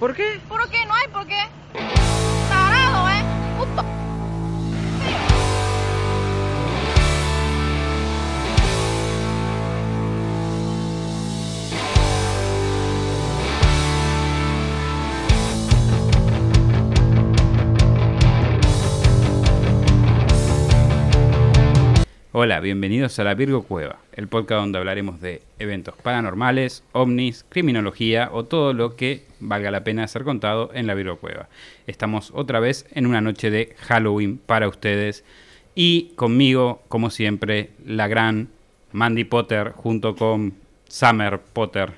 ¿Por 0.00 0.14
qué? 0.14 0.40
¿Por 0.48 0.66
qué? 0.70 0.78
No 0.86 0.94
hay 0.94 1.08
por 1.12 1.26
qué. 1.26 1.99
Hola, 22.42 22.58
bienvenidos 22.60 23.18
a 23.18 23.24
la 23.24 23.34
Virgo 23.34 23.64
Cueva, 23.64 23.98
el 24.12 24.26
podcast 24.26 24.62
donde 24.62 24.78
hablaremos 24.78 25.20
de 25.20 25.42
eventos 25.58 25.94
paranormales, 25.96 26.82
ovnis, 26.92 27.44
criminología 27.50 28.30
o 28.32 28.46
todo 28.46 28.72
lo 28.72 28.96
que 28.96 29.26
valga 29.40 29.70
la 29.70 29.84
pena 29.84 30.08
ser 30.08 30.24
contado 30.24 30.70
en 30.72 30.86
la 30.86 30.94
Virgo 30.94 31.18
Cueva. 31.18 31.50
Estamos 31.86 32.32
otra 32.34 32.58
vez 32.58 32.86
en 32.92 33.06
una 33.06 33.20
noche 33.20 33.50
de 33.50 33.76
Halloween 33.80 34.38
para 34.38 34.68
ustedes 34.68 35.22
y 35.74 36.14
conmigo, 36.16 36.80
como 36.88 37.10
siempre, 37.10 37.72
la 37.84 38.08
gran 38.08 38.48
Mandy 38.92 39.24
Potter 39.24 39.72
junto 39.72 40.16
con 40.16 40.54
Summer 40.88 41.42
Potter. 41.42 41.92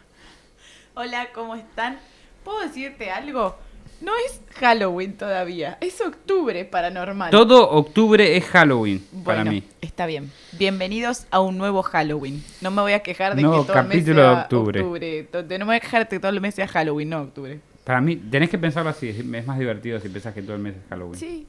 Hola, 0.94 1.28
¿cómo 1.32 1.54
están? 1.54 2.00
¿Puedo 2.42 2.62
decirte 2.62 3.12
algo? 3.12 3.56
No 4.02 4.10
es 4.26 4.40
Halloween 4.58 5.16
todavía, 5.16 5.78
es 5.80 6.00
octubre 6.00 6.64
paranormal. 6.64 7.30
Todo 7.30 7.70
octubre 7.70 8.36
es 8.36 8.44
Halloween 8.46 8.98
para 9.24 9.38
Bueno, 9.44 9.52
mí. 9.52 9.62
Está 9.80 10.06
bien. 10.06 10.32
Bienvenidos 10.58 11.26
a 11.30 11.38
un 11.40 11.56
nuevo 11.56 11.82
Halloween. 11.84 12.42
No 12.60 12.72
me 12.72 12.82
voy 12.82 12.92
a 12.94 13.00
quejar 13.00 13.36
de 13.36 13.42
que 13.42 13.48
todo 13.48 13.60
el 13.60 13.66
mes 13.66 13.74
capítulo 13.76 14.22
sea 14.22 14.30
de 14.34 14.40
octubre. 14.42 14.82
To- 15.30 15.42
No 15.42 15.58
me 15.60 15.64
voy 15.66 15.76
a 15.76 15.80
quejar 15.80 16.02
de 16.02 16.08
que 16.08 16.18
todo 16.18 16.32
el 16.32 16.40
mes 16.40 16.54
sea 16.56 16.66
Halloween, 16.66 17.10
no 17.10 17.20
octubre. 17.22 17.60
Para 17.84 18.00
mí, 18.00 18.16
tenés 18.16 18.50
que 18.50 18.58
pensarlo 18.58 18.90
así, 18.90 19.08
es 19.10 19.24
más 19.46 19.58
divertido 19.58 20.00
si 20.00 20.08
pensás 20.08 20.34
que 20.34 20.42
todo 20.42 20.56
el 20.56 20.62
mes 20.62 20.74
es 20.74 20.82
Halloween. 20.90 21.14
Sí, 21.18 21.46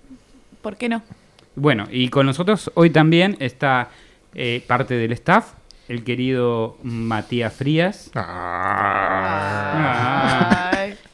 ¿por 0.62 0.78
qué 0.78 0.90
no? 0.90 1.02
Bueno, 1.56 1.88
y 1.92 2.10
con 2.10 2.26
nosotros 2.28 2.72
hoy 2.76 2.92
también 2.92 3.36
está 3.40 3.90
eh, 4.36 4.64
parte 4.68 4.94
del 4.96 5.12
staff, 5.14 5.54
el 5.88 6.04
querido 6.04 6.78
Matías 6.84 7.54
Frías. 7.54 8.12
Ah. 8.16 9.72
Ay, 10.52 10.63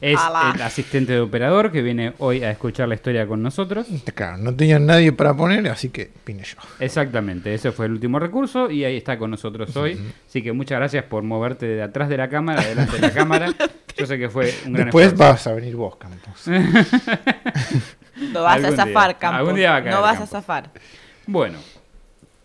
Es 0.00 0.18
ala. 0.18 0.52
el 0.54 0.62
asistente 0.62 1.12
de 1.12 1.20
operador 1.20 1.70
que 1.70 1.82
viene 1.82 2.14
hoy 2.18 2.42
a 2.42 2.50
escuchar 2.50 2.88
la 2.88 2.94
historia 2.94 3.26
con 3.26 3.42
nosotros. 3.42 3.86
Claro, 4.14 4.38
no 4.38 4.54
tenía 4.54 4.78
nadie 4.78 5.12
para 5.12 5.34
poner, 5.34 5.68
así 5.68 5.90
que 5.90 6.10
vine 6.24 6.42
yo. 6.42 6.56
Exactamente, 6.78 7.52
ese 7.52 7.70
fue 7.70 7.86
el 7.86 7.92
último 7.92 8.18
recurso 8.18 8.70
y 8.70 8.84
ahí 8.84 8.96
está 8.96 9.18
con 9.18 9.30
nosotros 9.30 9.76
hoy. 9.76 10.00
Así 10.26 10.42
que 10.42 10.52
muchas 10.52 10.78
gracias 10.78 11.04
por 11.04 11.22
moverte 11.22 11.66
de 11.66 11.82
atrás 11.82 12.08
de 12.08 12.16
la 12.16 12.28
cámara, 12.30 12.62
delante 12.64 12.96
de 12.96 13.00
la 13.02 13.10
cámara. 13.12 13.52
Yo 13.96 14.06
sé 14.06 14.18
que 14.18 14.30
fue 14.30 14.54
un 14.66 14.72
gran 14.72 14.86
Después 14.86 15.08
esfuerzo. 15.08 15.32
vas 15.34 15.46
a 15.46 15.52
venir 15.52 15.76
vos, 15.76 15.96
Campos. 15.96 16.46
No 18.32 18.42
vas 18.42 18.52
a 18.52 18.68
Algún 18.68 18.70
día, 18.76 18.76
zafar, 18.86 19.18
Campos. 19.18 19.38
algún 19.38 19.54
día 19.56 19.70
va 19.72 19.76
a 19.76 19.82
caer, 19.82 19.94
no 19.94 20.00
vas 20.02 20.12
Campos. 20.18 20.28
a 20.34 20.40
zafar. 20.40 20.70
Bueno, 21.26 21.58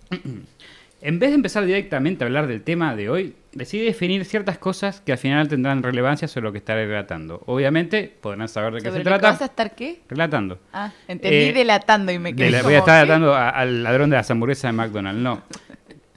en 1.02 1.20
vez 1.20 1.30
de 1.30 1.36
empezar 1.36 1.66
directamente 1.66 2.24
a 2.24 2.28
hablar 2.28 2.48
del 2.48 2.62
tema 2.64 2.96
de 2.96 3.10
hoy, 3.10 3.36
decidí 3.54 3.86
definir 3.86 4.26
ciertas 4.26 4.58
cosas 4.58 5.02
que 5.02 5.12
al 5.12 5.18
final 5.18 5.48
tendrán 5.48 5.84
relevancia 5.84 6.28
sobre 6.28 6.46
lo 6.46 6.52
que 6.52 6.58
estaré 6.58 6.88
relatando. 6.88 7.42
Obviamente 7.46 8.12
podrán 8.22 8.48
saber 8.50 8.74
de 8.74 8.80
qué 8.82 8.88
¿Sobre 8.90 9.00
se 9.00 9.04
trata. 9.04 9.32
vas 9.32 9.42
a 9.42 9.46
estar 9.46 9.76
qué? 9.76 10.00
Relatando. 10.10 10.60
Ah, 10.74 10.92
entendí 11.08 11.38
Eh, 11.38 11.54
delatando 11.54 12.12
y 12.12 12.20
me 12.20 12.32
De 12.32 12.36
quedé 12.36 12.52
la- 12.52 12.58
como, 12.60 12.70
voy 12.70 12.76
a 12.76 12.80
estar 12.80 13.02
relatando 13.02 13.36
al 13.36 13.84
ladrón 13.84 14.10
de 14.10 14.16
las 14.18 14.30
hamburguesas 14.32 14.70
de 14.70 14.78
McDonald's. 14.78 15.22
No. 15.22 15.42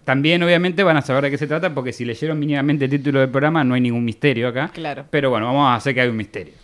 También, 0.04 0.42
obviamente, 0.42 0.82
van 0.82 0.96
a 0.96 1.02
saber 1.02 1.24
de 1.24 1.30
qué 1.32 1.36
se 1.38 1.46
trata 1.46 1.74
porque 1.74 1.92
si 1.92 2.06
leyeron 2.06 2.38
mínimamente 2.38 2.86
el 2.86 2.90
título 2.90 3.20
del 3.20 3.28
programa, 3.28 3.62
no 3.62 3.74
hay 3.74 3.82
ningún 3.82 4.04
misterio 4.06 4.48
acá. 4.48 4.70
Claro. 4.72 5.04
Pero 5.10 5.28
bueno, 5.28 5.44
vamos 5.46 5.68
a 5.68 5.74
hacer 5.74 5.92
que 5.94 6.00
hay 6.00 6.08
un 6.08 6.16
misterio. 6.16 6.54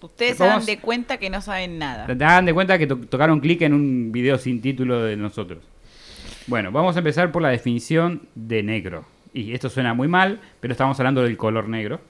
Ustedes 0.00 0.36
Vamos- 0.38 0.54
hagan 0.54 0.66
de 0.66 0.78
cuenta 0.78 1.16
que 1.18 1.30
no 1.30 1.40
saben 1.40 1.78
nada. 1.78 2.06
Te 2.06 2.16
dan 2.16 2.44
de 2.44 2.52
cuenta 2.52 2.76
que 2.76 2.88
to- 2.88 2.96
tocaron 2.96 3.38
clic 3.38 3.62
en 3.62 3.72
un 3.74 4.10
video 4.10 4.36
sin 4.38 4.60
título 4.60 5.04
de 5.04 5.16
nosotros. 5.16 5.60
Bueno, 6.46 6.72
vamos 6.72 6.96
a 6.96 6.98
empezar 6.98 7.30
por 7.30 7.42
la 7.42 7.50
definición 7.50 8.28
de 8.34 8.62
negro. 8.62 9.04
Y 9.32 9.54
esto 9.54 9.70
suena 9.70 9.94
muy 9.94 10.08
mal, 10.08 10.40
pero 10.60 10.72
estamos 10.72 10.98
hablando 10.98 11.22
del 11.22 11.36
color 11.36 11.68
negro. 11.68 12.00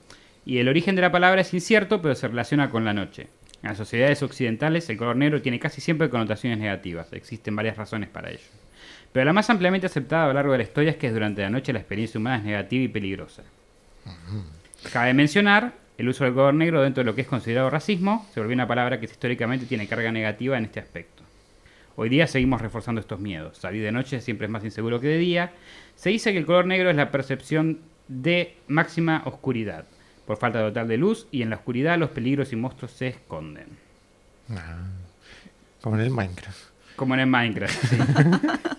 Y 0.45 0.57
el 0.57 0.67
origen 0.67 0.95
de 0.95 1.03
la 1.03 1.11
palabra 1.11 1.41
es 1.41 1.53
incierto, 1.53 2.01
pero 2.01 2.15
se 2.15 2.27
relaciona 2.27 2.69
con 2.69 2.83
la 2.83 2.93
noche. 2.93 3.27
En 3.61 3.69
las 3.69 3.77
sociedades 3.77 4.23
occidentales, 4.23 4.89
el 4.89 4.97
color 4.97 5.15
negro 5.15 5.41
tiene 5.41 5.59
casi 5.59 5.81
siempre 5.81 6.09
connotaciones 6.09 6.59
negativas. 6.59 7.13
Existen 7.13 7.55
varias 7.55 7.77
razones 7.77 8.09
para 8.09 8.31
ello. 8.31 8.43
Pero 9.13 9.25
la 9.25 9.33
más 9.33 9.49
ampliamente 9.49 9.85
aceptada 9.85 10.25
a 10.25 10.27
lo 10.27 10.33
largo 10.33 10.51
de 10.51 10.57
la 10.57 10.63
historia 10.63 10.91
es 10.91 10.97
que 10.97 11.11
durante 11.11 11.43
la 11.43 11.49
noche 11.51 11.71
la 11.71 11.79
experiencia 11.79 12.19
humana 12.19 12.37
es 12.37 12.43
negativa 12.43 12.83
y 12.83 12.87
peligrosa. 12.87 13.43
Cabe 14.91 15.13
mencionar 15.13 15.73
el 15.97 16.09
uso 16.09 16.23
del 16.23 16.33
color 16.33 16.55
negro 16.55 16.81
dentro 16.81 17.03
de 17.03 17.05
lo 17.05 17.13
que 17.13 17.21
es 17.21 17.27
considerado 17.27 17.69
racismo, 17.69 18.27
se 18.33 18.39
volvió 18.39 18.55
una 18.55 18.67
palabra 18.67 18.99
que 18.99 19.05
históricamente 19.05 19.67
tiene 19.67 19.87
carga 19.87 20.11
negativa 20.11 20.57
en 20.57 20.65
este 20.65 20.79
aspecto. 20.79 21.12
Hoy 21.95 22.09
día 22.09 22.25
seguimos 22.25 22.61
reforzando 22.61 22.99
estos 22.99 23.19
miedos. 23.19 23.57
Salir 23.57 23.83
de 23.83 23.91
noche 23.91 24.19
siempre 24.19 24.45
es 24.45 24.51
más 24.51 24.63
inseguro 24.63 24.99
que 24.99 25.07
de 25.07 25.17
día. 25.17 25.51
Se 25.95 26.09
dice 26.09 26.31
que 26.31 26.39
el 26.39 26.45
color 26.45 26.65
negro 26.65 26.89
es 26.89 26.95
la 26.95 27.11
percepción 27.11 27.79
de 28.07 28.57
máxima 28.67 29.21
oscuridad, 29.25 29.85
por 30.25 30.37
falta 30.37 30.59
total 30.59 30.87
de 30.87 30.97
luz, 30.97 31.27
y 31.31 31.43
en 31.43 31.51
la 31.51 31.57
oscuridad 31.57 31.99
los 31.99 32.09
peligros 32.09 32.51
y 32.51 32.55
monstruos 32.55 32.91
se 32.91 33.07
esconden. 33.09 33.67
Ah, 34.49 34.87
como 35.81 35.95
en 35.97 36.01
el 36.01 36.09
Minecraft. 36.09 36.59
Como 36.95 37.13
en 37.13 37.19
el 37.19 37.27
Minecraft. 37.27 37.85
sí. 37.85 37.97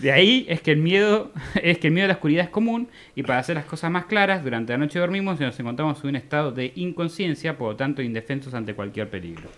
De 0.00 0.12
ahí 0.12 0.46
es 0.48 0.62
que 0.62 0.70
el 0.70 0.78
miedo 0.78 1.30
es 1.62 1.78
que 1.78 1.88
el 1.88 1.92
miedo 1.92 2.06
a 2.06 2.08
la 2.08 2.14
oscuridad 2.14 2.44
es 2.44 2.50
común 2.50 2.88
y 3.14 3.22
para 3.22 3.38
hacer 3.38 3.56
las 3.56 3.66
cosas 3.66 3.90
más 3.90 4.06
claras, 4.06 4.42
durante 4.42 4.72
la 4.72 4.78
noche 4.78 4.98
dormimos 4.98 5.38
y 5.40 5.44
nos 5.44 5.60
encontramos 5.60 6.02
en 6.02 6.10
un 6.10 6.16
estado 6.16 6.52
de 6.52 6.72
inconsciencia, 6.76 7.58
por 7.58 7.72
lo 7.72 7.76
tanto 7.76 8.00
indefensos 8.00 8.54
ante 8.54 8.74
cualquier 8.74 9.10
peligro. 9.10 9.50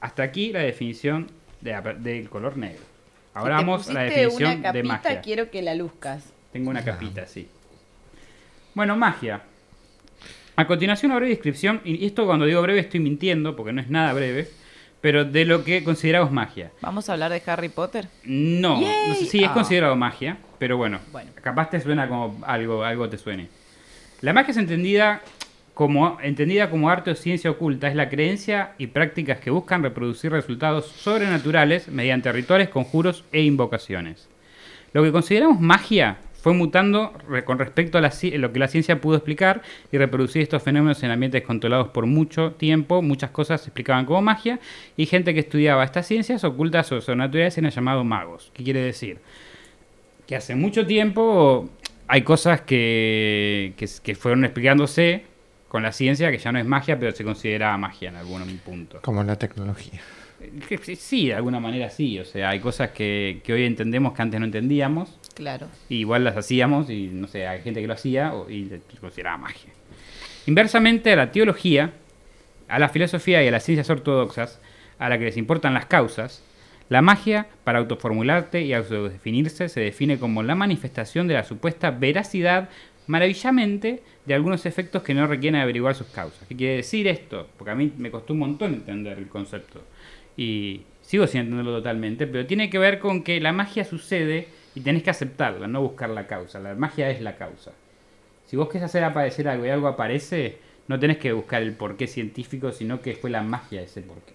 Hasta 0.00 0.24
aquí 0.24 0.52
la 0.52 0.60
definición 0.60 1.28
de 1.60 1.94
del 1.98 2.28
color 2.28 2.56
negro. 2.56 2.82
Ahora 3.34 3.58
Si 3.58 3.64
vamos 3.64 3.88
a 3.88 3.92
la 3.92 4.00
definición 4.02 4.42
una 4.50 4.56
de 4.56 4.62
capita, 4.62 4.82
magia. 5.08 5.20
quiero 5.20 5.50
que 5.50 5.62
la 5.62 5.74
luzcas. 5.74 6.24
Tengo 6.52 6.70
una 6.70 6.84
capita, 6.84 7.26
sí. 7.26 7.48
Bueno, 8.74 8.96
magia. 8.96 9.42
A 10.56 10.66
continuación, 10.66 11.10
una 11.12 11.18
breve 11.20 11.32
descripción, 11.34 11.80
y 11.84 12.04
esto 12.04 12.26
cuando 12.26 12.44
digo 12.46 12.60
breve 12.62 12.80
estoy 12.80 13.00
mintiendo, 13.00 13.54
porque 13.54 13.72
no 13.72 13.80
es 13.80 13.90
nada 13.90 14.12
breve, 14.12 14.48
pero 15.00 15.24
de 15.24 15.44
lo 15.44 15.62
que 15.62 15.84
consideramos 15.84 16.32
magia. 16.32 16.72
¿Vamos 16.80 17.08
a 17.08 17.12
hablar 17.12 17.30
de 17.30 17.40
Harry 17.46 17.68
Potter? 17.68 18.08
No, 18.24 18.80
Yay. 18.80 19.08
no 19.08 19.14
sé 19.14 19.26
si 19.26 19.42
es 19.44 19.48
Ah. 19.50 19.54
considerado 19.54 19.94
magia, 19.94 20.38
pero 20.58 20.76
bueno, 20.76 20.98
Bueno. 21.12 21.30
capaz 21.40 21.70
te 21.70 21.80
suena 21.80 22.08
como 22.08 22.40
algo, 22.44 22.82
algo 22.82 23.08
te 23.08 23.18
suene. 23.18 23.48
La 24.20 24.32
magia 24.32 24.50
es 24.50 24.56
entendida 24.56 25.22
como, 25.78 26.18
entendida 26.24 26.70
como 26.70 26.90
arte 26.90 27.12
o 27.12 27.14
ciencia 27.14 27.52
oculta, 27.52 27.86
es 27.86 27.94
la 27.94 28.08
creencia 28.08 28.72
y 28.78 28.88
prácticas 28.88 29.38
que 29.38 29.50
buscan 29.52 29.84
reproducir 29.84 30.32
resultados 30.32 30.86
sobrenaturales 30.86 31.86
mediante 31.86 32.32
rituales, 32.32 32.68
conjuros 32.68 33.22
e 33.30 33.42
invocaciones. 33.42 34.28
Lo 34.92 35.04
que 35.04 35.12
consideramos 35.12 35.60
magia 35.60 36.18
fue 36.42 36.52
mutando 36.52 37.12
con 37.44 37.60
respecto 37.60 37.96
a 37.96 38.00
la 38.00 38.12
lo 38.38 38.52
que 38.52 38.58
la 38.58 38.66
ciencia 38.66 39.00
pudo 39.00 39.18
explicar 39.18 39.62
y 39.92 39.98
reproducir 39.98 40.42
estos 40.42 40.64
fenómenos 40.64 41.00
en 41.04 41.12
ambientes 41.12 41.42
controlados 41.42 41.90
por 41.90 42.06
mucho 42.06 42.54
tiempo. 42.54 43.00
Muchas 43.00 43.30
cosas 43.30 43.60
se 43.60 43.68
explicaban 43.68 44.04
como 44.04 44.20
magia 44.20 44.58
y 44.96 45.06
gente 45.06 45.32
que 45.32 45.40
estudiaba 45.40 45.84
estas 45.84 46.08
ciencias 46.08 46.42
ocultas 46.42 46.90
o 46.90 47.00
sobrenaturales 47.00 47.56
eran 47.56 47.70
llamados 47.70 48.04
magos. 48.04 48.50
¿Qué 48.52 48.64
quiere 48.64 48.80
decir? 48.80 49.18
Que 50.26 50.34
hace 50.34 50.56
mucho 50.56 50.84
tiempo 50.84 51.68
hay 52.08 52.22
cosas 52.22 52.62
que, 52.62 53.74
que 53.76 54.14
fueron 54.16 54.44
explicándose 54.44 55.37
con 55.68 55.82
la 55.82 55.92
ciencia 55.92 56.30
que 56.30 56.38
ya 56.38 56.50
no 56.52 56.58
es 56.58 56.66
magia, 56.66 56.98
pero 56.98 57.12
se 57.12 57.24
consideraba 57.24 57.76
magia 57.76 58.08
en 58.08 58.16
algún 58.16 58.42
punto. 58.58 59.00
Como 59.02 59.22
la 59.22 59.36
tecnología. 59.36 60.00
Sí, 60.96 61.26
de 61.28 61.34
alguna 61.34 61.60
manera 61.60 61.90
sí. 61.90 62.18
O 62.20 62.24
sea, 62.24 62.50
hay 62.50 62.60
cosas 62.60 62.90
que, 62.90 63.40
que 63.44 63.52
hoy 63.52 63.64
entendemos 63.64 64.12
que 64.12 64.22
antes 64.22 64.38
no 64.40 64.46
entendíamos. 64.46 65.18
Claro. 65.34 65.66
Y 65.88 65.96
igual 65.96 66.24
las 66.24 66.36
hacíamos 66.36 66.88
y 66.90 67.08
no 67.08 67.26
sé, 67.28 67.46
hay 67.46 67.60
gente 67.62 67.80
que 67.80 67.86
lo 67.86 67.94
hacía 67.94 68.34
o- 68.34 68.48
y 68.50 68.68
se 68.68 68.80
consideraba 69.00 69.36
magia. 69.38 69.70
Inversamente 70.46 71.12
a 71.12 71.16
la 71.16 71.30
teología, 71.32 71.92
a 72.68 72.78
la 72.78 72.88
filosofía 72.88 73.42
y 73.42 73.48
a 73.48 73.50
las 73.50 73.64
ciencias 73.64 73.90
ortodoxas, 73.90 74.60
a 74.98 75.08
la 75.08 75.18
que 75.18 75.24
les 75.26 75.36
importan 75.36 75.74
las 75.74 75.86
causas, 75.86 76.42
la 76.88 77.02
magia, 77.02 77.46
para 77.64 77.80
autoformularte 77.80 78.62
y 78.62 78.72
autodefinirse, 78.72 79.68
se 79.68 79.80
define 79.80 80.18
como 80.18 80.42
la 80.42 80.54
manifestación 80.54 81.28
de 81.28 81.34
la 81.34 81.44
supuesta 81.44 81.90
veracidad 81.90 82.70
maravillamente 83.08 84.02
de 84.24 84.34
algunos 84.34 84.64
efectos 84.66 85.02
que 85.02 85.14
no 85.14 85.26
requieren 85.26 85.60
averiguar 85.60 85.94
sus 85.94 86.06
causas. 86.08 86.46
¿Qué 86.46 86.54
quiere 86.54 86.76
decir 86.76 87.08
esto? 87.08 87.48
Porque 87.56 87.72
a 87.72 87.74
mí 87.74 87.92
me 87.98 88.10
costó 88.10 88.34
un 88.34 88.38
montón 88.38 88.74
entender 88.74 89.18
el 89.18 89.28
concepto. 89.28 89.82
Y 90.36 90.82
sigo 91.02 91.26
sin 91.26 91.40
entenderlo 91.40 91.78
totalmente, 91.78 92.26
pero 92.26 92.46
tiene 92.46 92.70
que 92.70 92.78
ver 92.78 93.00
con 93.00 93.24
que 93.24 93.40
la 93.40 93.52
magia 93.52 93.84
sucede 93.84 94.48
y 94.74 94.80
tenés 94.80 95.02
que 95.02 95.10
aceptarla, 95.10 95.66
no 95.66 95.82
buscar 95.82 96.10
la 96.10 96.26
causa. 96.26 96.60
La 96.60 96.74
magia 96.74 97.10
es 97.10 97.20
la 97.20 97.36
causa. 97.36 97.72
Si 98.46 98.56
vos 98.56 98.68
querés 98.68 98.84
hacer 98.84 99.02
aparecer 99.02 99.48
algo 99.48 99.66
y 99.66 99.70
algo 99.70 99.88
aparece, 99.88 100.58
no 100.86 100.98
tenés 100.98 101.18
que 101.18 101.32
buscar 101.32 101.62
el 101.62 101.72
porqué 101.72 102.06
científico, 102.06 102.72
sino 102.72 103.00
que 103.00 103.14
fue 103.14 103.30
la 103.30 103.42
magia 103.42 103.82
ese 103.82 104.02
porqué. 104.02 104.34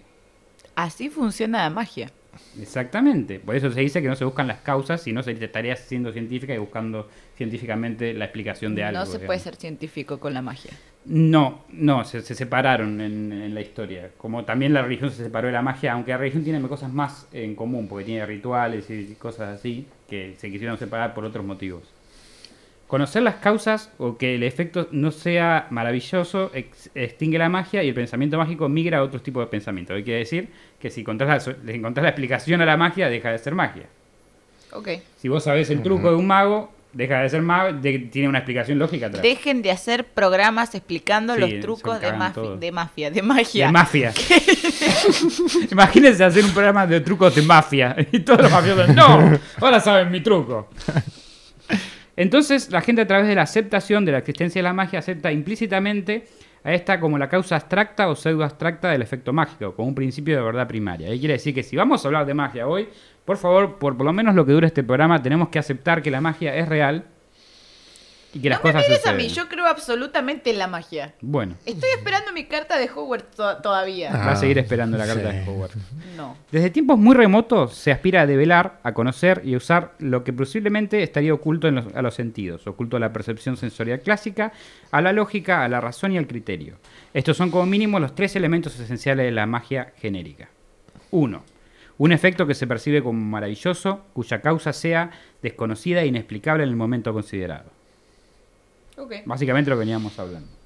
Así 0.75 1.09
funciona 1.09 1.63
la 1.63 1.69
magia. 1.69 2.11
Exactamente. 2.59 3.39
Por 3.39 3.55
eso 3.55 3.71
se 3.71 3.81
dice 3.81 4.01
que 4.01 4.07
no 4.07 4.15
se 4.15 4.25
buscan 4.25 4.47
las 4.47 4.59
causas, 4.59 5.01
sino 5.01 5.23
se 5.23 5.31
estaría 5.31 5.75
siendo 5.75 6.11
científica 6.11 6.53
y 6.53 6.57
buscando 6.57 7.09
científicamente 7.35 8.13
la 8.13 8.25
explicación 8.25 8.75
de 8.75 8.83
algo. 8.83 8.99
no 8.99 9.05
se 9.05 9.11
digamos. 9.13 9.25
puede 9.27 9.39
ser 9.39 9.55
científico 9.55 10.19
con 10.19 10.33
la 10.33 10.41
magia. 10.41 10.71
No, 11.05 11.65
no, 11.69 12.05
se, 12.05 12.21
se 12.21 12.33
separaron 12.33 13.01
en, 13.01 13.31
en 13.31 13.53
la 13.53 13.61
historia. 13.61 14.11
Como 14.17 14.45
también 14.45 14.73
la 14.73 14.81
religión 14.81 15.11
se 15.11 15.23
separó 15.23 15.47
de 15.47 15.53
la 15.53 15.61
magia, 15.61 15.93
aunque 15.93 16.11
la 16.11 16.17
religión 16.17 16.43
tiene 16.43 16.61
cosas 16.67 16.93
más 16.93 17.27
en 17.33 17.55
común, 17.55 17.87
porque 17.87 18.05
tiene 18.05 18.25
rituales 18.25 18.89
y 18.89 19.15
cosas 19.15 19.59
así, 19.59 19.85
que 20.07 20.35
se 20.37 20.49
quisieron 20.49 20.77
separar 20.77 21.13
por 21.13 21.25
otros 21.25 21.45
motivos. 21.45 21.83
Conocer 22.93 23.23
las 23.23 23.35
causas 23.37 23.89
o 23.97 24.17
que 24.19 24.35
el 24.35 24.43
efecto 24.43 24.87
no 24.91 25.09
sea 25.09 25.65
maravilloso 25.71 26.51
ex- 26.53 26.91
extingue 26.93 27.39
la 27.39 27.49
magia 27.49 27.81
y 27.81 27.87
el 27.87 27.95
pensamiento 27.95 28.37
mágico 28.37 28.69
migra 28.69 28.99
a 28.99 29.01
otros 29.01 29.23
tipos 29.23 29.43
de 29.43 29.47
pensamiento. 29.49 29.95
Hay 29.95 30.03
quiere 30.03 30.19
decir 30.19 30.49
que 30.79 30.91
si 30.91 31.01
encontrás 31.01 31.47
la, 31.47 31.55
le 31.63 31.73
encontrás 31.75 32.03
la 32.03 32.09
explicación 32.09 32.61
a 32.61 32.65
la 32.67 32.77
magia, 32.77 33.09
deja 33.09 33.31
de 33.31 33.39
ser 33.39 33.55
magia. 33.55 33.85
Ok. 34.73 34.89
Si 35.17 35.27
vos 35.27 35.43
sabés 35.43 35.71
el 35.71 35.81
truco 35.81 36.11
de 36.11 36.17
un 36.17 36.27
mago, 36.27 36.71
deja 36.93 37.21
de 37.23 37.29
ser 37.29 37.41
mago, 37.41 37.73
de- 37.73 37.97
tiene 38.11 38.27
una 38.29 38.37
explicación 38.37 38.77
lógica 38.77 39.07
atrás. 39.07 39.23
Dejen 39.23 39.63
de 39.63 39.71
hacer 39.71 40.05
programas 40.05 40.75
explicando 40.75 41.33
Sí, 41.33 41.39
los 41.41 41.59
trucos 41.61 41.99
de, 41.99 42.13
mafi- 42.13 42.33
todo. 42.33 42.57
de 42.57 42.71
mafia, 42.71 43.09
de 43.09 43.21
magia. 43.23 43.65
De 43.65 43.71
mafia. 43.71 44.13
Imagínense 45.71 46.23
hacer 46.23 46.45
un 46.45 46.51
programa 46.51 46.85
de 46.85 47.01
trucos 47.01 47.33
de 47.33 47.41
mafia. 47.41 47.95
Y 48.11 48.19
todos 48.19 48.43
los 48.43 48.51
mafiosos, 48.51 48.89
no, 48.89 49.39
ahora 49.61 49.79
saben 49.79 50.11
mi 50.11 50.21
truco. 50.21 50.69
Entonces, 52.15 52.71
la 52.71 52.81
gente 52.81 53.01
a 53.01 53.07
través 53.07 53.27
de 53.27 53.35
la 53.35 53.41
aceptación 53.43 54.05
de 54.05 54.11
la 54.11 54.19
existencia 54.19 54.59
de 54.59 54.63
la 54.63 54.73
magia 54.73 54.99
acepta 54.99 55.31
implícitamente 55.31 56.25
a 56.63 56.73
esta 56.73 56.99
como 56.99 57.17
la 57.17 57.27
causa 57.27 57.55
abstracta 57.55 58.07
o 58.07 58.15
pseudo 58.15 58.43
abstracta 58.43 58.91
del 58.91 59.01
efecto 59.01 59.33
mágico, 59.33 59.73
como 59.75 59.89
un 59.89 59.95
principio 59.95 60.37
de 60.37 60.43
verdad 60.43 60.67
primaria. 60.67 61.13
Y 61.13 61.19
quiere 61.19 61.33
decir 61.33 61.53
que 61.53 61.63
si 61.63 61.75
vamos 61.75 62.03
a 62.03 62.07
hablar 62.07 62.25
de 62.25 62.33
magia 62.33 62.67
hoy, 62.67 62.87
por 63.25 63.37
favor, 63.37 63.77
por, 63.77 63.97
por 63.97 64.05
lo 64.05 64.13
menos 64.13 64.35
lo 64.35 64.45
que 64.45 64.53
dura 64.53 64.67
este 64.67 64.83
programa, 64.83 65.21
tenemos 65.21 65.49
que 65.49 65.59
aceptar 65.59 66.01
que 66.01 66.11
la 66.11 66.21
magia 66.21 66.55
es 66.55 66.69
real 66.69 67.05
y 68.33 68.39
que 68.39 68.49
las 68.49 68.63
no 68.63 68.73
me 68.73 68.79
mires 68.79 69.05
a 69.05 69.13
mí, 69.13 69.27
yo 69.27 69.47
creo 69.47 69.65
absolutamente 69.67 70.49
en 70.49 70.57
la 70.57 70.67
magia. 70.67 71.13
Bueno, 71.21 71.55
Estoy 71.65 71.89
esperando 71.95 72.31
mi 72.33 72.45
carta 72.45 72.77
de 72.77 72.89
Hogwarts 72.89 73.35
to- 73.35 73.57
todavía. 73.57 74.11
va 74.11 74.23
a 74.23 74.31
Ah, 74.31 74.35
seguir 74.35 74.57
esperando 74.57 74.97
la 74.97 75.05
carta 75.05 75.31
sí. 75.31 75.37
de 75.37 75.47
Hogwarts. 75.47 75.75
No. 76.17 76.35
Desde 76.51 76.69
tiempos 76.71 76.97
muy 76.97 77.15
remotos 77.15 77.75
se 77.75 77.91
aspira 77.91 78.21
a 78.21 78.25
develar, 78.27 78.79
a 78.83 78.93
conocer 78.93 79.41
y 79.45 79.53
a 79.53 79.57
usar 79.57 79.93
lo 79.99 80.23
que 80.23 80.33
posiblemente 80.33 81.03
estaría 81.03 81.33
oculto 81.33 81.67
en 81.67 81.75
los- 81.75 81.93
a 81.95 82.01
los 82.01 82.15
sentidos, 82.15 82.65
oculto 82.67 82.97
a 82.97 82.99
la 82.99 83.13
percepción 83.13 83.55
sensorial 83.57 83.99
clásica, 84.01 84.51
a 84.91 85.01
la 85.01 85.13
lógica, 85.13 85.63
a 85.63 85.69
la 85.69 85.79
razón 85.79 86.11
y 86.13 86.17
al 86.17 86.27
criterio. 86.27 86.77
Estos 87.13 87.37
son 87.37 87.51
como 87.51 87.65
mínimo 87.67 87.99
los 87.99 88.15
tres 88.15 88.35
elementos 88.35 88.79
esenciales 88.79 89.25
de 89.25 89.31
la 89.31 89.45
magia 89.45 89.93
genérica. 89.97 90.49
1. 91.11 91.43
Un 91.99 92.11
efecto 92.11 92.47
que 92.47 92.55
se 92.55 92.65
percibe 92.65 93.03
como 93.03 93.19
maravilloso, 93.21 94.01
cuya 94.13 94.41
causa 94.41 94.73
sea 94.73 95.11
desconocida 95.43 96.01
e 96.01 96.07
inexplicable 96.07 96.63
en 96.63 96.69
el 96.69 96.75
momento 96.75 97.13
considerado. 97.13 97.65
Ok, 98.97 99.13
Básicamente 99.25 99.69
lo 99.69 99.75
que 99.75 99.81
veníamos 99.81 100.17
hablando. 100.19 100.63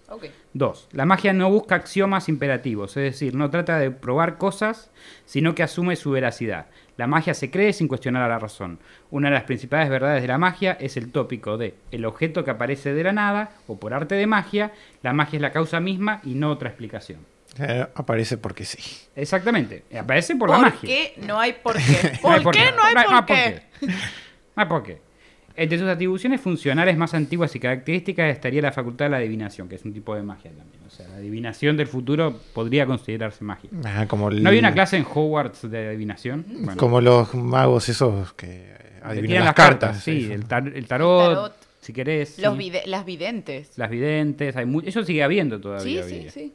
2. 0.53 0.88
La 0.94 1.06
magia 1.06 1.33
no 1.33 1.50
busca 1.50 1.75
axiomas 1.75 2.29
imperativos, 2.29 2.95
es 2.97 3.03
decir, 3.03 3.35
no 3.35 3.50
trata 3.50 3.77
de 3.77 3.91
probar 3.91 4.38
cosas, 4.38 4.89
sino 5.25 5.53
que 5.53 5.63
asume 5.63 5.95
su 5.95 6.12
veracidad. 6.12 6.68
La 6.95 7.07
magia 7.07 7.33
se 7.33 7.51
cree 7.51 7.74
sin 7.74 7.88
cuestionar 7.88 8.24
a 8.24 8.27
la 8.27 8.39
razón. 8.39 8.79
Una 9.12 9.29
de 9.29 9.35
las 9.35 9.44
principales 9.44 9.89
verdades 9.89 10.21
de 10.21 10.27
la 10.27 10.38
magia 10.38 10.77
es 10.79 10.97
el 10.97 11.12
tópico 11.12 11.57
de 11.57 11.75
el 11.91 12.06
objeto 12.06 12.44
que 12.44 12.51
aparece 12.51 12.94
de 12.94 13.03
la 13.03 13.12
nada 13.12 13.51
o 13.68 13.77
por 13.79 13.94
arte 13.94 14.15
de 14.15 14.27
magia, 14.27 14.71
la 15.03 15.13
magia 15.13 15.38
es 15.38 15.41
la 15.41 15.51
causa 15.51 15.80
misma 15.80 16.21
y 16.23 16.35
no 16.35 16.51
otra 16.51 16.69
explicación. 16.69 17.19
Eh, 17.59 17.85
aparece 17.95 18.38
porque 18.38 18.65
sí. 18.65 18.80
Exactamente, 19.15 19.83
aparece 19.97 20.35
por, 20.35 20.47
¿Por 20.47 20.57
la 20.57 20.63
magia. 20.63 20.88
qué 20.88 21.13
no 21.18 21.39
hay 21.39 21.53
por 21.53 21.75
qué? 21.75 22.19
No 22.23 22.31
hay 22.31 22.41
¿Por 22.41 22.53
qué 22.53 22.71
no 22.71 22.83
hay 22.83 22.95
por 22.95 23.25
qué? 23.25 23.62
No 23.81 23.94
hay 24.56 24.65
por 24.68 24.83
qué. 24.83 25.06
Entre 25.59 25.80
sus 25.80 25.88
atribuciones 25.88 26.39
funcionales 26.39 26.95
más 26.98 27.13
antiguas 27.15 27.56
y 27.56 27.59
características 27.59 28.31
estaría 28.31 28.62
la 28.62 28.71
facultad 28.71 29.06
de 29.06 29.09
la 29.09 29.18
adivinación, 29.18 29.68
que 29.68 29.75
es 29.75 29.83
un 29.86 29.92
tipo 29.92 30.15
de 30.15 30.21
magia 30.21 30.51
también. 30.51 30.80
O 30.86 30.89
sea, 30.92 31.07
la 31.07 31.15
adivinación 31.15 31.75
del 31.75 31.88
futuro 31.88 32.39
podría 32.54 32.86
considerarse 32.86 33.44
magia. 33.44 33.69
Ah, 33.83 34.06
como 34.07 34.30
el- 34.30 34.44
¿No 34.44 34.50
había 34.50 34.59
una 34.62 34.74
clase 34.74 34.98
en 34.98 35.04
Hogwarts 35.12 35.69
de 35.69 35.88
adivinación? 35.88 36.45
Bueno, 36.48 36.77
Como 36.77 37.01
los 37.01 37.33
magos 37.33 37.89
esos 37.89 38.33
que 38.33 38.71
adivinan 39.01 39.45
las 39.45 39.56
cartas. 39.56 40.04
Sí, 40.04 40.25
eso. 40.25 40.33
el, 40.36 40.45
tar- 40.45 40.71
el 40.75 40.86
tarot, 40.86 41.27
El 41.30 41.36
tarot. 41.36 41.56
si 41.81 41.92
querés. 41.92 42.38
Los 42.38 42.54
sí. 42.54 42.59
vide- 42.59 42.83
las 42.86 43.04
videntes. 43.04 43.71
Las 43.77 43.89
videntes, 43.89 44.56
hay 44.56 44.68
eso 44.86 45.04
sigue 45.04 45.24
habiendo 45.24 45.56
Sí, 45.57 45.62
todavía. 45.63 46.04
sí, 46.04 46.19
día. 46.19 46.31
sí. 46.31 46.54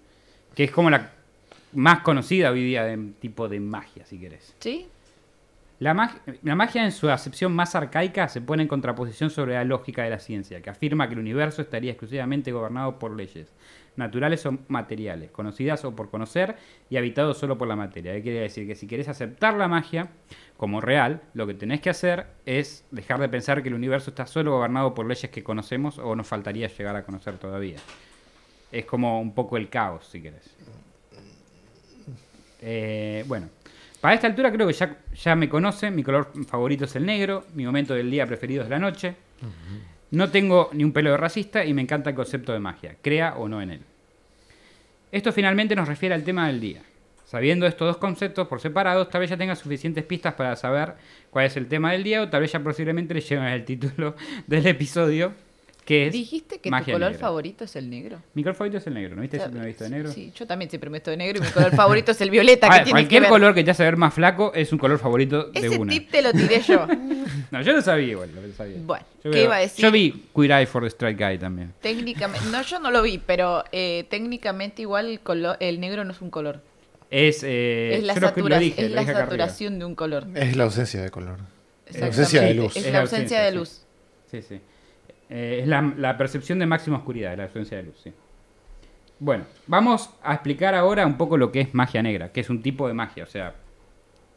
Que 0.54 0.62
es 0.64 0.70
como 0.70 0.90
la 0.90 1.10
más 1.72 2.00
conocida 2.02 2.52
hoy 2.52 2.62
día 2.62 2.84
de 2.84 2.98
tipo 3.20 3.48
de 3.48 3.58
magia, 3.58 4.04
si 4.06 4.18
querés. 4.18 4.54
Sí. 4.60 4.86
La, 5.82 5.94
mag- 5.94 6.20
la 6.44 6.54
magia 6.54 6.84
en 6.84 6.92
su 6.92 7.10
acepción 7.10 7.52
más 7.52 7.74
arcaica 7.74 8.28
se 8.28 8.40
pone 8.40 8.62
en 8.62 8.68
contraposición 8.68 9.30
sobre 9.30 9.54
la 9.54 9.64
lógica 9.64 10.04
de 10.04 10.10
la 10.10 10.20
ciencia, 10.20 10.62
que 10.62 10.70
afirma 10.70 11.08
que 11.08 11.14
el 11.14 11.18
universo 11.18 11.60
estaría 11.60 11.90
exclusivamente 11.90 12.52
gobernado 12.52 13.00
por 13.00 13.16
leyes, 13.16 13.52
naturales 13.96 14.46
o 14.46 14.56
materiales, 14.68 15.32
conocidas 15.32 15.84
o 15.84 15.96
por 15.96 16.08
conocer 16.08 16.54
y 16.88 16.98
habitado 16.98 17.34
solo 17.34 17.58
por 17.58 17.66
la 17.66 17.74
materia. 17.74 18.12
¿Qué 18.12 18.22
quiere 18.22 18.40
decir? 18.42 18.64
Que 18.64 18.76
si 18.76 18.86
querés 18.86 19.08
aceptar 19.08 19.54
la 19.54 19.66
magia 19.66 20.06
como 20.56 20.80
real, 20.80 21.22
lo 21.34 21.48
que 21.48 21.54
tenés 21.54 21.80
que 21.80 21.90
hacer 21.90 22.26
es 22.46 22.84
dejar 22.92 23.18
de 23.18 23.28
pensar 23.28 23.60
que 23.60 23.68
el 23.68 23.74
universo 23.74 24.10
está 24.10 24.24
solo 24.28 24.52
gobernado 24.52 24.94
por 24.94 25.06
leyes 25.06 25.32
que 25.32 25.42
conocemos 25.42 25.98
o 25.98 26.14
nos 26.14 26.28
faltaría 26.28 26.68
llegar 26.68 26.94
a 26.94 27.02
conocer 27.02 27.38
todavía. 27.38 27.78
Es 28.70 28.84
como 28.84 29.20
un 29.20 29.34
poco 29.34 29.56
el 29.56 29.68
caos, 29.68 30.06
si 30.06 30.22
querés. 30.22 30.48
Eh, 32.60 33.24
bueno, 33.26 33.48
para 34.02 34.16
esta 34.16 34.26
altura 34.26 34.50
creo 34.50 34.66
que 34.66 34.72
ya, 34.72 34.96
ya 35.14 35.36
me 35.36 35.48
conocen. 35.48 35.94
Mi 35.94 36.02
color 36.02 36.32
favorito 36.48 36.86
es 36.86 36.96
el 36.96 37.06
negro. 37.06 37.44
Mi 37.54 37.64
momento 37.64 37.94
del 37.94 38.10
día 38.10 38.26
preferido 38.26 38.64
es 38.64 38.68
la 38.68 38.80
noche. 38.80 39.14
No 40.10 40.28
tengo 40.28 40.70
ni 40.72 40.82
un 40.82 40.92
pelo 40.92 41.12
de 41.12 41.16
racista 41.16 41.64
y 41.64 41.72
me 41.72 41.82
encanta 41.82 42.10
el 42.10 42.16
concepto 42.16 42.52
de 42.52 42.58
magia, 42.58 42.96
crea 43.00 43.36
o 43.36 43.48
no 43.48 43.62
en 43.62 43.70
él. 43.70 43.80
Esto 45.12 45.32
finalmente 45.32 45.76
nos 45.76 45.86
refiere 45.86 46.16
al 46.16 46.24
tema 46.24 46.48
del 46.48 46.58
día. 46.58 46.82
Sabiendo 47.26 47.64
estos 47.64 47.86
dos 47.86 47.96
conceptos 47.98 48.48
por 48.48 48.60
separados, 48.60 49.08
tal 49.08 49.20
vez 49.20 49.30
ya 49.30 49.36
tenga 49.36 49.54
suficientes 49.54 50.02
pistas 50.02 50.34
para 50.34 50.56
saber 50.56 50.94
cuál 51.30 51.46
es 51.46 51.56
el 51.56 51.68
tema 51.68 51.92
del 51.92 52.02
día 52.02 52.22
o 52.22 52.28
tal 52.28 52.40
vez 52.40 52.50
ya 52.50 52.58
posiblemente 52.58 53.14
le 53.14 53.20
lleven 53.20 53.46
el 53.46 53.64
título 53.64 54.16
del 54.48 54.66
episodio, 54.66 55.32
que 55.92 56.06
es 56.06 56.12
¿Dijiste 56.12 56.56
que 56.58 56.68
tu 56.68 56.70
magia 56.70 56.94
color 56.94 57.10
negra. 57.12 57.26
favorito 57.26 57.64
es 57.64 57.76
el 57.76 57.90
negro? 57.90 58.22
Mi 58.34 58.42
color 58.42 58.54
favorito 58.56 58.78
es 58.78 58.86
el 58.86 58.94
negro, 58.94 59.14
¿no 59.16 59.22
viste? 59.22 59.36
O 59.36 59.40
sea, 59.40 59.46
Siempre 59.48 59.60
me 59.60 59.64
he 59.66 59.68
visto 59.68 59.84
de 59.84 59.90
negro. 59.90 60.12
Sí, 60.12 60.32
yo 60.34 60.46
también 60.46 60.70
siempre 60.70 60.90
me 60.90 60.96
visto 60.98 61.10
de 61.10 61.16
negro 61.16 61.38
y 61.38 61.40
mi 61.42 61.48
color 61.50 61.70
favorito 61.76 62.12
es 62.12 62.20
el 62.20 62.30
violeta. 62.30 62.66
A 62.66 62.70
que 62.70 62.76
ver, 62.76 62.84
tiene 62.84 63.00
que 63.00 63.02
cualquier 63.04 63.22
ver? 63.22 63.30
color 63.30 63.54
que 63.54 63.64
te 63.64 63.70
hace 63.70 63.82
ver 63.82 63.96
más 63.96 64.14
flaco 64.14 64.52
es 64.54 64.72
un 64.72 64.78
color 64.78 64.98
favorito 64.98 65.44
de 65.50 65.58
Ese 65.60 65.78
una. 65.78 65.92
tip 65.92 66.10
te 66.10 66.22
lo 66.22 66.32
tiré 66.32 66.60
yo. 66.62 66.86
No, 67.50 67.60
yo 67.60 67.72
lo 67.72 67.82
sabía 67.82 68.08
igual, 68.12 68.30
lo 68.34 68.52
sabía. 68.54 68.76
Bueno, 68.82 69.04
Yo 69.22 69.30
¿qué 69.30 69.36
veo- 69.38 69.44
iba 69.44 69.56
a 69.56 69.58
decir? 69.60 69.82
Yo 69.84 69.90
vi 69.90 70.24
Queer 70.34 70.52
Eye 70.52 70.66
for 70.66 70.82
the 70.82 70.88
Strike 70.88 71.18
Guy 71.18 71.36
también. 71.38 71.72
Técnicamente, 71.82 72.46
no, 72.50 72.62
yo 72.62 72.78
no 72.78 72.90
lo 72.90 73.02
vi, 73.02 73.18
pero 73.18 73.62
eh, 73.72 74.06
técnicamente 74.08 74.80
igual 74.82 75.06
el, 75.10 75.20
color, 75.20 75.58
el 75.60 75.78
negro 75.78 76.02
no 76.04 76.12
es 76.12 76.22
un 76.22 76.30
color. 76.30 76.62
Es, 77.10 77.42
eh, 77.44 77.96
es 77.96 78.04
la, 78.04 78.14
yo 78.14 78.20
lo, 78.20 78.32
que 78.34 78.40
lo 78.40 78.46
satura- 78.46 78.58
dije, 78.58 78.84
es 78.84 78.88
lo 78.88 78.94
la 78.94 79.00
dije 79.02 79.10
acá 79.10 79.18
arriba. 79.24 79.30
saturación 79.44 79.78
de 79.78 79.84
un 79.84 79.94
color. 79.94 80.26
Es 80.34 80.56
la 80.56 80.64
ausencia 80.64 81.02
de 81.02 81.10
color. 81.10 81.38
Exactamente. 81.86 82.06
ausencia 82.20 82.40
de 82.42 82.54
luz. 82.54 82.76
Es 82.76 82.76
Es 82.78 82.86
la 82.86 82.92
la 82.92 83.00
ausencia 83.02 83.42
de 83.42 83.52
luz. 83.52 83.82
Sí, 84.30 84.40
sí. 84.42 84.60
Eh, 85.34 85.60
es 85.62 85.66
la, 85.66 85.94
la 85.96 86.18
percepción 86.18 86.58
de 86.58 86.66
máxima 86.66 86.98
oscuridad, 86.98 87.34
la 87.38 87.44
ausencia 87.44 87.78
de 87.78 87.84
luz. 87.84 88.04
Bueno, 89.18 89.44
vamos 89.66 90.10
a 90.22 90.34
explicar 90.34 90.74
ahora 90.74 91.06
un 91.06 91.16
poco 91.16 91.38
lo 91.38 91.50
que 91.50 91.62
es 91.62 91.72
magia 91.72 92.02
negra, 92.02 92.32
que 92.32 92.40
es 92.40 92.50
un 92.50 92.60
tipo 92.60 92.86
de 92.86 92.92
magia, 92.92 93.24
o 93.24 93.26
sea... 93.26 93.54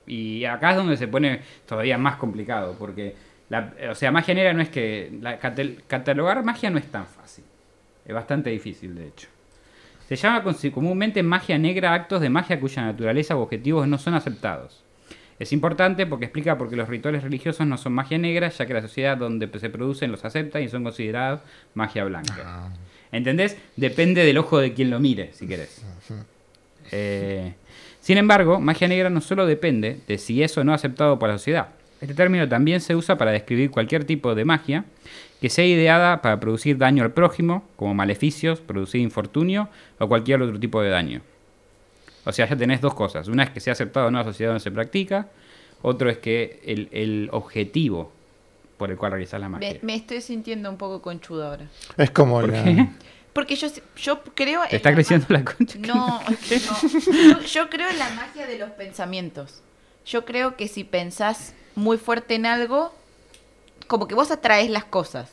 Y 0.08 0.46
acá 0.46 0.72
es 0.72 0.78
donde 0.78 0.96
se 0.96 1.10
pone 1.10 1.42
todavía 1.66 1.98
más 1.98 2.16
complicado, 2.16 2.78
porque... 2.80 3.14
La, 3.50 3.74
o 3.92 3.96
sea, 3.96 4.10
magia 4.14 4.34
negra 4.36 4.54
no 4.54 4.62
es 4.62 4.70
que... 4.70 5.20
Catalogar 5.88 6.46
magia 6.46 6.70
no 6.70 6.78
es 6.78 6.90
tan 6.90 7.06
fácil. 7.06 7.44
Es 8.06 8.14
bastante 8.14 8.50
difícil, 8.52 8.96
de 8.96 9.08
hecho. 9.08 9.28
Se 10.08 10.16
llama 10.16 10.46
comúnmente 10.74 11.22
magia 11.24 11.58
negra 11.58 11.94
actos 11.94 12.22
de 12.22 12.30
magia 12.30 12.58
cuya 12.58 12.84
naturaleza 12.84 13.36
u 13.36 13.42
objetivos 13.42 13.86
no 13.86 13.98
son 13.98 14.14
aceptados. 14.14 14.85
Es 15.38 15.52
importante 15.52 16.06
porque 16.06 16.26
explica 16.26 16.58
por 16.58 16.70
qué 16.70 16.76
los 16.76 16.88
rituales 16.88 17.24
religiosos 17.24 17.68
no 17.68 17.78
son 17.78 17.94
magia 17.94 18.18
negra, 18.18 18.50
ya 18.50 18.66
que 18.66 18.74
la 18.74 18.82
sociedad 18.82 19.18
donde 19.18 19.48
se 19.60 19.70
producen 19.70 20.12
los 20.12 20.24
acepta 20.24 20.62
y 20.62 20.70
son 20.70 20.84
considerados 20.84 21.42
magia 21.74 22.06
blanca. 22.06 22.36
Ah, 22.46 22.70
¿Entendés? 23.12 23.58
Depende 23.76 24.24
del 24.24 24.38
ojo 24.38 24.60
de 24.60 24.74
quien 24.74 24.90
lo 24.90 25.00
mire, 25.00 25.32
si 25.34 25.46
querés. 25.48 25.84
Eh, 26.92 27.54
sin 28.00 28.18
embargo, 28.18 28.60
magia 28.62 28.88
negra 28.88 29.10
no 29.10 29.20
solo 29.20 29.46
depende 29.46 30.00
de 30.08 30.18
si 30.18 30.42
es 30.42 30.58
o 30.58 30.64
no 30.64 30.74
aceptado 30.74 31.20
por 31.20 31.30
la 31.30 31.38
sociedad. 31.38 31.70
Este 32.00 32.14
término 32.14 32.48
también 32.48 32.82
se 32.82 32.96
usa 32.96 33.18
para 33.18 33.32
describir 33.32 33.72
cualquier 33.72 34.04
tipo 34.04 34.36
de 34.36 34.46
magia 34.46 34.86
que 35.42 35.50
sea 35.50 35.66
ideada 35.66 36.22
para 36.22 36.40
producir 36.40 36.78
daño 36.78 37.04
al 37.04 37.12
prójimo, 37.12 37.68
como 37.76 37.94
maleficios, 37.94 38.62
producir 38.62 39.02
infortunio 39.02 39.70
o 40.00 40.08
cualquier 40.08 40.42
otro 40.42 40.60
tipo 40.60 40.82
de 40.82 40.90
daño. 40.90 41.22
O 42.26 42.32
sea, 42.32 42.48
ya 42.48 42.56
tenés 42.56 42.82
dos 42.82 42.94
cosas. 42.94 43.28
Una 43.28 43.44
es 43.44 43.50
que 43.52 43.60
sea 43.60 43.74
aceptado 43.74 44.08
o 44.08 44.12
no 44.12 44.20
en 44.20 44.26
la 44.26 44.32
sociedad 44.32 44.52
donde 44.52 44.64
se 44.64 44.72
practica. 44.72 45.28
Otro 45.82 46.10
es 46.10 46.18
que 46.18 46.62
el, 46.66 46.90
el 46.92 47.30
objetivo 47.32 48.12
por 48.78 48.92
el 48.92 48.98
cual 48.98 49.12
realizas 49.14 49.40
la 49.40 49.48
magia. 49.50 49.74
Me, 49.74 49.80
me 49.84 49.96
estoy 49.96 50.22
sintiendo 50.22 50.70
un 50.70 50.78
poco 50.78 51.02
conchuda 51.02 51.50
ahora. 51.50 51.68
Es 51.98 52.12
como 52.12 52.42
¿Por 52.42 52.52
la. 52.52 52.64
qué? 52.64 52.88
Porque 53.32 53.56
yo, 53.56 53.68
yo 53.98 54.24
creo 54.34 54.62
¿Te 54.64 54.70
en 54.70 54.76
está 54.78 54.90
la 54.90 54.96
creciendo 54.96 55.26
la 55.30 55.44
concha? 55.46 55.78
No, 55.80 56.22
no. 56.22 57.40
Yo, 57.40 57.42
yo 57.42 57.70
creo 57.70 57.90
en 57.90 58.00
la 58.00 58.10
magia 58.12 58.48
de 58.48 58.58
los 58.58 58.72
pensamientos. 58.72 59.62
yo 60.06 60.26
creo 60.26 60.56
que 60.56 60.68
si 60.68 60.84
pensás 60.84 61.54
muy 61.76 61.98
fuerte 61.98 62.36
en 62.36 62.46
algo, 62.46 62.94
como 63.88 64.08
que 64.08 64.16
vos 64.16 64.32
atraes 64.32 64.70
las 64.70 64.86
cosas. 64.86 65.32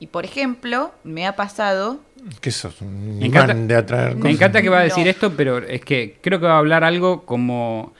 Y 0.00 0.08
por 0.08 0.24
ejemplo, 0.26 0.92
me 1.04 1.26
ha 1.26 1.34
pasado. 1.36 2.00
¿Qué 2.40 2.50
sos? 2.50 2.80
Un 2.82 3.18
Me 3.18 3.26
encanta- 3.26 3.54
de 3.54 3.74
atraer 3.76 4.14
Me 4.16 4.20
cosas. 4.22 4.34
encanta 4.36 4.62
que 4.62 4.68
va 4.68 4.80
a 4.80 4.82
decir 4.84 5.04
No. 5.04 5.10
esto, 5.10 5.32
pero 5.36 5.58
es 5.58 5.80
que 5.82 6.18
creo 6.20 6.40
que 6.40 6.46
va 6.46 6.54
a 6.54 6.58
hablar 6.58 6.84
algo 6.84 7.24
como... 7.24 7.92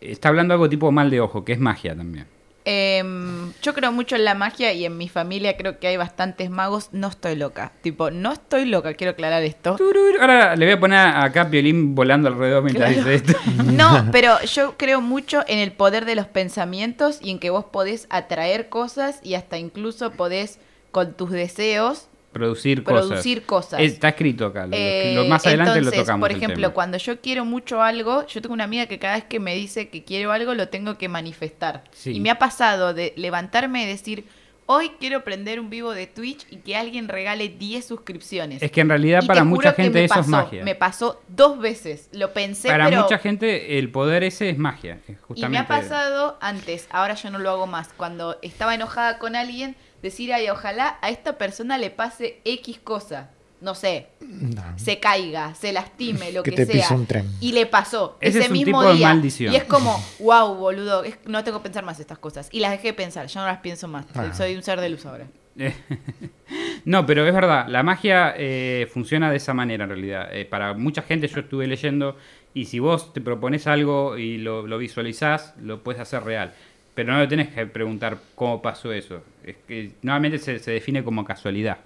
Está 0.00 0.28
hablando 0.28 0.52
algo 0.54 0.68
tipo 0.68 0.92
mal 0.92 1.10
de 1.10 1.20
ojo, 1.20 1.44
que 1.44 1.52
es 1.52 1.58
magia 1.58 1.96
también. 1.96 2.26
em, 2.68 3.52
yo 3.62 3.74
creo 3.74 3.92
mucho 3.92 4.16
en 4.16 4.24
la 4.24 4.34
magia 4.34 4.72
y 4.72 4.84
en 4.84 4.96
mi 4.98 5.08
familia 5.08 5.56
creo 5.56 5.78
que 5.78 5.86
hay 5.86 5.96
bastantes 5.96 6.50
magos. 6.50 6.88
No 6.92 7.08
estoy 7.08 7.36
loca. 7.36 7.72
Tipo, 7.80 8.10
no 8.10 8.32
estoy 8.32 8.64
loca, 8.66 8.92
quiero 8.94 9.12
aclarar 9.12 9.42
esto. 9.44 9.76
Ahora 10.20 10.54
le 10.56 10.66
voy 10.66 10.74
a 10.74 10.80
poner 10.80 10.98
acá 10.98 11.42
a 11.42 11.50
Piolín 11.50 11.94
volando 11.94 12.28
alrededor 12.28 12.62
mientras 12.64 12.92
Claro. 12.92 13.08
dice 13.10 13.32
esto. 13.32 13.38
No, 13.72 14.08
pero 14.12 14.40
yo 14.42 14.74
creo 14.76 15.00
mucho 15.00 15.44
en 15.46 15.60
el 15.60 15.72
poder 15.72 16.04
de 16.04 16.14
los 16.16 16.26
pensamientos 16.26 17.18
y 17.22 17.30
en 17.30 17.38
que 17.38 17.50
vos 17.50 17.64
podés 17.64 18.06
atraer 18.10 18.68
cosas 18.68 19.20
y 19.22 19.34
hasta 19.34 19.58
incluso 19.58 20.10
podés 20.10 20.58
con 20.90 21.14
tus 21.14 21.30
deseos 21.30 22.08
Producir 22.36 22.82
cosas. 22.84 23.06
producir 23.06 23.42
cosas. 23.44 23.80
Está 23.80 24.08
escrito 24.10 24.46
acá. 24.46 24.62
Lo, 24.62 24.68
lo- 24.68 24.76
Eh, 24.76 25.12
lo- 25.14 25.24
más 25.26 25.46
adelante 25.46 25.78
entonces, 25.78 25.96
lo 25.96 26.02
tocamos. 26.02 26.28
Por 26.28 26.36
ejemplo, 26.36 26.74
cuando 26.74 26.98
yo 26.98 27.20
quiero 27.20 27.44
mucho 27.44 27.82
algo, 27.82 28.26
yo 28.26 28.40
tengo 28.42 28.54
una 28.54 28.64
amiga 28.64 28.86
que 28.86 28.98
cada 28.98 29.14
vez 29.16 29.24
que 29.24 29.40
me 29.40 29.54
dice 29.54 29.88
que 29.88 30.04
quiero 30.04 30.32
algo 30.32 30.54
lo 30.54 30.68
tengo 30.68 30.98
que 30.98 31.08
manifestar. 31.08 31.84
Sí. 31.92 32.12
Y 32.12 32.20
me 32.20 32.30
ha 32.30 32.38
pasado 32.38 32.94
de 32.94 33.12
levantarme 33.16 33.82
y 33.82 33.86
decir, 33.86 34.24
hoy 34.68 34.90
quiero 34.98 35.22
prender 35.22 35.60
un 35.60 35.70
vivo 35.70 35.92
de 35.92 36.08
Twitch 36.08 36.44
y 36.50 36.56
que 36.56 36.74
alguien 36.76 37.06
regale 37.06 37.48
10 37.48 37.84
suscripciones. 37.86 38.60
Es 38.62 38.72
que 38.72 38.80
en 38.80 38.88
realidad 38.88 39.22
Y 39.22 39.26
para 39.28 39.44
mucha 39.44 39.72
gente 39.72 40.00
me 40.00 40.04
eso 40.06 40.14
es 40.14 40.18
pasó, 40.18 40.30
magia. 40.30 40.64
Me 40.64 40.74
pasó 40.74 41.22
dos 41.28 41.60
veces. 41.60 42.08
Lo 42.12 42.32
pensé, 42.32 42.66
Para 42.68 42.88
pero... 42.88 43.02
mucha 43.02 43.18
gente 43.18 43.78
el 43.78 43.90
poder 43.90 44.24
ese 44.24 44.50
es 44.50 44.58
magia. 44.58 44.98
Y 45.36 45.46
me 45.46 45.58
ha 45.58 45.68
pasado 45.68 46.36
antes, 46.40 46.88
ahora 46.90 47.14
yo 47.14 47.30
no 47.30 47.38
lo 47.38 47.50
hago 47.50 47.66
más. 47.68 47.90
Cuando 47.96 48.38
estaba 48.42 48.74
enojada 48.74 49.18
con 49.18 49.36
alguien, 49.36 49.76
decir, 50.02 50.32
ay, 50.32 50.48
ojalá 50.50 50.98
a 51.02 51.10
esta 51.10 51.38
persona 51.38 51.78
le 51.78 51.90
pase 51.90 52.40
X 52.44 52.78
cosa. 52.82 53.30
No 53.58 53.74
sé, 53.74 54.08
No. 54.20 54.62
se 54.78 55.00
caiga, 55.00 55.54
se 55.54 55.72
lastime, 55.72 56.30
lo 56.30 56.42
Que 56.42 56.50
que, 56.50 56.56
te 56.56 56.66
sea. 56.66 56.74
pise 56.74 56.94
un 56.94 57.06
tren. 57.06 57.26
Y 57.40 57.52
le 57.52 57.64
pasó 57.64 58.18
Ese 58.20 58.38
ese, 58.38 58.46
es 58.46 58.46
un 58.48 58.52
mismo 58.52 58.82
de 58.82 58.92
día. 58.94 59.08
maldición. 59.08 59.52
Y 59.52 59.56
es 59.56 59.64
como, 59.64 59.98
wow, 60.20 60.54
boludo, 60.56 61.04
es- 61.04 61.18
no 61.24 61.42
tengo 61.42 61.58
que 61.58 61.64
pensar 61.64 61.82
más 61.82 61.98
estas 61.98 62.18
cosas. 62.18 62.48
Y 62.52 62.60
las 62.60 62.70
dejé 62.72 62.88
de 62.88 62.92
pensar, 62.92 63.26
ya 63.28 63.40
no 63.40 63.46
las 63.46 63.58
pienso 63.60 63.88
más. 63.88 64.04
Soy- 64.14 64.26
Ah. 64.30 64.34
Soy 64.34 64.54
un 64.56 64.62
ser 64.62 64.78
de 64.80 64.90
luz 64.90 65.06
ahora. 65.06 65.26
no, 66.84 67.06
pero 67.06 67.26
es 67.26 67.32
verdad, 67.34 67.66
la 67.68 67.82
magia 67.82 68.34
eh, 68.36 68.88
funciona 68.92 69.30
de 69.30 69.38
esa 69.38 69.54
manera 69.54 69.84
en 69.84 69.90
realidad. 69.90 70.28
Eh, 70.34 70.44
para 70.44 70.74
mucha 70.74 71.02
gente 71.02 71.26
yo 71.28 71.40
estuve 71.40 71.66
leyendo 71.66 72.16
y 72.54 72.66
si 72.66 72.78
vos 72.78 73.12
te 73.12 73.20
propones 73.22 73.66
algo 73.66 74.18
y 74.18 74.36
lo, 74.38 74.66
lo 74.66 74.78
visualizás, 74.78 75.54
lo 75.60 75.82
puedes 75.82 76.00
hacer 76.00 76.22
real. 76.24 76.52
Pero 76.96 77.12
no 77.12 77.20
le 77.20 77.28
tenés 77.28 77.48
que 77.50 77.64
preguntar 77.66 78.18
cómo 78.34 78.60
pasó 78.60 78.92
eso. 78.92 79.22
Es 79.44 79.54
que 79.68 79.92
normalmente 80.02 80.38
se, 80.38 80.58
se 80.58 80.72
define 80.72 81.04
como 81.04 81.24
casualidad. 81.24 81.78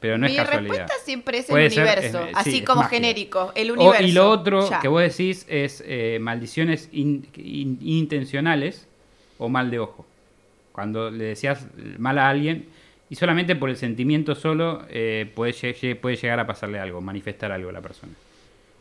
Pero 0.00 0.16
no 0.18 0.26
Mi 0.26 0.32
es 0.36 0.38
casualidad. 0.44 0.76
respuesta 0.76 1.04
siempre 1.04 1.38
es 1.38 1.46
Puede 1.46 1.66
el 1.66 1.72
ser, 1.72 1.82
universo, 1.84 2.26
es- 2.26 2.36
así 2.36 2.50
sí, 2.52 2.62
como 2.64 2.82
genérico, 2.84 3.52
el 3.54 3.70
O- 3.70 3.74
universo. 3.74 4.02
y 4.06 4.12
lo 4.12 4.30
otro 4.30 4.70
Ya. 4.70 4.78
que 4.80 4.88
vos 4.88 5.02
decís 5.02 5.44
es 5.48 5.82
eh, 5.86 6.18
maldiciones 6.20 6.88
in- 6.92 7.26
in- 7.36 7.78
intencionales 7.82 8.86
o 9.38 9.48
mal 9.48 9.70
de 9.70 9.78
ojo. 9.80 10.06
Cuando 10.72 11.10
le 11.10 11.24
decías 11.24 11.66
mal 11.98 12.18
a 12.18 12.28
alguien 12.28 12.66
y 13.10 13.16
solamente 13.16 13.56
por 13.56 13.68
el 13.70 13.76
sentimiento 13.76 14.34
solo 14.34 14.84
eh, 14.88 15.30
puede, 15.34 15.54
puede 15.96 16.16
llegar 16.16 16.38
a 16.38 16.46
pasarle 16.46 16.78
algo, 16.78 17.00
manifestar 17.00 17.50
algo 17.50 17.70
a 17.70 17.72
la 17.72 17.80
persona. 17.80 18.12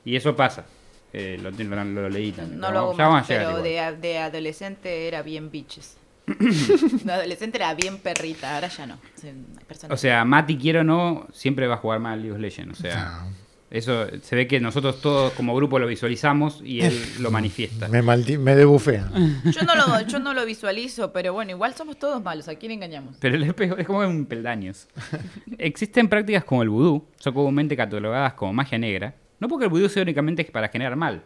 Y 0.06 0.16
eso 0.18 0.36
pasa. 0.36 0.66
Eh, 1.14 1.40
lo, 1.42 1.50
lo- 1.52 1.84
lo 1.86 2.10
leí 2.10 2.32
también. 2.32 2.60
No 2.60 2.68
Ya 2.68 2.74
lo 2.74 2.80
hago 2.80 2.94
más, 3.12 3.26
pero 3.28 3.62
de, 3.62 3.98
de 4.00 4.18
adolescente 4.20 5.08
era 5.08 5.22
bien 5.24 5.50
bitches. 5.50 5.98
de 6.28 7.12
adolescente 7.12 7.58
era 7.58 7.74
bien 7.74 7.98
perrita, 7.98 8.56
ahora 8.56 8.68
ya 8.68 8.86
no. 8.86 9.00
Soy 9.20 9.32
una 9.32 9.62
persona- 9.62 9.94
O 9.94 9.98
sea, 9.98 10.24
Mati, 10.26 10.58
quiero 10.58 10.82
o 10.82 10.84
no, 10.84 11.28
siempre 11.34 11.66
va 11.68 11.76
a 11.76 11.78
jugar 11.78 12.00
mal 12.00 12.20
League 12.22 12.34
of 12.34 12.40
Legends. 12.40 12.78
O 12.80 12.82
sea, 12.84 13.24
No. 13.26 13.34
eso 13.72 14.06
se 14.22 14.36
ve 14.36 14.48
que 14.48 14.60
nosotros 14.60 15.02
todos 15.02 15.34
como 15.34 15.56
grupo 15.56 15.80
lo 15.80 15.88
visualizamos 15.88 16.62
y 16.64 16.82
él 16.82 16.94
lo 17.20 17.32
manifiesta. 17.32 17.88
Me, 17.88 18.04
maldi 18.04 18.38
me 18.38 18.56
debufea. 18.56 19.10
yo, 19.46 19.62
no 19.64 19.74
lo, 19.76 20.02
yo 20.02 20.20
no 20.20 20.36
lo 20.36 20.46
visualizo, 20.46 21.12
pero 21.12 21.34
bueno, 21.34 21.50
igual 21.52 21.74
somos 21.74 21.98
todos 21.98 22.22
malos. 22.22 22.48
¿A 22.48 22.54
quién 22.54 22.72
engañamos? 22.74 23.16
Pero 23.20 23.36
el 23.36 23.44
espejo 23.44 23.78
es 23.78 23.88
como 23.88 24.00
un 24.02 24.28
peldaños. 24.28 24.88
Existen 25.58 26.08
prácticas 26.08 26.44
como 26.44 26.62
el 26.62 26.70
vudú, 26.70 27.08
son 27.18 27.34
comúnmente 27.34 27.76
catalogadas 27.76 28.34
como 28.34 28.54
magia 28.54 28.78
negra, 28.78 29.16
no 29.40 29.48
porque 29.48 29.66
el 29.66 29.70
vudú 29.72 29.90
sea 29.90 30.04
únicamente 30.04 30.44
para 30.46 30.68
generar 30.70 30.96
mal, 30.96 31.24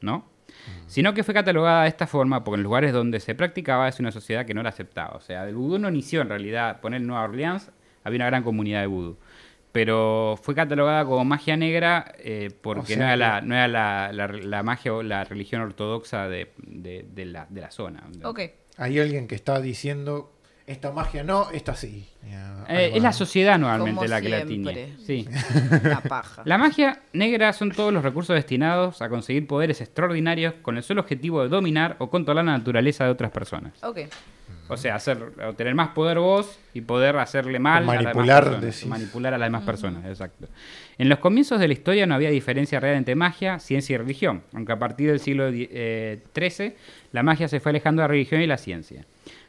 ¿no? 0.00 0.30
Sino 0.86 1.14
que 1.14 1.24
fue 1.24 1.32
catalogada 1.34 1.82
de 1.84 1.88
esta 1.88 2.06
forma 2.06 2.44
porque 2.44 2.56
en 2.56 2.62
los 2.62 2.68
lugares 2.68 2.92
donde 2.92 3.20
se 3.20 3.34
practicaba 3.34 3.88
es 3.88 3.98
una 4.00 4.12
sociedad 4.12 4.44
que 4.44 4.52
no 4.54 4.62
la 4.62 4.68
aceptaba. 4.68 5.16
O 5.16 5.20
sea, 5.20 5.48
el 5.48 5.54
vudú 5.54 5.78
no 5.78 5.88
inició 5.88 6.20
en 6.20 6.28
realidad, 6.28 6.80
poner 6.80 7.00
en 7.00 7.06
Nueva 7.06 7.24
Orleans, 7.24 7.70
había 8.04 8.16
una 8.18 8.26
gran 8.26 8.42
comunidad 8.42 8.80
de 8.82 8.86
vudú. 8.86 9.18
Pero 9.72 10.38
fue 10.42 10.54
catalogada 10.54 11.04
como 11.06 11.24
magia 11.24 11.56
negra 11.56 12.12
eh, 12.18 12.50
porque 12.60 12.82
O 12.82 12.86
sea 12.86 12.96
no 12.98 13.04
era, 13.04 13.16
la, 13.16 13.40
no 13.40 13.54
era 13.54 13.68
la, 13.68 14.12
la- 14.12 14.26
la 14.28 14.62
magia 14.62 14.92
o 14.92 15.02
la 15.02 15.24
religión 15.24 15.62
ortodoxa 15.62 16.28
de, 16.28 16.52
de- 16.58 17.06
de 17.10 17.24
la, 17.24 17.46
de 17.48 17.60
la 17.62 17.70
zona. 17.70 18.04
Ok. 18.22 18.40
Hay 18.76 18.98
alguien 18.98 19.26
que 19.28 19.34
está 19.34 19.60
diciendo, 19.62 20.30
esta 20.66 20.92
magia 20.92 21.24
no, 21.24 21.50
esta 21.50 21.74
sí. 21.74 22.08
Eh, 22.68 22.92
es 22.94 23.02
la 23.02 23.12
sociedad 23.12 23.58
normalmente 23.58 23.96
Como 23.98 24.08
la 24.08 24.20
que 24.20 24.28
la 24.28 24.44
tiñe. 24.44 24.92
Sí. 25.04 25.26
La 25.82 26.00
paja. 26.00 26.42
La 26.44 26.56
magia 26.58 27.00
negra 27.12 27.52
son 27.52 27.72
todos 27.72 27.92
los 27.92 28.02
recursos 28.04 28.34
destinados 28.34 29.02
a 29.02 29.08
conseguir 29.08 29.46
poderes 29.46 29.80
extraordinarios 29.80 30.54
con 30.62 30.76
el 30.76 30.82
solo 30.84 31.00
objetivo 31.00 31.42
de 31.42 31.48
dominar 31.48 31.96
o 31.98 32.08
controlar 32.08 32.44
la 32.44 32.52
naturaleza 32.52 33.04
de 33.04 33.10
otras 33.10 33.32
personas. 33.32 33.72
Ok. 33.82 33.98
O 34.68 34.76
sea, 34.76 34.94
hacer, 34.94 35.18
o 35.46 35.52
tener 35.54 35.74
más 35.74 35.88
poder 35.88 36.18
vos 36.18 36.58
y 36.72 36.82
poder 36.82 37.16
hacerle 37.18 37.58
mal 37.58 37.86
O 37.86 37.90
a 37.90 37.94
las 37.96 38.04
manipular, 38.04 38.44
demás 38.44 38.60
personas. 38.64 38.98
manipular 38.98 39.34
a 39.34 39.38
las 39.38 39.46
demás 39.48 39.64
personas, 39.64 40.04
exacto. 40.06 40.46
En 40.98 41.08
los 41.08 41.18
comienzos 41.18 41.58
de 41.58 41.66
la 41.66 41.72
historia 41.74 42.06
no 42.06 42.14
había 42.14 42.30
diferencia 42.30 42.78
real 42.78 42.96
entre 42.96 43.14
magia, 43.14 43.58
ciencia 43.58 43.94
y 43.94 43.96
religión, 43.98 44.42
aunque 44.54 44.72
a 44.72 44.78
partir 44.78 45.10
del 45.10 45.20
siglo 45.20 45.50
XIII 45.50 46.74
la 47.10 47.22
magia 47.22 47.48
se 47.48 47.60
fue 47.60 47.70
alejando 47.70 48.00
de 48.02 48.04
la 48.04 48.12
religión 48.12 48.40
y 48.40 48.46
la 48.46 48.56
ciencia. 48.56 49.04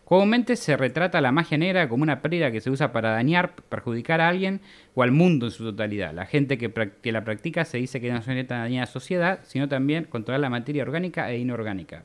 Comúnmente 0.06 0.56
se 0.58 0.76
retrata 0.76 1.22
la 1.22 1.32
magia 1.32 1.58
negra 1.58 1.88
como 1.88 2.04
una 2.04 2.22
pérdida 2.22 2.52
que 2.52 2.60
se 2.62 2.70
usa 2.70 2.92
para 2.92 3.12
dañar, 3.12 3.56
perjudicar 3.70 4.20
a 4.22 4.28
alguien 4.28 4.60
o 4.96 5.04
al 5.04 5.12
mundo 5.12 5.46
en 5.46 5.52
su 5.52 5.64
totalidad. 5.64 6.14
La 6.14 6.26
gente 6.26 6.58
que, 6.58 7.12
la 7.12 7.24
practica 7.24 7.64
se 7.66 7.78
dice 7.78 8.02
que 8.02 8.12
no 8.12 8.22
solo 8.22 8.44
dañar 8.44 8.84
a 8.84 8.86
la 8.86 8.92
sociedad, 8.92 9.40
sino 9.44 9.70
también 9.70 10.04
controlar 10.04 10.42
la 10.42 10.50
materia 10.50 10.84
orgánica 10.84 11.32
e 11.32 11.38
inorgánica. 11.40 12.04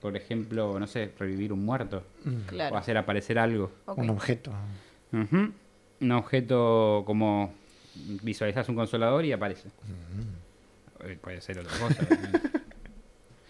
Por 0.00 0.16
ejemplo, 0.16 0.78
no 0.80 0.86
sé, 0.86 1.12
revivir 1.18 1.52
un 1.52 1.62
muerto 1.64 2.04
o 2.26 2.46
Claro. 2.48 2.76
hacer 2.78 2.96
aparecer 2.96 3.38
algo. 3.38 3.70
Un 3.86 4.08
objeto. 4.10 4.50
Un 5.12 6.12
objeto 6.12 7.02
como 7.04 7.52
visualizas 8.22 8.66
un 8.70 8.76
consolador 8.76 9.26
y 9.26 9.32
aparece. 9.32 9.68
Eh, 11.04 11.18
Puede 11.20 11.40
ser 11.42 11.58
otra 11.58 11.72
cosa. 11.78 12.06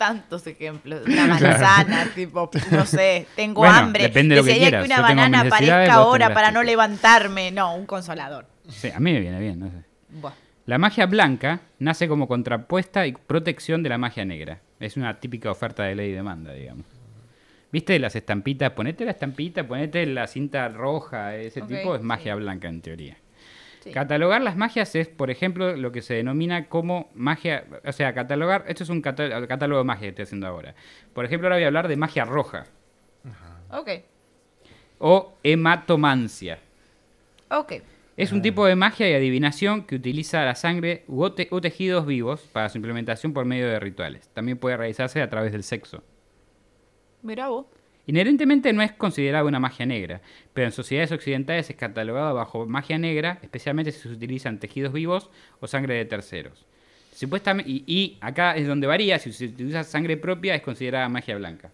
Tantos 0.01 0.47
ejemplos. 0.47 1.03
Una 1.07 1.27
manzana, 1.27 2.07
tipo, 2.15 2.51
no 2.71 2.87
sé, 2.87 3.27
tengo 3.37 3.61
Bueno, 3.61 3.77
hambre. 3.77 4.05
depende 4.05 4.35
de 4.35 4.41
lo 4.41 4.47
que 4.47 4.57
quieras. 4.57 4.87
una 4.87 4.97
Yo 4.97 5.07
tengo 5.07 5.21
mis 5.21 5.31
banana 5.31 5.41
aparezca 5.43 5.93
ahora 5.93 6.33
para 6.33 6.51
no 6.51 6.63
levantarme. 6.63 7.51
No, 7.51 7.75
un 7.77 7.85
consolador. 7.85 8.47
sí, 8.67 8.89
a 8.89 8.99
mí 8.99 9.13
me 9.13 9.21
viene 9.21 9.39
bien, 9.39 9.59
no 9.59 9.69
sé. 9.69 9.85
Buah. 10.09 10.33
La 10.65 10.79
magia 10.79 11.05
blanca 11.05 11.61
nace 11.81 12.09
como 12.09 12.27
contrapuesta 12.27 13.07
y 13.07 13.13
protección 13.13 13.83
de 13.83 13.91
la 13.91 13.99
magia 13.99 14.25
negra. 14.25 14.63
Es 14.79 14.97
una 14.97 15.21
típica 15.21 15.51
oferta 15.51 15.83
de 15.83 15.95
ley 15.95 16.09
y 16.09 16.15
demanda, 16.15 16.55
digamos. 16.55 16.87
¿Viste 17.71 17.99
las 17.99 18.17
estampitas? 18.17 18.71
Ponete 18.71 19.05
la 19.05 19.11
estampita, 19.11 19.69
ponete 19.69 20.07
la 20.07 20.27
cinta 20.27 20.67
roja, 20.69 21.37
ese 21.37 21.61
tipo 21.61 21.95
es 21.95 22.01
sí. 22.01 22.07
magia 22.07 22.37
blanca 22.37 22.69
en 22.69 22.81
teoría. 22.81 23.19
Sí. 23.81 23.93
Catalogar 23.93 24.43
las 24.43 24.57
magias 24.57 24.95
es, 24.95 25.09
por 25.09 25.31
ejemplo, 25.31 25.75
lo 25.75 25.91
que 25.91 26.03
se 26.03 26.15
denomina 26.15 26.69
como 26.69 27.11
magia, 27.15 27.65
o 27.85 27.93
sea, 27.93 28.13
catalogar, 28.13 28.65
esto 28.69 28.83
es 28.85 28.91
un 28.91 29.01
catá- 29.03 29.47
catálogo 29.47 29.79
de 29.81 29.85
magia 29.85 30.03
que 30.03 30.09
estoy 30.11 30.23
haciendo 30.25 30.47
ahora. 30.47 30.75
Por 31.15 31.25
ejemplo, 31.25 31.47
ahora 31.49 31.57
voy 31.57 31.65
a 31.65 31.69
hablar 31.69 31.89
de 31.89 31.97
magia 31.97 32.25
roja 32.27 32.67
Ok. 33.71 33.89
o 34.99 35.33
hematomancia. 35.43 36.59
Ok. 37.51 37.73
Es 38.17 38.33
un 38.33 38.43
tipo 38.43 38.67
de 38.67 38.77
magia 38.77 39.09
y 39.09 39.15
adivinación 39.15 39.85
que 39.85 39.95
utiliza 39.97 40.45
la 40.45 40.55
sangre 40.55 41.05
u, 41.09 41.23
o 41.23 41.33
te- 41.33 41.49
u 41.51 41.59
tejidos 41.63 42.05
vivos 42.05 42.43
para 42.53 42.69
su 42.69 42.77
implementación 42.77 43.33
por 43.33 43.47
medio 43.47 43.67
de 43.67 43.81
rituales. 43.81 44.29
También 44.35 44.59
puede 44.59 44.77
realizarse 44.77 45.23
a 45.23 45.31
través 45.31 45.53
del 45.53 45.63
sexo. 45.63 46.03
Mira 47.23 47.49
vos. 47.49 47.65
Inherentemente 48.11 48.73
no 48.73 48.83
es 48.83 48.91
considerada 48.91 49.45
una 49.45 49.61
magia 49.61 49.87
negra, 49.87 50.21
pero 50.53 50.67
en 50.67 50.73
sociedades 50.73 51.13
occidentales 51.13 51.71
es 51.71 51.77
catalogada 51.77 52.33
bajo 52.33 52.67
magia 52.67 52.99
negra, 52.99 53.39
especialmente 53.41 53.93
si 53.93 54.01
se 54.01 54.09
utilizan 54.09 54.59
tejidos 54.59 54.93
vivos 54.93 55.31
o 55.61 55.69
sangre 55.69 55.95
de 55.95 56.05
terceros. 56.07 56.67
Supuestamente, 57.15 57.71
y, 57.71 57.85
y 57.87 58.19
acá 58.21 58.57
es 58.57 58.67
donde 58.67 58.89
varía, 58.89 59.19
si 59.21 59.33
se 59.33 59.45
utiliza 59.45 59.85
sangre 59.85 60.17
propia 60.17 60.57
es 60.57 60.63
considerada 60.63 61.09
magia 61.09 61.37
blanca. 61.37 61.71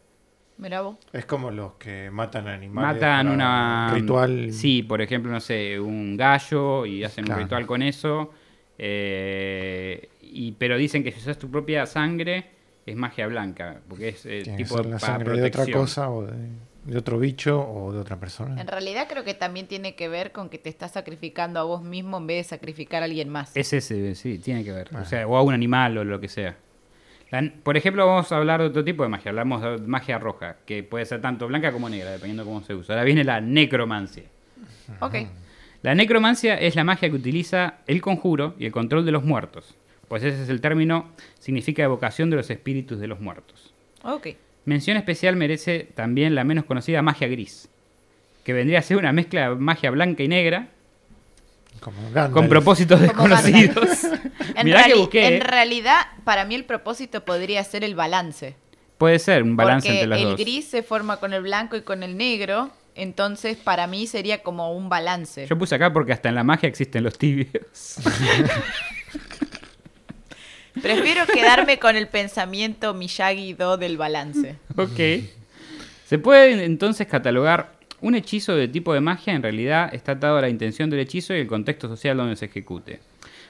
Es 1.12 1.24
como 1.24 1.50
los 1.50 1.72
que 1.74 2.10
matan 2.10 2.48
animales. 2.48 2.94
Matan 3.00 3.28
una... 3.28 3.92
Ritual. 3.94 4.52
Sí, 4.52 4.82
por 4.82 5.00
ejemplo, 5.00 5.32
no 5.32 5.40
sé, 5.40 5.80
un 5.80 6.16
gallo 6.18 6.84
y 6.84 7.02
hacen 7.02 7.24
Claro. 7.24 7.40
un 7.40 7.44
ritual 7.46 7.66
con 7.66 7.82
eso. 7.82 8.30
eh, 8.78 10.08
y, 10.20 10.52
pero 10.52 10.76
dicen 10.76 11.02
que 11.02 11.12
si 11.12 11.20
usas 11.20 11.38
tu 11.38 11.50
propia 11.50 11.86
sangre 11.86 12.55
es 12.86 12.96
magia 12.96 13.26
blanca, 13.26 13.80
porque 13.88 14.08
es 14.10 14.24
eh, 14.26 14.42
tipo 14.56 14.76
ser 14.76 14.86
la 14.86 14.98
sangre 14.98 15.36
de 15.40 15.48
otra 15.48 15.64
cosa 15.72 16.08
o 16.10 16.24
de, 16.24 16.32
de 16.84 16.96
otro 16.98 17.18
bicho 17.18 17.60
o 17.60 17.92
de 17.92 17.98
otra 17.98 18.16
persona. 18.18 18.60
En 18.60 18.66
realidad 18.68 19.06
creo 19.08 19.24
que 19.24 19.34
también 19.34 19.66
tiene 19.66 19.94
que 19.96 20.08
ver 20.08 20.30
con 20.32 20.48
que 20.48 20.58
te 20.58 20.68
estás 20.68 20.92
sacrificando 20.92 21.58
a 21.58 21.64
vos 21.64 21.82
mismo 21.82 22.16
en 22.18 22.26
vez 22.28 22.38
de 22.46 22.48
sacrificar 22.56 23.02
a 23.02 23.06
alguien 23.06 23.28
más. 23.28 23.56
Es 23.56 23.72
ese, 23.72 24.14
sí, 24.14 24.38
tiene 24.38 24.62
que 24.64 24.72
ver. 24.72 24.88
O 24.96 25.04
sea, 25.04 25.26
o 25.26 25.36
a 25.36 25.42
un 25.42 25.52
animal 25.52 25.98
o 25.98 26.04
lo 26.04 26.20
que 26.20 26.28
sea. 26.28 26.56
La- 27.30 27.50
por 27.64 27.76
ejemplo, 27.76 28.06
vamos 28.06 28.30
a 28.30 28.36
hablar 28.36 28.60
de 28.60 28.68
otro 28.68 28.84
tipo 28.84 29.02
de 29.02 29.08
magia. 29.08 29.30
Hablamos 29.30 29.60
de 29.62 29.78
magia 29.78 30.18
roja, 30.20 30.58
que 30.64 30.84
puede 30.84 31.04
ser 31.06 31.20
tanto 31.20 31.48
blanca 31.48 31.72
como 31.72 31.88
negra, 31.88 32.12
dependiendo 32.12 32.44
de 32.44 32.48
cómo 32.48 32.62
se 32.62 32.72
usa. 32.74 32.94
Ahora 32.94 33.02
viene 33.04 33.24
la 33.24 33.40
necromancia. 33.40 34.22
Ok. 35.00 35.14
La 35.82 35.94
necromancia 35.96 36.54
es 36.54 36.76
la 36.76 36.84
magia 36.84 37.10
que 37.10 37.16
utiliza 37.16 37.78
el 37.88 38.00
conjuro 38.00 38.54
y 38.58 38.66
el 38.66 38.72
control 38.72 39.04
de 39.04 39.10
los 39.12 39.24
muertos. 39.24 39.74
Pues 40.08 40.22
ese 40.22 40.42
es 40.42 40.48
el 40.48 40.60
término, 40.60 41.10
significa 41.38 41.82
evocación 41.82 42.30
de 42.30 42.36
los 42.36 42.50
espíritus 42.50 43.00
de 43.00 43.08
los 43.08 43.20
muertos. 43.20 43.72
Ok. 44.02 44.28
Mención 44.64 44.96
especial 44.96 45.36
merece 45.36 45.88
también 45.94 46.34
la 46.34 46.44
menos 46.44 46.64
conocida 46.64 47.02
magia 47.02 47.28
gris, 47.28 47.68
que 48.44 48.52
vendría 48.52 48.80
a 48.80 48.82
ser 48.82 48.96
una 48.96 49.12
mezcla 49.12 49.48
de 49.48 49.56
magia 49.56 49.90
blanca 49.90 50.22
y 50.22 50.28
negra 50.28 50.68
Como 51.80 51.96
con 52.32 52.48
propósitos 52.48 53.00
desconocidos. 53.00 54.04
En, 54.54 54.64
Mirá 54.64 54.84
que 54.84 54.94
busqué. 54.94 55.26
en 55.26 55.34
eh. 55.34 55.40
realidad, 55.40 56.06
para 56.24 56.46
mí 56.46 56.54
el 56.54 56.64
propósito 56.64 57.24
podría 57.24 57.62
ser 57.64 57.84
el 57.84 57.94
balance. 57.94 58.56
Puede 58.96 59.18
ser 59.18 59.42
un 59.42 59.54
balance 59.54 59.86
porque 59.86 60.00
entre 60.00 60.08
las 60.08 60.20
el 60.20 60.28
dos. 60.30 60.40
gris 60.40 60.66
se 60.66 60.82
forma 60.82 61.18
con 61.18 61.34
el 61.34 61.42
blanco 61.42 61.76
y 61.76 61.82
con 61.82 62.02
el 62.02 62.16
negro. 62.16 62.70
Entonces, 62.94 63.58
para 63.58 63.86
mí 63.86 64.06
sería 64.06 64.42
como 64.42 64.72
un 64.72 64.88
balance. 64.88 65.46
Yo 65.46 65.58
puse 65.58 65.74
acá 65.74 65.92
porque 65.92 66.14
hasta 66.14 66.30
en 66.30 66.34
la 66.34 66.44
magia 66.44 66.66
existen 66.66 67.04
los 67.04 67.18
tibios. 67.18 67.98
Prefiero 70.82 71.26
quedarme 71.26 71.78
con 71.78 71.96
el 71.96 72.08
pensamiento 72.08 72.94
Miyagi-Do 72.94 73.76
del 73.76 73.96
balance. 73.96 74.56
ok. 74.76 75.00
Se 76.06 76.18
puede 76.18 76.64
entonces 76.64 77.06
catalogar 77.08 77.72
un 78.00 78.14
hechizo 78.14 78.54
de 78.54 78.68
tipo 78.68 78.94
de 78.94 79.00
magia, 79.00 79.34
en 79.34 79.42
realidad 79.42 79.92
está 79.92 80.12
atado 80.12 80.36
a 80.36 80.40
la 80.40 80.48
intención 80.48 80.88
del 80.90 81.00
hechizo 81.00 81.34
y 81.34 81.38
el 81.40 81.46
contexto 81.48 81.88
social 81.88 82.16
donde 82.16 82.36
se 82.36 82.44
ejecute. 82.44 83.00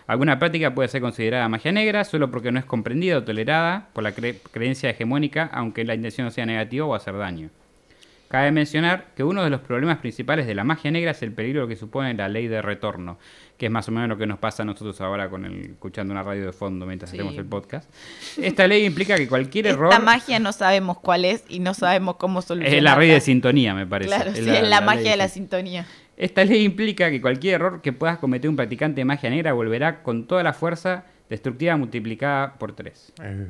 Alguna 0.06 0.38
práctica 0.38 0.72
puede 0.72 0.88
ser 0.88 1.00
considerada 1.02 1.48
magia 1.48 1.72
negra 1.72 2.04
solo 2.04 2.30
porque 2.30 2.52
no 2.52 2.58
es 2.60 2.64
comprendida 2.64 3.18
o 3.18 3.24
tolerada 3.24 3.88
por 3.92 4.04
la 4.04 4.14
cre- 4.14 4.38
creencia 4.52 4.88
hegemónica, 4.88 5.50
aunque 5.52 5.84
la 5.84 5.94
intención 5.94 6.30
sea 6.30 6.46
negativa 6.46 6.86
o 6.86 6.94
hacer 6.94 7.16
daño. 7.18 7.50
Cabe 8.28 8.50
mencionar 8.50 9.06
que 9.14 9.22
uno 9.22 9.44
de 9.44 9.50
los 9.50 9.60
problemas 9.60 9.98
principales 9.98 10.46
de 10.46 10.54
la 10.54 10.64
magia 10.64 10.90
negra 10.90 11.12
es 11.12 11.22
el 11.22 11.32
peligro 11.32 11.68
que 11.68 11.76
supone 11.76 12.12
la 12.14 12.28
ley 12.28 12.48
de 12.48 12.60
retorno, 12.60 13.18
que 13.56 13.66
es 13.66 13.72
más 13.72 13.88
o 13.88 13.92
menos 13.92 14.08
lo 14.08 14.16
que 14.18 14.26
nos 14.26 14.38
pasa 14.38 14.64
a 14.64 14.66
nosotros 14.66 15.00
ahora 15.00 15.30
con 15.30 15.44
el, 15.44 15.60
escuchando 15.60 16.12
una 16.12 16.22
radio 16.24 16.44
de 16.46 16.52
fondo 16.52 16.86
mientras 16.86 17.10
Sí. 17.10 17.16
hacemos 17.18 17.36
el 17.38 17.44
podcast. 17.46 17.88
Esta 18.36 18.66
ley 18.66 18.84
implica 18.84 19.16
que 19.16 19.28
cualquier 19.28 19.68
error... 19.68 19.92
Esta 19.92 20.04
magia 20.04 20.38
no 20.40 20.52
sabemos 20.52 20.98
cuál 20.98 21.24
es 21.24 21.44
y 21.48 21.60
no 21.60 21.72
sabemos 21.72 22.16
cómo 22.16 22.42
solucionarla. 22.42 22.76
Es 22.78 22.82
la 22.82 22.98
ley 22.98 23.10
de 23.10 23.20
sintonía, 23.20 23.74
me 23.74 23.86
parece. 23.86 24.08
Claro, 24.10 24.30
Es 24.30 24.38
sí, 24.38 24.50
es 24.50 24.68
la, 24.68 24.80
magia 24.80 25.02
ley 25.02 25.10
de 25.12 25.16
la 25.18 25.28
sí. 25.28 25.34
sintonía. 25.34 25.86
Esta 26.16 26.44
ley 26.44 26.64
implica 26.64 27.10
que 27.10 27.20
cualquier 27.20 27.54
error 27.56 27.80
que 27.80 27.92
puedas 27.92 28.18
cometer 28.18 28.50
un 28.50 28.56
practicante 28.56 29.02
de 29.02 29.04
magia 29.04 29.30
negra 29.30 29.52
volverá 29.52 30.02
con 30.02 30.26
toda 30.26 30.42
la 30.42 30.52
fuerza 30.52 31.04
destructiva 31.30 31.76
multiplicada 31.76 32.54
por 32.54 32.74
3. 32.74 33.12
Eh, 33.22 33.46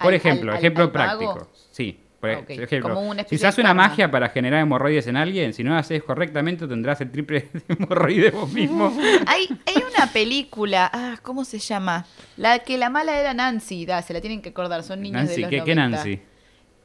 Por 0.00 0.14
ejemplo, 0.14 0.50
al- 0.52 0.56
al- 0.56 0.62
ejemplo 0.62 0.84
al 0.84 0.92
práctico. 0.92 1.48
Sí, 1.72 2.00
por 2.30 2.38
Ah, 2.38 2.38
ok. 2.40 2.50
ejemplo. 2.50 2.94
Como 2.94 3.08
una 3.10 3.24
Si 3.24 3.34
usas 3.36 3.54
de 3.56 3.62
una 3.62 3.70
karma. 3.70 3.88
magia 3.88 4.10
para 4.10 4.28
generar 4.28 4.60
hemorroides 4.60 5.06
en 5.06 5.16
alguien, 5.16 5.52
si 5.52 5.62
no 5.64 5.70
lo 5.72 5.76
haces 5.76 6.02
correctamente, 6.02 6.66
tendrás 6.66 7.00
el 7.00 7.10
triple 7.10 7.48
de 7.52 7.62
hemorroides 7.78 8.32
vos 8.32 8.52
mismo. 8.52 8.92
Hay, 9.26 9.48
hay 9.66 9.82
una 9.96 10.06
película, 10.12 10.90
ah, 10.92 11.16
¿cómo 11.22 11.44
se 11.44 11.58
llama? 11.58 12.06
La 12.36 12.58
que 12.60 12.78
la 12.78 12.90
mala 12.90 13.18
era 13.20 13.34
Nancy, 13.34 13.86
da, 13.86 14.02
se 14.02 14.12
la 14.12 14.20
tienen 14.20 14.42
que 14.42 14.50
acordar, 14.50 14.82
son 14.82 15.00
niños 15.02 15.28
de 15.28 15.38
los 15.38 15.50
¿qué, 15.50 15.62
qué 15.64 15.74
90. 15.74 15.96
Nancy? 15.96 16.20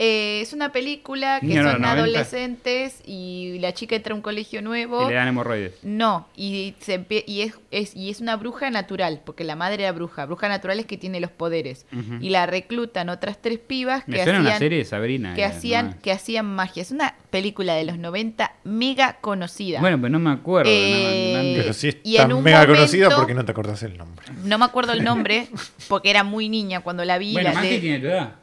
Eh, 0.01 0.39
es 0.41 0.53
una 0.53 0.71
película 0.71 1.41
que 1.41 1.47
son 1.55 1.65
los 1.65 1.73
90. 1.79 1.91
adolescentes 1.91 3.01
y 3.05 3.57
la 3.59 3.73
chica 3.73 3.97
entra 3.97 4.13
a 4.13 4.15
un 4.15 4.21
colegio 4.21 4.61
nuevo. 4.61 5.05
Y 5.05 5.09
le 5.09 5.15
dan 5.15 5.27
hemorroides. 5.27 5.73
No, 5.83 6.27
y, 6.37 6.73
se 6.79 7.05
y, 7.27 7.41
es, 7.41 7.53
es- 7.71 7.95
y 7.97 8.09
es 8.09 8.21
una 8.21 8.37
bruja 8.37 8.69
natural, 8.69 9.21
porque 9.25 9.43
la 9.43 9.57
madre 9.57 9.83
era 9.83 9.91
bruja. 9.91 10.25
Bruja 10.25 10.47
natural 10.47 10.79
es 10.79 10.85
que 10.85 10.97
tiene 10.97 11.19
los 11.19 11.31
poderes. 11.31 11.85
Y 12.21 12.29
la 12.29 12.45
reclutan 12.45 13.09
otras 13.09 13.41
tres 13.41 13.59
pibas 13.59 14.07
Me 14.07 14.15
que 14.23 14.29
una 14.29 14.39
hacían, 14.39 14.59
serie 14.59 14.77
de 14.77 14.85
Sabrina. 14.85 15.33
que, 15.35 15.41
eh, 15.41 15.45
hacían, 15.45 15.87
no. 15.89 16.01
que 16.01 16.11
hacían 16.13 16.45
magia. 16.45 16.81
Es 16.81 16.91
una 16.91 17.15
película 17.29 17.73
de 17.75 17.83
los 17.83 17.97
90 17.97 18.53
mega 18.63 19.17
conocida. 19.19 19.81
Bueno, 19.81 19.99
pues 19.99 20.11
no 20.13 20.19
me 20.19 20.31
acuerdo. 20.31 20.71
Eh, 20.73 21.33
no- 21.35 21.43
no- 21.43 21.61
pero 21.61 21.73
sí 21.73 21.89
y 22.03 22.11
está 22.15 22.23
en 22.23 22.33
un 22.33 22.43
mega 22.43 22.65
conocida 22.65 23.09
porque 23.13 23.33
no 23.33 23.43
te 23.43 23.51
acordás 23.51 23.83
el 23.83 23.97
nombre. 23.97 24.25
No 24.45 24.57
me 24.57 24.63
acuerdo 24.63 24.93
el 24.93 25.03
nombre, 25.03 25.47
porque 25.89 26.09
era 26.09 26.23
muy 26.23 26.47
niña 26.47 26.79
cuando 26.79 27.03
la 27.03 27.17
vi. 27.17 27.33
Bueno, 27.33 27.51
la- 27.53 27.61
de- 27.61 27.79
tiene 27.79 27.99
tu 27.99 28.05
edad. 28.07 28.35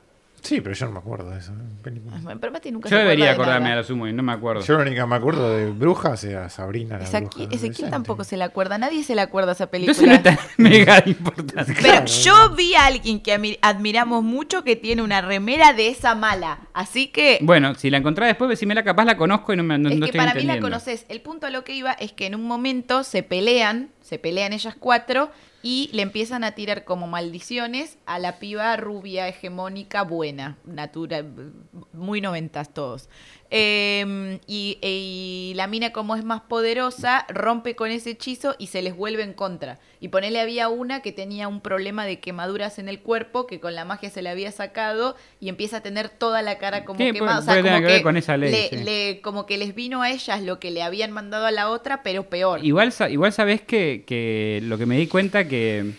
Sí, 0.47 0.61
pero 0.61 0.75
yo 0.75 0.87
no 0.87 0.93
me 0.93 0.99
acuerdo 0.99 1.31
de 1.31 1.39
esa 1.39 1.53
película. 1.83 2.17
Pero 2.41 2.53
Mati 2.53 2.71
nunca 2.71 2.89
Yo 2.89 2.97
se 2.97 3.03
debería 3.03 3.33
acuerda 3.33 3.53
de 3.53 3.57
acordarme 3.57 3.67
a 3.67 3.71
nada. 3.71 3.81
lo 3.83 3.87
sumo 3.87 4.07
y 4.07 4.13
no 4.13 4.23
me 4.23 4.33
acuerdo. 4.33 4.63
Yo 4.63 4.75
la 4.77 4.83
única 4.83 5.03
que 5.03 5.07
me 5.09 5.17
acuerdo 5.17 5.51
de 5.57 5.71
brujas 5.71 6.23
era 6.25 6.49
Sabrina 6.49 6.99
la 6.99 7.05
Ezequiel, 7.05 7.21
bruja 7.31 7.43
Ezequiel 7.43 7.59
adolescente. 7.59 7.91
tampoco 7.91 8.25
se 8.25 8.37
la 8.37 8.45
acuerda, 8.47 8.79
nadie 8.79 9.03
se 9.03 9.15
la 9.15 9.23
acuerda 9.23 9.53
esa 9.53 9.67
película. 9.67 9.93
Entonces 10.15 10.25
no 10.25 10.31
es 10.31 10.37
tan 10.39 10.47
mega 10.59 11.03
importante. 11.07 11.75
Pero 11.83 12.05
yo 12.07 12.51
vi 12.55 12.75
a 12.75 12.87
alguien 12.87 13.21
que 13.21 13.37
ami- 13.39 13.59
admiramos 13.63 14.23
mucho 14.23 14.63
que 14.63 14.77
tiene 14.77 15.03
una 15.03 15.21
remera 15.21 15.73
de 15.73 15.89
esa 15.89 16.15
mala. 16.15 16.61
Así 16.73 17.09
que 17.09 17.39
Bueno, 17.43 17.75
si 17.75 17.91
la 17.91 17.99
encontrás 17.99 18.29
después, 18.29 18.49
decímela, 18.49 18.85
capaz 18.85 19.05
la 19.05 19.17
conozco 19.17 19.53
y 19.53 19.57
no, 19.57 19.63
me, 19.65 19.79
no, 19.79 19.89
es 19.89 19.95
no 19.97 20.01
que 20.01 20.07
estoy 20.07 20.19
para 20.19 20.35
mí 20.35 20.43
la 20.43 20.55
entendiendo. 20.55 20.67
conoces. 20.67 21.07
El 21.09 21.21
punto 21.23 21.47
a 21.47 21.51
lo 21.51 21.65
que 21.65 21.75
iba 21.75 21.93
es 21.93 22.13
que 22.13 22.27
en 22.27 22.35
un 22.37 22.45
momento 22.45 23.03
se 23.05 23.23
pelean, 23.23 23.91
se 24.07 24.21
pelean 24.21 24.53
ellas 24.53 24.77
cuatro 24.79 25.31
y 25.65 25.91
le 25.93 26.03
empiezan 26.03 26.45
a 26.45 26.53
tirar 26.53 26.85
como 26.85 27.09
maldiciones 27.09 27.99
a 28.07 28.21
la 28.21 28.39
piba 28.39 28.77
rubia, 28.77 29.27
hegemónica, 29.27 30.03
buena, 30.03 30.59
natural, 30.65 31.53
muy 31.93 32.21
noventas 32.21 32.73
todos. 32.73 33.09
Eh, 33.51 34.39
y, 34.47 34.79
y 34.83 35.53
la 35.55 35.67
mina 35.69 35.93
como 35.93 36.17
es 36.17 36.25
más 36.25 36.41
poderosa, 36.43 37.25
rompe 37.29 37.77
con 37.77 37.91
ese 37.91 38.11
hechizo 38.11 38.57
y 38.59 38.67
se 38.67 38.83
les 38.83 38.97
vuelve 38.97 39.23
en 39.23 39.33
contra. 39.35 39.79
Y 40.01 40.09
ponele 40.09 40.41
había 40.41 40.69
una 40.69 41.01
que 41.01 41.13
tenía 41.13 41.47
un 41.49 41.61
problema 41.61 42.05
de 42.05 42.19
quemaduras 42.21 42.79
en 42.79 42.89
el 42.89 43.01
cuerpo 43.01 43.47
que 43.47 43.61
con 43.61 43.75
la 43.75 43.85
magia 43.85 44.11
se 44.11 44.21
le 44.23 44.31
había 44.31 44.51
sacado 44.53 45.17
y 45.41 45.49
empieza 45.49 45.79
a 45.79 45.81
tener 45.81 46.09
toda 46.09 46.43
la 46.43 46.59
cara 46.59 46.85
como 46.85 46.99
Sí, 46.99 47.13
quemada. 47.13 47.37
puede- 47.37 47.39
O 47.39 47.43
sea, 47.43 47.53
puede 47.55 47.63
tener 47.63 47.77
como 47.79 47.87
que 47.87 47.93
ver 47.95 48.03
con 48.03 48.17
esa 48.17 48.37
ley, 48.37 48.51
le- 48.51 48.69
sí. 48.69 48.77
le- 48.85 49.21
como 49.23 49.47
que 49.47 49.59
les 49.59 49.75
vino 49.75 50.03
a 50.03 50.11
ellas 50.11 50.43
lo 50.43 50.59
que 50.59 50.71
le 50.71 50.83
habían 50.83 51.13
mandado 51.13 51.47
a 51.47 51.51
la 51.53 51.71
otra, 51.71 52.03
pero 52.03 52.29
peor. 52.29 52.65
Igual, 52.65 52.93
igual 53.11 53.33
sabés 53.33 53.63
que, 53.63 54.05
que 54.07 54.61
lo 54.65 54.77
que 54.77 54.87
me 54.87 54.97
di 54.99 55.07
cuenta 55.07 55.47
que, 55.47 55.93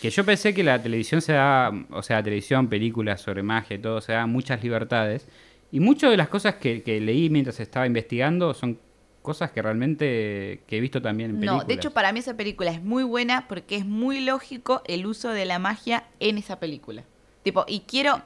que 0.00 0.10
yo 0.10 0.24
pensé 0.24 0.54
que 0.54 0.62
la 0.64 0.82
televisión 0.82 1.20
se 1.20 1.34
da, 1.34 1.70
o 1.90 2.02
sea, 2.02 2.22
televisión, 2.22 2.68
películas 2.68 3.20
sobre 3.20 3.42
magia 3.42 3.76
y 3.76 3.78
todo, 3.78 4.00
se 4.00 4.12
da 4.12 4.26
muchas 4.26 4.62
libertades. 4.62 5.26
Y 5.72 5.80
muchas 5.80 6.10
de 6.10 6.16
las 6.16 6.28
cosas 6.28 6.56
que, 6.56 6.82
que 6.82 7.00
leí 7.00 7.30
mientras 7.30 7.60
estaba 7.60 7.86
investigando 7.86 8.54
son 8.54 8.78
cosas 9.22 9.50
que 9.50 9.60
realmente 9.62 10.62
que 10.66 10.78
he 10.78 10.80
visto 10.80 11.00
también 11.02 11.30
en 11.30 11.36
películas. 11.36 11.62
No, 11.62 11.68
de 11.68 11.74
hecho 11.74 11.90
para 11.92 12.12
mí 12.12 12.18
esa 12.20 12.36
película 12.36 12.70
es 12.70 12.82
muy 12.82 13.02
buena 13.04 13.46
porque 13.48 13.76
es 13.76 13.84
muy 13.86 14.20
lógico 14.20 14.82
el 14.86 15.06
uso 15.06 15.28
de 15.30 15.44
la 15.44 15.58
magia 15.58 16.04
en 16.20 16.38
esa 16.38 16.58
película. 16.58 17.04
Tipo, 17.42 17.64
y 17.68 17.80
quiero... 17.80 18.22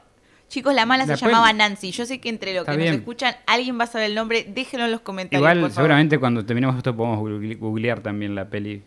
Chicos, 0.46 0.74
la 0.74 0.85
mala 0.87 1.07
La 1.07 1.16
se 1.16 1.20
pueden- 1.24 1.35
llamaba 1.37 1.52
Nancy. 1.52 1.90
Yo 1.90 2.04
sé 2.07 2.20
que 2.20 2.28
entre 2.28 2.52
lo 2.52 2.61
Está 2.61 2.72
que 2.72 2.78
bien. 2.78 2.90
nos 2.92 2.98
escuchan, 3.00 3.35
alguien 3.46 3.78
va 3.80 3.85
a 3.85 3.87
saber 3.88 4.11
el 4.11 4.14
nombre. 4.14 4.46
Déjenlo 4.48 4.85
en 4.85 4.92
los 4.92 5.00
comentarios, 5.00 5.40
Igual, 5.40 5.59
por 5.61 5.70
favor. 5.70 5.74
seguramente 5.74 6.18
cuando 6.18 6.44
terminemos 6.44 6.76
esto 6.76 6.94
podemos 6.94 7.18
google- 7.18 7.54
googlear 7.57 8.00
también 8.00 8.35
la 8.35 8.48
peli. 8.48 8.83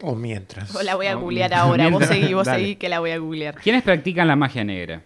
O 0.00 0.16
mientras. 0.16 0.74
O 0.74 0.82
la 0.82 0.96
voy 0.96 1.06
a 1.06 1.14
googlear 1.14 1.52
ahora. 1.54 1.88
Vos 1.90 2.06
seguí, 2.08 2.32
vos 2.34 2.46
dale. 2.46 2.60
seguí 2.62 2.76
que 2.76 2.88
la 2.88 2.98
voy 2.98 3.10
a 3.10 3.18
googlear. 3.18 3.54
¿Quiénes 3.56 3.82
practican 3.82 4.26
la 4.26 4.36
magia 4.36 4.64
negra? 4.64 5.02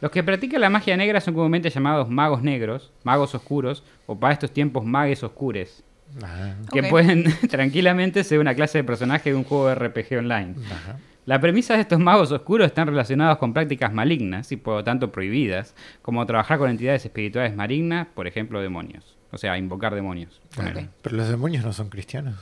Los 0.00 0.10
que 0.10 0.22
practican 0.22 0.60
la 0.60 0.70
magia 0.70 0.96
negra 0.96 1.20
son 1.20 1.34
comúnmente 1.34 1.70
llamados 1.70 2.08
magos 2.10 2.42
negros, 2.42 2.92
magos 3.04 3.34
oscuros, 3.34 3.82
o 4.06 4.18
para 4.18 4.34
estos 4.34 4.52
tiempos 4.52 4.84
magues 4.84 5.22
oscures, 5.22 5.82
Ajá, 6.22 6.56
que 6.72 6.80
Ok. 6.82 6.88
pueden 6.90 7.24
tranquilamente 7.50 8.22
ser 8.24 8.38
una 8.38 8.54
clase 8.54 8.78
de 8.78 8.84
personaje 8.84 9.30
de 9.30 9.36
un 9.36 9.44
juego 9.44 9.68
de 9.68 9.74
RPG 9.74 10.18
online. 10.18 10.54
ajá. 10.70 10.98
La 11.24 11.40
premisa 11.40 11.74
de 11.74 11.80
estos 11.80 11.98
magos 11.98 12.30
oscuros 12.30 12.68
están 12.68 12.86
relacionados 12.86 13.38
con 13.38 13.52
prácticas 13.52 13.92
malignas 13.92 14.52
y 14.52 14.56
por 14.56 14.74
lo 14.76 14.84
tanto 14.84 15.10
prohibidas, 15.10 15.74
como 16.00 16.24
trabajar 16.24 16.58
con 16.58 16.70
entidades 16.70 17.04
espirituales 17.04 17.56
malignas, 17.56 18.06
por 18.14 18.28
ejemplo 18.28 18.60
demonios. 18.60 19.16
O 19.32 19.38
sea, 19.38 19.58
invocar 19.58 19.92
demonios. 19.94 20.40
ponele. 20.54 20.82
Ok. 20.82 20.88
Pero 21.02 21.16
los 21.16 21.28
demonios 21.28 21.64
no 21.64 21.72
son 21.72 21.88
cristianos. 21.88 22.36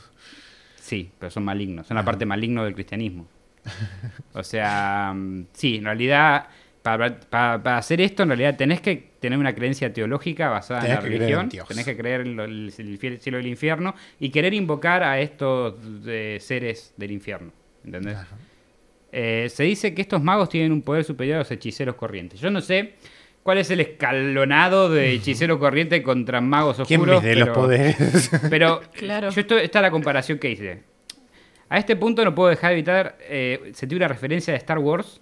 Sí, 0.76 1.10
pero 1.18 1.30
son 1.30 1.44
malignos, 1.44 1.86
son 1.86 1.94
la 1.96 2.04
parte 2.04 2.26
maligno 2.26 2.62
del 2.64 2.74
cristianismo. 2.74 3.26
O 4.34 4.42
sea, 4.42 5.14
mm, 5.16 5.46
sí, 5.54 5.76
en 5.76 5.84
realidad, 5.84 6.48
para, 6.84 7.18
para- 7.18 7.62
para 7.62 7.78
hacer 7.78 8.02
esto, 8.02 8.24
en 8.24 8.28
realidad 8.28 8.56
tenés 8.58 8.82
que 8.82 9.12
tener 9.18 9.38
una 9.38 9.54
creencia 9.54 9.90
teológica 9.90 10.50
basada 10.50 10.80
Tenés 10.82 10.90
en 10.90 10.96
la 10.96 11.00
que 11.02 11.06
creer 11.08 11.22
en 11.22 11.26
religión, 11.28 11.48
Dios. 11.48 11.66
tenés 11.68 11.84
que 11.86 11.96
creer 11.96 12.20
en 12.20 12.36
lo- 12.36 12.44
el, 12.44 12.72
el 12.76 13.20
cielo 13.20 13.38
y 13.38 13.40
el 13.40 13.46
infierno 13.46 13.94
y 14.20 14.28
querer 14.28 14.52
invocar 14.52 15.02
a 15.02 15.18
estos 15.18 15.76
eh, 16.06 16.36
seres 16.40 16.92
del 16.98 17.10
infierno. 17.12 17.52
¿Entendés? 17.86 18.18
Eh, 19.12 19.48
se 19.48 19.62
dice 19.64 19.94
que 19.94 20.02
estos 20.02 20.22
magos 20.22 20.50
tienen 20.50 20.72
un 20.72 20.82
poder 20.82 21.04
superior 21.04 21.36
a 21.36 21.38
los 21.38 21.50
hechiceros 21.50 21.94
corrientes. 21.94 22.38
Yo 22.40 22.50
no 22.50 22.60
sé 22.60 22.96
cuál 23.42 23.56
es 23.58 23.70
el 23.70 23.80
escalonado 23.80 24.90
de 24.90 25.12
hechicero 25.12 25.58
corriente 25.58 26.02
contra 26.02 26.42
magos 26.42 26.76
¿Quién 26.86 27.00
oscuros. 27.00 27.24
los 27.24 27.34
pero- 27.34 27.52
poderes? 27.54 28.30
pero 28.50 28.82
Claro. 28.92 29.30
yo 29.30 29.40
esto, 29.40 29.56
esta 29.56 29.78
es 29.78 29.82
la 29.82 29.90
comparación 29.90 30.38
que 30.38 30.50
hice. 30.50 30.82
A 31.70 31.78
este 31.78 31.96
punto 31.96 32.22
no 32.26 32.34
puedo 32.34 32.50
dejar 32.50 32.70
de 32.70 32.74
evitar 32.74 33.16
eh, 33.22 33.70
sentir 33.72 33.96
una 33.96 34.08
referencia 34.08 34.52
de 34.52 34.58
Star 34.58 34.78
Wars 34.78 35.20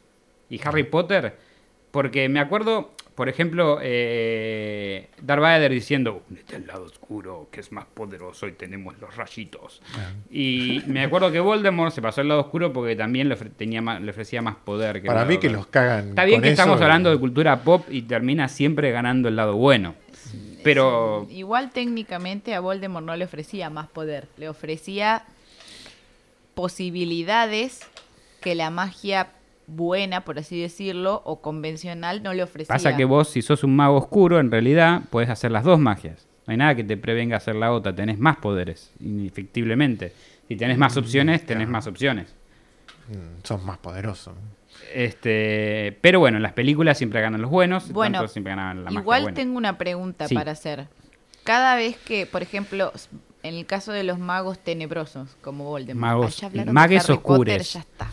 y 0.50 0.60
Harry 0.66 0.82
Potter 0.82 1.51
Porque 1.92 2.28
me 2.28 2.40
acuerdo, 2.40 2.90
por 3.14 3.28
ejemplo, 3.28 3.78
eh, 3.82 5.08
Darth 5.20 5.42
Vader 5.42 5.70
diciendo, 5.70 6.22
únete 6.30 6.56
al 6.56 6.66
lado 6.66 6.84
oscuro, 6.84 7.48
que 7.52 7.60
es 7.60 7.70
más 7.70 7.84
poderoso 7.84 8.48
y 8.48 8.52
tenemos 8.52 8.98
los 8.98 9.14
rayitos. 9.14 9.82
Y 10.30 10.82
me 10.86 11.04
acuerdo 11.04 11.30
que 11.30 11.38
Voldemort 11.38 11.92
se 11.94 12.00
pasó 12.02 12.22
al 12.22 12.28
lado 12.28 12.40
oscuro 12.40 12.72
porque 12.72 12.96
también 12.96 13.28
le, 13.28 13.36
ofre- 13.38 13.50
tenía 13.54 13.82
más- 13.82 14.00
le 14.00 14.10
ofrecía 14.10 14.40
más 14.42 14.56
poder. 14.56 15.02
Para 15.04 15.22
el 15.22 15.28
mí 15.28 15.36
que 15.38 15.50
los 15.50 15.66
cagan. 15.66 16.08
Está 16.08 16.24
bien 16.24 16.38
con 16.40 16.44
que 16.44 16.50
estamos 16.50 16.76
eso, 16.76 16.84
hablando 16.84 17.10
de 17.10 17.18
cultura 17.18 17.62
pop 17.62 17.84
y 17.90 18.02
termina 18.02 18.48
siempre 18.48 18.90
ganando 18.90 19.28
el 19.28 19.36
lado 19.36 19.54
bueno. 19.56 19.94
Pero 20.64 21.26
Igual 21.28 21.72
técnicamente 21.72 22.54
a 22.54 22.60
Voldemort 22.60 23.04
no 23.04 23.14
le 23.16 23.24
ofrecía 23.26 23.68
más 23.68 23.88
poder, 23.88 24.28
le 24.38 24.48
ofrecía 24.48 25.24
posibilidades 26.54 27.80
que 28.40 28.54
la 28.54 28.70
magia 28.70 29.28
buena, 29.66 30.24
por 30.24 30.38
así 30.38 30.60
decirlo, 30.60 31.22
o 31.24 31.40
convencional 31.40 32.22
no 32.22 32.32
le 32.34 32.42
ofrecía. 32.42 32.74
pasa 32.74 32.96
que 32.96 33.04
vos, 33.04 33.28
si 33.28 33.42
sos 33.42 33.64
un 33.64 33.74
mago 33.76 33.96
oscuro, 33.96 34.38
en 34.40 34.50
realidad 34.50 35.02
puedes 35.10 35.30
hacer 35.30 35.50
las 35.50 35.64
dos 35.64 35.78
magias. 35.78 36.26
No 36.46 36.50
hay 36.52 36.56
nada 36.56 36.74
que 36.74 36.82
te 36.84 36.96
prevenga 36.96 37.36
hacer 37.36 37.54
la 37.54 37.72
otra. 37.72 37.94
Tenés 37.94 38.18
más 38.18 38.36
poderes, 38.38 38.92
indefectiblemente. 39.00 40.12
Si 40.48 40.56
tenés 40.56 40.76
más 40.76 40.96
opciones, 40.96 41.46
tenés 41.46 41.68
más 41.68 41.86
opciones. 41.86 42.34
Mm, 43.08 43.42
Sos 43.44 43.62
más 43.62 43.78
poderosos. 43.78 44.34
Este, 44.92 45.96
pero 46.00 46.18
bueno, 46.20 46.36
en 46.38 46.42
las 46.42 46.52
películas 46.52 46.98
siempre 46.98 47.20
ganan 47.20 47.40
los 47.40 47.50
buenos, 47.50 47.90
Bueno, 47.92 48.18
tanto 48.18 48.32
siempre 48.32 48.52
ganan 48.54 48.78
la 48.84 48.90
magia 48.90 49.00
Igual 49.00 49.22
buena. 49.22 49.34
tengo 49.36 49.56
una 49.58 49.78
pregunta 49.78 50.28
Sí. 50.28 50.34
para 50.34 50.52
hacer. 50.52 50.86
Cada 51.44 51.74
vez 51.76 51.96
que, 51.98 52.26
por 52.26 52.42
ejemplo, 52.42 52.92
en 53.42 53.54
el 53.54 53.66
caso 53.66 53.92
de 53.92 54.04
los 54.04 54.18
magos 54.18 54.58
tenebrosos, 54.58 55.30
como 55.40 55.64
Voldemort, 55.64 56.00
Magos- 56.00 56.42
magues 56.72 57.02
Potter, 57.06 57.16
oscures. 57.16 57.72
ya 57.72 57.80
está. 57.80 58.10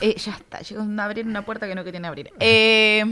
Eh, 0.00 0.16
ya 0.18 0.32
está, 0.32 0.60
llegó 0.60 0.82
a 0.82 1.04
abrir 1.04 1.26
una 1.26 1.44
puerta 1.44 1.66
que 1.68 1.74
no 1.74 1.84
querían 1.84 2.04
abrir. 2.04 2.32
Eh, 2.40 3.04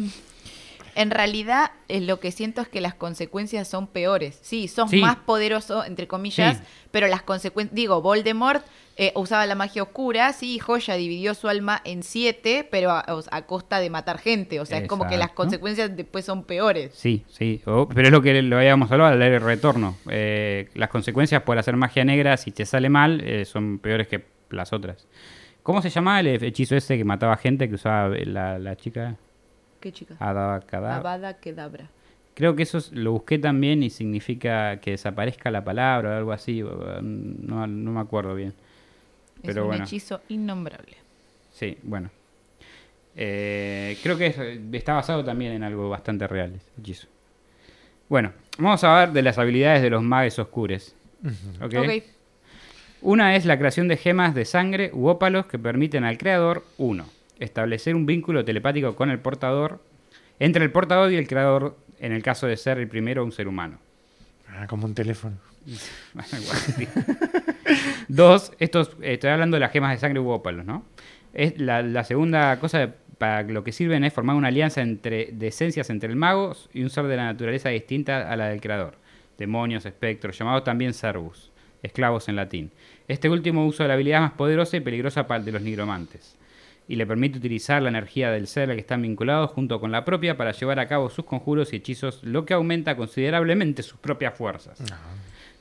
en 0.96 1.10
realidad, 1.10 1.70
eh, 1.88 2.00
lo 2.00 2.18
que 2.18 2.32
siento 2.32 2.60
es 2.60 2.68
que 2.68 2.80
las 2.80 2.94
consecuencias 2.94 3.68
son 3.68 3.86
peores. 3.86 4.38
Sí, 4.42 4.66
sos 4.68 4.90
Sí. 4.90 5.00
más 5.00 5.16
poderoso, 5.16 5.84
entre 5.84 6.08
comillas, 6.08 6.58
Sí. 6.58 6.62
pero 6.90 7.06
las 7.06 7.22
consecuencias, 7.22 7.74
digo, 7.74 8.02
Voldemort 8.02 8.64
eh, 9.02 9.12
usaba 9.16 9.46
la 9.46 9.54
magia 9.54 9.82
oscura, 9.82 10.32
sí, 10.34 10.58
Joya 10.58 10.94
dividió 10.94 11.32
su 11.34 11.48
alma 11.48 11.80
en 11.84 12.02
siete, 12.02 12.68
pero 12.70 12.90
a, 12.90 13.42
costa 13.46 13.80
de 13.80 13.88
matar 13.88 14.18
gente. 14.18 14.60
O 14.60 14.66
sea, 14.66 14.76
es 14.78 14.88
como 14.88 15.04
que 15.08 15.16
las 15.18 15.30
consecuencias 15.30 15.96
después 15.96 16.24
son 16.26 16.44
peores. 16.44 16.92
Sí, 16.94 17.24
sí, 17.28 17.62
o- 17.64 17.88
pero 17.88 18.08
es 18.08 18.12
lo 18.12 18.20
que 18.20 18.42
lo 18.42 18.58
habíamos 18.58 18.90
hablado 18.92 19.10
al 19.12 19.18
leer 19.18 19.32
el 19.32 19.40
retorno. 19.40 19.96
Eh, 20.10 20.68
las 20.74 20.90
consecuencias 20.90 21.42
por 21.42 21.56
hacer 21.58 21.76
magia 21.76 22.04
negra, 22.04 22.36
si 22.36 22.50
te 22.50 22.66
sale 22.66 22.90
mal, 22.90 23.22
eh, 23.24 23.44
son 23.46 23.78
peores 23.78 24.06
que 24.06 24.24
las 24.50 24.72
otras. 24.72 25.06
¿Cómo 25.62 25.80
se 25.82 25.88
llamaba 25.90 26.20
el 26.20 26.26
hechizo 26.42 26.76
ese 26.76 26.98
que 26.98 27.04
mataba 27.04 27.36
gente 27.38 27.68
que 27.68 27.76
usaba 27.76 28.08
la, 28.08 28.58
la 28.58 28.76
chica? 28.76 29.16
¿Qué 29.80 29.92
chica? 29.92 30.14
Avada 30.18 30.60
Kedavra. 31.40 31.88
Creo 32.34 32.54
que 32.54 32.62
eso 32.64 32.78
es- 32.78 32.92
lo 32.92 33.12
busqué 33.12 33.38
también 33.38 33.82
y 33.82 33.88
significa 33.90 34.78
que 34.80 34.92
desaparezca 34.92 35.50
la 35.50 35.64
palabra 35.64 36.10
o 36.10 36.16
algo 36.18 36.32
así. 36.32 36.62
No, 36.62 37.66
no 37.66 37.90
me 37.92 38.00
acuerdo 38.00 38.34
bien. 38.34 38.54
Pero 39.42 39.52
es 39.52 39.58
un 39.62 39.66
bueno. 39.68 39.84
hechizo 39.84 40.20
innombrable. 40.28 40.96
Sí, 41.52 41.76
bueno. 41.82 42.10
Eh, 43.16 43.98
creo 44.02 44.16
que 44.16 44.26
es- 44.28 44.38
está 44.72 44.94
basado 44.94 45.24
también 45.24 45.52
en 45.52 45.62
algo 45.62 45.88
bastante 45.90 46.26
real, 46.26 46.54
ese 46.54 46.70
hechizo. 46.80 47.06
Bueno, 48.08 48.32
vamos 48.58 48.82
a 48.84 49.00
ver 49.00 49.12
de 49.12 49.22
las 49.22 49.38
habilidades 49.38 49.82
de 49.82 49.90
los 49.90 50.02
mages 50.02 50.38
oscures. 50.38 50.94
Una 53.02 53.34
es 53.36 53.46
la 53.46 53.58
creación 53.58 53.88
de 53.88 53.96
gemas 53.96 54.34
de 54.34 54.44
sangre 54.44 54.90
u 54.92 55.08
ópalos 55.08 55.46
que 55.46 55.58
permiten 55.58 56.04
al 56.04 56.18
creador, 56.18 56.64
uno, 56.76 57.06
establecer 57.38 57.94
un 57.94 58.06
vínculo 58.06 58.44
telepático 58.44 58.94
con 58.94 59.10
el 59.10 59.18
portador, 59.18 59.80
entre 60.38 60.64
el 60.64 60.70
portador 60.70 61.10
y 61.12 61.16
el 61.16 61.26
creador, 61.26 61.76
en 61.98 62.12
el 62.12 62.22
caso 62.22 62.46
de 62.46 62.56
ser 62.56 62.78
el 62.78 62.88
primero 62.88 63.24
un 63.24 63.32
ser 63.32 63.48
humano. 63.48 63.78
Ah, 64.48 64.66
como 64.66 64.86
un 64.86 64.94
teléfono. 64.94 65.36
Dos, 68.10 68.50
estos, 68.58 68.96
estoy 69.02 69.30
hablando 69.30 69.54
de 69.54 69.60
las 69.60 69.70
gemas 69.70 69.92
de 69.92 69.98
sangre 69.98 70.18
u 70.18 70.30
ópalos, 70.30 70.64
¿no? 70.64 70.84
Es 71.32 71.60
la, 71.60 72.02
segunda 72.02 72.58
cosa 72.58 72.92
para 73.18 73.44
lo 73.44 73.62
que 73.62 73.70
sirven 73.70 74.02
es 74.02 74.12
formar 74.12 74.34
una 74.34 74.48
alianza 74.48 74.80
entre, 74.80 75.26
de 75.30 75.46
esencias 75.46 75.90
entre 75.90 76.10
el 76.10 76.16
mago 76.16 76.56
y 76.74 76.82
un 76.82 76.90
ser 76.90 77.04
de 77.04 77.16
la 77.16 77.26
naturaleza 77.26 77.68
distinta 77.68 78.28
a 78.28 78.34
la 78.34 78.48
del 78.48 78.60
creador. 78.60 78.96
Demonios, 79.38 79.86
espectros, 79.86 80.36
llamados 80.36 80.64
también 80.64 80.92
servus, 80.92 81.52
esclavos 81.84 82.28
en 82.28 82.34
latín. 82.34 82.72
Este 83.06 83.28
último 83.28 83.64
uso 83.64 83.84
de 83.84 83.88
la 83.88 83.94
habilidad 83.94 84.22
más 84.22 84.32
poderosa 84.32 84.76
y 84.76 84.80
peligrosa 84.80 85.28
para 85.28 85.44
de 85.44 85.52
los 85.52 85.62
nigromantes. 85.62 86.36
Y 86.88 86.96
le 86.96 87.06
permite 87.06 87.38
utilizar 87.38 87.80
la 87.80 87.90
energía 87.90 88.32
del 88.32 88.48
ser 88.48 88.70
al 88.70 88.74
que 88.74 88.80
están 88.80 89.02
vinculados 89.02 89.52
junto 89.52 89.78
con 89.80 89.92
la 89.92 90.04
propia 90.04 90.36
para 90.36 90.50
llevar 90.50 90.80
a 90.80 90.88
cabo 90.88 91.10
sus 91.10 91.26
conjuros 91.26 91.72
y 91.72 91.76
hechizos, 91.76 92.24
lo 92.24 92.44
que 92.44 92.54
aumenta 92.54 92.96
considerablemente 92.96 93.84
sus 93.84 94.00
propias 94.00 94.34
fuerzas. 94.34 94.82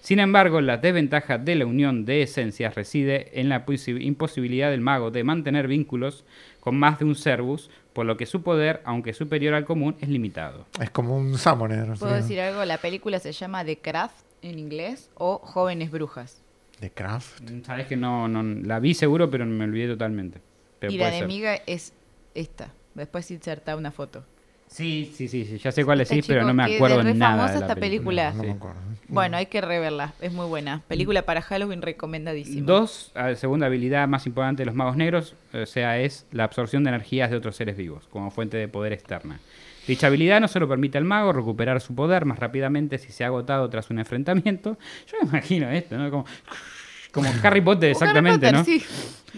Sin 0.01 0.19
embargo, 0.19 0.62
la 0.62 0.77
desventaja 0.77 1.38
de 1.38 1.55
la 1.55 1.65
unión 1.65 2.05
de 2.05 2.21
esencias 2.21 2.75
reside 2.75 3.39
en 3.39 3.49
la 3.49 3.65
posi- 3.65 4.01
imposibilidad 4.01 4.71
del 4.71 4.81
mago 4.81 5.12
de 5.12 5.23
mantener 5.23 5.67
vínculos 5.67 6.23
con 6.62 6.77
más 6.77 6.99
de 6.99 7.05
un 7.05 7.15
servus, 7.15 7.69
por 7.93 8.05
lo 8.05 8.15
que 8.17 8.25
su 8.25 8.41
poder, 8.41 8.81
aunque 8.85 9.13
superior 9.13 9.53
al 9.53 9.65
común, 9.65 9.95
es 9.99 10.07
limitado. 10.09 10.65
Es 10.81 10.89
como 10.89 11.17
un 11.17 11.38
summoner. 11.38 11.85
¿Puedo 11.97 12.15
sí. 12.15 12.21
decir 12.21 12.39
algo? 12.39 12.63
La 12.65 12.77
película 12.77 13.19
se 13.19 13.31
llama 13.33 13.65
The 13.65 13.77
Craft 13.79 14.15
en 14.41 14.57
inglés 14.57 15.09
o 15.15 15.39
Jóvenes 15.39 15.91
Brujas. 15.91 16.41
De 16.79 16.89
craft. 16.89 17.41
Sabes 17.65 17.88
que 17.88 17.97
no, 17.97 18.29
no 18.29 18.41
la 18.41 18.79
vi 18.79 18.93
seguro, 18.93 19.29
pero 19.29 19.45
me 19.45 19.65
olvidé 19.65 19.89
totalmente. 19.89 20.39
Pero 20.79 20.93
y 20.93 20.97
la 20.97 21.13
enemiga 21.13 21.55
es 21.67 21.91
esta. 22.35 22.71
Después 22.95 23.29
inserta 23.31 23.75
una 23.75 23.91
foto. 23.91 24.23
Sí, 24.69 25.12
sí, 25.15 25.27
sí, 25.27 25.45
sí, 25.45 25.58
ya 25.58 25.71
sé 25.71 25.84
cuál 25.84 25.97
decís, 25.97 26.19
Este 26.19 26.34
pero 26.34 26.45
no 26.45 26.53
me 26.53 26.63
es 26.69 26.75
acuerdo 26.75 27.01
re 27.01 27.13
nada 27.15 27.32
famosa 27.38 27.53
de 27.55 27.60
la 27.60 27.65
esta 27.65 27.75
película. 27.75 28.32
No 28.34 28.41
Sí. 28.41 28.47
me 28.47 28.53
acuerdo. 28.53 28.77
Bueno, 29.08 29.38
hay 29.38 29.47
que 29.47 29.62
reverla. 29.62 30.13
Es 30.21 30.32
muy 30.32 30.45
buena. 30.45 30.84
Película 30.88 31.23
para 31.23 31.41
Halloween 31.41 31.82
recomendadísima. 31.82 32.65
Dos, 32.67 33.12
la 33.15 33.36
segunda 33.36 33.65
habilidad 33.65 34.08
más 34.08 34.27
importante 34.27 34.62
de 34.62 34.67
los 34.67 34.75
magos 34.75 34.95
negros, 34.95 35.34
o 35.53 35.65
sea, 35.65 35.99
es 35.99 36.27
la 36.32 36.43
absorción 36.43 36.84
de 36.84 36.89
energías 36.89 37.32
de 37.32 37.38
otros 37.38 37.55
seres 37.55 37.75
vivos, 37.75 38.08
como 38.12 38.29
fuente 38.29 38.58
de 38.58 38.67
poder 38.67 38.93
externa. 38.93 39.39
Dicha 39.88 40.05
habilidad 40.05 40.39
no 40.39 40.47
solo 40.47 40.69
permite 40.69 40.99
al 40.99 41.03
mago 41.05 41.34
recuperar 41.34 41.82
su 41.82 41.95
poder 41.95 42.25
más 42.25 42.38
rápidamente 42.38 42.99
si 42.99 43.12
se 43.12 43.23
ha 43.23 43.27
agotado 43.27 43.67
tras 43.71 43.89
un 43.89 43.97
enfrentamiento. 43.97 44.77
Yo 45.12 45.17
me 45.23 45.29
imagino 45.29 45.67
esto, 45.71 45.97
¿no? 45.97 46.12
Como, 46.12 46.25
como 47.12 47.29
Harry 47.41 47.62
Potter, 47.62 47.93
Como 47.93 48.05
Harry 48.05 48.19
exactamente, 48.19 48.51
Potter, 48.51 48.53
¿no? 48.53 48.63
sí. 48.63 48.84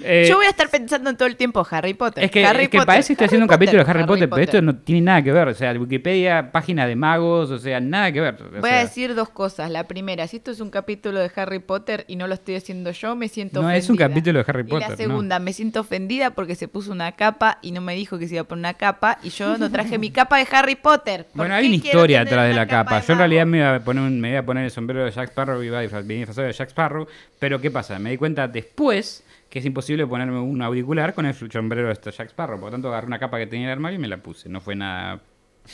Eh, 0.04 0.26
Yo 0.30 0.38
voy 0.38 0.46
a 0.46 0.50
estar 0.50 0.70
pensando 0.70 1.10
en 1.10 1.18
todo 1.18 1.28
el 1.28 1.36
tiempo 1.36 1.66
Harry 1.70 1.94
Potter. 1.94 2.24
es 2.24 2.32
que, 2.32 2.46
Harry 2.46 2.64
es 2.64 2.70
que 2.70 2.78
Potter, 2.78 2.88
parece 2.88 3.08
que 3.08 3.14
estoy 3.14 3.24
Harry 3.26 3.30
haciendo 3.30 3.46
un 3.46 3.50
capítulo 3.50 3.84
de 3.84 3.90
Harry, 3.92 4.04
Potter, 4.06 4.30
pero 4.30 4.42
esto 4.42 4.62
no 4.62 4.76
tiene 4.76 5.02
nada 5.02 5.22
que 5.22 5.32
ver. 5.32 5.48
O 5.48 5.54
sea, 5.54 5.72
Wikipedia, 5.74 6.52
página 6.52 6.86
de 6.88 6.96
magos, 6.96 7.52
o 7.52 7.60
sea, 7.60 7.80
nada 7.80 8.12
que 8.12 8.22
ver. 8.22 8.36
O 8.42 8.62
Voy 8.62 8.70
a 8.70 8.80
decir 8.80 9.14
dos 9.16 9.30
cosas. 9.30 9.70
La 9.72 9.86
primera, 9.88 10.28
si 10.28 10.38
esto 10.38 10.52
es 10.52 10.60
un 10.60 10.70
capítulo 10.70 11.20
de 11.20 11.32
Harry 11.36 11.60
Potter 11.60 12.06
y 12.08 12.16
no 12.16 12.28
lo 12.28 12.34
estoy 12.34 12.56
haciendo 12.56 12.92
yo, 12.92 13.16
me 13.16 13.28
siento 13.28 13.62
No 13.62 13.68
ofendida. 13.68 13.78
es 13.84 13.90
un 13.90 13.98
capítulo 13.98 14.40
de 14.44 14.46
Harry 14.48 14.62
Y 14.62 14.64
Potter, 14.66 14.90
la 14.90 14.96
no. 14.96 14.98
segunda, 14.98 15.40
me 15.40 15.54
siento 15.54 15.82
ofendida 15.82 16.32
porque 16.32 16.56
se 16.56 16.68
puso 16.68 16.92
una 16.92 17.12
capa 17.14 17.60
y 17.62 17.72
no 17.72 17.82
me 17.82 17.96
dijo 17.96 18.18
que 18.18 18.28
se 18.28 18.36
iba 18.36 18.42
a 18.42 18.46
poner 18.46 18.62
una 18.62 18.74
capa 18.76 19.18
y 19.24 19.30
yo 19.30 19.58
no 19.58 19.70
traje 19.72 19.98
mi 19.98 20.12
capa 20.12 20.38
de 20.38 20.48
Harry 20.52 20.76
Potter. 20.76 21.26
¿Por 21.26 21.36
Bueno, 21.38 21.56
hay 21.56 21.68
una 21.68 21.76
historia 21.76 22.24
detrás 22.24 22.48
de 22.48 22.54
la 22.54 22.68
capa. 22.68 23.00
de 23.00 23.06
Yo 23.08 23.14
en 23.14 23.20
realidad 23.20 23.46
me 23.46 23.58
iba, 23.60 23.76
a 23.76 23.80
poner 23.80 24.04
un- 24.04 24.20
me 24.22 24.30
iba 24.32 24.40
a 24.40 24.44
poner 24.46 24.66
el 24.66 24.72
sombrero 24.72 25.06
de 25.06 25.12
Jack 25.12 25.30
Sparrow 25.30 25.62
y 25.64 25.68
iba 25.68 25.80
a 25.80 25.82
disfrazado 25.82 26.48
de 26.48 26.54
Jack 26.54 26.70
Sparrow. 26.70 27.08
Pero 27.40 27.60
¿qué 27.60 27.72
pasa? 27.72 27.98
Me 28.00 28.12
di 28.12 28.18
cuenta 28.18 28.48
después 28.48 29.24
que 29.52 29.60
es 29.60 29.66
imposible 29.66 30.08
ponerme 30.08 30.40
un 30.40 30.62
auricular 30.62 31.14
con 31.14 31.26
el 31.26 31.36
sombrero 31.36 31.88
de 31.88 31.94
este 31.94 32.10
Jack 32.10 32.30
Sparrow. 32.30 32.58
Por 32.58 32.70
lo 32.70 32.72
tanto, 32.72 32.88
agarré 32.88 33.08
una 33.08 33.20
capa 33.20 33.38
que 33.38 33.48
tenía 33.48 33.66
en 33.66 33.72
el 33.72 33.74
armario 33.74 34.00
y 34.00 34.02
me 34.02 34.08
la 34.08 34.18
puse. 34.18 34.48
No 34.48 34.62
fue 34.62 34.76
nada 34.76 35.22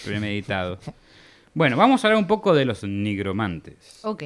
premeditado. 0.04 0.80
Bueno, 1.54 1.76
vamos 1.76 2.04
a 2.04 2.08
hablar 2.08 2.22
un 2.22 2.28
poco 2.28 2.54
de 2.54 2.66
los 2.66 2.84
nigromantes. 2.84 4.02
Ok. 4.04 4.26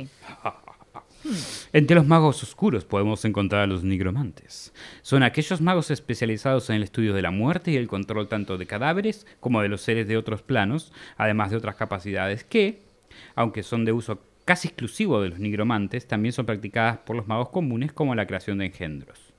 Entre 1.72 1.96
los 1.96 2.06
magos 2.06 2.44
oscuros 2.44 2.84
podemos 2.84 3.24
encontrar 3.24 3.62
a 3.62 3.68
los 3.68 3.86
nigromantes. 3.86 4.74
Son 5.02 5.24
aquellos 5.24 5.62
magos 5.62 5.92
especializados 5.92 6.70
en 6.70 6.76
el 6.76 6.84
estudio 6.84 7.14
de 7.14 7.22
la 7.22 7.32
muerte 7.32 7.72
y 7.72 7.78
el 7.78 7.88
control 7.88 8.28
tanto 8.28 8.58
de 8.58 8.68
cadáveres 8.68 9.26
como 9.40 9.62
de 9.62 9.70
los 9.70 9.80
seres 9.80 10.10
de 10.10 10.18
otros 10.18 10.42
planos, 10.42 10.92
además 11.16 11.52
de 11.52 11.56
otras 11.56 11.76
capacidades 11.76 12.44
que, 12.44 12.82
aunque 13.36 13.64
son 13.64 13.86
de 13.86 13.94
uso 13.94 14.20
casi 14.44 14.68
exclusivo 14.68 15.22
de 15.22 15.30
los 15.30 15.40
nigromantes, 15.40 16.10
también 16.10 16.34
son 16.34 16.46
practicadas 16.46 16.98
por 16.98 17.16
los 17.16 17.28
magos 17.28 17.48
comunes 17.48 17.94
como 17.94 18.14
la 18.14 18.28
creación 18.28 18.58
de 18.58 18.66
engendros. 18.66 19.31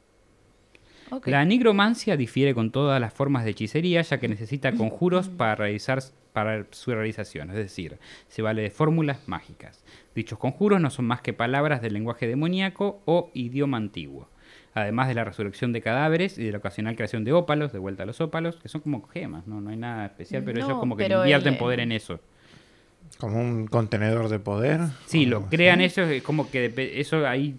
La 1.24 1.44
nigromancia 1.44 2.16
difiere 2.16 2.54
con 2.54 2.70
todas 2.70 3.00
las 3.00 3.12
formas 3.12 3.44
de 3.44 3.50
hechicería, 3.50 4.02
ya 4.02 4.18
que 4.18 4.28
necesita 4.28 4.72
conjuros 4.72 5.28
para, 5.28 5.54
realizar, 5.54 6.02
para 6.32 6.64
su 6.70 6.90
realización, 6.92 7.50
es 7.50 7.56
decir, 7.56 7.98
se 8.28 8.42
vale 8.42 8.62
de 8.62 8.70
fórmulas 8.70 9.18
mágicas. 9.28 9.84
Dichos 10.14 10.38
conjuros 10.38 10.80
no 10.80 10.90
son 10.90 11.04
más 11.06 11.20
que 11.20 11.32
palabras 11.32 11.82
del 11.82 11.92
lenguaje 11.94 12.26
demoníaco 12.26 13.02
o 13.04 13.30
idioma 13.34 13.76
antiguo, 13.76 14.28
además 14.74 15.08
de 15.08 15.14
la 15.14 15.24
resurrección 15.24 15.72
de 15.72 15.82
cadáveres 15.82 16.38
y 16.38 16.44
de 16.44 16.52
la 16.52 16.58
ocasional 16.58 16.96
creación 16.96 17.24
de 17.24 17.32
ópalos, 17.32 17.72
de 17.72 17.78
vuelta 17.78 18.04
a 18.04 18.06
los 18.06 18.20
ópalos, 18.20 18.56
que 18.56 18.68
son 18.68 18.80
como 18.80 19.06
gemas, 19.08 19.46
no, 19.46 19.60
no 19.60 19.70
hay 19.70 19.76
nada 19.76 20.06
especial, 20.06 20.42
pero 20.44 20.60
No, 20.60 20.66
ellos 20.66 20.78
como 20.78 20.96
que 20.96 21.04
invierten 21.04 21.52
el- 21.54 21.58
poder 21.58 21.80
en 21.80 21.92
eso. 21.92 22.20
Como 23.18 23.38
un 23.38 23.66
contenedor 23.66 24.30
de 24.30 24.38
poder. 24.38 24.80
Sí, 25.06 25.26
lo 25.26 25.46
crean 25.46 25.80
así. 25.82 26.00
ellos, 26.00 26.10
es 26.10 26.22
como 26.22 26.50
que 26.50 26.72
eso 26.98 27.26
ahí 27.26 27.54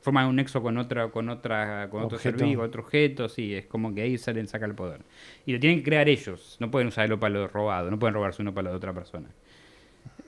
forman 0.00 0.26
un 0.26 0.36
nexo 0.36 0.62
con 0.62 0.78
otra, 0.78 1.08
con 1.08 1.28
otra, 1.28 1.88
con 1.90 2.02
otro 2.02 2.18
ser 2.18 2.34
Objeto. 2.34 2.48
vivo, 2.48 2.62
otro 2.62 2.82
objeto, 2.82 3.28
sí, 3.28 3.54
es 3.54 3.66
como 3.66 3.94
que 3.94 4.02
ahí 4.02 4.18
salen, 4.18 4.46
saca 4.46 4.66
el 4.66 4.74
poder. 4.74 5.02
Y 5.46 5.52
lo 5.52 5.60
tienen 5.60 5.78
que 5.80 5.84
crear 5.84 6.08
ellos, 6.08 6.56
no 6.60 6.70
pueden 6.70 6.88
usar 6.88 7.04
el 7.06 7.12
ópalo 7.12 7.48
robado, 7.48 7.90
no 7.90 7.98
pueden 7.98 8.14
robarse 8.14 8.42
un 8.42 8.48
ópalo 8.48 8.70
de 8.70 8.76
otra 8.76 8.92
persona. 8.92 9.28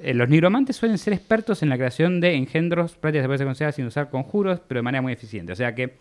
Eh, 0.01 0.15
los 0.15 0.29
nigromantes 0.29 0.77
suelen 0.77 0.99
ser 0.99 1.13
expertos 1.13 1.63
en 1.63 1.69
la 1.69 1.77
creación 1.77 2.21
de 2.21 2.35
engendros, 2.35 2.97
prácticas 2.97 3.25
de 3.25 3.29
poder 3.29 3.47
conseguidas 3.47 3.75
sin 3.75 3.87
usar 3.87 4.11
conjuros, 4.11 4.61
pero 4.67 4.79
de 4.79 4.83
manera 4.83 5.03
muy 5.03 5.13
eficiente. 5.13 5.53
O 5.53 5.57
sea 5.57 5.75
que 5.75 5.95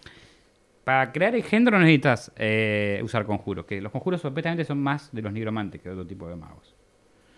para 0.84 1.12
crear 1.12 1.36
engendros 1.36 1.80
no 1.80 1.86
necesitas 1.86 2.32
eh, 2.36 3.00
usar 3.04 3.26
conjuros, 3.26 3.66
que 3.66 3.80
los 3.82 3.92
conjuros 3.92 4.22
supuestamente 4.22 4.66
son 4.66 4.80
más 4.80 5.12
de 5.12 5.22
los 5.22 5.32
nigromantes 5.32 5.82
que 5.82 5.90
de 5.90 5.94
otro 5.94 6.08
tipo 6.08 6.28
de 6.28 6.36
magos. 6.36 6.76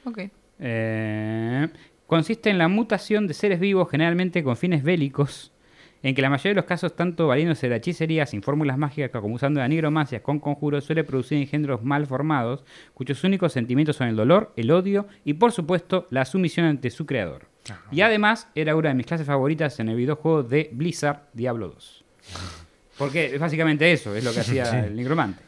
Ok. 0.06 0.20
Eh, 0.60 1.68
consiste 2.08 2.50
en 2.50 2.58
la 2.58 2.68
mutación 2.68 3.28
de 3.28 3.34
seres 3.34 3.60
vivos 3.60 3.90
generalmente 3.90 4.44
con 4.44 4.56
fines 4.56 4.84
bélicos, 4.84 5.53
en 6.04 6.14
que 6.14 6.22
la 6.22 6.30
mayoría 6.30 6.52
de 6.52 6.56
los 6.56 6.66
casos, 6.66 6.96
tanto 6.96 7.28
valiéndose 7.28 7.66
de 7.68 7.72
la 7.72 7.76
hechicería 7.78 8.26
sin 8.26 8.44
fórmulas 8.44 8.78
mágicas 8.78 9.10
como 9.22 9.36
usando 9.36 9.60
la 9.62 9.68
nigromancia 9.68 10.22
con 10.22 10.40
conjuros, 10.40 10.84
suele 10.84 11.04
producir 11.04 11.38
engendros 11.40 11.82
mal 11.84 12.06
formados, 12.06 12.64
cuyos 12.94 13.24
únicos 13.24 13.54
sentimientos 13.54 13.96
son 13.96 14.10
el 14.10 14.16
dolor, 14.16 14.52
el 14.58 14.70
odio 14.72 15.08
y, 15.26 15.34
por 15.36 15.52
supuesto, 15.54 16.08
la 16.12 16.26
sumisión 16.26 16.66
ante 16.68 16.90
su 16.92 17.06
creador. 17.06 17.48
Y 17.92 18.02
además, 18.02 18.50
era 18.56 18.76
una 18.76 18.90
de 18.90 18.96
mis 18.96 19.06
clases 19.06 19.26
favoritas 19.26 19.80
en 19.80 19.88
el 19.90 19.96
videojuego 19.96 20.44
de 20.44 20.70
Blizzard 20.74 21.22
Diablo 21.34 21.70
2. 21.70 22.04
Porque 22.98 23.34
es 23.36 23.40
básicamente 23.40 23.92
eso, 23.92 24.14
es 24.16 24.24
lo 24.24 24.34
que 24.34 24.42
hacía 24.42 24.66
Sí. 24.66 24.76
el 24.76 24.96
nigromante. 24.96 25.42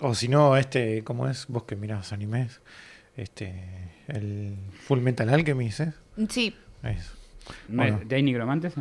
O 0.00 0.14
si 0.14 0.28
no, 0.28 0.56
este, 0.56 1.02
¿cómo 1.04 1.28
es? 1.28 1.46
Vos 1.48 1.62
que 1.62 1.76
mirás 1.76 2.12
animes. 2.12 2.60
Este, 3.16 3.54
el 4.08 4.56
Full 4.86 4.98
Metal 5.00 5.28
Alchemist, 5.28 5.80
¿eh? 5.80 5.92
Sí, 6.28 6.54
Es- 6.82 7.12
No, 7.68 7.82
Bueno. 7.82 8.00
¿Hay 8.10 8.22
nigromantes? 8.22 8.74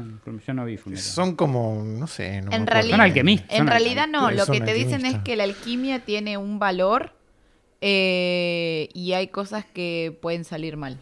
Yo 0.47 0.53
no 0.53 0.65
vi 0.65 0.77
Fullmetal. 0.77 1.03
Son 1.05 1.35
como, 1.35 1.83
no 1.85 2.07
sé, 2.07 2.41
no 2.41 2.51
en 2.51 2.65
realidad, 2.67 2.91
Son 2.95 3.01
alquimistas, 3.01 3.49
en 3.51 3.57
son 3.57 3.67
realidad 3.67 4.07
no, 4.07 4.31
lo 4.31 4.45
que 4.45 4.61
te 4.61 4.73
dicen 4.73 5.05
es 5.05 5.17
que 5.19 5.35
la 5.35 5.43
alquimia 5.45 5.99
tiene 6.05 6.37
un 6.37 6.59
valor 6.59 7.13
eh, 7.81 8.89
y 8.93 9.13
hay 9.13 9.27
cosas 9.27 9.65
que 9.65 10.17
pueden 10.21 10.43
salir 10.43 10.77
mal. 10.77 10.97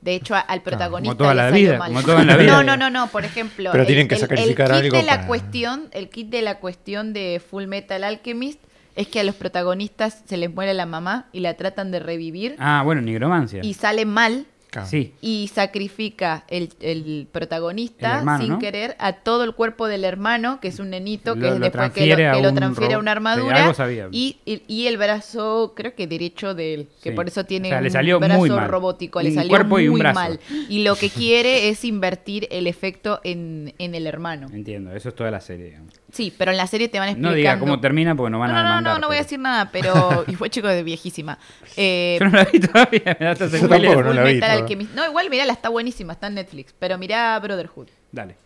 De 0.00 0.14
hecho, 0.14 0.36
al 0.36 0.62
protagonista 0.62 1.16
como 1.16 1.16
toda 1.16 1.34
le 1.34 1.42
la 1.42 1.50
salió 1.50 1.68
vida, 1.70 1.78
mal. 1.78 1.88
como 1.92 2.02
todo 2.06 2.20
en 2.20 2.26
la 2.28 2.36
vida. 2.36 2.52
No, 2.52 2.62
no, 2.62 2.76
no, 2.76 2.88
no, 2.88 3.08
por 3.08 3.24
ejemplo, 3.24 3.70
Pero 3.72 3.84
tienen 3.84 4.06
que 4.06 4.16
sacrificar 4.16 4.70
el 4.70 4.76
kit 4.76 4.84
algo 4.84 4.96
de 4.98 5.02
la 5.02 5.14
para- 5.16 5.26
cuestión, 5.26 5.88
el 5.90 6.08
kit 6.08 6.28
de 6.28 6.42
la 6.42 6.60
cuestión 6.60 7.12
de 7.12 7.42
Full 7.44 7.66
Metal 7.66 8.04
Alchemist 8.04 8.60
es 8.94 9.08
que 9.08 9.18
a 9.20 9.24
los 9.24 9.34
protagonistas 9.34 10.22
se 10.24 10.36
les 10.36 10.54
muere 10.54 10.72
la 10.72 10.86
mamá 10.86 11.28
y 11.32 11.40
la 11.40 11.54
tratan 11.54 11.90
de 11.90 11.98
revivir 11.98 12.54
Ah, 12.60 12.82
bueno, 12.84 13.00
nigromancia. 13.00 13.60
y 13.64 13.74
sale 13.74 14.04
mal 14.04 14.46
Claro. 14.70 14.86
Sí. 14.86 15.14
y 15.22 15.48
sacrifica 15.48 16.44
el, 16.48 16.68
el 16.80 17.26
protagonista 17.32 18.12
El 18.12 18.18
hermano, 18.18 18.40
sin 18.44 18.52
¿no? 18.52 18.58
querer 18.58 18.96
a 18.98 19.14
todo 19.14 19.44
el 19.44 19.54
cuerpo 19.54 19.86
del 19.88 20.04
hermano, 20.04 20.60
que 20.60 20.68
es 20.68 20.78
un 20.78 20.90
nenito 20.90 21.34
que 21.34 21.40
Lo- 21.40 21.46
es 21.46 21.52
lo 21.54 21.60
después 21.60 21.92
que 21.92 22.00
lo, 22.06 22.16
transfiere 22.16 22.28
a 22.28 22.32
que 22.32 22.42
lo 22.42 22.48
un 22.50 22.54
transfiere 22.54 22.94
a 22.94 22.98
una 22.98 23.12
armadura 23.12 23.74
y, 24.12 24.36
y, 24.44 24.62
y 24.68 24.86
el 24.86 24.98
brazo, 24.98 25.72
creo 25.74 25.94
que 25.94 26.06
derecho 26.06 26.54
de 26.54 26.74
él, 26.74 26.88
que 27.02 27.10
Sí. 27.10 27.16
por 27.16 27.28
eso 27.28 27.44
tiene 27.44 27.68
O 27.68 27.70
sea, 27.70 27.80
le 27.80 27.86
un 27.88 27.92
salió 27.92 28.20
brazo 28.20 28.38
muy 28.38 28.50
mal. 28.50 28.68
robótico, 28.68 29.22
le 29.22 29.30
Un 29.30 29.34
salió 29.36 29.48
cuerpo 29.48 29.78
y 29.80 29.84
un 29.88 29.92
muy 29.92 30.00
brazo. 30.00 30.20
mal. 30.20 30.40
Y 30.68 30.82
lo 30.82 30.96
que 30.96 31.08
quiere 31.08 31.70
es 31.70 31.84
invertir 31.84 32.46
el 32.50 32.66
efecto 32.66 33.20
en, 33.24 33.72
en 33.78 33.94
el 33.94 34.06
hermano. 34.06 34.48
Entiendo, 34.52 34.92
eso 34.94 35.08
es 35.08 35.14
toda 35.14 35.30
la 35.30 35.40
serie. 35.40 35.66
digamos. 35.66 35.94
Sí, 36.10 36.32
pero 36.36 36.50
en 36.50 36.56
la 36.56 36.66
serie 36.66 36.88
te 36.88 36.98
van 36.98 37.10
explicando. 37.10 37.30
No 37.30 37.36
diga 37.36 37.58
cómo 37.58 37.80
termina 37.80 38.14
porque 38.14 38.30
nos 38.30 38.40
van 38.40 38.50
no, 38.50 38.56
a 38.56 38.62
no, 38.62 38.62
no, 38.62 38.68
demandar. 38.68 38.94
no, 38.94 38.98
no 39.00 39.06
voy 39.08 39.16
a 39.16 39.20
decir 39.20 39.38
nada, 39.38 39.70
pero. 39.70 40.24
Y 40.28 40.34
fue 40.36 40.48
chico 40.48 40.66
de 40.68 40.82
viejísima. 40.82 41.38
Eh, 41.76 42.16
Yo 42.18 42.26
no 42.28 42.36
la 42.38 42.44
vi 42.44 42.60
todavía, 42.60 43.16
me 43.20 43.26
da 43.26 43.32
hasta 43.32 43.46
Yo 43.48 43.58
spoiler. 43.58 43.90
tampoco, 43.92 44.02
no 44.02 44.14
la 44.14 44.24
vi. 44.24 44.88
No, 44.94 45.06
igual 45.06 45.28
mirala, 45.30 45.52
está 45.52 45.68
buenísima, 45.68 46.14
está 46.14 46.28
en 46.28 46.34
Netflix. 46.34 46.74
Pero 46.78 46.96
mirá 46.98 47.38
Brotherhood. 47.38 47.88
Dale. 48.10 48.36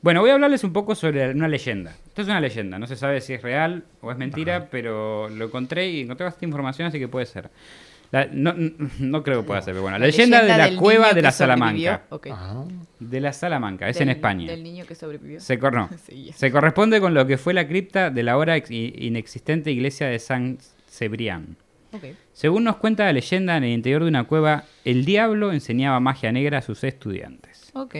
Bueno, 0.00 0.20
voy 0.20 0.30
a 0.30 0.34
hablarles 0.34 0.62
un 0.62 0.72
poco 0.72 0.94
sobre 0.94 1.30
una 1.30 1.48
leyenda. 1.48 1.92
Esto 2.06 2.22
es 2.22 2.28
una 2.28 2.40
leyenda, 2.40 2.78
no 2.78 2.86
se 2.86 2.94
sabe 2.94 3.20
si 3.20 3.34
es 3.34 3.42
real 3.42 3.84
o 4.00 4.12
es 4.12 4.16
mentira, 4.16 4.68
pero 4.70 5.28
lo 5.28 5.46
encontré 5.46 5.88
y 5.88 6.02
encontré 6.02 6.24
bastante 6.24 6.46
información, 6.46 6.86
así 6.88 6.98
que 7.00 7.08
puede 7.08 7.26
ser. 7.26 7.50
La- 8.10 8.26
no, 8.32 8.54
no- 8.98 9.22
creo 9.22 9.42
que 9.42 9.46
pueda 9.46 9.60
ser, 9.60 9.74
pero 9.74 9.82
bueno. 9.82 9.98
La, 9.98 10.06
leyenda, 10.06 10.42
de 10.42 10.48
la 10.56 10.76
cueva 10.76 11.12
de 11.12 11.22
la. 11.22 11.30
Salamanca. 11.30 12.02
Ah, 12.30 12.64
De 12.98 13.20
la 13.20 13.32
Salamanca, 13.32 13.88
es 13.88 13.98
Del- 13.98 14.08
en 14.08 14.16
España. 14.16 14.50
Del 14.50 14.62
niño 14.62 14.86
que 14.86 14.94
sobrevivió. 14.94 15.40
Se, 15.40 15.58
cor- 15.58 15.74
no. 15.74 15.88
Sí, 16.06 16.24
ya. 16.26 16.32
Se 16.32 16.50
corresponde 16.50 17.00
con 17.00 17.12
lo 17.14 17.26
que 17.26 17.36
fue 17.38 17.52
la 17.54 17.68
cripta 17.68 18.10
de 18.10 18.22
la 18.22 18.32
ahora 18.32 18.56
inexistente 18.70 19.70
iglesia 19.70 20.06
de 20.08 20.18
San 20.18 20.58
Cebrián. 20.88 21.56
Según 22.32 22.64
nos 22.64 22.76
cuenta 22.76 23.04
la 23.04 23.12
leyenda, 23.12 23.56
en 23.56 23.64
el 23.64 23.70
interior 23.72 24.02
de 24.02 24.08
una 24.08 24.24
cueva, 24.24 24.64
el 24.84 25.04
diablo 25.04 25.52
enseñaba 25.52 26.00
magia 26.00 26.30
negra 26.32 26.58
a 26.58 26.62
sus 26.62 26.84
estudiantes. 26.84 27.70
Ok. 27.74 27.94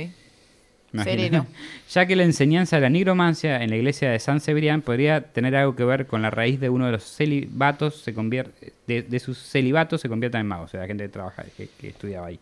Sereno. 1.02 1.46
Ya 1.90 2.06
que 2.06 2.16
la 2.16 2.22
enseñanza 2.24 2.76
de 2.76 2.82
la 2.82 2.90
nigromancia 2.90 3.62
en 3.62 3.70
la 3.70 3.76
iglesia 3.76 4.10
de 4.10 4.18
San 4.18 4.40
Cebrián 4.40 4.82
podría 4.82 5.20
tener 5.22 5.56
algo 5.56 5.74
que 5.74 5.84
ver 5.84 6.06
con 6.06 6.20
la 6.22 6.30
raíz 6.30 6.60
de 6.60 6.68
uno 6.68 6.86
de 6.86 6.92
los 6.92 7.04
celibatos, 7.04 7.96
se 8.02 8.12
convierte, 8.14 8.72
de, 8.86 9.02
de 9.02 9.18
sus 9.20 9.38
celibatos 9.38 10.00
se 10.00 10.08
conviertan 10.08 10.42
en 10.42 10.46
magos, 10.48 10.66
o 10.66 10.68
sea, 10.72 10.80
la 10.80 10.86
gente 10.86 11.04
que 11.04 11.08
trabaja, 11.10 11.44
que, 11.56 11.68
que 11.80 11.88
estudiaba 11.88 12.26
ahí. 12.28 12.38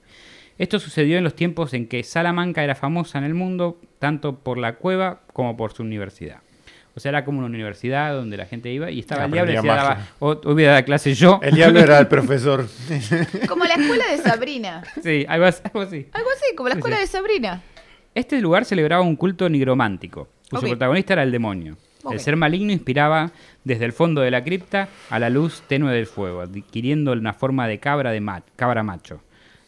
Esto 0.59 0.78
sucedió 0.78 1.18
en 1.18 1.24
los 1.24 1.35
tiempos 1.37 1.74
en 1.74 1.87
que 1.87 2.02
Salamanca 2.02 2.64
era 2.64 2.74
famosa 2.74 3.18
en 3.18 3.24
el 3.24 3.35
mundo, 3.35 3.78
tanto 3.98 4.37
por 4.38 4.59
la 4.59 4.76
cueva 4.76 5.20
como 5.32 5.56
por 5.56 5.72
su 5.74 5.82
universidad. 5.82 6.38
O 6.94 7.00
sea, 7.00 7.11
era 7.11 7.26
como 7.26 7.38
una 7.40 7.46
universidad 7.48 8.14
donde 8.14 8.38
la 8.38 8.46
gente 8.46 8.72
iba 8.72 8.90
y 8.90 9.00
estaba 9.00 9.26
el 9.26 9.32
diablo 9.32 9.52
y 9.52 9.56
magia. 9.56 9.74
daba, 9.74 10.06
"Oh, 10.18 10.40
hoy 10.44 10.64
a 10.64 10.82
clase 10.82 11.12
yo. 11.12 11.40
El 11.42 11.54
diablo 11.54 11.80
era 11.80 11.98
el 11.98 12.06
profesor. 12.09 12.66
Como 13.46 13.64
la 13.66 13.74
escuela 13.74 14.04
de 14.11 14.16
Sabrina. 14.18 14.82
Sí, 15.02 15.26
algo 15.28 15.44
así. 15.44 15.61
algo 15.64 15.82
así. 15.82 16.06
Como 16.56 16.68
la 16.70 16.74
Sí, 16.76 16.78
escuela 16.78 16.96
sí. 16.96 17.02
de 17.02 17.06
Sabrina. 17.06 17.62
Este 18.16 18.40
lugar 18.40 18.64
celebraba 18.64 19.02
un 19.02 19.14
culto 19.14 19.46
nigromántico, 19.48 20.29
cuyo 20.50 20.68
protagonista 20.68 21.12
era 21.12 21.22
el 21.22 21.31
demonio. 21.31 21.76
El 22.11 22.18
ser 22.20 22.35
maligno 22.37 22.72
inspiraba 22.72 23.31
desde 23.62 23.85
el 23.85 23.92
fondo 23.92 24.22
de 24.22 24.31
la 24.31 24.42
cripta 24.42 24.88
a 25.11 25.18
la 25.18 25.29
luz 25.29 25.62
tenue 25.68 25.92
del 25.92 26.07
fuego, 26.07 26.40
adquiriendo 26.40 27.12
una 27.12 27.35
forma 27.35 27.68
de 27.68 27.79
cabra, 27.79 28.12
de 28.12 28.20
ma- 28.20 28.42
cabra 28.57 28.83
macho. 28.83 29.20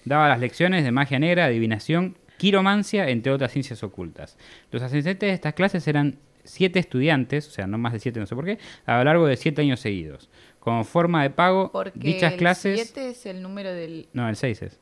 Daba 0.04 0.28
las 0.28 0.40
lecciones 0.40 0.82
de 0.84 0.92
magia 0.92 1.18
negra, 1.18 1.44
adivinación, 1.44 2.16
quiromancia, 2.38 3.08
entre 3.10 3.32
otras 3.32 3.52
ciencias 3.52 3.82
ocultas. 3.82 4.38
Los 4.70 4.82
asistentes 4.82 5.28
de 5.28 5.34
estas 5.34 5.52
clases 5.52 5.86
eran 5.86 6.16
siete 6.44 6.78
estudiantes, 6.78 7.48
o 7.48 7.50
sea, 7.50 7.66
no 7.66 7.76
más 7.76 7.92
de 7.92 7.98
siete, 7.98 8.18
no 8.18 8.24
sé 8.26 8.34
por 8.34 8.46
qué, 8.46 8.58
a 8.86 8.96
lo 8.98 9.04
largo 9.04 9.26
de 9.26 9.36
siete 9.36 9.60
años 9.60 9.80
seguidos. 9.80 10.30
Como 10.58 10.84
forma 10.84 11.22
de 11.22 11.30
pago, 11.30 11.70
Porque 11.70 11.98
dichas 11.98 12.32
el 12.32 12.38
clases... 12.38 12.80
7 12.92 13.10
es 13.10 13.26
el 13.26 13.42
número 13.42 13.72
del. 13.74 14.08
No, 14.14 14.28
el 14.28 14.36
6 14.36 14.62
es. 14.62 14.78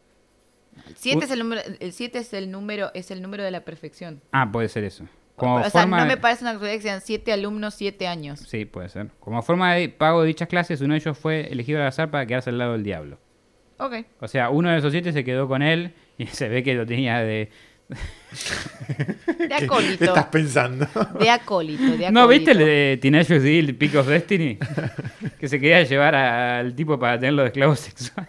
El 0.89 0.95
7 0.97 1.19
Uy. 1.19 1.25
es 1.25 1.31
el 1.31 1.39
número. 1.39 1.61
El 1.81 1.93
7 1.93 2.19
es 2.19 2.33
el 2.35 2.51
número, 2.51 2.91
es 2.95 3.11
el 3.11 3.23
número 3.23 3.43
de 3.45 3.51
la 3.51 3.61
perfección. 3.65 4.21
Ah, 4.33 4.51
puede 4.53 4.69
ser 4.69 4.85
eso. 4.85 5.05
Como 5.37 5.57
o 5.57 5.61
sea, 5.63 5.71
forma 5.83 5.99
no 5.99 6.03
de- 6.05 6.09
me 6.09 6.17
parece 6.17 6.45
una 6.45 6.53
casualidad 6.53 6.77
que 6.79 6.83
sean 6.83 7.01
7 7.03 7.33
alumnos, 7.33 7.75
7 7.75 8.07
años. 8.07 8.41
Sí, 8.41 8.65
puede 8.65 8.89
ser. 8.89 9.09
Como 9.21 9.43
forma 9.43 9.75
de 9.75 9.89
pago 9.91 10.23
de 10.23 10.29
dichas 10.29 10.49
clases, 10.49 10.81
uno 10.81 10.95
de 10.95 11.01
ellos 11.01 11.19
fue 11.19 11.49
elegido 11.53 11.81
al 11.81 11.87
azar 11.89 12.11
para 12.11 12.27
quedarse 12.27 12.51
al 12.51 12.59
lado 12.59 12.73
del 12.73 12.83
diablo. 12.85 13.19
Ok. 13.79 13.95
O 14.21 14.29
sea, 14.29 14.49
uno 14.49 14.71
de 14.71 14.79
esos 14.79 14.93
siete 14.93 15.13
se 15.13 15.25
quedó 15.25 15.47
con 15.49 15.61
él 15.63 15.93
y 16.17 16.27
se 16.29 16.49
ve 16.49 16.63
que 16.63 16.75
lo 16.75 16.87
tenía 16.87 17.19
de... 17.19 17.51
De 19.39 19.49
¿Qué 19.49 19.55
acólito. 19.55 20.05
estás 20.05 20.27
pensando? 20.27 20.87
De 21.21 21.31
acólito, 21.31 21.83
de 21.85 21.89
acólito. 21.93 22.11
¿No 22.13 22.27
viste 22.27 22.51
el 22.53 22.59
de 22.59 22.99
Teenage 23.01 23.39
Deal, 23.39 23.75
Peak 23.77 23.95
of 23.95 24.09
Destiny? 24.09 24.59
que 25.39 25.49
se 25.49 25.61
quería 25.61 25.83
llevar 25.85 26.15
al 26.15 26.75
tipo 26.75 26.99
para 26.99 27.19
tenerlo 27.19 27.43
de 27.43 27.49
esclavo 27.49 27.77
sexual. 27.77 28.29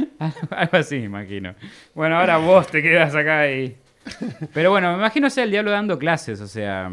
Algo 0.50 0.76
así, 0.76 0.96
me 0.98 1.04
imagino. 1.04 1.54
Bueno, 1.94 2.18
ahora 2.18 2.38
vos 2.38 2.66
te 2.68 2.82
quedas 2.82 3.14
acá 3.14 3.50
y... 3.50 3.76
Pero 4.52 4.70
bueno, 4.70 4.92
me 4.92 4.98
imagino 4.98 5.30
sea 5.30 5.44
el 5.44 5.50
diablo 5.50 5.70
dando 5.70 5.98
clases, 5.98 6.40
o 6.40 6.46
sea... 6.48 6.92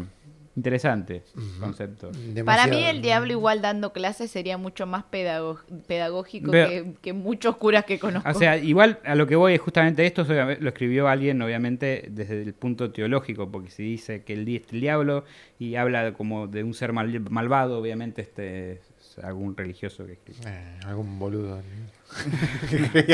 Interesante 0.56 1.22
concepto. 1.60 2.10
Para 2.44 2.66
mí 2.66 2.84
el 2.84 3.00
diablo 3.00 3.30
igual 3.30 3.62
dando 3.62 3.92
clases 3.92 4.32
sería 4.32 4.58
mucho 4.58 4.84
más 4.84 5.04
pedagógico 5.86 6.50
que, 6.50 6.92
que 7.00 7.12
muchos 7.12 7.56
curas 7.56 7.84
que 7.84 7.98
conozco. 8.00 8.28
O 8.28 8.34
sea, 8.34 8.56
igual 8.56 8.98
a 9.04 9.14
lo 9.14 9.26
que 9.28 9.36
voy 9.36 9.54
es 9.54 9.60
justamente 9.60 10.04
esto, 10.04 10.24
lo 10.24 10.68
escribió 10.68 11.08
alguien 11.08 11.40
obviamente 11.40 12.08
desde 12.10 12.42
el 12.42 12.52
punto 12.52 12.90
teológico, 12.90 13.50
porque 13.50 13.70
si 13.70 13.84
dice 13.84 14.22
que 14.24 14.32
el, 14.34 14.44
di- 14.44 14.62
el 14.70 14.80
diablo 14.80 15.24
y 15.58 15.76
habla 15.76 16.12
como 16.14 16.48
de 16.48 16.64
un 16.64 16.74
ser 16.74 16.92
mal- 16.92 17.30
malvado, 17.30 17.78
obviamente 17.78 18.20
este 18.20 18.72
es 18.72 18.89
algún 19.24 19.56
religioso 19.56 20.06
que 20.06 20.12
escribió. 20.12 20.42
Eh, 20.48 20.78
algún 20.86 21.18
boludo. 21.18 21.62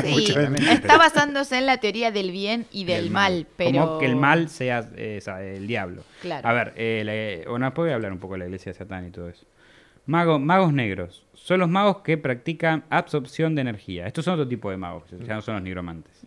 Sí, 0.02 0.32
está 0.70 0.96
basándose 0.96 1.58
en 1.58 1.66
la 1.66 1.76
teoría 1.78 2.10
del 2.10 2.30
bien 2.30 2.64
y 2.72 2.84
del, 2.84 3.10
mal, 3.10 3.46
pero... 3.56 3.86
Como 3.86 3.98
que 3.98 4.06
el 4.06 4.16
mal 4.16 4.48
sea 4.48 4.88
eh, 4.96 5.20
el 5.54 5.66
diablo. 5.66 6.02
Claro. 6.22 6.48
A 6.48 6.52
ver, 6.54 6.72
eh, 6.76 7.02
la- 7.44 7.50
bueno, 7.50 7.66
después 7.66 7.84
voy 7.86 7.92
a 7.92 7.94
hablar 7.96 8.12
un 8.12 8.18
poco 8.18 8.34
de 8.34 8.38
la 8.40 8.44
iglesia 8.46 8.72
de 8.72 8.78
Satán 8.78 9.06
y 9.06 9.10
todo 9.10 9.28
eso. 9.28 9.44
Mago- 10.06 10.38
magos 10.38 10.72
negros 10.72 11.25
son 11.46 11.60
los 11.60 11.68
magos 11.68 11.98
que 11.98 12.18
practican 12.18 12.82
absorción 12.90 13.54
de 13.54 13.60
energía. 13.60 14.04
Estos 14.08 14.24
son 14.24 14.34
otro 14.34 14.48
tipo 14.48 14.68
de 14.68 14.76
magos, 14.76 15.04
ya 15.24 15.36
no 15.36 15.42
son 15.42 15.54
los 15.54 15.62
nigromantes. 15.62 16.20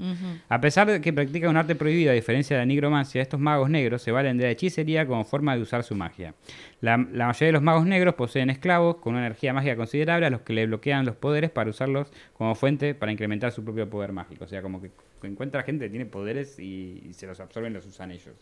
A 0.47 0.61
pesar 0.61 0.89
de 0.89 1.01
que 1.01 1.11
practican 1.11 1.49
un 1.49 1.57
arte 1.57 1.75
prohibido 1.75 2.11
a 2.11 2.13
diferencia 2.13 2.55
de 2.55 2.61
la 2.61 2.65
nigromancia, 2.65 3.21
estos 3.21 3.37
magos 3.37 3.69
negros 3.69 4.01
se 4.01 4.13
valen 4.13 4.37
de 4.37 4.45
la 4.45 4.51
hechicería 4.51 5.05
como 5.05 5.25
forma 5.25 5.57
de 5.57 5.61
usar 5.61 5.83
su 5.83 5.93
magia. 5.93 6.35
La, 6.79 6.95
la 6.95 7.27
mayoría 7.27 7.47
de 7.47 7.51
los 7.51 7.61
magos 7.61 7.85
negros 7.85 8.15
poseen 8.15 8.49
esclavos 8.49 8.95
con 8.95 9.15
una 9.15 9.25
energía 9.25 9.51
mágica 9.51 9.75
considerable 9.75 10.25
a 10.25 10.29
los 10.29 10.39
que 10.39 10.53
le 10.53 10.65
bloquean 10.67 11.05
los 11.05 11.17
poderes 11.17 11.49
para 11.49 11.69
usarlos 11.69 12.07
como 12.37 12.55
fuente 12.55 12.95
para 12.95 13.11
incrementar 13.11 13.51
su 13.51 13.61
propio 13.65 13.89
poder 13.89 14.13
mágico. 14.13 14.45
O 14.45 14.47
sea, 14.47 14.61
como 14.61 14.81
que 14.81 14.89
encuentra 15.23 15.63
gente 15.63 15.83
que 15.83 15.89
tiene 15.89 16.05
poderes 16.05 16.57
y, 16.59 17.03
y 17.09 17.13
se 17.13 17.27
los 17.27 17.41
absorben, 17.41 17.73
los 17.73 17.85
usan 17.85 18.11
ellos. 18.11 18.35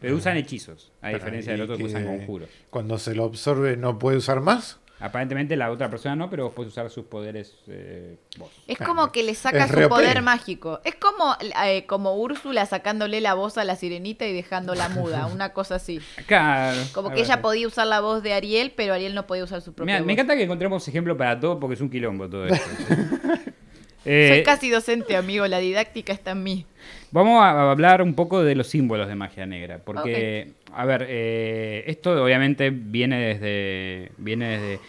Pero 0.00 0.16
usan 0.16 0.36
hechizos, 0.36 0.90
a 1.00 1.06
Pero, 1.06 1.18
diferencia 1.18 1.52
¿y 1.52 1.52
del 1.52 1.62
otro 1.62 1.76
que 1.76 1.84
usan 1.84 2.04
conjuros. 2.04 2.48
Cuando 2.70 2.98
se 2.98 3.14
lo 3.14 3.22
absorbe, 3.22 3.76
¿no 3.76 4.00
puede 4.00 4.16
usar 4.16 4.40
más? 4.40 4.80
Aparentemente 5.04 5.54
la 5.54 5.70
otra 5.70 5.90
persona 5.90 6.16
no, 6.16 6.30
pero 6.30 6.44
vos 6.44 6.54
podés 6.54 6.72
usar 6.72 6.88
sus 6.88 7.04
poderes 7.04 7.54
eh, 7.68 8.16
vos. 8.38 8.50
Es 8.66 8.78
como 8.78 9.12
que 9.12 9.22
le 9.22 9.34
saca 9.34 9.66
es 9.66 9.70
su 9.70 9.86
poder 9.86 10.22
mágico. 10.22 10.80
Es 10.82 10.94
como, 10.94 11.36
eh, 11.66 11.84
como 11.84 12.14
Úrsula 12.14 12.64
sacándole 12.64 13.20
la 13.20 13.34
voz 13.34 13.58
a 13.58 13.64
la 13.64 13.76
sirenita 13.76 14.26
y 14.26 14.32
dejándola 14.32 14.88
muda, 14.88 15.26
una 15.32 15.52
cosa 15.52 15.74
así. 15.74 16.00
Acá, 16.16 16.72
Como 16.94 17.10
que 17.10 17.20
ella 17.20 17.42
podía 17.42 17.66
usar 17.66 17.86
la 17.86 18.00
voz 18.00 18.22
de 18.22 18.32
Ariel, 18.32 18.72
pero 18.74 18.94
Ariel 18.94 19.14
no 19.14 19.26
podía 19.26 19.44
usar 19.44 19.60
su 19.60 19.74
propia 19.74 19.92
Mirá, 19.92 19.98
voz. 19.98 20.06
me 20.06 20.12
encanta 20.14 20.36
que 20.36 20.44
encontremos 20.44 20.88
ejemplo 20.88 21.14
para 21.18 21.38
todo 21.38 21.60
porque 21.60 21.74
es 21.74 21.82
un 21.82 21.90
quilombo 21.90 22.26
todo 22.30 22.46
esto. 22.46 22.66
Soy 24.04 24.12
Eh, 24.12 24.42
casi 24.44 24.70
docente, 24.70 25.16
amigo. 25.16 25.46
La 25.46 25.58
didáctica 25.58 26.12
está 26.12 26.32
en 26.32 26.42
mí. 26.42 26.66
Vamos 27.10 27.42
a 27.42 27.70
hablar 27.70 28.02
un 28.02 28.14
poco 28.14 28.42
de 28.42 28.54
los 28.54 28.66
símbolos 28.66 29.08
de 29.08 29.14
magia 29.14 29.46
negra, 29.46 29.78
porque, 29.84 30.52
a 30.72 30.84
ver, 30.84 31.06
eh, 31.08 31.84
esto 31.86 32.22
obviamente 32.22 32.70
viene 32.70 33.18
desde, 33.18 34.12
viene 34.18 34.58
desde, 34.58 34.80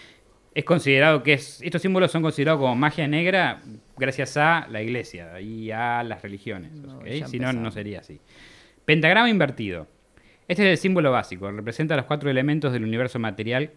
es 0.53 0.65
considerado 0.65 1.21
que 1.21 1.33
es, 1.33 1.61
estos 1.61 1.81
símbolos 1.81 2.11
son 2.11 2.21
considerados 2.21 2.59
como 2.59 2.75
magia 2.75 3.07
negra 3.07 3.61
gracias 3.97 4.37
a 4.37 4.67
la 4.71 4.81
iglesia 4.81 5.39
y 5.39 5.69
a 5.71 6.01
las 6.03 6.21
religiones, 6.21 6.71
si 7.29 7.39
no, 7.39 7.53
no 7.53 7.71
sería 7.71 7.99
así. 7.99 8.19
Pentagrama 8.85 9.29
invertido. 9.29 9.87
Este 10.47 10.63
es 10.63 10.69
el 10.69 10.77
símbolo 10.77 11.11
básico, 11.11 11.49
representa 11.51 11.95
los 11.95 12.05
cuatro 12.05 12.29
elementos 12.29 12.73
del 12.73 12.83
universo 12.83 13.19
material, 13.19 13.71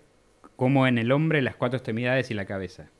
como 0.56 0.86
en 0.86 0.98
el 0.98 1.12
hombre 1.12 1.42
las 1.42 1.56
cuatro 1.56 1.76
extremidades 1.76 2.30
y 2.30 2.34
la 2.34 2.44
cabeza. 2.44 2.90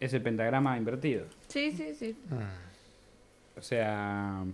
Es 0.00 0.12
el 0.14 0.22
pentagrama 0.22 0.76
invertido. 0.76 1.26
Sí, 1.48 1.72
sí, 1.72 1.94
sí. 1.94 2.16
O 3.56 3.62
sea, 3.62 4.44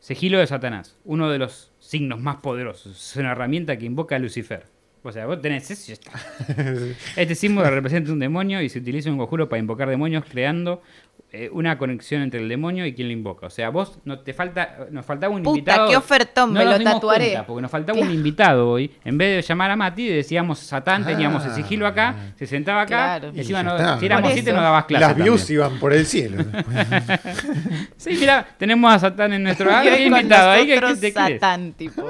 sigilo 0.00 0.38
de 0.38 0.46
Satanás, 0.46 0.96
uno 1.04 1.30
de 1.30 1.38
los 1.38 1.72
signos 1.78 2.20
más 2.20 2.36
poderosos. 2.36 3.10
Es 3.10 3.16
una 3.16 3.32
herramienta 3.32 3.76
que 3.78 3.86
invoca 3.86 4.16
a 4.16 4.18
Lucifer. 4.18 4.64
O 5.04 5.12
sea, 5.12 5.26
vos 5.26 5.40
tenés 5.40 5.70
eso 5.70 5.92
y 5.92 5.94
ya 5.94 5.94
está. 5.94 6.94
Este 7.16 7.34
símbolo 7.34 7.70
representa 7.70 8.12
un 8.12 8.18
demonio 8.18 8.60
y 8.60 8.68
se 8.68 8.80
utiliza 8.80 9.08
en 9.08 9.14
un 9.14 9.20
conjuro 9.20 9.48
para 9.48 9.60
invocar 9.60 9.88
demonios, 9.88 10.24
creando 10.28 10.82
eh, 11.30 11.50
una 11.52 11.76
conexión 11.76 12.22
entre 12.22 12.40
el 12.40 12.48
demonio 12.48 12.86
y 12.86 12.94
quien 12.94 13.08
lo 13.08 13.12
invoca. 13.12 13.46
O 13.46 13.50
sea, 13.50 13.68
vos 13.68 13.98
no 14.04 14.20
te 14.20 14.32
falta, 14.32 14.86
nos 14.90 15.04
faltaba 15.04 15.34
un 15.34 15.42
Puta, 15.42 15.58
invitado. 15.58 15.90
qué 15.90 15.96
ofertón, 15.96 16.52
me 16.54 16.64
nos 16.64 16.78
lo 16.78 16.84
tatuaré. 16.84 17.24
cuenta, 17.26 17.46
porque 17.46 17.62
nos 17.62 17.70
faltaba 17.70 17.98
un 18.00 18.10
invitado 18.10 18.70
hoy. 18.70 18.90
En 19.04 19.18
vez 19.18 19.36
de 19.36 19.42
llamar 19.42 19.70
a 19.70 19.76
Mati, 19.76 20.08
decíamos 20.08 20.58
Satán, 20.60 21.04
teníamos 21.04 21.44
el 21.44 21.50
Ah. 21.50 21.54
sigilo 21.54 21.86
acá, 21.86 22.14
se 22.36 22.46
sentaba 22.46 22.80
acá. 22.82 22.88
Claro. 23.18 23.32
Y 23.34 23.40
encima 23.40 23.60
si 23.98 24.06
éramos 24.06 24.32
siete, 24.32 24.50
eso. 24.50 24.56
no 24.56 24.62
dabas 24.62 24.84
clase. 24.86 25.04
Las 25.06 25.16
views 25.16 25.40
también. 25.40 25.54
iban 25.60 25.78
por 25.78 25.92
el 25.92 26.06
cielo. 26.06 26.44
Sí, 27.96 28.10
mira, 28.18 28.46
tenemos 28.58 28.92
a 28.92 28.98
Satán 28.98 29.32
en 29.32 29.42
nuestro 29.42 29.68
hogar. 29.70 30.00
invitado 30.00 30.50
ahí. 30.50 30.66
¿qué- 30.66 30.74
qué 30.74 30.80
nosotros 30.80 31.00
te? 31.00 31.12
Satán, 31.12 31.72
tipo. 31.74 32.08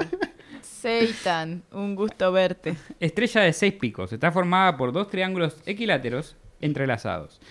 Seitan, 0.61 1.63
un 1.73 1.95
gusto 1.95 2.31
verte. 2.31 2.75
Estrella 2.99 3.41
de 3.41 3.53
seis 3.53 3.73
picos. 3.73 4.13
Está 4.13 4.31
formada 4.31 4.77
por 4.77 4.91
dos 4.93 5.09
triángulos 5.09 5.57
equiláteros 5.65 6.37
entrelazados. 6.61 7.41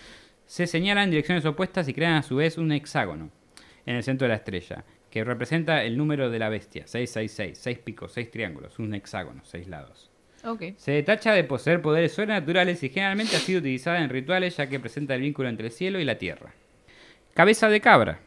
Se 0.49 0.67
señalan 0.67 1.05
en 1.05 1.11
direcciones 1.11 1.45
opuestas 1.45 1.89
y 1.89 1.93
crean 1.93 2.15
a 2.15 2.23
su 2.23 2.37
vez 2.37 2.57
un 2.57 2.73
hexágono 2.73 3.31
en 3.85 3.97
el 3.97 4.03
centro 4.03 4.25
de 4.25 4.31
la 4.31 4.37
estrella, 4.37 4.83
que 5.11 5.23
representa 5.23 5.85
el 5.85 5.99
número 5.99 6.31
de 6.31 6.39
la 6.39 6.49
bestia. 6.49 6.87
666, 6.87 7.59
seis 7.59 7.79
picos, 7.79 8.13
seis 8.13 8.31
triángulos, 8.31 8.79
un 8.79 8.95
hexágono, 8.95 9.43
seis 9.45 9.69
lados. 9.69 10.11
Ok. 10.45 10.63
Se 10.79 10.93
detacha 10.93 11.35
de 11.35 11.45
poseer 11.45 11.83
poderes 11.83 12.13
sobrenaturales 12.13 12.83
y 12.83 12.89
generalmente 12.89 13.37
ha 13.37 13.41
sido 13.41 13.61
utilizada 13.61 14.03
en 14.03 14.09
rituales 14.09 14.57
ya 14.57 14.71
que 14.71 14.81
presenta 14.81 15.15
el 15.15 15.21
vínculo 15.21 15.51
entre 15.51 15.67
el 15.67 15.73
cielo 15.73 16.01
y 16.01 16.07
la 16.07 16.17
tierra. 16.17 16.55
Cabeza 17.35 17.69
de 17.69 17.83
cabra. 17.83 18.21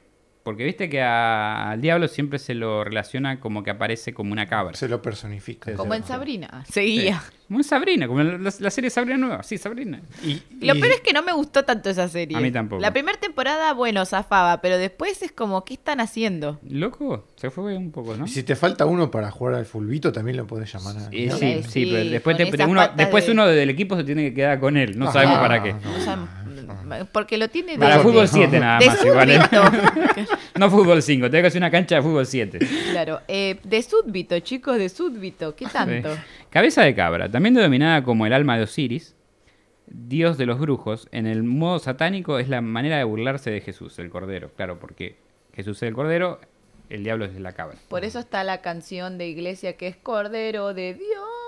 Porque 0.43 0.63
viste 0.63 0.89
que 0.89 1.01
a- 1.01 1.69
al 1.71 1.82
diablo 1.82 2.08
siempre 2.08 2.39
se 2.39 2.56
lo 2.56 2.84
relaciona 2.84 3.39
como 3.39 3.62
que 3.63 3.69
aparece 3.69 4.13
como 4.13 4.32
una 4.32 4.47
cabra. 4.47 4.73
Se 4.75 4.88
lo 4.88 5.01
personifica. 5.01 5.73
Como 5.75 5.93
en 5.93 6.04
Sabrina. 6.04 6.63
Seguía. 6.67 7.19
Sí. 7.19 7.38
Como 7.47 7.60
en 7.60 7.63
Sabrina, 7.65 8.08
como 8.08 8.21
en 8.21 8.43
la, 8.45 8.51
la 8.60 8.69
serie 8.71 8.89
Sabrina 8.89 9.17
nueva. 9.17 9.43
Sí, 9.43 9.58
Sabrina. 9.58 10.01
Y, 10.23 10.41
Lo 10.65 10.73
peor 10.75 10.93
es 10.93 11.01
que 11.01 11.12
no 11.12 11.21
me 11.21 11.34
gustó 11.34 11.63
tanto 11.65 11.89
esa 11.89 12.08
serie. 12.08 12.38
A 12.38 12.39
mí 12.39 12.49
tampoco. 12.49 12.82
La 12.82 12.93
primera 12.93 13.19
temporada, 13.19 13.73
bueno, 13.73 14.06
zafaba, 14.06 14.62
pero 14.62 14.77
después 14.77 15.21
es 15.21 15.34
como, 15.34 15.63
¿qué 15.65 15.73
están 15.73 15.99
haciendo? 15.99 16.60
Loco, 16.67 17.27
se 17.36 17.49
fue 17.51 17.75
un 17.77 17.91
poco, 17.91 18.15
¿no? 18.15 18.25
y 18.25 18.30
si 18.30 18.43
te 18.43 18.56
falta 18.56 18.86
uno 18.86 19.12
para 19.12 19.30
jugar 19.32 19.56
al 19.56 19.65
fulbito, 19.65 20.12
también 20.13 20.38
lo 20.38 20.47
puedes 20.47 20.71
llamar 20.73 20.95
a. 20.97 21.10
Sí, 21.10 21.30
sí, 21.30 21.63
sí, 21.67 21.86
pero 21.91 22.10
después, 22.10 22.38
te- 22.38 22.65
uno, 22.65 22.80
patas 22.82 22.97
después 22.97 23.25
de- 23.25 23.32
uno 23.34 23.45
del 23.47 23.69
equipo 23.69 23.97
se 23.97 24.06
tiene 24.06 24.23
que 24.30 24.34
quedar 24.34 24.60
con 24.60 24.77
él. 24.77 24.97
No 24.97 25.12
sabemos 25.12 25.38
para 25.39 25.62
qué. 25.62 25.73
no. 25.73 25.99
Sea, 26.01 26.17
porque 27.12 27.38
lo 27.38 27.49
tiene 27.49 27.73
de, 27.73 27.80
Para 27.80 27.99
fútbol 27.99 28.23
no. 28.23 28.27
7 28.27 28.60
nada 28.60 28.80
de 28.80 28.88
más, 28.88 29.06
igual. 29.06 29.30
¿eh? 29.32 29.39
No 30.60 30.69
fútbol 30.69 31.01
5, 31.01 31.30
tengo 31.30 31.41
que 31.41 31.47
hacer 31.47 31.60
una 31.62 31.71
cancha 31.71 31.95
de 31.95 32.01
fútbol 32.01 32.25
7. 32.25 32.60
claro, 32.91 33.21
eh, 33.27 33.60
de 33.63 33.82
súbdito, 33.82 34.39
chicos, 34.39 34.77
de 34.77 34.89
súbdito. 34.89 35.56
¿Qué 35.56 35.65
tanto? 35.65 36.13
Sí. 36.13 36.21
Cabeza 36.49 36.84
de 36.84 36.93
cabra, 36.93 37.30
también 37.30 37.56
denominada 37.56 38.04
como 38.04 38.25
el 38.25 38.34
alma 38.34 38.58
de 38.58 38.63
Osiris, 38.63 39.15
dios 39.88 40.38
de 40.38 40.45
los 40.45 40.60
brujos, 40.60 41.08
en 41.12 41.27
el 41.27 41.43
modo 41.43 41.80
satánico 41.80 42.39
es 42.39 42.49
la 42.49 42.62
manera 42.62 42.97
de 42.97 43.04
burlarse 43.04 43.49
de 43.51 43.62
Jesús, 43.62 43.97
el 43.99 44.10
cordero. 44.10 44.51
Claro, 44.56 44.80
porque 44.80 45.15
Jesús 45.54 45.77
es 45.77 45.84
el 45.84 45.93
cordero, 45.93 46.39
el 46.89 47.04
diablo 47.04 47.25
es 47.25 47.39
la 47.39 47.54
cabra. 47.54 47.77
Por 47.88 48.04
eso 48.04 48.19
está 48.19 48.43
la 48.43 48.62
canción 48.62 49.17
de 49.17 49.27
iglesia 49.27 49.77
que 49.77 49.88
es 49.88 49.95
Cordero 49.95 50.73
de 50.73 50.93
Dios. 50.93 51.40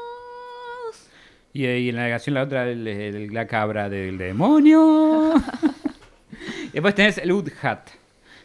Y, 1.53 1.65
y 1.67 1.89
en 1.89 1.95
la 1.95 2.03
negación 2.03 2.33
la 2.33 2.43
otra, 2.43 2.67
el- 2.69 2.87
el- 2.87 3.33
la 3.33 3.45
cabra 3.47 3.87
del 3.89 4.17
demonio. 4.17 5.33
Después 6.73 6.95
tenés 6.95 7.17
el 7.19 7.31
Udhat. 7.31 7.89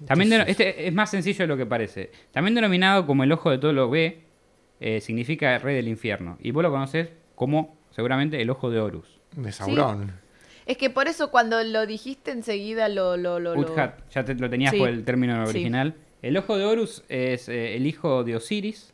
También 0.07 0.33
este 0.47 0.87
es 0.87 0.93
más 0.95 1.11
sencillo 1.11 1.39
de 1.45 1.47
lo 1.49 1.57
que 1.57 1.67
parece. 1.67 2.11
También 2.31 2.55
denominado 2.55 3.07
como 3.07 3.25
el 3.25 3.33
ojo 3.33 3.51
de 3.51 3.59
todo 3.59 3.73
lo 3.73 3.91
ve, 3.91 4.21
eh, 4.81 5.01
significa 5.01 5.59
rey 5.59 5.75
del 5.77 5.89
infierno. 5.89 6.39
Y 6.41 6.51
vos 6.53 6.63
lo 6.63 6.71
conocés 6.71 7.09
como 7.35 7.77
seguramente 7.91 8.41
el 8.41 8.51
ojo 8.51 8.71
de 8.71 8.79
Horus. 8.81 9.19
De 9.33 9.51
Sauron. 9.51 10.13
Es 10.67 10.77
que 10.77 10.91
por 10.91 11.09
eso 11.09 11.31
cuando 11.31 11.63
lo 11.65 11.87
dijiste 11.87 12.31
enseguida 12.31 12.89
lo... 12.89 13.17
lo, 13.17 13.41
lo, 13.41 13.55
lo- 13.55 13.61
Udhat, 13.73 14.09
ya 14.11 14.25
te, 14.25 14.35
lo 14.35 14.49
tenías 14.51 14.71
Sí. 14.73 14.79
por 14.79 14.89
el 14.91 15.05
término 15.05 15.43
Sí. 15.47 15.51
original. 15.51 15.95
El 16.23 16.37
ojo 16.37 16.59
de 16.59 16.65
Horus 16.67 17.03
es 17.09 17.49
eh, 17.49 17.75
el 17.75 17.87
hijo 17.87 18.23
de 18.23 18.37
Osiris. 18.37 18.93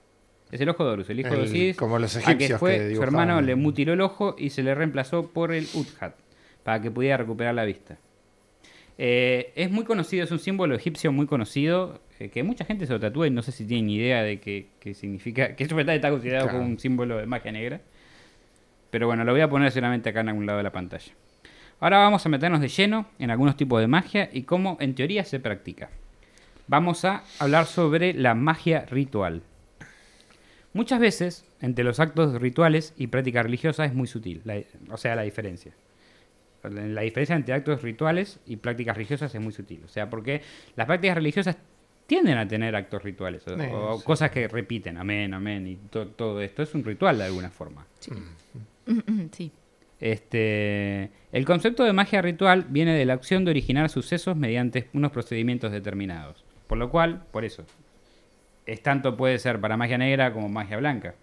Es 0.54 0.60
el 0.60 0.68
ojo 0.68 0.84
de 0.84 0.90
Horus, 0.92 1.10
el 1.10 1.18
hijo 1.18 1.30
de 1.30 1.34
El- 1.36 1.42
Osiris. 1.42 1.76
como 1.76 1.98
los 1.98 2.14
a 2.16 2.20
que 2.20 2.26
egipcios 2.30 2.60
fue, 2.60 2.78
que 2.90 2.94
su 2.94 3.02
hermano 3.02 3.40
le 3.40 3.56
mutiló 3.56 3.92
el 3.92 4.00
ojo 4.00 4.36
y 4.38 4.50
se 4.50 4.62
le 4.62 4.72
reemplazó 4.74 5.28
por 5.30 5.52
el 5.52 5.66
Udhat 5.74 6.14
para 6.62 6.80
que 6.80 6.90
pudiera 6.92 7.16
recuperar 7.16 7.54
la 7.56 7.64
vista. 7.64 7.98
Eh, 8.96 9.52
es 9.56 9.70
muy 9.72 9.84
conocido, 9.84 10.22
es 10.22 10.30
un 10.30 10.38
símbolo 10.38 10.76
egipcio 10.76 11.10
muy 11.10 11.26
conocido, 11.26 12.00
eh, 12.20 12.28
que 12.28 12.44
mucha 12.44 12.64
gente 12.64 12.86
se 12.86 12.92
lo 12.92 13.00
tatúa 13.00 13.26
y 13.26 13.30
no 13.30 13.42
sé 13.42 13.50
si 13.50 13.64
tienen 13.66 13.90
idea 13.90 14.22
de 14.22 14.38
qué, 14.38 14.68
qué 14.78 14.94
significa, 14.94 15.56
que 15.56 15.64
eso 15.64 15.78
está 15.78 16.10
considerado 16.10 16.44
Claro. 16.46 16.58
como 16.60 16.70
un 16.70 16.78
símbolo 16.78 17.16
de 17.16 17.26
magia 17.26 17.50
negra. 17.50 17.80
Pero 18.90 19.08
bueno, 19.08 19.24
lo 19.24 19.32
voy 19.32 19.40
a 19.40 19.50
poner 19.50 19.72
seguramente 19.72 20.10
acá 20.10 20.20
en 20.20 20.28
algún 20.28 20.46
lado 20.46 20.58
de 20.58 20.62
la 20.62 20.70
pantalla. 20.70 21.12
Ahora 21.80 21.98
vamos 21.98 22.24
a 22.24 22.28
meternos 22.28 22.60
de 22.60 22.68
lleno 22.68 23.06
en 23.18 23.32
algunos 23.32 23.56
tipos 23.56 23.80
de 23.80 23.88
magia 23.88 24.30
y 24.32 24.42
cómo 24.42 24.76
en 24.80 24.94
teoría 24.94 25.24
se 25.24 25.40
practica. 25.40 25.90
Vamos 26.68 27.04
a 27.04 27.24
hablar 27.40 27.66
sobre 27.66 28.14
la 28.14 28.34
magia 28.36 28.86
ritual. 28.88 29.42
Muchas 30.74 31.00
veces, 31.00 31.44
entre 31.60 31.84
los 31.84 31.98
actos 32.00 32.40
rituales 32.40 32.92
y 32.98 33.06
prácticas 33.06 33.44
religiosas 33.44 33.88
es 33.88 33.94
muy 33.94 34.06
sutil, 34.06 34.42
la- 34.44 34.60
o 34.90 34.96
sea, 34.98 35.16
la 35.16 35.22
diferencia. 35.22 35.72
La 36.64 37.02
diferencia 37.02 37.36
entre 37.36 37.54
actos 37.54 37.82
rituales 37.82 38.40
y 38.46 38.56
prácticas 38.56 38.96
religiosas 38.96 39.34
es 39.34 39.40
muy 39.40 39.52
sutil. 39.52 39.82
O 39.84 39.88
sea, 39.88 40.08
porque 40.10 40.42
las 40.76 40.86
prácticas 40.86 41.16
religiosas 41.16 41.56
tienden 42.06 42.36
a 42.38 42.46
tener 42.48 42.74
actos 42.76 43.02
rituales 43.02 43.46
o, 43.48 43.58
Sí, 43.58 43.66
o 43.72 43.98
sí. 43.98 44.04
cosas 44.04 44.30
que 44.30 44.48
repiten, 44.48 44.96
amén, 44.98 45.32
amén, 45.32 45.66
y 45.66 45.76
to- 45.76 46.08
todo 46.08 46.40
esto 46.42 46.62
es 46.62 46.74
un 46.74 46.84
ritual 46.84 47.18
de 47.18 47.24
alguna 47.24 47.50
forma. 47.50 47.86
sí. 49.30 49.50
Este, 50.00 51.10
el 51.32 51.44
concepto 51.46 51.84
de 51.84 51.92
magia 51.92 52.20
ritual 52.20 52.66
viene 52.68 52.94
de 52.94 53.04
la 53.06 53.14
opción 53.14 53.44
de 53.44 53.52
originar 53.52 53.88
sucesos 53.88 54.36
mediante 54.36 54.88
unos 54.92 55.12
procedimientos 55.12 55.72
determinados. 55.72 56.44
Por 56.66 56.78
lo 56.78 56.90
cual, 56.90 57.24
por 57.30 57.44
eso, 57.44 57.64
es 58.66 58.82
tanto 58.82 59.16
puede 59.16 59.38
ser 59.38 59.60
para 59.60 59.76
magia 59.76 59.98
negra 59.98 60.32
como 60.32 60.48
magia 60.48 60.76
blanca. 60.78 61.14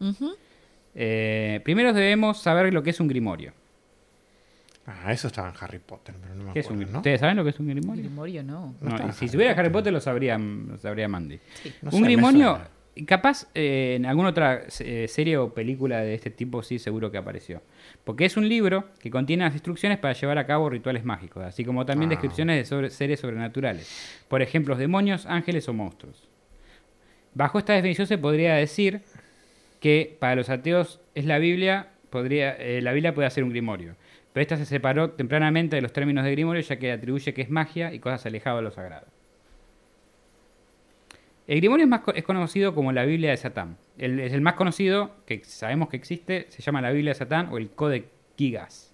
Eh, 0.94 1.62
primero 1.64 1.94
debemos 1.94 2.40
saber 2.42 2.74
lo 2.74 2.84
que 2.84 2.90
es 2.90 3.00
un 3.00 3.08
grimorio. 3.08 3.54
Ah, 4.88 5.14
eso 5.14 5.28
estaba 5.28 5.50
en 5.50 5.56
Harry 5.60 5.80
Potter, 5.80 6.16
pero 6.20 6.34
no 6.36 6.44
me 6.46 6.54
¿Qué 6.54 6.60
es 6.60 6.66
un 6.66 6.74
acuerdo, 6.74 6.90
gri- 6.90 6.94
¿no? 6.94 7.00
¿Ustedes 7.00 7.20
saben 7.20 7.38
lo 7.38 7.44
que 7.44 7.52
es 7.52 7.60
un 7.60 7.68
grimorio? 7.68 8.04
Grimorio 8.04 8.44
no. 8.44 8.74
Si 9.14 9.30
tuviera 9.30 9.54
Harry 9.54 9.70
Potter. 9.70 9.94
Lo 9.94 10.02
sabría, 10.02 10.38
lo 10.38 10.78
sabría 10.78 11.08
Mandy. 11.08 11.39
No 11.84 11.89
un 11.92 11.98
sé, 12.00 12.02
grimorio 12.04 12.60
capaz 13.08 13.48
eh, 13.56 13.94
en 13.96 14.06
alguna 14.06 14.30
otra 14.30 14.64
eh, 14.80 15.06
serie 15.08 15.38
o 15.38 15.54
película 15.54 16.00
de 16.02 16.14
este 16.14 16.30
tipo 16.30 16.62
sí 16.64 16.78
seguro 16.80 17.10
que 17.12 17.18
apareció. 17.20 17.62
Porque 18.04 18.26
es 18.26 18.36
un 18.36 18.50
libro 18.50 18.86
que 19.00 19.10
contiene 19.12 19.46
las 19.46 19.54
instrucciones 19.54 19.98
para 20.00 20.14
llevar 20.14 20.38
a 20.39 20.46
cabo 20.48 20.70
rituales 20.70 21.06
mágicos, 21.06 21.44
así 21.46 21.64
como 21.64 21.86
también 21.86 22.10
Ah. 22.10 22.14
descripciones 22.16 22.58
de 22.58 22.66
sobre- 22.66 22.89
seres 22.89 23.20
sobrenaturales. 23.20 24.26
Por 24.28 24.42
ejemplo, 24.42 24.76
demonios, 24.76 25.26
ángeles 25.28 25.70
o 25.70 25.74
monstruos. 25.74 26.28
Bajo 27.34 27.60
esta 27.60 27.74
definición 27.74 28.08
se 28.08 28.18
podría 28.18 28.56
decir 28.56 29.02
que 29.80 30.18
para 30.20 30.36
los 30.36 30.50
ateos 30.50 31.02
es 31.16 31.26
la 31.26 31.40
Biblia, 31.40 31.90
podría, 32.10 32.54
eh, 32.54 32.82
la 32.82 32.94
Biblia 32.94 33.14
puede 33.14 33.30
ser 33.30 33.44
un 33.44 33.50
grimorio. 33.50 33.96
Pero 34.34 34.42
esta 34.42 34.58
se 34.58 34.66
separó 34.66 35.12
tempranamente 35.12 35.76
de 35.76 35.82
los 35.82 35.92
términos 35.92 36.24
de 36.24 36.32
grimorio 36.32 36.62
ya 36.62 36.78
que 36.78 36.92
atribuye 36.92 37.34
que 37.34 37.42
es 37.42 37.50
magia 37.50 37.94
y 37.94 38.00
cosas 38.00 38.26
alejadas 38.26 38.60
de 38.60 38.64
lo 38.64 38.72
sagrado. 38.72 39.08
El 41.48 41.58
grimorio 41.58 41.84
es, 41.84 41.90
más, 41.90 42.02
es 42.16 42.24
conocido 42.24 42.74
como 42.74 42.92
la 42.92 43.04
Biblia 43.04 43.32
de 43.32 43.38
Satán. 43.38 43.78
El, 43.98 44.20
es 44.20 44.32
el 44.32 44.42
más 44.42 44.54
conocido, 44.54 45.16
que 45.26 45.44
sabemos 45.44 45.90
que 45.90 45.98
existe, 45.98 46.46
se 46.50 46.62
llama 46.62 46.82
la 46.82 46.92
Biblia 46.92 47.12
de 47.12 47.20
Satán 47.20 47.50
o 47.52 47.58
el 47.58 47.72
Codex 47.72 48.08
Gigas. 48.38 48.94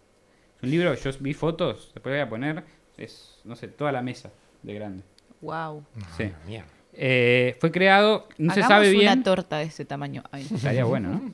Es 0.58 0.64
un 0.64 0.72
libro, 0.72 0.94
yo 0.94 1.12
vi 1.20 1.34
fotos, 1.34 1.92
después 1.94 2.14
voy 2.16 2.22
a 2.22 2.30
poner, 2.30 2.64
es, 2.98 3.42
no 3.44 3.56
sé, 3.56 3.68
toda 3.68 3.92
la 3.92 4.02
mesa 4.02 4.32
de 4.64 4.74
grande. 4.74 5.04
Wow. 5.42 5.86
Sí. 6.16 6.32
Ah, 6.34 6.40
mierda. 6.48 6.77
Eh, 7.00 7.56
fue 7.60 7.72
creado, 7.72 8.28
no 8.38 8.54
se 8.54 8.64
sabe 8.64 8.90
bien. 8.92 9.12
una 9.14 9.24
torta 9.24 9.58
de 9.60 9.66
ese 9.66 9.86
tamaño. 9.86 10.24
Ay. 10.32 10.48
Estaría 10.54 10.84
bueno, 10.84 11.10
¿no? 11.10 11.32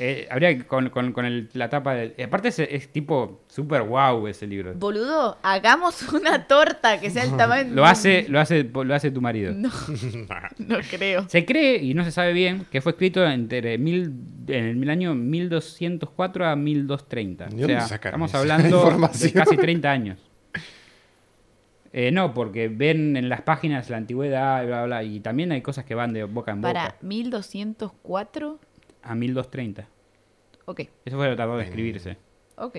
Eh, 0.00 0.28
habría 0.30 0.56
que 0.56 0.64
con, 0.64 0.90
con, 0.90 1.10
con 1.12 1.24
el- 1.24 1.48
la 1.54 1.68
tapa 1.70 1.92
del. 1.94 2.14
Aparte, 2.24 2.48
es, 2.48 2.58
es 2.60 2.92
tipo 2.92 3.42
super 3.48 3.82
wow 3.82 4.28
ese 4.28 4.46
libro. 4.46 4.72
Boludo, 4.74 5.38
hagamos 5.42 6.02
una 6.12 6.46
torta 6.46 7.00
que 7.00 7.10
sea 7.10 7.24
el 7.24 7.36
tamaño. 7.36 7.70
Lo 7.74 7.84
hace, 7.84 8.26
lo 8.28 8.38
hace, 8.38 8.62
lo 8.62 8.94
hace 8.94 9.10
tu 9.10 9.20
marido. 9.20 9.52
No, 9.56 9.70
no 10.58 10.76
creo. 10.88 11.28
Se 11.28 11.44
cree, 11.44 11.82
y 11.82 11.94
no 11.94 12.04
se 12.04 12.12
sabe 12.12 12.32
bien, 12.32 12.64
que 12.70 12.80
fue 12.80 12.92
escrito 12.92 13.26
entre 13.26 13.76
mil, 13.76 14.12
en 14.46 14.80
el 14.84 14.88
año 14.90 15.16
1204 15.16 16.46
a 16.46 16.54
1230. 16.54 17.46
¿De 17.46 17.64
O 17.64 17.66
sea, 17.88 17.96
estamos 17.96 18.32
hablando 18.36 18.90
de 19.20 19.32
casi 19.32 19.56
30 19.56 19.90
años. 19.90 20.18
Eh, 21.92 22.10
no, 22.12 22.34
porque 22.34 22.68
ven 22.68 23.16
en 23.16 23.28
las 23.28 23.42
páginas 23.42 23.88
la 23.90 23.96
antigüedad 23.96 24.62
y 24.62 24.66
bla, 24.66 24.84
bla, 24.84 25.02
y 25.02 25.20
también 25.20 25.52
hay 25.52 25.62
cosas 25.62 25.84
que 25.84 25.94
van 25.94 26.12
de 26.12 26.24
boca 26.24 26.52
en 26.52 26.60
boca. 26.60 26.74
Para 26.74 26.96
1204. 27.00 28.58
A 29.02 29.14
1230. 29.14 29.88
Ok, 30.66 30.80
Eso 31.04 31.16
fue 31.16 31.26
lo 31.26 31.32
que 31.32 31.36
tardó 31.36 31.56
de 31.56 31.64
escribirse. 31.64 32.16
ok. 32.56 32.78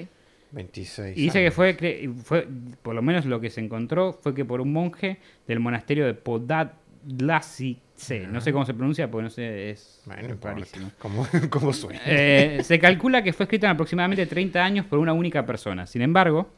26. 0.52 1.18
Y 1.18 1.22
dice 1.22 1.44
que 1.44 1.52
fue, 1.52 2.10
fue, 2.24 2.48
por 2.82 2.96
lo 2.96 3.02
menos 3.02 3.26
lo 3.26 3.40
que 3.40 3.50
se 3.50 3.62
encontró, 3.62 4.14
fue 4.14 4.34
que 4.34 4.46
por 4.46 4.62
un 4.62 4.74
monje 4.74 5.20
del 5.48 5.60
monasterio 5.60 6.06
de 6.08 6.16
Podadlacice, 6.16 8.28
no 8.28 8.42
sé 8.42 8.52
cómo 8.52 8.66
se 8.66 8.74
pronuncia 8.74 9.12
porque 9.12 9.24
no 9.24 9.30
sé, 9.30 9.70
es 9.70 10.02
Bueno, 10.06 10.30
no 10.30 10.38
rarísimo. 10.42 10.92
¿Cómo, 11.00 11.28
cómo 11.50 11.74
suena? 11.74 12.00
Eh, 12.06 12.62
se 12.64 12.80
calcula 12.80 13.22
que 13.24 13.34
fue 13.34 13.44
escrito 13.44 13.66
en 13.68 13.74
aproximadamente 13.74 14.26
30 14.26 14.64
años 14.64 14.86
por 14.86 15.00
una 15.00 15.14
única 15.14 15.46
persona. 15.46 15.86
Sin 15.86 16.02
embargo, 16.02 16.50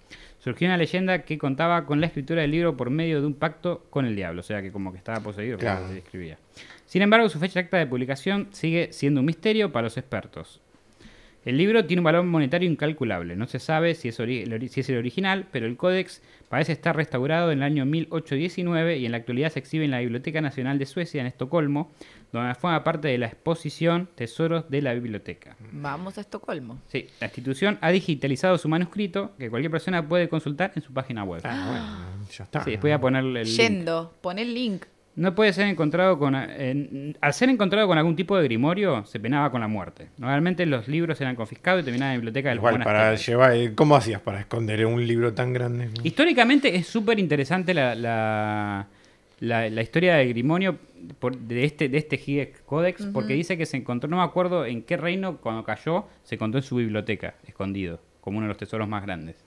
surgió 0.44 0.68
una 0.68 0.76
leyenda 0.78 1.24
que 1.24 1.38
contaba 1.38 1.86
con 1.86 2.02
la 2.02 2.08
escritura 2.08 2.42
del 2.42 2.52
libro 2.52 2.76
por 2.76 2.90
medio 2.90 3.22
de 3.22 3.28
un 3.28 3.34
pacto 3.36 3.86
con 3.90 4.06
el 4.06 4.16
diablo, 4.16 4.42
o 4.42 4.44
sea 4.44 4.62
que 4.62 4.72
como 4.72 4.92
que 4.92 4.98
estaba 4.98 5.20
poseído 5.22 5.58
Claro. 5.58 5.88
se 5.88 6.00
escribía. 6.00 6.38
Sin 6.86 7.02
embargo, 7.02 7.30
su 7.30 7.40
fecha 7.40 7.60
exacta 7.60 7.78
de 7.78 7.88
publicación 7.88 8.48
sigue 8.52 8.90
siendo 8.92 9.22
un 9.22 9.28
misterio 9.28 9.72
para 9.72 9.84
los 9.86 9.98
expertos. 9.98 10.60
El 11.46 11.58
libro 11.58 11.86
tiene 11.86 12.02
un 12.02 12.04
valor 12.04 12.24
monetario 12.24 12.70
incalculable. 12.70 13.36
No 13.36 13.48
se 13.48 13.58
sabe 13.58 13.96
si 13.96 14.10
es, 14.10 14.16
si 14.16 14.80
es 14.82 14.90
el 14.90 14.98
original, 14.98 15.48
pero 15.52 15.66
el 15.66 15.76
códex 15.76 16.22
parece 16.50 16.72
estar 16.72 16.96
restaurado 16.96 17.52
en 17.52 17.60
el 17.60 17.64
año 17.64 17.86
1819 17.86 18.98
y 18.98 19.06
en 19.08 19.12
la 19.12 19.18
actualidad 19.18 19.50
se 19.52 19.60
exhibe 19.60 19.86
en 19.86 19.92
la 19.92 20.02
Biblioteca 20.02 20.42
Nacional 20.42 20.78
de 20.78 20.86
Suecia 20.86 21.20
en 21.22 21.26
Estocolmo, 21.28 21.92
donde 22.32 22.56
forma 22.56 22.84
parte 22.84 23.08
de 23.10 23.18
la 23.18 23.28
exposición 23.28 24.08
Tesoros 24.16 24.70
de 24.70 24.82
la 24.82 24.94
Biblioteca. 24.94 25.56
Vamos 25.72 26.18
a 26.18 26.22
Estocolmo. 26.22 26.80
Sí, 26.88 27.08
la 27.20 27.28
institución 27.28 27.78
ha 27.82 27.92
digitalizado 27.92 28.58
su 28.58 28.70
manuscrito 28.70 29.32
que 29.38 29.50
cualquier 29.50 29.72
persona 29.72 30.08
puede 30.08 30.30
consultar 30.30 30.72
en 30.76 30.82
su 30.82 30.94
página 30.94 31.24
web. 31.24 31.42
Ah, 31.44 31.66
bueno, 31.68 32.28
ya 32.32 32.44
está. 32.46 32.64
Sí, 32.64 32.72
después 32.72 32.92
voy 32.92 32.96
a 32.96 33.02
ponerle 33.02 33.42
el 33.42 33.48
link. 33.48 33.58
Yendo, 33.58 34.14
pon 34.22 34.40
el 34.40 34.54
link. 34.54 34.84
No 35.14 35.36
puede 35.36 35.52
ser 35.52 35.68
encontrado 35.68 36.18
con... 36.18 36.36
al 36.36 37.34
ser 37.34 37.50
encontrado 37.50 37.86
con 37.86 37.98
algún 37.98 38.16
tipo 38.16 38.38
de 38.38 38.46
grimorio, 38.46 39.04
se 39.06 39.20
penaba 39.20 39.52
con 39.52 39.60
la 39.60 39.68
muerte. 39.68 40.08
Normalmente 40.18 40.66
los 40.66 40.88
libros 40.88 41.20
eran 41.20 41.36
confiscados 41.36 41.82
y 41.82 41.84
terminaban 41.84 42.14
en 42.14 42.16
la 42.16 42.20
biblioteca 42.20 42.48
del 42.48 42.60
Igual, 42.60 42.82
para 42.82 43.16
llevar. 43.16 43.54
eh, 43.58 43.74
¿Cómo 43.76 43.98
hacías 43.98 44.22
para 44.22 44.40
esconder 44.40 44.86
un 44.86 45.06
libro 45.06 45.34
tan 45.34 45.52
grande? 45.52 45.90
Históricamente 46.04 46.74
es 46.78 46.88
súper 46.88 47.20
interesante 47.20 47.74
la, 47.74 47.94
la, 47.94 48.88
la- 49.42 49.70
la 49.70 49.82
historia 49.82 50.16
del 50.16 50.30
Grimonio 50.30 50.78
por- 51.20 51.36
de 51.38 51.66
este, 51.66 51.90
de 51.90 51.98
este 51.98 52.18
Giges 52.18 52.62
Codex, 52.66 53.08
porque 53.12 53.34
dice 53.34 53.58
que 53.58 53.66
se 53.66 53.76
encontró, 53.76 54.10
no 54.10 54.18
me 54.18 54.24
acuerdo 54.24 54.66
en 54.66 54.84
qué 54.84 54.96
reino 54.98 55.38
cuando 55.42 55.64
cayó, 55.64 56.06
se 56.24 56.36
encontró 56.36 56.60
en 56.60 56.64
su 56.64 56.78
biblioteca, 56.78 57.36
escondido, 57.46 58.00
como 58.22 58.38
uno 58.38 58.46
de 58.46 58.50
los 58.50 58.58
tesoros 58.58 58.88
más 58.88 59.04
grandes. 59.04 59.44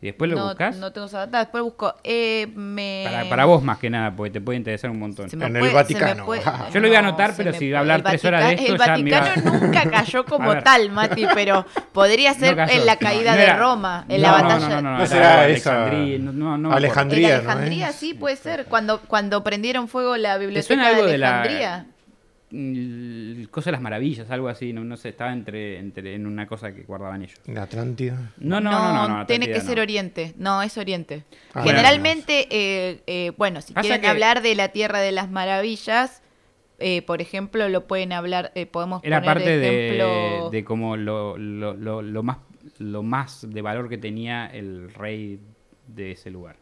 Y 0.00 0.06
después 0.06 0.30
lo 0.30 0.36
no, 0.36 0.44
buscas 0.46 0.76
no 0.76 0.92
tengo 0.92 1.08
esa 1.08 1.26
data, 1.26 1.40
después 1.40 1.64
busco. 1.64 1.92
Eh, 2.04 2.46
me... 2.54 3.02
para, 3.04 3.28
para 3.28 3.44
vos 3.46 3.64
más 3.64 3.78
que 3.78 3.90
nada, 3.90 4.14
porque 4.14 4.30
te 4.30 4.40
puede 4.40 4.56
interesar 4.56 4.90
un 4.92 4.98
montón. 5.00 5.28
En 5.32 5.56
el 5.56 5.72
Vaticano. 5.74 6.24
Yo 6.72 6.78
lo 6.78 6.86
iba 6.86 7.00
a 7.00 7.02
No, 7.02 7.08
anotar, 7.08 7.34
pero 7.36 7.52
si 7.52 7.64
iba 7.66 7.78
a 7.78 7.80
hablar 7.80 8.02
tres 8.02 8.24
horas 8.24 8.42
de 8.46 8.56
Vaticano- 8.56 8.74
esto, 8.74 8.84
ya 8.86 8.94
El 8.94 9.02
me 9.02 9.10
iba- 9.10 9.20
Vaticano 9.20 9.60
nunca 9.60 9.90
cayó 9.90 10.24
como 10.24 10.56
tal, 10.62 10.90
Mati, 10.92 11.26
pero 11.34 11.66
podría 11.92 12.32
ser 12.38 12.56
No 12.56 12.68
en 12.68 12.86
la 12.86 12.94
caída 12.94 13.32
no 13.32 13.36
de 13.38 13.42
era- 13.42 13.56
Roma, 13.56 14.04
en 14.08 14.22
la 14.22 14.28
no, 14.28 14.34
batalla. 14.34 14.68
No, 14.68 14.82
no, 14.82 14.98
no, 14.98 15.06
será 15.06 15.48
esa- 15.48 15.82
Alejandría, 15.84 16.18
no, 16.20 16.32
no, 16.32 16.58
no 16.58 16.68
me 16.68 16.76
Alejandría. 16.76 17.36
En 17.38 17.44
¿no 17.44 17.50
Alejandría 17.50 17.88
es? 17.88 17.96
sí 17.96 18.14
puede 18.14 18.36
ser, 18.36 18.66
cuando, 18.66 19.00
cuando 19.00 19.42
prendieron 19.42 19.88
fuego 19.88 20.16
la 20.16 20.34
suena 20.34 20.46
biblioteca 20.46 20.86
algo 20.90 21.06
de 21.06 21.10
de 21.12 21.18
la- 21.18 21.40
Alejandría. 21.40 21.86
Mm, 22.50 23.44
Cosa 23.50 23.68
de 23.70 23.72
las 23.72 23.80
maravillas, 23.82 24.30
algo 24.30 24.48
así, 24.48 24.72
no, 24.72 24.82
no 24.84 24.96
sé, 24.96 25.10
estaba 25.10 25.32
entre, 25.32 25.78
entre 25.78 26.14
en 26.14 26.26
una 26.26 26.46
cosa 26.46 26.72
que 26.74 26.82
guardaban 26.82 27.22
ellos. 27.22 27.38
La 27.46 27.62
Atlántida. 27.64 28.32
No, 28.38 28.60
no, 28.60 28.70
no, 28.70 28.92
no, 29.08 29.18
no, 29.18 29.26
tiene 29.26 29.46
que 29.46 29.60
ser 29.60 29.76
no. 29.76 29.82
Oriente. 29.82 30.34
No, 30.38 30.62
es 30.62 30.76
Oriente. 30.78 31.24
Ah, 31.54 31.62
Generalmente, 31.62 32.46
eh, 32.50 33.02
eh, 33.06 33.32
bueno, 33.36 33.60
si 33.60 33.72
Pasa 33.72 33.82
quieren 33.82 34.00
que- 34.00 34.06
hablar 34.08 34.42
de 34.42 34.54
la 34.54 34.68
Tierra 34.68 35.00
de 35.00 35.12
las 35.12 35.30
Maravillas, 35.30 36.22
eh, 36.78 37.02
por 37.02 37.20
ejemplo, 37.20 37.68
lo 37.68 37.86
pueden 37.86 38.12
hablar, 38.12 38.52
eh, 38.54 38.64
podemos 38.66 39.02
Era 39.04 39.20
poner 39.20 39.34
parte 39.34 39.66
ejemplo... 39.86 40.50
de, 40.50 40.56
de 40.58 40.64
como 40.64 40.96
lo, 40.96 41.36
lo, 41.36 41.74
lo, 41.74 42.02
lo 42.02 42.22
más, 42.22 42.38
lo 42.78 43.02
más 43.02 43.46
de 43.50 43.62
valor 43.62 43.88
que 43.88 43.98
tenía 43.98 44.46
el 44.46 44.92
rey 44.94 45.40
de 45.86 46.12
ese 46.12 46.30
lugar. 46.30 46.56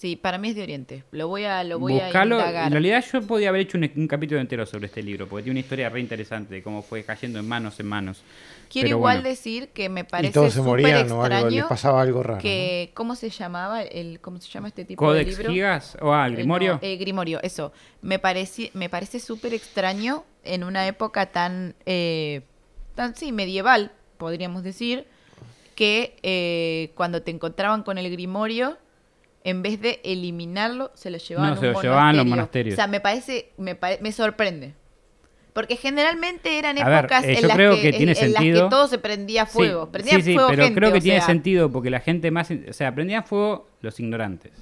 Sí, 0.00 0.16
para 0.16 0.38
mí 0.38 0.48
es 0.48 0.54
de 0.56 0.62
Oriente. 0.62 1.04
Lo 1.10 1.28
voy 1.28 1.44
a, 1.44 1.62
lo 1.62 1.78
voy 1.78 1.92
Buscalo. 1.92 2.36
a 2.36 2.38
indagar. 2.38 2.66
En 2.68 2.72
realidad 2.72 3.04
yo 3.12 3.20
podía 3.20 3.50
haber 3.50 3.60
hecho 3.60 3.76
un, 3.76 3.90
un 3.96 4.08
capítulo 4.08 4.40
entero 4.40 4.64
sobre 4.64 4.86
este 4.86 5.02
libro, 5.02 5.28
porque 5.28 5.42
tiene 5.42 5.58
una 5.58 5.60
historia 5.60 5.90
re 5.90 6.00
interesante 6.00 6.54
de 6.54 6.62
cómo 6.62 6.80
fue 6.80 7.04
cayendo 7.04 7.38
en 7.38 7.46
manos 7.46 7.78
en 7.80 7.86
manos. 7.86 8.22
Quiero 8.70 8.86
Pero 8.86 8.96
igual 8.96 9.16
bueno. 9.18 9.28
decir 9.28 9.68
que 9.74 9.90
me 9.90 10.00
Y 10.00 10.04
parece 10.04 10.32
todos 10.32 10.54
se 10.54 10.62
morían 10.62 11.12
o 11.12 11.22
algo, 11.22 11.28
les 11.28 11.38
extraño 11.42 11.68
pasaba 11.68 12.00
algo 12.00 12.22
raro. 12.22 12.40
que... 12.40 12.92
¿Cómo 12.94 13.14
se 13.14 13.28
llamaba? 13.28 13.82
El, 13.82 14.20
¿Cómo 14.20 14.40
se 14.40 14.48
llama 14.48 14.68
este 14.68 14.86
tipo 14.86 15.04
Codex 15.04 15.26
de 15.36 15.42
libro? 15.42 15.52
Gigas, 15.52 15.98
o 16.00 16.14
ah, 16.14 16.28
Eh, 16.28 16.30
Grimorio. 16.30 16.72
no, 16.74 16.78
eh, 16.80 16.96
Grimorio, 16.96 17.38
eso. 17.42 17.74
Me, 18.00 18.18
pareci- 18.22 18.70
me 18.72 18.88
parece 18.88 19.20
súper 19.20 19.52
extraño 19.52 20.24
en 20.44 20.64
una 20.64 20.86
época 20.86 21.26
tan, 21.26 21.74
eh, 21.84 22.40
tan, 22.94 23.14
sí, 23.16 23.32
medieval, 23.32 23.92
podríamos 24.16 24.62
decir, 24.62 25.04
que 25.74 26.16
eh, 26.22 26.92
cuando 26.94 27.20
te 27.20 27.30
encontraban 27.32 27.82
con 27.82 27.98
el 27.98 28.10
Grimorio, 28.10 28.78
en 29.44 29.62
vez 29.62 29.80
de 29.80 30.00
eliminarlo, 30.04 30.90
se 30.94 31.10
lo 31.10 31.18
llevaban 31.18 31.50
No, 31.50 31.54
a 31.54 31.58
un 31.58 31.60
se 31.60 31.72
lo 31.72 31.82
llevaban 31.82 32.08
a 32.08 32.12
los 32.14 32.26
monasterios. 32.26 32.74
O 32.74 32.76
sea, 32.76 32.86
me 32.86 33.00
parece, 33.00 33.50
me, 33.56 33.78
me 34.00 34.12
sorprende. 34.12 34.74
Porque 35.52 35.74
generalmente 35.76 36.58
eran 36.58 36.76
ver, 36.76 36.86
épocas 37.04 37.24
eh, 37.24 37.38
en, 37.38 37.48
las, 37.48 37.56
creo 37.56 37.74
que, 37.74 37.80
que 37.82 37.88
en- 37.88 37.96
tiene 37.96 38.12
en 38.12 38.32
las 38.32 38.42
que 38.42 38.48
sentido. 38.50 38.68
todo 38.68 38.86
se 38.86 38.98
prendía 38.98 39.46
Sí, 39.46 39.52
fuego. 39.52 39.90
sí, 40.04 40.22
sí, 40.22 40.34
fuego 40.34 40.48
pero 40.50 40.62
gente, 40.64 40.78
creo 40.78 40.92
que 40.92 41.00
tiene 41.00 41.18
sea, 41.18 41.26
sentido 41.26 41.72
porque 41.72 41.90
la 41.90 41.98
gente 42.00 42.30
más, 42.30 42.50
o 42.50 42.72
sea, 42.72 42.94
prendían 42.94 43.24
fuego 43.24 43.68
los 43.80 43.98
ignorantes 43.98 44.52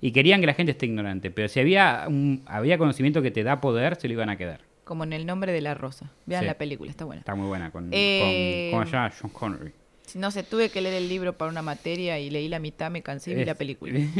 y 0.00 0.12
querían 0.12 0.40
que 0.40 0.46
la 0.46 0.54
gente 0.54 0.70
esté 0.72 0.86
ignorante, 0.86 1.30
pero 1.32 1.48
si 1.48 1.58
había 1.58 2.04
un, 2.06 2.42
había 2.46 2.78
conocimiento 2.78 3.22
que 3.22 3.32
te 3.32 3.42
da 3.42 3.60
poder, 3.60 3.96
se 3.96 4.06
lo 4.06 4.14
iban 4.14 4.30
a 4.30 4.36
quedar. 4.36 4.60
Como 4.84 5.02
en 5.04 5.12
el 5.12 5.26
nombre 5.26 5.50
de 5.52 5.60
la 5.62 5.74
rosa. 5.74 6.10
Vean 6.26 6.42
Sí. 6.42 6.46
la 6.46 6.54
película, 6.54 6.90
está 6.90 7.04
buena. 7.04 7.20
Está 7.20 7.34
muy 7.34 7.48
buena 7.48 7.70
con, 7.72 7.88
Eh, 7.92 8.68
con 8.70 8.78
¿cómo 8.80 8.86
se 8.90 8.92
llama? 8.96 9.10
Sean 9.10 9.30
Connery. 9.32 9.72
No 10.16 10.30
sé, 10.30 10.42
tuve 10.42 10.68
que 10.70 10.80
leer 10.80 10.94
el 10.94 11.08
libro 11.08 11.32
para 11.36 11.50
una 11.50 11.62
materia 11.62 12.18
y 12.18 12.30
leí 12.30 12.48
la 12.48 12.58
mitad, 12.58 12.90
me 12.90 13.02
cansé 13.02 13.32
y 13.32 13.34
vi 13.34 13.44
la 13.44 13.52
Es- 13.52 13.58
película. 13.58 13.92
Bien, 13.94 14.10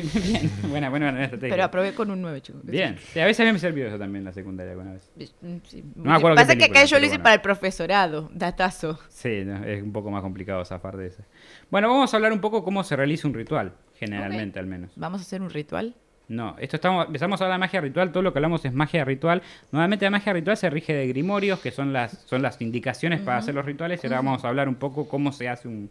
buena, 0.68 0.88
buena, 0.90 1.10
buena 1.10 1.24
estrategia. 1.24 1.50
Pero 1.54 1.64
aprobé 1.64 1.94
con 1.94 2.10
un 2.10 2.20
9, 2.22 2.40
chicos. 2.40 2.60
Bien, 2.64 2.96
sí, 3.12 3.20
a 3.20 3.24
veces 3.26 3.40
a 3.40 3.44
mí 3.44 3.52
me 3.52 3.58
sirvió 3.58 3.86
eso 3.88 3.98
también 3.98 4.20
en 4.22 4.24
la 4.26 4.32
secundaria 4.32 4.72
alguna 4.72 4.92
vez. 4.92 5.10
Mm, 5.40 5.56
sí. 5.66 5.84
No 5.96 6.10
me 6.10 6.16
acuerdo 6.16 6.36
Pasa 6.36 6.56
que 6.56 6.64
acá 6.64 6.84
yo 6.84 6.98
lo 6.98 7.04
hice 7.04 7.12
bueno. 7.16 7.24
para 7.24 7.34
el 7.34 7.40
profesorado, 7.40 8.30
datazo. 8.34 8.98
Sí, 9.08 9.42
no, 9.44 9.64
es 9.64 9.82
un 9.82 9.92
poco 9.92 10.10
más 10.10 10.22
complicado 10.22 10.64
zafar 10.64 10.96
de 10.96 11.08
eso. 11.08 11.22
Bueno, 11.70 11.88
vamos 11.88 12.12
a 12.12 12.16
hablar 12.16 12.32
un 12.32 12.40
poco 12.40 12.62
cómo 12.64 12.82
se 12.84 12.96
realiza 12.96 13.26
un 13.28 13.34
ritual, 13.34 13.74
generalmente 13.94 14.58
al 14.58 14.66
menos. 14.66 14.90
¿Vamos 14.96 15.20
a 15.20 15.24
hacer 15.24 15.42
un 15.42 15.50
ritual? 15.50 15.94
No, 16.30 16.54
esto 16.60 16.76
estamos, 16.76 17.06
empezamos 17.06 17.40
a 17.40 17.44
hablar 17.44 17.56
de 17.56 17.60
magia 17.66 17.80
ritual, 17.80 18.12
todo 18.12 18.22
lo 18.22 18.32
que 18.32 18.38
hablamos 18.38 18.64
es 18.64 18.72
magia 18.72 19.04
ritual. 19.04 19.42
Normalmente 19.72 20.04
la 20.04 20.12
magia 20.12 20.32
ritual 20.32 20.56
se 20.56 20.70
rige 20.70 20.94
de 20.94 21.08
grimorios, 21.08 21.58
que 21.58 21.72
son 21.72 21.92
las, 21.92 22.22
son 22.24 22.40
las 22.40 22.60
indicaciones 22.60 23.20
para 23.20 23.38
hacer 23.38 23.52
los 23.52 23.66
rituales, 23.66 24.00
y 24.04 24.06
ahora 24.06 24.18
vamos 24.18 24.44
a 24.44 24.48
hablar 24.48 24.68
un 24.68 24.76
poco 24.76 25.08
cómo 25.08 25.32
se 25.32 25.48
hace 25.48 25.66
un, 25.66 25.90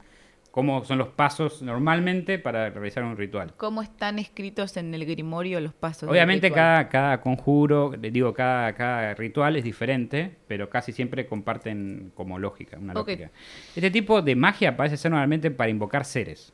cómo 0.50 0.86
son 0.86 0.98
los 0.98 1.10
pasos 1.10 1.62
normalmente 1.62 2.40
para 2.40 2.70
realizar 2.70 3.04
un 3.04 3.18
ritual. 3.18 3.52
¿Cómo 3.58 3.82
están 3.82 4.18
escritos 4.18 4.78
en 4.78 4.94
el 4.94 5.06
grimorio 5.06 5.60
los 5.60 5.74
pasos? 5.74 6.10
Obviamente 6.10 6.50
cada, 6.52 6.88
cada 6.88 7.20
conjuro, 7.20 7.92
le 8.02 8.10
digo, 8.10 8.34
cada, 8.34 8.72
cada 8.76 9.16
ritual 9.16 9.58
es 9.58 9.66
diferente, 9.66 10.38
pero 10.48 10.70
casi 10.70 10.94
siempre 10.94 11.26
comparten 11.26 12.14
como 12.16 12.40
lógica, 12.40 12.78
una 12.80 12.94
lógica. 12.94 13.30
Este 13.76 13.92
tipo 13.92 14.22
de 14.22 14.38
magia 14.38 14.78
parece 14.78 14.96
ser 14.96 15.12
normalmente 15.12 15.52
para 15.52 15.70
invocar 15.70 16.06
seres 16.06 16.54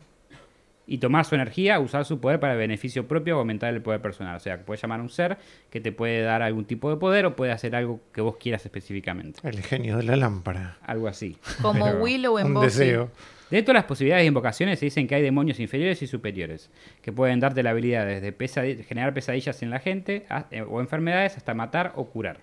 y 0.88 1.00
tomar 1.00 1.26
su 1.26 1.36
energía, 1.36 1.80
usar 1.80 2.06
su 2.06 2.20
poder 2.20 2.40
para 2.40 2.56
beneficio 2.56 3.08
propio 3.08 3.38
o 3.38 3.40
aumentar 3.40 3.74
el 3.74 3.82
poder 3.82 4.02
personal. 4.02 4.36
O 4.36 4.40
sea, 4.40 4.64
puedes 4.66 4.82
llamar 4.82 5.00
a 5.00 5.04
un 5.04 5.10
ser 5.10 5.38
que 5.70 5.82
te 5.82 5.92
puede 5.92 6.22
dar 6.22 6.42
algún 6.42 6.66
tipo 6.66 6.90
de 6.90 6.98
poder 6.98 7.26
o 7.26 7.36
puede 7.36 7.52
hacer 7.52 7.76
algo 7.76 8.00
que 8.14 8.22
vos 8.22 8.38
quieras 8.38 8.64
específicamente. 8.66 9.40
El 9.44 9.62
genio 9.64 9.98
de 9.98 10.04
la 10.04 10.16
lámpara. 10.16 10.78
Algo 10.84 11.08
así. 11.08 11.38
Como 11.62 11.86
Pero- 11.86 12.02
Willow 12.04 12.38
en 12.40 12.48
Un 12.56 12.62
deseo. 12.62 13.10
De 13.52 13.62
todas 13.62 13.76
las 13.76 13.86
posibilidades 13.86 14.24
de 14.24 14.28
invocaciones 14.28 14.80
se 14.80 14.86
dicen 14.86 15.08
que 15.08 15.14
hay 15.16 15.22
demonios 15.22 15.60
inferiores 15.60 16.02
y 16.02 16.08
superiores, 16.08 16.72
que 17.04 17.12
pueden 17.12 17.40
darte 17.40 17.62
la 17.62 17.70
habilidad 17.70 18.06
desde 18.06 18.36
pesadi- 18.36 18.84
generar 18.84 19.14
pesadillas 19.14 19.62
en 19.62 19.70
la 19.70 19.80
gente 19.80 20.26
a- 20.30 20.48
eh, 20.50 20.64
o 20.64 20.82
enfermedades 20.82 21.38
hasta 21.38 21.54
matar 21.54 21.94
o 21.96 22.06
curar. 22.10 22.40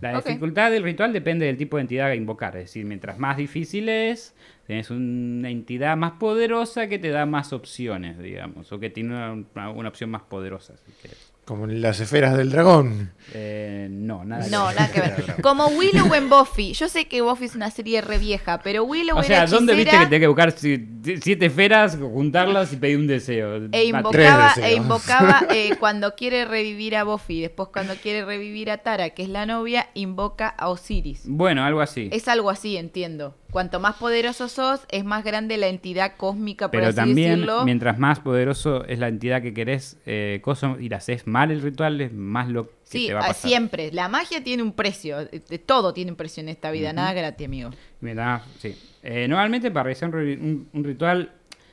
La 0.00 0.20
dificultad 0.20 0.70
del 0.70 0.82
ritual 0.82 1.12
depende 1.12 1.46
del 1.46 1.56
tipo 1.56 1.76
de 1.76 1.82
entidad 1.82 2.08
a 2.08 2.14
invocar, 2.14 2.56
es 2.56 2.64
decir, 2.64 2.84
mientras 2.84 3.18
más 3.18 3.36
difícil 3.36 3.88
es, 3.88 4.34
tenés 4.66 4.90
una 4.90 5.50
entidad 5.50 5.96
más 5.96 6.12
poderosa 6.12 6.88
que 6.88 6.98
te 6.98 7.08
da 7.08 7.26
más 7.26 7.52
opciones, 7.52 8.18
digamos, 8.18 8.70
o 8.72 8.78
que 8.78 8.90
tiene 8.90 9.14
una 9.14 9.88
opción 9.88 10.10
más 10.10 10.22
poderosa, 10.22 10.76
si 10.76 10.92
querés. 11.00 11.33
Como 11.44 11.66
las 11.66 12.00
esferas 12.00 12.36
del 12.38 12.50
dragón. 12.50 13.12
Eh, 13.34 13.88
no, 13.90 14.24
nada 14.24 14.46
No, 14.48 14.66
ver. 14.68 14.76
nada 14.76 14.90
que 14.92 15.00
ver. 15.00 15.36
Como 15.42 15.66
Willow 15.66 16.14
en 16.14 16.30
Buffy. 16.30 16.72
Yo 16.72 16.88
sé 16.88 17.06
que 17.06 17.20
Buffy 17.20 17.44
es 17.44 17.54
una 17.54 17.70
serie 17.70 18.00
re 18.00 18.16
vieja, 18.18 18.60
pero 18.62 18.84
Willow 18.84 19.16
O 19.18 19.20
era 19.22 19.26
sea, 19.26 19.46
¿dónde 19.46 19.74
viste 19.74 19.90
que 19.90 20.04
tenés 20.06 20.20
que 20.20 20.26
buscar 20.26 20.52
si- 20.52 20.88
siete 21.22 21.46
esferas, 21.46 21.98
juntarlas 22.00 22.72
y 22.72 22.76
pedir 22.76 22.96
un 22.96 23.06
deseo? 23.06 23.68
e 23.72 23.84
invocaba, 23.84 24.54
e 24.62 24.74
invocaba 24.74 25.46
eh, 25.50 25.76
cuando 25.78 26.14
quiere 26.14 26.46
revivir 26.46 26.96
a 26.96 27.04
Buffy. 27.04 27.42
Después 27.42 27.68
cuando 27.72 27.94
quiere 27.96 28.24
revivir 28.24 28.70
a 28.70 28.78
Tara, 28.78 29.10
que 29.10 29.22
es 29.22 29.28
la 29.28 29.44
novia, 29.44 29.88
invoca 29.92 30.48
a 30.48 30.68
Osiris. 30.70 31.22
Bueno, 31.26 31.62
algo 31.62 31.82
así. 31.82 32.08
Es 32.10 32.26
algo 32.28 32.48
así, 32.48 32.78
entiendo. 32.78 33.36
Cuanto 33.54 33.78
más 33.78 33.94
poderoso 33.94 34.48
sos, 34.48 34.80
es 34.90 35.04
más 35.04 35.22
grande 35.22 35.56
la 35.58 35.68
entidad 35.68 36.16
cósmica, 36.16 36.66
por 36.66 36.72
Pero 36.72 36.86
así 36.88 36.96
también, 36.96 37.30
decirlo. 37.34 37.64
mientras 37.64 38.00
más 38.00 38.18
poderoso 38.18 38.84
es 38.84 38.98
la 38.98 39.06
entidad 39.06 39.40
que 39.42 39.54
querés, 39.54 39.96
eh, 40.06 40.40
coso, 40.42 40.76
y 40.80 40.88
la 40.88 40.96
haces 40.96 41.28
mal 41.28 41.52
el 41.52 41.62
ritual, 41.62 42.00
es 42.00 42.12
más 42.12 42.48
lo 42.48 42.66
que 42.66 42.72
Sí, 42.82 43.06
te 43.06 43.14
va 43.14 43.20
a 43.20 43.24
a- 43.24 43.26
pasar. 43.28 43.48
siempre. 43.48 43.92
La 43.92 44.08
magia 44.08 44.42
tiene 44.42 44.64
un 44.64 44.72
precio. 44.72 45.20
eh, 45.20 45.40
Todo 45.64 45.94
tiene 45.94 46.10
un 46.10 46.16
precio 46.16 46.40
en 46.40 46.48
esta 46.48 46.72
vida. 46.72 46.92
Nada 46.92 47.12
gratis, 47.12 47.46
amigo. 47.46 47.70
Mientras- 48.00 48.42
sí. 48.58 48.76
Eh, 49.04 49.28
normalmente, 49.28 49.70
para 49.70 49.84
realizar 49.84 50.08
un, 50.08 50.14
ri- 50.16 50.38
un- 50.40 50.68
un 50.72 50.82
ritual 50.84 51.30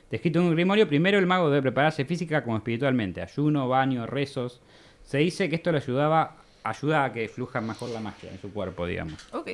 descrito 0.08 0.38
en 0.38 0.44
un 0.44 0.52
grimorio, 0.54 0.86
primero 0.86 1.18
el 1.18 1.26
mago 1.26 1.50
debe 1.50 1.62
prepararse 1.62 2.04
física 2.04 2.44
como 2.44 2.58
espiritualmente. 2.58 3.20
Ayuno, 3.22 3.66
baño, 3.66 4.06
rezos. 4.06 4.60
Se 5.02 5.18
dice 5.18 5.48
que 5.48 5.56
esto 5.56 5.72
le 5.72 5.78
ayudaba, 5.78 6.36
ayuda 6.62 7.02
a 7.06 7.12
que 7.12 7.26
fluja 7.28 7.60
mejor 7.60 7.90
la 7.90 7.98
magia 7.98 8.30
en 8.30 8.40
su 8.40 8.52
cuerpo, 8.52 8.86
digamos. 8.86 9.26
Ok. 9.32 9.50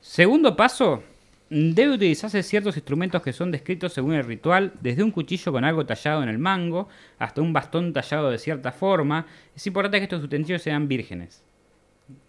Segundo 0.00 0.56
paso, 0.56 1.02
debe 1.50 1.94
utilizarse 1.94 2.42
ciertos 2.44 2.76
instrumentos 2.76 3.20
que 3.22 3.32
son 3.32 3.50
descritos 3.50 3.92
según 3.92 4.14
el 4.14 4.24
ritual, 4.24 4.72
desde 4.80 5.02
un 5.02 5.10
cuchillo 5.10 5.50
con 5.52 5.64
algo 5.64 5.84
tallado 5.84 6.22
en 6.22 6.28
el 6.28 6.38
mango 6.38 6.88
hasta 7.18 7.40
un 7.42 7.52
bastón 7.52 7.92
tallado 7.92 8.30
de 8.30 8.38
cierta 8.38 8.70
forma. 8.72 9.26
Es 9.54 9.66
importante 9.66 9.98
que 9.98 10.04
estos 10.04 10.22
utensilios 10.22 10.62
sean 10.62 10.86
vírgenes, 10.88 11.42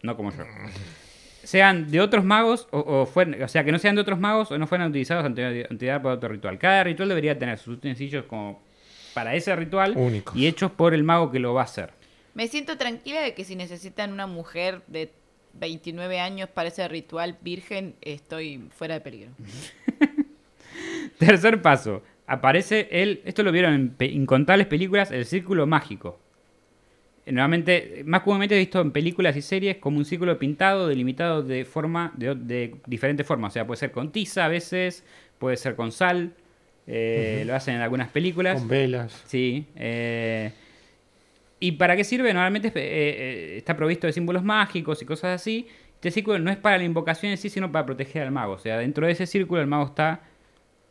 no 0.01 0.17
como 0.17 0.31
yo. 0.31 0.43
Sean 1.43 1.89
de 1.89 1.99
otros 2.01 2.23
magos, 2.23 2.67
o, 2.71 2.79
o, 2.79 3.05
fueran- 3.05 3.41
o 3.43 3.47
sea, 3.47 3.63
que 3.63 3.71
no 3.71 3.79
sean 3.79 3.95
de 3.95 4.01
otros 4.01 4.19
magos 4.19 4.51
o 4.51 4.57
no 4.57 4.67
fueran 4.67 4.89
utilizados 4.89 5.25
ante 5.25 5.65
antigüedad 5.69 6.01
para 6.01 6.15
otro 6.15 6.29
ritual. 6.29 6.57
Cada 6.59 6.83
ritual 6.83 7.09
debería 7.09 7.37
tener 7.37 7.57
sus 7.57 7.77
utensilios 7.77 8.25
como 8.25 8.61
para 9.13 9.33
ese 9.35 9.55
ritual 9.55 9.93
Únicos. 9.97 10.35
y 10.35 10.47
hechos 10.47 10.71
por 10.71 10.93
el 10.93 11.03
mago 11.03 11.31
que 11.31 11.39
lo 11.39 11.53
va 11.53 11.61
a 11.61 11.65
hacer. 11.65 11.91
Me 12.33 12.47
siento 12.47 12.77
tranquila 12.77 13.21
de 13.21 13.33
que 13.33 13.43
si 13.43 13.55
necesitan 13.55 14.13
una 14.13 14.25
mujer 14.27 14.83
de 14.87 15.11
29 15.53 16.19
años 16.19 16.49
para 16.49 16.69
ese 16.69 16.87
ritual 16.87 17.37
virgen, 17.41 17.95
estoy 18.01 18.61
fuera 18.69 18.95
de 18.95 19.01
peligro. 19.01 19.31
Tercer 21.17 21.61
paso. 21.61 22.03
Aparece 22.27 22.87
el. 22.91 23.21
Esto 23.25 23.43
lo 23.43 23.51
vieron 23.51 23.73
en 23.73 23.89
pe- 23.89 24.05
incontables 24.05 24.67
películas, 24.67 25.11
el 25.11 25.25
círculo 25.25 25.67
mágico. 25.67 26.19
Nuevamente, 27.25 28.01
más 28.05 28.21
comúnmente 28.21 28.57
visto 28.57 28.81
en 28.81 28.91
películas 28.91 29.37
y 29.37 29.41
series 29.41 29.77
como 29.77 29.97
un 29.97 30.05
círculo 30.05 30.37
pintado, 30.39 30.87
delimitado 30.87 31.43
de 31.43 31.65
forma, 31.65 32.11
de, 32.15 32.33
de 32.35 32.75
diferentes 32.87 33.27
formas. 33.27 33.51
O 33.51 33.53
sea, 33.53 33.67
puede 33.67 33.77
ser 33.77 33.91
con 33.91 34.11
tiza 34.11 34.45
a 34.45 34.47
veces, 34.47 35.03
puede 35.37 35.55
ser 35.57 35.75
con 35.75 35.91
sal. 35.91 36.33
eh, 36.87 37.43
Lo 37.45 37.53
hacen 37.55 37.75
en 37.75 37.81
algunas 37.81 38.09
películas. 38.09 38.59
Con 38.59 38.67
velas. 38.69 39.23
Sí. 39.27 39.65
eh, 39.75 40.51
¿Y 41.61 41.73
para 41.73 41.95
qué 41.95 42.03
sirve? 42.03 42.33
Normalmente 42.33 42.67
eh, 42.69 42.73
eh, 42.75 43.57
está 43.57 43.77
provisto 43.77 44.05
de 44.07 44.11
símbolos 44.13 44.43
mágicos 44.43 45.01
y 45.01 45.05
cosas 45.05 45.39
así. 45.39 45.67
Este 45.95 46.11
círculo 46.11 46.39
no 46.39 46.51
es 46.51 46.57
para 46.57 46.77
la 46.77 46.83
invocación 46.83 47.31
en 47.31 47.37
sí, 47.37 47.49
sino 47.49 47.71
para 47.71 47.85
proteger 47.85 48.23
al 48.23 48.31
mago. 48.31 48.53
O 48.53 48.59
sea, 48.59 48.77
dentro 48.79 49.05
de 49.05 49.13
ese 49.13 49.25
círculo 49.27 49.61
el 49.61 49.67
mago 49.67 49.85
está 49.85 50.21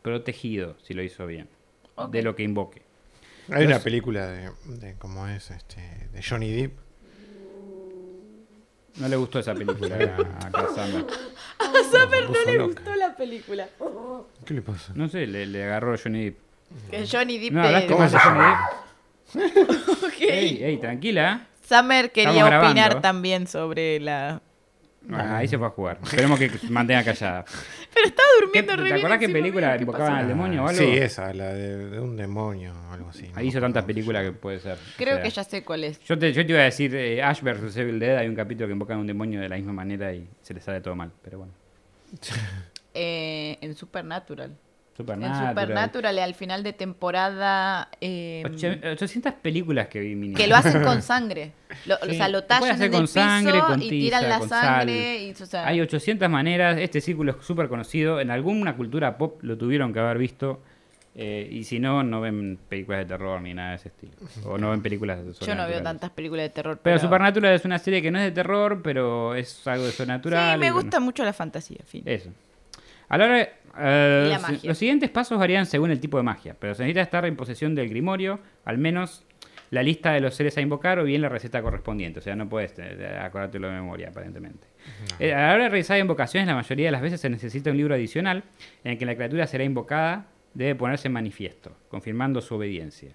protegido, 0.02 0.76
si 0.82 0.94
lo 0.94 1.02
hizo 1.02 1.26
bien, 1.26 1.48
de 2.10 2.22
lo 2.22 2.34
que 2.36 2.44
invoque. 2.44 2.82
Hay 3.52 3.66
una 3.66 3.80
película 3.80 4.28
de, 4.28 4.50
de 4.66 4.94
cómo 4.96 5.26
es 5.26 5.50
este 5.50 5.80
de 6.12 6.22
Johnny 6.22 6.52
Depp. 6.52 6.78
No 8.96 9.08
le 9.08 9.16
gustó 9.16 9.38
esa 9.40 9.54
película 9.54 9.96
a, 9.96 10.46
a 10.46 10.50
Cassandra. 10.50 11.04
A 11.58 11.82
Summer 11.84 12.26
puso 12.26 12.40
no 12.46 12.50
le 12.52 12.58
loca. 12.58 12.74
gustó 12.80 12.94
la 12.96 13.16
película. 13.16 13.68
¿Qué 14.46 14.54
le 14.54 14.62
pasa? 14.62 14.92
No 14.96 15.08
sé, 15.08 15.26
le, 15.26 15.44
le 15.46 15.64
agarró 15.64 15.94
Johnny 16.02 16.24
Depp. 16.26 16.38
Que 16.90 17.06
Johnny 17.06 17.38
Depp 17.38 17.52
No, 17.52 17.60
te- 17.62 17.66
hablaste 17.66 17.86
¿Cómo 17.88 17.98
más 18.00 18.10
se 18.10 18.16
de 18.16 18.22
Johnny? 18.22 18.38
Depp. 18.38 18.89
Ok. 20.04 20.20
Ey, 20.20 20.62
ey, 20.62 20.76
tranquila. 20.78 21.46
Summer 21.68 22.10
quería 22.10 22.30
Estamos 22.30 22.50
grabando. 22.50 22.70
opinar 22.70 23.00
también 23.00 23.46
sobre 23.46 24.00
la... 24.00 24.42
Ah, 25.12 25.38
ahí 25.38 25.48
se 25.48 25.56
fue 25.56 25.66
a 25.66 25.70
jugar. 25.70 25.98
Esperemos 26.02 26.38
que 26.38 26.50
mantenga 26.68 27.02
callada. 27.02 27.44
Pero 27.94 28.06
estaba 28.06 28.28
¿Qué- 28.28 28.44
durmiendo 28.62 28.76
re 28.76 28.88
¿Te 28.90 28.94
acordás 28.96 29.22
encima 29.22 29.32
película 29.38 29.72
¿qué 29.76 29.80
invocaban 29.82 30.14
al 30.14 30.28
demonio 30.28 30.64
o 30.64 30.68
algo? 30.68 30.78
Sí, 30.82 30.90
esa, 30.96 31.32
la 31.32 31.54
de, 31.54 31.88
de 31.90 32.00
un 32.00 32.16
demonio 32.16 32.74
o 32.90 32.92
algo 32.92 33.08
así. 33.08 33.30
Ahí 33.34 33.48
hizo 33.48 33.60
tantas 33.60 33.84
películas 33.84 34.24
que 34.24 34.32
puede 34.32 34.58
ser. 34.60 34.76
Creo 34.98 35.14
O 35.14 35.16
sea, 35.16 35.22
que 35.24 35.30
ya 35.30 35.44
sé 35.44 35.64
cuál 35.64 35.84
es. 35.84 36.00
Yo 36.04 36.18
te, 36.18 36.32
yo 36.32 36.44
te 36.44 36.52
iba 36.52 36.60
a 36.60 36.64
decir 36.64 36.94
eh, 36.94 37.22
Ash 37.22 37.40
vs 37.40 37.76
Evil 37.78 37.98
Dead, 37.98 38.18
hay 38.18 38.28
un 38.28 38.34
capítulo 38.36 38.66
que 38.66 38.72
invocan 38.74 38.98
a 38.98 39.00
un 39.00 39.06
demonio 39.06 39.40
de 39.40 39.48
la 39.48 39.56
misma 39.56 39.72
manera 39.72 40.12
y 40.12 40.28
se 40.42 40.52
le 40.52 40.60
sale 40.60 40.80
todo 40.82 40.94
mal, 40.94 41.10
pero 41.22 41.38
bueno. 41.38 41.52
Eh, 42.92 43.56
en 43.60 43.74
Supernatural. 43.74 44.54
En 45.00 45.06
Supernatural. 45.06 45.48
Supernatural, 45.50 46.18
al 46.18 46.34
final 46.34 46.62
de 46.62 46.72
temporada... 46.72 47.88
eh, 48.00 48.42
Ocho- 48.46 48.76
800 48.92 49.32
películas 49.34 49.88
que 49.88 50.00
vi 50.00 50.14
mínimo. 50.14 50.36
que 50.36 50.46
lo 50.46 50.56
hacen 50.56 50.82
con 50.82 51.02
sangre. 51.02 51.52
Lo- 51.86 51.96
Sí, 52.02 52.10
O 52.10 52.14
sea, 52.14 52.28
lo 52.28 52.44
tallan 52.44 52.82
en 52.82 52.90
con 52.90 53.00
el 53.00 53.06
piso 53.06 53.14
sangre, 53.14 53.60
con 53.60 53.82
y 53.82 53.88
tiran 53.90 54.28
la 54.28 54.38
con 54.38 54.48
sangre. 54.48 55.14
sal. 55.18 55.22
Y, 55.38 55.42
o 55.42 55.46
sea, 55.46 55.66
Hay 55.66 55.80
800 55.80 56.28
maneras, 56.28 56.78
este 56.78 57.00
círculo 57.00 57.32
es 57.38 57.44
súper 57.46 57.68
conocido, 57.68 58.20
en 58.20 58.30
alguna 58.30 58.76
cultura 58.76 59.16
pop 59.18 59.38
lo 59.42 59.56
tuvieron 59.56 59.92
que 59.92 60.00
haber 60.00 60.18
visto, 60.18 60.60
eh, 61.14 61.48
y 61.50 61.64
si 61.64 61.78
no, 61.80 62.02
no 62.04 62.20
ven 62.20 62.58
películas 62.68 63.00
de 63.00 63.04
terror 63.06 63.40
ni 63.42 63.52
nada 63.52 63.70
de 63.70 63.76
ese 63.76 63.88
estilo. 63.88 64.12
O 64.44 64.58
no 64.58 64.70
ven 64.70 64.80
películas 64.80 65.18
yo 65.40 65.54
no 65.56 65.66
veo 65.66 65.82
tantas 65.82 66.10
películas 66.10 66.44
de 66.44 66.50
terror. 66.50 66.78
Pero 66.82 66.98
Supernatural 66.98 67.52
es 67.54 67.64
una 67.64 67.78
serie 67.78 68.00
que 68.00 68.10
no 68.10 68.18
es 68.18 68.24
de 68.26 68.30
terror, 68.32 68.80
pero 68.82 69.34
es 69.34 69.66
algo 69.66 69.84
de 69.86 69.90
sobrenatural. 69.92 70.54
Sí, 70.54 70.58
me 70.60 70.70
bueno. 70.70 70.82
gusta 70.86 71.00
mucho 71.00 71.24
la 71.24 71.32
fantasía. 71.32 71.78
Fin. 71.84 72.02
Eso. 72.06 72.30
A 73.10 73.18
la 73.18 73.24
hora, 73.26 73.48
eh, 73.78 74.24
Y 74.26 74.30
la 74.30 74.38
magia. 74.38 74.60
los 74.64 74.78
siguientes 74.78 75.10
pasos 75.10 75.38
varían 75.38 75.66
según 75.66 75.90
el 75.90 76.00
tipo 76.00 76.16
de 76.16 76.22
magia, 76.22 76.56
pero 76.58 76.74
se 76.74 76.82
necesita 76.84 77.02
estar 77.02 77.26
en 77.26 77.36
posesión 77.36 77.74
del 77.74 77.88
grimorio, 77.88 78.40
al 78.64 78.78
menos 78.78 79.26
la 79.70 79.82
lista 79.82 80.12
de 80.12 80.20
los 80.20 80.34
seres 80.34 80.56
a 80.56 80.60
invocar 80.60 80.98
o 80.98 81.04
bien 81.04 81.22
la 81.22 81.28
receta 81.28 81.62
correspondiente. 81.62 82.18
O 82.20 82.22
sea, 82.22 82.34
no 82.34 82.48
puedes 82.48 82.74
acordártelo 83.20 83.68
de 83.68 83.74
memoria, 83.74 84.08
aparentemente. 84.08 84.66
Eh, 85.18 85.32
a 85.32 85.48
la 85.48 85.54
hora 85.54 85.64
de 85.64 85.68
realizar 85.70 85.98
invocaciones, 85.98 86.48
la 86.48 86.54
mayoría 86.54 86.86
de 86.86 86.92
las 86.92 87.02
veces 87.02 87.20
se 87.20 87.28
necesita 87.30 87.70
un 87.70 87.76
libro 87.76 87.94
adicional 87.94 88.42
en 88.84 88.92
el 88.92 88.98
que 88.98 89.06
la 89.06 89.14
criatura 89.14 89.46
será 89.46 89.64
invocada, 89.64 90.26
debe 90.54 90.74
ponerse 90.74 91.08
en 91.08 91.12
manifiesto, 91.12 91.76
confirmando 91.88 92.40
su 92.40 92.56
obediencia. 92.56 93.10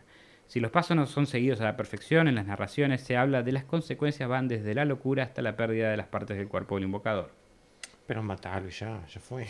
Si 0.48 0.60
los 0.60 0.72
pasos 0.72 0.96
no 0.96 1.06
son 1.08 1.26
seguidos 1.26 1.60
a 1.60 1.64
la 1.66 1.76
perfección, 1.76 2.28
en 2.28 2.36
las 2.36 2.46
narraciones 2.46 3.02
se 3.02 3.18
habla 3.18 3.44
de 3.44 3.52
las 3.52 3.64
consecuencias 3.64 4.30
van 4.30 4.48
desde 4.48 4.76
la 4.76 4.86
locura 4.86 5.24
hasta 5.24 5.42
la 5.42 5.56
pérdida 5.56 5.90
de 5.90 5.98
las 5.98 6.08
partes 6.08 6.38
del 6.38 6.48
cuerpo 6.48 6.76
del 6.76 6.86
invocador. 6.86 7.32
Pero 8.08 8.22
matalo 8.22 8.68
y 8.68 8.72
ya, 8.72 9.02
ya 9.08 9.20
fue. 9.20 9.48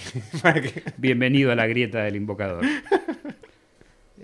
Bienvenido 0.97 1.51
a 1.51 1.55
la 1.55 1.67
grieta 1.67 2.03
del 2.03 2.15
invocador. 2.15 2.63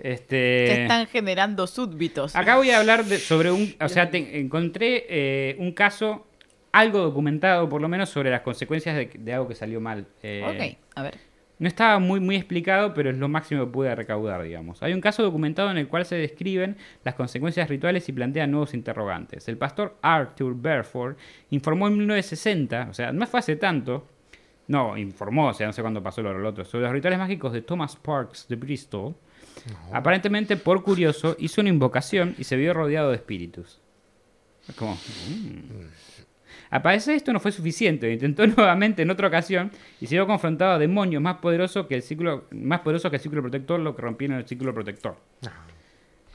Este, 0.00 0.36
Que 0.66 0.82
están 0.82 1.06
generando 1.06 1.66
súbditos. 1.66 2.34
Acá 2.34 2.56
voy 2.56 2.70
a 2.70 2.78
hablar 2.80 3.04
de- 3.04 3.18
sobre 3.18 3.50
un... 3.52 3.74
O 3.80 3.88
sea, 3.88 4.10
te- 4.10 4.40
encontré 4.40 5.04
eh, 5.08 5.56
un 5.58 5.72
caso, 5.72 6.26
algo 6.72 6.98
documentado 7.00 7.68
por 7.68 7.82
lo 7.82 7.88
menos, 7.88 8.08
sobre 8.08 8.30
las 8.30 8.40
consecuencias 8.40 8.96
de, 8.96 9.10
de 9.18 9.32
algo 9.34 9.48
que 9.48 9.54
salió 9.54 9.80
mal. 9.80 10.06
Eh, 10.22 10.42
Ok, 10.78 10.78
a 10.96 11.02
ver. 11.02 11.18
No 11.58 11.68
estaba 11.68 12.00
muy, 12.00 12.18
muy 12.18 12.34
explicado, 12.34 12.92
pero 12.94 13.10
es 13.10 13.16
lo 13.18 13.28
máximo 13.28 13.66
que 13.66 13.70
pude 13.70 13.94
recaudar, 13.94 14.42
digamos. 14.42 14.82
Hay 14.82 14.94
un 14.94 15.00
caso 15.00 15.22
documentado 15.22 15.70
en 15.70 15.76
el 15.76 15.86
cual 15.86 16.04
se 16.06 16.16
describen 16.16 16.76
las 17.04 17.14
consecuencias 17.14 17.68
rituales 17.68 18.08
y 18.08 18.12
plantean 18.12 18.50
nuevos 18.50 18.74
interrogantes. 18.74 19.46
El 19.46 19.58
pastor 19.58 19.96
Arthur 20.02 20.56
Berford 20.56 21.16
informó 21.50 21.86
en 21.86 21.98
1960, 21.98 22.88
o 22.90 22.94
sea, 22.94 23.12
no 23.12 23.24
fue 23.28 23.38
hace 23.38 23.54
tanto, 23.54 24.08
No, 24.68 24.96
informó, 24.96 25.48
o 25.48 25.54
sea, 25.54 25.66
no 25.66 25.72
sé 25.72 25.82
cuándo 25.82 26.02
pasó 26.02 26.22
lo, 26.22 26.36
lo 26.36 26.48
otro. 26.48 26.64
Sobre 26.64 26.84
los 26.84 26.92
rituales 26.92 27.18
mágicos 27.18 27.52
de 27.52 27.62
Thomas 27.62 27.96
Parks 27.96 28.46
de 28.48 28.56
Bristol. 28.56 29.14
Aparentemente, 29.92 30.56
por 30.56 30.82
curioso, 30.82 31.36
hizo 31.38 31.60
una 31.60 31.70
invocación 31.70 32.34
y 32.38 32.44
se 32.44 32.56
vio 32.56 32.72
rodeado 32.72 33.10
de 33.10 33.16
espíritus. 33.16 33.80
Es 34.68 34.74
como. 34.74 34.94
mm. 34.94 36.12
Al 36.70 36.80
parecer 36.80 37.16
esto 37.16 37.34
no 37.34 37.40
fue 37.40 37.52
suficiente. 37.52 38.10
Intentó 38.10 38.46
nuevamente 38.56 39.02
en 39.02 39.10
otra 39.10 39.28
ocasión 39.28 39.70
y 40.00 40.06
se 40.06 40.14
vio 40.14 40.26
confrontado 40.26 40.72
a 40.72 40.78
demonios 40.78 41.20
más 41.20 41.36
poderosos 41.36 41.86
que 41.86 41.94
el 41.94 42.02
círculo, 42.02 42.44
más 42.50 42.80
poderosos 42.80 43.10
que 43.10 43.16
el 43.16 43.22
círculo 43.22 43.42
protector, 43.42 43.78
lo 43.78 43.94
que 43.94 44.00
rompieron 44.00 44.38
el 44.38 44.46
círculo 44.46 44.72
protector. 44.72 45.16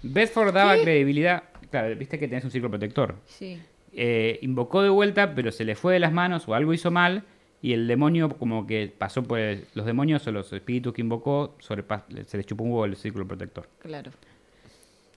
Bedford 0.03 0.53
daba 0.53 0.75
credibilidad. 0.75 1.45
Claro, 1.71 1.95
viste 1.95 2.19
que 2.19 2.27
tenés 2.27 2.43
un 2.43 2.51
círculo 2.51 2.69
protector. 2.69 3.15
Sí. 3.25 3.59
Eh, 3.93 4.37
invocó 4.43 4.83
de 4.83 4.89
vuelta, 4.89 5.33
pero 5.33 5.51
se 5.51 5.65
le 5.65 5.73
fue 5.73 5.93
de 5.93 5.99
las 5.99 6.13
manos 6.13 6.47
o 6.47 6.53
algo 6.53 6.71
hizo 6.71 6.91
mal. 6.91 7.23
Y 7.67 7.73
el 7.73 7.85
demonio, 7.85 8.29
como 8.29 8.65
que 8.65 8.89
pasó 8.97 9.23
por 9.23 9.39
el- 9.39 9.65
los 9.75 9.85
demonios 9.85 10.25
o 10.25 10.31
los 10.31 10.53
espíritus 10.53 10.93
que 10.93 11.01
invocó, 11.01 11.57
sobrepa- 11.59 12.05
se 12.25 12.37
les 12.37 12.45
chupó 12.45 12.63
un 12.63 12.69
huevo 12.71 12.85
el 12.85 12.95
círculo 12.95 13.27
protector. 13.27 13.67
Claro. 13.79 14.09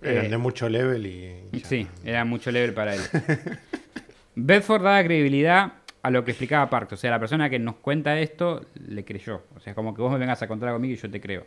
Eran 0.02 0.24
Eh, 0.24 0.28
de 0.30 0.36
mucho 0.36 0.68
level 0.68 1.06
y. 1.06 1.32
ya. 1.52 1.64
Sí, 1.64 1.86
era 2.04 2.24
mucho 2.24 2.50
level 2.50 2.74
para 2.74 2.96
él. 2.96 3.00
Bedford 4.34 4.82
daba 4.82 5.04
credibilidad 5.04 5.74
a 6.02 6.10
lo 6.10 6.24
que 6.24 6.32
explicaba 6.32 6.68
Parks. 6.70 6.94
O 6.94 6.96
sea, 6.96 7.10
la 7.12 7.20
persona 7.20 7.48
que 7.50 7.60
nos 7.60 7.76
cuenta 7.76 8.18
esto 8.18 8.64
le 8.88 9.04
creyó. 9.04 9.42
O 9.54 9.60
sea, 9.60 9.70
es 9.70 9.74
como 9.76 9.94
que 9.94 10.02
vos 10.02 10.10
me 10.10 10.18
vengas 10.18 10.42
a 10.42 10.48
contar 10.48 10.72
conmigo 10.72 10.94
y 10.94 10.96
yo 10.96 11.08
te 11.08 11.20
creo. 11.20 11.46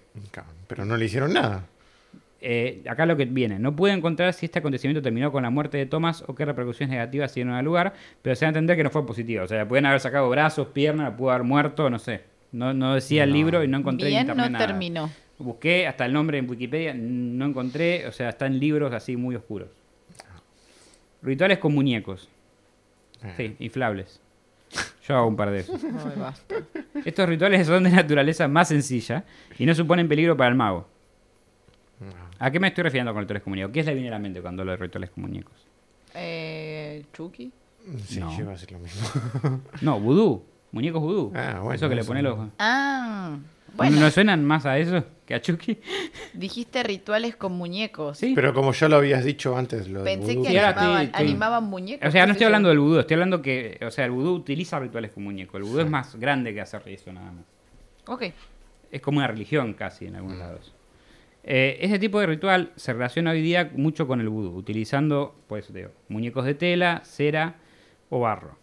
Pero 0.68 0.86
no 0.86 0.96
le 0.96 1.04
hicieron 1.04 1.34
nada. 1.34 1.66
Eh, 2.46 2.84
acá 2.90 3.06
lo 3.06 3.16
que 3.16 3.24
viene. 3.24 3.58
No 3.58 3.74
pude 3.74 3.94
encontrar 3.94 4.34
si 4.34 4.48
este 4.48 4.60
acontecimiento 4.60 5.02
terminó 5.02 5.32
con 5.32 5.44
la 5.44 5.50
muerte 5.50 5.78
de 5.78 5.86
Thomas 5.86 6.26
o 6.28 6.36
qué 6.36 6.44
repercusiones 6.44 6.90
negativas 6.92 7.34
dieron 7.34 7.54
al 7.54 7.64
lugar, 7.64 7.94
pero 8.22 8.36
se 8.36 8.44
da 8.44 8.48
a 8.48 8.50
entender 8.50 8.76
que 8.76 8.84
no 8.84 8.90
fue 8.90 9.06
positivo. 9.06 9.46
O 9.46 9.48
sea, 9.48 9.66
pueden 9.66 9.86
haber 9.86 10.02
sacado 10.02 10.30
brazos, 10.30 10.68
piernas, 10.68 11.14
pudo 11.18 11.32
haber 11.32 11.44
muerto, 11.44 11.90
no 11.90 12.00
sé. 12.00 12.22
No, 12.52 12.74
no 12.74 12.96
decía 12.96 13.24
el 13.24 13.32
libro 13.32 13.64
y 13.64 13.68
no 13.70 13.78
encontré 13.78 14.08
en 14.10 14.12
Bien, 14.12 14.22
internet 14.24 14.46
no 14.46 14.52
nada. 14.52 14.68
terminó. 14.68 15.10
Busqué 15.40 15.88
hasta 15.88 16.06
el 16.06 16.12
nombre 16.12 16.38
en 16.38 16.50
Wikipedia, 16.50 16.94
no 16.94 17.46
encontré, 17.46 18.06
o 18.08 18.12
sea, 18.12 18.30
están 18.30 18.60
libros 18.60 18.94
así 18.94 19.16
muy 19.16 19.36
oscuros. 19.36 19.70
Rituales 21.22 21.58
con 21.60 21.74
muñecos. 21.74 22.28
Eh, 23.24 23.34
Sí, 23.38 23.56
inflables. 23.64 24.20
Yo 25.08 25.16
hago 25.18 25.28
un 25.28 25.36
par 25.36 25.50
de 25.52 25.60
esos. 25.60 25.82
Ay, 25.84 25.92
basta. 26.20 26.56
Estos 27.06 27.30
rituales 27.30 27.66
son 27.68 27.84
de 27.86 27.90
naturaleza 27.90 28.48
más 28.48 28.68
sencilla 28.68 29.24
y 29.58 29.66
no 29.66 29.74
suponen 29.76 30.08
peligro 30.10 30.36
para 30.36 30.50
el 30.50 30.56
mago. 30.56 30.88
¿A 32.40 32.52
qué 32.52 32.60
me 32.60 32.68
estoy 32.68 32.84
refiriendo 32.84 33.14
con 33.14 33.22
rituales 33.22 33.44
con 33.44 33.52
muñecos? 33.52 33.72
¿Qué 33.74 33.80
es 33.82 33.86
le 33.86 33.94
viene 33.94 34.10
a 34.10 34.12
la 34.12 34.20
mente 34.20 34.42
cuando 34.42 34.62
hablo 34.62 34.72
de 34.74 34.78
rituales 34.78 35.10
con 35.12 35.24
muñecos? 35.24 35.54
Eh, 36.14 37.06
Chucky. 37.14 37.52
Sí, 38.06 38.20
No. 38.20 38.32
yo 38.36 38.42
iba 38.42 38.50
a 38.52 38.54
decir 38.54 38.72
lo 38.72 38.80
mismo. 38.80 39.02
No, 39.82 40.00
vudú. 40.00 40.44
Muñecos 40.72 41.02
vudú. 41.02 41.32
Ah, 41.36 41.60
bueno, 41.62 41.74
eso 41.74 41.88
que 41.90 41.96
le 41.96 42.04
pone 42.04 42.22
los... 42.22 42.38
Ah, 42.60 43.38
bueno. 43.76 44.00
¿No 44.00 44.10
suenan 44.12 44.44
más 44.44 44.66
a 44.66 44.78
eso 44.78 45.04
que 45.26 45.36
a 45.36 45.42
Chucky? 45.42 45.80
Dijiste 46.34 46.82
rituales 46.84 47.36
con 47.36 47.54
muñecos. 47.54 48.18
Sí. 48.18 48.34
Pero 48.36 48.54
como 48.54 48.72
ya 48.74 48.88
lo 48.90 48.96
habías 48.98 49.24
dicho 49.24 49.56
antes, 49.56 49.88
lo 49.88 50.04
Pensé 50.04 50.42
que 50.42 50.48
animaban, 50.60 51.12
animaban 51.14 51.64
muñecos. 51.66 52.08
O 52.08 52.12
sea, 52.12 52.26
no 52.26 52.32
estoy 52.34 52.46
hablando 52.46 52.70
del 52.70 52.80
vudú, 52.80 53.00
estoy 53.00 53.16
hablando 53.16 53.42
que... 53.42 53.80
O 53.86 53.92
sea, 53.92 54.06
el 54.06 54.12
vudú 54.12 54.34
utiliza 54.34 54.80
rituales 54.80 55.12
con 55.12 55.24
muñecos. 55.24 55.56
El 55.56 55.64
vudú 55.64 55.80
es 55.80 55.90
más 55.90 56.16
grande 56.16 56.54
que 56.54 56.62
hacer 56.62 56.82
eso 56.88 57.12
nada 57.14 57.32
más. 57.32 57.46
Ok. 58.08 58.24
Es 58.92 59.02
como 59.02 59.20
una 59.20 59.28
religión 59.28 59.74
casi 59.74 60.06
en 60.08 60.16
algunos 60.16 60.38
lados. 60.38 60.74
Eh, 61.44 61.78
ese 61.82 62.00
tipo 62.00 62.20
de 62.20 62.28
ritual 62.28 62.72
se 62.78 62.94
relaciona 62.94 63.32
hoy 63.32 63.42
día 63.42 63.70
mucho 63.76 64.08
con 64.08 64.22
el 64.22 64.30
vudú, 64.30 64.56
utilizando, 64.56 65.36
pues 65.48 65.74
digo, 65.74 65.90
muñecos 66.08 66.46
de 66.46 66.54
tela, 66.56 67.02
cera 67.04 67.56
o 68.10 68.20
barro. 68.22 68.58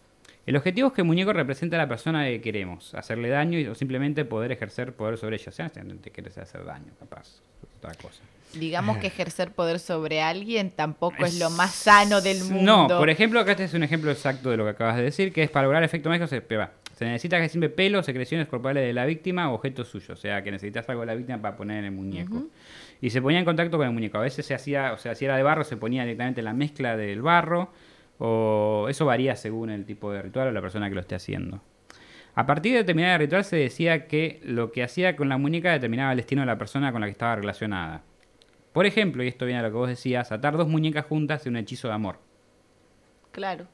El 0.47 0.55
objetivo 0.55 0.87
es 0.87 0.93
que 0.93 1.01
el 1.01 1.07
muñeco 1.07 1.31
represente 1.33 1.75
a 1.75 1.79
la 1.79 1.87
persona 1.87 2.25
que 2.25 2.41
queremos, 2.41 2.95
hacerle 2.95 3.29
daño 3.29 3.59
y- 3.59 3.67
o 3.67 3.75
simplemente 3.75 4.25
poder 4.25 4.51
ejercer 4.51 4.93
poder 4.93 5.17
sobre 5.19 5.35
ella. 5.35 5.45
O 5.49 5.51
sea, 5.51 5.71
no 5.83 5.95
te 5.95 6.09
quieres 6.09 6.35
hacer 6.39 6.65
daño, 6.65 6.87
capaz, 6.99 7.41
otra 7.77 7.93
cosa. 8.01 8.23
Digamos 8.55 8.97
que 8.97 9.07
ejercer 9.07 9.51
poder 9.51 9.79
sobre 9.79 10.21
alguien 10.21 10.71
tampoco 10.71 11.23
es, 11.23 11.35
Es- 11.35 11.39
lo 11.39 11.51
más 11.51 11.71
sano 11.73 12.19
del 12.19 12.43
mundo. 12.43 12.87
No, 12.89 12.97
por 12.97 13.09
ejemplo, 13.11 13.39
acá 13.39 13.51
este 13.51 13.65
es 13.65 13.73
un 13.75 13.83
ejemplo 13.83 14.09
exacto 14.11 14.49
de 14.49 14.57
lo 14.57 14.63
que 14.63 14.71
acabas 14.71 14.97
de 14.97 15.03
decir, 15.03 15.31
que 15.31 15.43
es 15.43 15.51
para 15.51 15.65
lograr 15.65 15.83
efecto 15.83 16.09
mágico 16.09 16.27
se, 16.27 16.39
va, 16.57 16.71
se 16.97 17.05
necesita 17.05 17.39
que 17.39 17.47
siempre 17.47 17.69
pelo, 17.69 18.01
secreciones 18.03 18.47
corporales 18.47 18.83
de 18.85 18.91
la 18.93 19.05
víctima 19.05 19.49
o 19.51 19.55
objetos 19.55 19.87
suyos. 19.87 20.09
O 20.09 20.21
sea, 20.21 20.43
que 20.43 20.51
necesitas 20.51 20.89
algo 20.89 21.01
de 21.01 21.07
la 21.07 21.15
víctima 21.15 21.37
para 21.41 21.55
poner 21.55 21.77
en 21.79 21.85
el 21.85 21.91
muñeco. 21.91 22.43
Y 23.01 23.09
se 23.09 23.21
ponía 23.21 23.39
en 23.39 23.45
contacto 23.45 23.77
con 23.77 23.87
el 23.87 23.93
muñeco. 23.93 24.19
A 24.19 24.21
veces 24.21 24.45
se 24.45 24.53
hacía, 24.53 24.93
o 24.93 24.97
sea, 24.97 25.15
si 25.15 25.25
era 25.25 25.35
de 25.35 25.43
barro, 25.43 25.63
se 25.63 25.75
ponía 25.75 26.03
directamente 26.03 26.41
en 26.41 26.45
la 26.45 26.53
mezcla 26.53 26.95
del 26.95 27.21
barro. 27.21 27.71
O 28.19 28.85
eso 28.89 29.05
varía 29.05 29.35
según 29.35 29.71
el 29.71 29.85
tipo 29.85 30.11
de 30.11 30.21
ritual 30.21 30.49
o 30.49 30.51
la 30.51 30.61
persona 30.61 30.87
que 30.87 30.95
lo 30.95 31.01
esté 31.01 31.15
haciendo. 31.15 31.61
A 32.35 32.45
partir 32.45 32.73
de 32.73 32.79
determinado 32.79 33.17
ritual 33.17 33.43
se 33.43 33.57
decía 33.57 34.07
que 34.07 34.39
lo 34.43 34.71
que 34.71 34.83
hacía 34.83 35.15
con 35.15 35.27
la 35.27 35.37
muñeca 35.37 35.71
determinaba 35.71 36.11
el 36.11 36.17
destino 36.17 36.43
de 36.43 36.45
la 36.45 36.57
persona 36.57 36.91
con 36.91 37.01
la 37.01 37.07
que 37.07 37.11
estaba 37.11 37.35
relacionada. 37.35 38.03
Por 38.71 38.85
ejemplo, 38.85 39.23
y 39.23 39.27
esto 39.27 39.45
viene 39.45 39.59
a 39.59 39.63
lo 39.63 39.69
que 39.69 39.77
vos 39.77 39.89
decías, 39.89 40.31
atar 40.31 40.55
dos 40.55 40.67
muñecas 40.67 41.05
juntas 41.05 41.45
en 41.45 41.53
un 41.53 41.57
hechizo 41.57 41.89
de 41.89 41.95
amor. 41.95 42.19
Claro. 43.31 43.67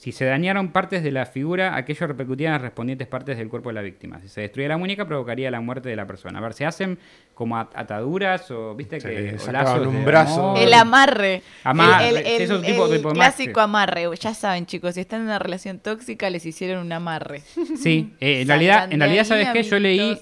Si 0.00 0.12
se 0.12 0.24
dañaron 0.24 0.72
partes 0.72 1.02
de 1.02 1.10
la 1.12 1.26
figura, 1.26 1.76
aquello 1.76 2.06
repercutía 2.06 2.46
en 2.48 2.52
las 2.54 2.62
respondientes 2.62 3.06
partes 3.06 3.36
del 3.36 3.50
cuerpo 3.50 3.68
de 3.68 3.74
la 3.74 3.82
víctima. 3.82 4.18
Si 4.22 4.28
se 4.30 4.40
destruía 4.40 4.66
la 4.70 4.78
muñeca, 4.78 5.06
provocaría 5.06 5.50
la 5.50 5.60
muerte 5.60 5.90
de 5.90 5.96
la 5.96 6.06
persona. 6.06 6.38
A 6.38 6.40
ver, 6.40 6.54
se 6.54 6.64
hacen 6.64 6.98
como 7.34 7.58
at- 7.58 7.68
ataduras 7.74 8.50
o, 8.50 8.74
viste, 8.74 8.98
Se 8.98 9.08
que 9.10 9.36
o 9.46 9.52
lazos 9.52 9.86
un 9.86 9.96
de 9.98 10.04
brazo. 10.06 10.52
amor. 10.52 10.58
El 10.62 10.72
amarre. 10.72 11.42
Amarre, 11.64 12.08
El, 12.08 12.16
el- 12.16 12.26
esos 12.42 12.64
el- 12.64 12.74
tipo 12.96 13.10
clásico 13.10 13.60
amarre. 13.60 14.06
Ya 14.18 14.32
saben, 14.32 14.64
chicos, 14.64 14.94
si 14.94 15.00
están 15.00 15.20
en 15.20 15.26
una 15.26 15.38
relación 15.38 15.78
tóxica, 15.80 16.30
les 16.30 16.46
hicieron 16.46 16.86
un 16.86 16.92
amarre. 16.92 17.42
Sí, 17.76 18.14
eh, 18.20 18.40
en 18.40 18.48
realidad, 18.48 18.90
en 18.90 19.00
realidad 19.00 19.24
¿sabes 19.24 19.48
qué? 19.52 19.62
Yo 19.64 19.78
leí 19.78 20.18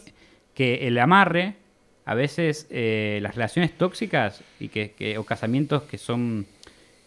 que 0.55 0.89
el 0.89 0.99
amarre, 0.99 1.55
a 2.05 2.15
veces 2.15 2.67
eh, 2.71 3.21
las 3.23 3.37
relaciones 3.37 3.79
tóxicas 3.79 4.43
y 4.59 4.71
que, 4.71 4.91
que- 4.91 5.19
o 5.19 5.23
casamientos 5.25 5.85
que 5.85 5.99
son 5.99 6.47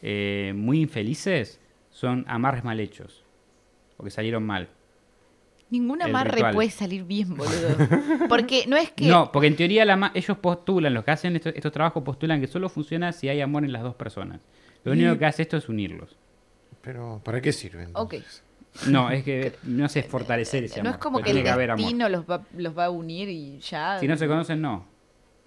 eh, 0.01 0.53
muy 0.55 0.79
infelices 0.79 1.59
son 2.01 2.25
amarres 2.27 2.63
mal 2.63 2.79
hechos. 2.79 3.23
O 3.97 4.03
que 4.03 4.09
salieron 4.09 4.43
mal. 4.43 4.67
Ningún 5.69 6.01
amarre 6.01 6.31
ritual. 6.31 6.53
puede 6.55 6.71
salir 6.71 7.03
bien, 7.03 7.37
boludo. 7.37 8.27
Porque 8.27 8.65
no 8.67 8.75
es 8.75 8.91
que. 8.91 9.05
No, 9.07 9.31
porque 9.31 9.47
en 9.47 9.55
teoría 9.55 9.85
la 9.85 9.95
ma- 9.95 10.11
ellos 10.15 10.35
postulan, 10.39 10.95
los 10.95 11.03
que 11.05 11.11
hacen 11.11 11.35
estos, 11.35 11.53
estos 11.55 11.71
trabajos 11.71 12.03
postulan 12.03 12.41
que 12.41 12.47
solo 12.47 12.69
funciona 12.69 13.11
si 13.11 13.29
hay 13.29 13.39
amor 13.39 13.63
en 13.63 13.71
las 13.71 13.83
dos 13.83 13.93
personas. 13.93 14.41
Lo 14.83 14.93
único 14.93 15.15
que 15.19 15.25
hace 15.27 15.43
esto 15.43 15.57
es 15.57 15.69
unirlos. 15.69 16.17
Pero, 16.81 17.21
¿para 17.23 17.39
qué 17.39 17.53
sirven? 17.53 17.91
Ok. 17.93 18.15
No, 18.87 19.11
es 19.11 19.23
que 19.23 19.53
no 19.63 19.87
sé 19.87 20.01
fortalecer 20.01 20.63
ese 20.63 20.81
no 20.81 20.89
amor. 20.89 20.97
es 20.97 21.01
como 21.03 21.21
que 21.21 21.29
el 21.31 21.43
destino 21.43 22.09
los 22.09 22.25
va, 22.27 22.43
los 22.57 22.75
va 22.75 22.85
a 22.85 22.89
unir 22.89 23.29
y 23.29 23.59
ya. 23.59 23.99
Si 23.99 24.07
no 24.07 24.17
se 24.17 24.27
conocen, 24.27 24.59
no. 24.59 24.87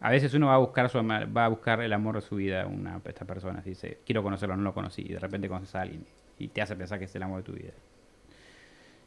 A 0.01 0.11
veces 0.11 0.33
uno 0.35 0.47
va 0.47 0.55
a 0.55 0.59
buscar 0.59 0.89
su 0.89 0.99
va 1.03 1.45
a 1.45 1.49
buscar 1.49 1.81
el 1.81 1.93
amor 1.93 2.15
de 2.15 2.21
su 2.21 2.37
vida 2.37 2.65
una 2.67 3.01
esta 3.05 3.25
persona. 3.25 3.61
Dice, 3.65 3.99
quiero 4.07 4.23
conocerlo, 4.23 4.57
no 4.57 4.63
lo 4.63 4.73
conocí. 4.73 5.03
Y 5.03 5.09
de 5.15 5.19
repente 5.19 5.49
conoces 5.49 5.75
a 5.75 5.81
alguien 5.83 6.05
y 6.39 6.49
te 6.49 6.62
hace 6.62 6.74
pensar 6.76 6.99
que 6.99 7.05
es 7.07 7.14
el 7.14 7.22
amor 7.22 7.39
de 7.39 7.45
tu 7.45 7.53
vida. 7.53 7.72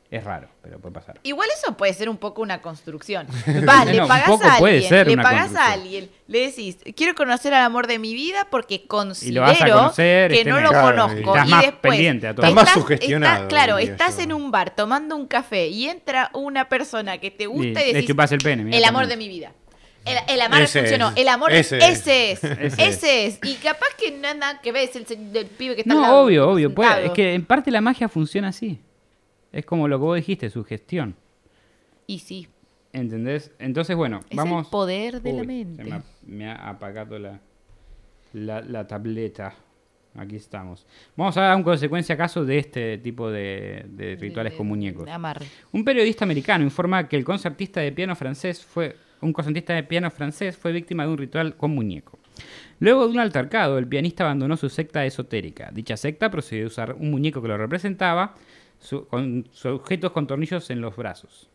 Es 0.10 0.24
raro, 0.24 0.48
pero 0.62 0.80
puede 0.80 0.94
pasar. 0.94 1.20
Igual 1.24 1.50
eso 1.54 1.76
puede 1.76 1.94
ser 1.94 2.08
un 2.08 2.16
poco 2.16 2.42
una 2.42 2.62
construcción. 2.62 3.28
Vas, 3.66 3.86
le 3.88 3.98
No, 3.98 4.08
pagas 4.08 4.30
a 4.30 4.34
alguien, 4.56 4.60
puede 4.60 4.82
ser 4.84 5.08
le 5.08 5.14
una 5.16 5.24
pagas 5.24 5.54
a 5.54 5.74
alguien, 5.74 6.10
le 6.28 6.40
decís, 6.48 6.78
quiero 6.96 7.14
conocer 7.14 7.54
al 7.54 7.66
amor 7.66 7.88
de 7.88 8.00
mi 8.00 8.14
vida 8.14 8.48
porque 8.50 8.88
considero 8.88 9.42
vas 9.42 9.62
a 9.62 9.68
conocer, 9.68 10.32
que 10.32 10.38
este 10.38 10.50
no 10.50 10.56
me- 10.56 10.62
lo 10.62 10.70
Claro, 10.70 10.88
conozco. 10.88 11.18
y 11.20 11.24
estás 11.26 11.48
y 11.48 11.52
más 11.52 11.62
después 11.66 11.82
pendiente 11.92 12.28
a 12.30 12.34
todo. 12.36 12.46
Estás 12.48 12.56
más 12.64 12.74
sugestionado, 12.74 13.48
claro, 13.50 13.78
estás 13.80 14.16
yo. 14.16 14.24
en 14.24 14.32
un 14.34 14.50
bar 14.50 14.74
tomando 14.74 15.14
un 15.18 15.28
café 15.28 15.68
y 15.68 15.90
entra 15.90 16.32
una 16.34 16.70
persona 16.70 17.18
que 17.18 17.30
te 17.30 17.46
gusta 17.48 17.66
Y 17.68 17.68
y, 17.68 17.74
le 17.74 18.02
decís, 18.02 18.32
el 18.32 18.38
pene, 18.40 18.78
el 18.78 18.86
amor 18.86 19.08
de 19.08 19.18
mi 19.18 19.28
vida. 19.28 19.52
El, 20.08 20.36
el 20.36 20.42
amor 20.42 20.62
Ese 20.62 20.80
funcionó. 20.80 21.10
es. 21.10 21.18
El 21.18 21.28
amor 21.28 21.52
Ese 21.52 21.78
ese, 21.78 22.32
es. 22.32 22.44
es. 22.44 22.80
Ese 22.80 23.26
es. 23.28 23.40
Y 23.44 23.56
capaz 23.56 23.88
que 24.00 24.12
no 24.12 24.34
nada 24.34 24.60
que 24.62 24.72
ver 24.72 24.90
es 24.90 24.96
el, 25.12 25.32
del 25.34 25.46
pibe 25.48 25.76
que 25.76 25.82
está 25.82 25.94
al 25.94 25.98
No, 26.00 26.04
lado, 26.04 26.24
obvio, 26.24 26.50
obvio. 26.50 26.74
puede- 26.74 27.06
es 27.08 27.12
que 27.12 27.34
en 27.34 27.46
parte 27.46 27.72
la 27.72 27.82
magia 27.82 28.08
funciona 28.10 28.50
así. 28.50 28.80
Es 29.52 29.66
como 29.66 29.88
lo 29.88 29.98
que 29.98 30.04
vos 30.06 30.16
dijiste, 30.16 30.50
su 30.50 30.64
gestión. 30.64 31.16
Y 32.06 32.20
sí, 32.20 32.48
¿Entendés? 32.94 33.52
Entonces, 33.60 33.96
bueno, 33.96 34.22
es 34.30 34.36
vamos. 34.38 34.66
el 34.66 34.72
poder 34.72 35.22
de 35.22 35.34
la 35.34 35.44
mente. 35.44 35.84
Se 35.84 35.90
me 35.90 35.96
ha, 35.96 36.04
me 36.26 36.50
ha 36.50 36.70
apagado 36.70 37.20
la, 37.20 37.40
la, 38.34 38.62
la 38.62 38.88
tableta. 38.88 39.54
Aquí 40.16 40.36
estamos. 40.38 40.88
Vamos 41.16 41.38
a 41.38 41.42
dar 41.42 41.56
un 41.56 41.62
consecuencia 41.64 42.18
caso 42.18 42.44
de 42.44 42.58
este 42.58 42.98
tipo 42.98 43.30
de, 43.30 43.86
de 43.90 44.16
rituales 44.16 44.54
De- 44.54 44.58
con 44.58 44.68
muñecos. 44.68 45.08
Un 45.72 45.84
periodista 45.84 46.26
americano 46.26 46.64
informa 46.64 47.08
que 47.08 47.18
el 47.18 47.24
concertista 47.24 47.82
de 47.82 47.92
piano 47.92 48.16
francés 48.16 48.64
fue 48.66 48.96
un 49.22 49.34
concertista 49.34 49.74
de 49.74 49.84
piano 49.84 50.12
francés 50.12 50.58
fue 50.58 50.72
víctima 50.72 51.06
de 51.06 51.12
un 51.12 51.18
ritual 51.18 51.56
con 51.56 51.72
muñeco. 51.72 52.20
Luego 52.80 53.06
de 53.06 53.14
un 53.14 53.20
altercado, 53.20 53.78
el 53.78 53.88
pianista 53.88 54.24
abandonó 54.24 54.58
su 54.58 54.70
secta 54.70 55.06
esotérica. 55.06 55.72
Dicha 55.74 55.98
secta 55.98 56.30
procedió 56.30 56.66
a 56.66 56.68
usar 56.68 56.94
un 56.94 57.12
muñeco 57.12 57.42
que 57.42 57.48
lo 57.48 57.58
representaba, 57.58 58.36
con 59.10 59.48
sujetos 59.52 60.12
con 60.12 60.28
tornillos 60.28 60.70
en 60.70 60.82
los 60.82 60.96
brazos. 60.96 61.50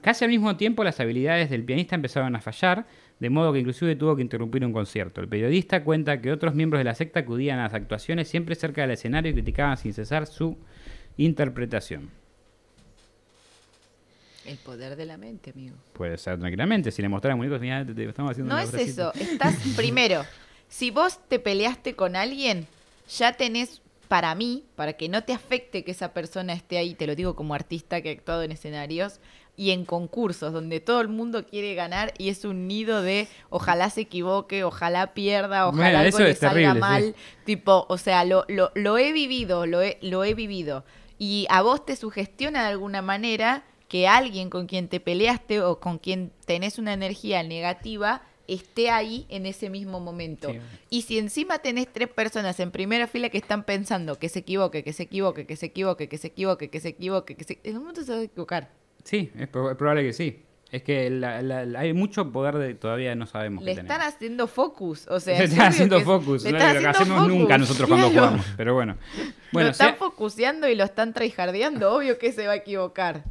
Casi 0.00 0.24
al 0.24 0.30
mismo 0.30 0.56
tiempo, 0.56 0.84
las 0.84 1.00
habilidades 1.00 1.50
del 1.50 1.62
pianista 1.62 1.96
empezaron 1.96 2.34
a 2.34 2.40
fallar, 2.40 2.86
de 3.20 3.28
modo 3.28 3.52
que 3.52 3.58
inclusive 3.58 3.94
tuvo 3.94 4.16
que 4.16 4.22
interrumpir 4.22 4.64
un 4.64 4.72
concierto. 4.72 5.20
El 5.20 5.28
periodista 5.28 5.84
cuenta 5.84 6.22
que 6.22 6.32
otros 6.32 6.54
miembros 6.54 6.80
de 6.80 6.84
la 6.84 6.94
secta 6.94 7.20
acudían 7.20 7.58
a 7.58 7.64
las 7.64 7.74
actuaciones 7.74 8.26
siempre 8.26 8.54
cerca 8.54 8.80
del 8.80 8.92
escenario 8.92 9.32
y 9.32 9.34
criticaban 9.34 9.76
sin 9.76 9.92
cesar 9.92 10.26
su 10.26 10.56
interpretación. 11.18 12.10
El 14.46 14.56
poder 14.58 14.96
de 14.96 15.06
la 15.06 15.16
mente, 15.16 15.50
amigo. 15.50 15.76
Puede 15.92 16.16
ser 16.18 16.38
tranquilamente. 16.38 16.90
Si 16.90 17.02
le 17.02 17.08
mostraran 17.08 17.36
muñecos, 17.38 17.60
mira, 17.60 17.84
te, 17.84 17.94
te 17.94 18.04
estamos 18.08 18.30
haciendo 18.32 18.54
No 18.54 18.60
es 18.60 18.70
bracita. 18.70 19.10
eso. 19.12 19.12
Estás, 19.32 19.56
primero, 19.76 20.24
si 20.68 20.90
vos 20.90 21.18
te 21.28 21.38
peleaste 21.38 21.94
con 21.96 22.16
alguien, 22.16 22.66
ya 23.18 23.32
tenés, 23.32 23.82
para 24.08 24.34
mí, 24.34 24.64
para 24.76 24.92
que 24.92 25.08
no 25.08 25.24
te 25.24 25.32
afecte 25.32 25.82
que 25.84 25.90
esa 25.90 26.12
persona 26.12 26.52
esté 26.52 26.78
ahí, 26.78 26.94
te 26.94 27.06
lo 27.06 27.14
digo 27.16 27.34
como 27.34 27.54
artista 27.54 28.00
que 28.00 28.10
ha 28.10 28.12
actuado 28.12 28.42
en 28.44 28.52
escenarios 28.52 29.18
y 29.58 29.70
en 29.70 29.84
concursos 29.86 30.52
donde 30.52 30.80
todo 30.80 31.00
el 31.00 31.08
mundo 31.08 31.44
quiere 31.46 31.74
ganar 31.74 32.12
y 32.18 32.28
es 32.28 32.44
un 32.44 32.68
nido 32.68 33.00
de 33.02 33.26
ojalá 33.48 33.88
se 33.90 34.02
equivoque, 34.02 34.64
ojalá 34.64 35.14
pierda, 35.14 35.66
ojalá 35.66 35.82
Bueno, 35.82 35.98
algo 35.98 36.18
le 36.20 36.34
salga 36.34 36.54
terrible, 36.54 36.80
mal. 36.80 37.02
sí. 37.02 37.14
Tipo, 37.46 37.86
o 37.88 37.96
sea, 37.98 38.24
lo, 38.24 38.44
lo, 38.48 38.70
lo 38.74 38.98
he 38.98 39.12
vivido, 39.12 39.66
lo 39.66 39.80
he, 39.82 39.98
lo 40.02 40.24
he 40.24 40.34
vivido. 40.34 40.84
Y 41.18 41.46
a 41.48 41.62
vos 41.62 41.86
te 41.86 41.96
sugestiona 41.96 42.64
de 42.64 42.68
alguna 42.72 43.00
manera 43.02 43.64
que 43.88 44.08
alguien 44.08 44.50
con 44.50 44.66
quien 44.66 44.88
te 44.88 45.00
peleaste 45.00 45.60
o 45.62 45.78
con 45.80 45.98
quien 45.98 46.32
tenés 46.44 46.78
una 46.78 46.92
energía 46.92 47.42
negativa 47.42 48.22
esté 48.48 48.90
ahí 48.90 49.26
en 49.28 49.44
ese 49.46 49.70
mismo 49.70 49.98
momento. 50.00 50.50
Sí. 50.52 50.58
Y 50.90 51.02
si 51.02 51.18
encima 51.18 51.58
tenés 51.58 51.92
tres 51.92 52.08
personas 52.08 52.58
en 52.60 52.70
primera 52.70 53.06
fila 53.08 53.28
que 53.28 53.38
están 53.38 53.64
pensando 53.64 54.18
que 54.18 54.28
se 54.28 54.40
equivoque, 54.40 54.84
que 54.84 54.92
se 54.92 55.02
equivoque, 55.04 55.46
que 55.46 55.56
se 55.56 55.66
equivoque, 55.66 56.08
que 56.08 56.16
se 56.18 56.26
equivoque, 56.28 56.68
que 56.70 56.78
se 56.80 56.88
equivoque, 56.88 57.34
que 57.36 57.44
se... 57.44 57.58
En 57.64 57.76
un 57.76 57.82
momento 57.82 58.02
se 58.04 58.12
va 58.12 58.18
a 58.18 58.22
equivocar. 58.22 58.70
Sí, 59.04 59.30
es, 59.36 59.50
prob- 59.50 59.72
es 59.72 59.76
probable 59.76 60.02
que 60.04 60.12
sí. 60.12 60.42
Es 60.70 60.82
que 60.82 61.10
la- 61.10 61.42
la- 61.42 61.64
la- 61.64 61.78
hay 61.80 61.92
mucho 61.92 62.30
poder 62.32 62.56
de 62.58 62.74
todavía 62.74 63.14
no 63.14 63.26
sabemos. 63.26 63.62
Le 63.64 63.74
que 63.74 63.80
están 63.80 63.98
tenemos. 63.98 64.14
haciendo 64.14 64.46
focus. 64.48 65.06
O 65.08 65.18
sea, 65.20 65.38
Le 65.38 65.44
es 65.44 65.50
están 65.52 65.66
haciendo 65.68 66.00
focus. 66.00 66.42
le 66.44 66.52
no 66.52 66.58
están 66.58 66.74
lo 66.74 66.80
que 66.82 66.86
hacemos 66.88 67.28
nunca 67.28 67.58
nosotros 67.58 67.88
cuando 67.88 68.10
jugamos. 68.10 68.46
Pero 68.56 68.74
bueno. 68.74 68.96
Bueno, 69.52 69.68
lo 69.68 69.72
están 69.72 69.88
sea- 69.90 69.96
focuseando 69.96 70.68
y 70.68 70.74
lo 70.74 70.82
están 70.84 71.14
tryhardeando. 71.14 71.94
Obvio 71.96 72.18
que 72.18 72.32
se 72.32 72.46
va 72.46 72.52
a 72.54 72.56
equivocar. 72.56 73.24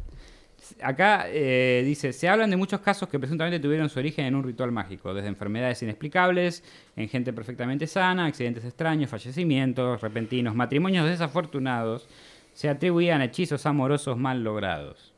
Acá 0.82 1.26
eh, 1.28 1.84
dice, 1.86 2.14
se 2.14 2.30
hablan 2.30 2.50
de 2.50 2.58
muchos 2.58 2.82
casos 2.82 3.10
que 3.10 3.20
presuntamente 3.20 3.60
tuvieron 3.60 3.90
su 3.90 4.00
origen 4.00 4.26
en 4.26 4.36
un 4.36 4.44
ritual 4.44 4.72
mágico, 4.72 5.14
desde 5.14 5.30
enfermedades 5.30 5.82
inexplicables, 5.82 6.64
en 6.96 7.10
gente 7.10 7.34
perfectamente 7.34 7.88
sana, 7.88 8.26
accidentes 8.26 8.66
extraños, 8.66 9.10
fallecimientos 9.10 10.02
repentinos, 10.02 10.56
matrimonios 10.56 11.08
desafortunados, 11.08 12.08
se 12.54 12.70
atribuían 12.70 13.22
hechizos 13.22 13.66
amorosos 13.66 14.18
mal 14.18 14.44
logrados. 14.44 15.15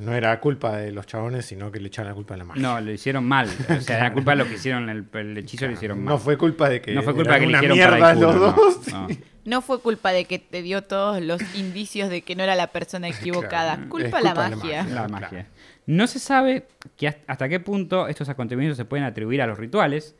No 0.00 0.14
era 0.14 0.38
culpa 0.40 0.76
de 0.76 0.92
los 0.92 1.06
chabones, 1.06 1.44
sino 1.46 1.70
que 1.70 1.80
le 1.80 1.88
echaron 1.88 2.08
la 2.10 2.14
culpa 2.14 2.34
a 2.34 2.36
la 2.38 2.44
magia. 2.44 2.62
No, 2.62 2.80
lo 2.80 2.90
hicieron 2.92 3.24
mal. 3.24 3.48
O 3.68 3.80
sea, 3.80 3.98
la 4.04 4.12
culpa 4.12 4.30
de 4.32 4.36
lo 4.38 4.46
que 4.46 4.54
hicieron, 4.54 4.88
el, 4.88 5.04
el 5.12 5.38
hechizo 5.38 5.66
lo 5.66 5.72
hicieron 5.72 5.98
mal. 6.02 6.14
No 6.14 6.18
fue 6.18 6.38
culpa 6.38 6.68
de 6.68 6.80
que 6.80 6.94
No 6.94 7.02
fue 7.02 7.14
culpa 7.14 7.34
de 7.34 7.40
que 7.40 7.46
le 7.46 7.56
hicieron 7.58 7.78
para 7.78 7.96
mierda 7.96 8.10
el 8.12 8.16
culo, 8.16 8.32
los 8.32 8.40
no, 8.40 8.62
dos. 8.62 8.88
no. 8.88 9.08
No 9.44 9.62
fue 9.62 9.80
culpa 9.80 10.12
de 10.12 10.26
que 10.26 10.38
te 10.38 10.62
dio 10.62 10.82
todos 10.84 11.20
los 11.22 11.40
indicios 11.54 12.10
de 12.10 12.22
que 12.22 12.36
no 12.36 12.42
era 12.42 12.54
la 12.54 12.68
persona 12.68 13.08
equivocada. 13.10 13.74
Claro, 13.76 13.88
culpa 13.90 14.20
la 14.20 14.30
culpa 14.32 14.48
la 14.50 14.56
magia. 14.56 14.82
magia. 14.82 14.82
La 14.82 15.06
Claro. 15.06 15.08
magia. 15.10 15.46
No 15.86 16.06
se 16.06 16.18
sabe 16.18 16.66
que 16.96 17.08
hasta- 17.08 17.22
hasta 17.32 17.48
qué 17.48 17.58
punto 17.60 18.06
estos 18.08 18.28
acontecimientos 18.28 18.76
se 18.76 18.84
pueden 18.84 19.04
atribuir 19.04 19.42
a 19.42 19.46
los 19.46 19.58
rituales. 19.58 20.14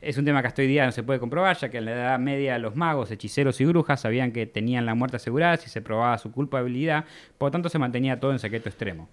Es 0.00 0.18
un 0.18 0.24
tema 0.24 0.42
que 0.42 0.48
hasta 0.48 0.62
hoy 0.62 0.68
día 0.68 0.84
no 0.84 0.92
se 0.92 1.02
puede 1.02 1.20
comprobar, 1.20 1.56
ya 1.56 1.68
que 1.68 1.78
en 1.78 1.84
la 1.86 1.92
Edad 1.92 2.18
Media 2.18 2.58
los 2.58 2.76
magos, 2.76 3.10
hechiceros 3.10 3.60
y 3.60 3.64
brujas 3.64 4.00
sabían 4.00 4.32
que 4.32 4.46
tenían 4.46 4.84
la 4.86 4.94
muerte 4.94 5.16
asegurada 5.16 5.56
si 5.56 5.70
se 5.70 5.80
probaba 5.80 6.18
su 6.18 6.32
culpabilidad, 6.32 7.04
por 7.38 7.48
lo 7.48 7.52
tanto 7.52 7.68
se 7.68 7.78
mantenía 7.78 8.18
todo 8.18 8.32
en 8.32 8.38
secreto 8.38 8.68
extremo. 8.68 9.08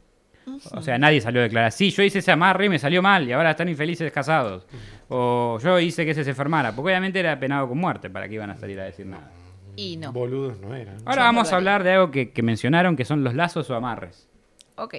O 0.73 0.81
sea, 0.81 0.97
nadie 0.97 1.21
salió 1.21 1.39
a 1.39 1.43
declarar, 1.43 1.71
sí, 1.71 1.91
yo 1.91 2.01
hice 2.03 2.19
ese 2.19 2.31
amarre 2.31 2.65
y 2.65 2.69
me 2.69 2.79
salió 2.79 3.01
mal 3.01 3.27
y 3.27 3.31
ahora 3.31 3.51
están 3.51 3.69
infelices 3.69 4.11
casados. 4.11 4.65
O 5.07 5.59
yo 5.61 5.79
hice 5.79 6.03
que 6.03 6.11
ese 6.11 6.23
se 6.23 6.31
enfermara, 6.31 6.75
porque 6.75 6.89
obviamente 6.89 7.19
era 7.19 7.39
penado 7.39 7.67
con 7.67 7.77
muerte, 7.77 8.09
¿para 8.09 8.27
que 8.27 8.35
iban 8.35 8.49
a 8.49 8.57
salir 8.57 8.79
a 8.79 8.85
decir 8.85 9.05
nada? 9.05 9.31
Y 9.75 9.97
no. 9.97 10.11
Boludos 10.11 10.59
no 10.59 10.75
eran. 10.75 10.97
Ahora 11.05 11.21
Yo 11.21 11.25
vamos 11.27 11.49
no 11.49 11.53
a 11.53 11.57
hablar 11.57 11.83
de 11.83 11.93
algo 11.93 12.11
que, 12.11 12.31
que 12.31 12.41
mencionaron, 12.41 12.95
que 12.95 13.05
son 13.05 13.23
los 13.23 13.35
lazos 13.35 13.69
o 13.69 13.75
amarres. 13.75 14.27
Ok. 14.75 14.95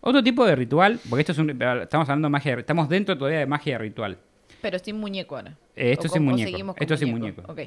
Otro 0.00 0.22
tipo 0.22 0.44
de 0.46 0.54
ritual, 0.54 1.00
porque 1.08 1.22
esto 1.22 1.32
es 1.32 1.38
un, 1.38 1.50
estamos 1.50 2.08
hablando 2.08 2.26
de 2.26 2.30
magia, 2.30 2.54
estamos 2.54 2.88
dentro 2.88 3.18
todavía 3.18 3.40
de 3.40 3.46
magia 3.46 3.78
ritual. 3.78 4.18
Pero 4.64 4.78
sin 4.78 4.96
muñeco 4.98 5.36
ahora. 5.36 5.50
Eh, 5.76 5.92
esto 5.92 6.08
con- 6.08 6.10
sin 6.14 6.24
muñeco. 6.24 6.66
con 6.72 6.76
Esto 6.80 6.94
es 6.94 7.00
sin 7.00 7.10
muñeco. 7.10 7.42
Ok. 7.46 7.60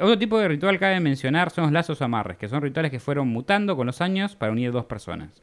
Otro 0.00 0.18
tipo 0.18 0.38
de 0.38 0.48
ritual 0.48 0.78
cabe 0.78 0.98
mencionar 0.98 1.50
son 1.50 1.64
los 1.64 1.72
lazos 1.72 2.00
o 2.00 2.04
amarres, 2.04 2.38
que 2.38 2.48
son 2.48 2.62
rituales 2.62 2.90
que 2.90 2.98
fueron 2.98 3.28
mutando 3.28 3.76
con 3.76 3.86
los 3.86 4.00
años 4.00 4.34
para 4.34 4.50
unir 4.50 4.72
dos 4.72 4.86
personas. 4.86 5.42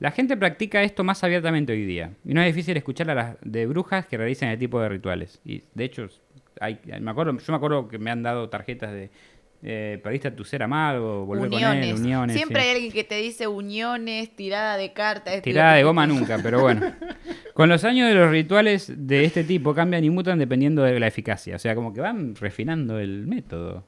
La 0.00 0.10
gente 0.10 0.36
practica 0.36 0.82
esto 0.82 1.04
más 1.04 1.22
abiertamente 1.22 1.72
hoy 1.72 1.86
día, 1.86 2.10
y 2.24 2.34
no 2.34 2.40
es 2.42 2.52
difícil 2.52 2.76
escuchar 2.76 3.08
a 3.10 3.14
las 3.14 3.36
de 3.42 3.66
brujas 3.66 4.06
que 4.06 4.16
realizan 4.16 4.48
este 4.48 4.58
tipo 4.58 4.80
de 4.80 4.88
rituales. 4.88 5.40
Y 5.44 5.62
de 5.74 5.84
hecho, 5.84 6.08
hay, 6.60 6.80
me 7.00 7.10
acuerdo, 7.12 7.38
yo 7.38 7.52
me 7.52 7.56
acuerdo 7.56 7.86
que 7.86 7.98
me 7.98 8.10
han 8.10 8.24
dado 8.24 8.48
tarjetas 8.48 8.90
de 8.92 9.10
eh, 9.62 9.98
perdiste 10.02 10.28
a 10.28 10.36
tu 10.36 10.44
ser 10.44 10.62
amado, 10.62 11.24
volver 11.26 11.48
con 11.50 11.56
Uniones. 11.58 11.88
él, 11.88 11.94
uniones. 11.96 12.36
Siempre 12.36 12.62
sí. 12.62 12.68
hay 12.68 12.74
alguien 12.74 12.92
que 12.92 13.02
te 13.04 13.16
dice 13.16 13.48
uniones, 13.48 14.34
tirada 14.36 14.76
de 14.76 14.92
cartas. 14.92 15.42
Tirada 15.42 15.74
de 15.74 15.82
goma 15.82 16.06
nunca, 16.06 16.38
pero 16.42 16.60
bueno. 16.60 16.80
Con 17.58 17.68
los 17.68 17.82
años 17.82 18.08
de 18.08 18.14
los 18.14 18.30
rituales 18.30 18.92
de 18.96 19.24
este 19.24 19.42
tipo 19.42 19.74
cambian 19.74 20.04
y 20.04 20.10
mutan 20.10 20.38
dependiendo 20.38 20.84
de 20.84 21.00
la 21.00 21.08
eficacia. 21.08 21.56
O 21.56 21.58
sea, 21.58 21.74
como 21.74 21.92
que 21.92 22.00
van 22.00 22.36
refinando 22.36 23.00
el 23.00 23.26
método 23.26 23.84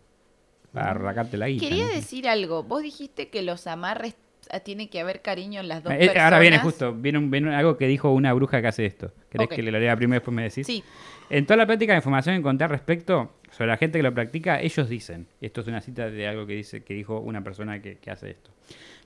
para 0.73 0.91
arrancarte 0.91 1.37
la 1.37 1.47
guita. 1.49 1.69
Quería 1.69 1.87
¿no? 1.87 1.93
decir 1.93 2.29
algo. 2.29 2.65
Vos 2.65 2.83
dijiste 2.83 3.29
que 3.29 3.43
los 3.43 3.69
amarres 3.69 4.17
ah, 4.51 4.59
tiene 4.59 4.91
que 4.91 4.99
haber 4.99 5.23
cariño 5.23 5.61
en 5.61 5.69
las 5.69 5.85
dos 5.85 5.93
Eh, 5.93 5.99
personas. 5.99 6.25
ahora 6.25 6.39
viene 6.41 6.59
justo, 6.59 6.93
viene, 6.95 7.19
un- 7.19 7.31
viene 7.31 7.55
algo 7.55 7.77
que 7.77 7.87
dijo 7.87 8.11
una 8.13 8.33
bruja 8.33 8.61
que 8.61 8.67
hace 8.67 8.87
esto. 8.87 9.13
¿Querés 9.31 9.47
que 9.49 9.63
le 9.63 9.71
lo 9.71 9.79
lea 9.79 9.95
primero 9.95 10.17
y 10.17 10.19
después 10.19 10.35
me 10.35 10.43
decís? 10.43 10.67
Sí. 10.67 10.83
En 11.31 11.47
toda 11.47 11.59
la 11.59 11.67
práctica 11.67 11.93
de 11.93 11.99
información 11.99 12.35
que 12.35 12.39
encontré 12.41 12.65
al 12.65 12.71
respecto 12.71 13.37
sobre 13.53 13.69
la 13.69 13.77
gente 13.77 14.01
que 14.01 14.03
lo 14.03 14.13
practica, 14.13 14.61
ellos 14.61 14.89
dicen, 14.89 15.29
esto 15.41 15.61
es 15.61 15.69
una 15.69 15.81
cita 15.81 16.11
de 16.11 16.27
algo 16.27 16.45
que 16.45 16.55
dice 16.55 16.83
que 16.83 16.95
dijo 16.95 17.21
una 17.21 17.45
persona 17.45 17.81
que, 17.81 17.99
que 17.99 18.11
hace 18.11 18.31
esto. 18.31 18.51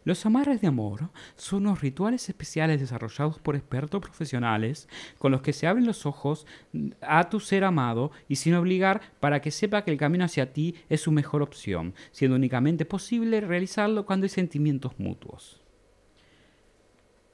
Los 0.05 0.27
amarres 0.27 0.61
de 0.61 0.67
amor 0.67 1.09
son 1.37 1.67
unos 1.67 1.81
rituales 1.81 2.29
especiales 2.29 2.79
desarrollados 2.79 3.39
por 3.39 3.57
expertos 3.57 4.03
profesionales 4.03 4.87
con 5.19 5.33
los 5.33 5.41
que 5.41 5.55
se 5.55 5.67
abren 5.67 5.87
los 5.87 6.05
ojos 6.05 6.47
a 7.01 7.31
tu 7.31 7.41
ser 7.41 7.65
amado 7.65 8.13
y 8.29 8.37
sin 8.37 8.55
obligar 8.55 9.01
para 9.19 9.41
que 9.41 9.51
sepa 9.51 9.83
que 9.83 9.91
el 9.91 9.97
camino 9.97 10.27
hacia 10.27 10.53
ti 10.53 10.75
es 10.91 11.01
su 11.01 11.11
mejor 11.11 11.41
opción, 11.41 11.95
siendo 12.13 12.37
únicamente 12.37 12.85
posible 12.85 13.41
realizarlo 13.41 14.05
cuando 14.05 14.25
hay 14.25 14.31
sentimientos 14.31 14.93
mutuos. 14.99 15.63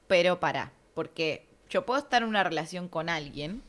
Pero 0.07 0.39
para, 0.39 0.71
porque 0.93 1.47
yo 1.69 1.85
puedo 1.85 1.99
estar 1.99 2.23
en 2.23 2.29
una 2.29 2.43
relación 2.43 2.87
con 2.87 3.09
alguien 3.09 3.63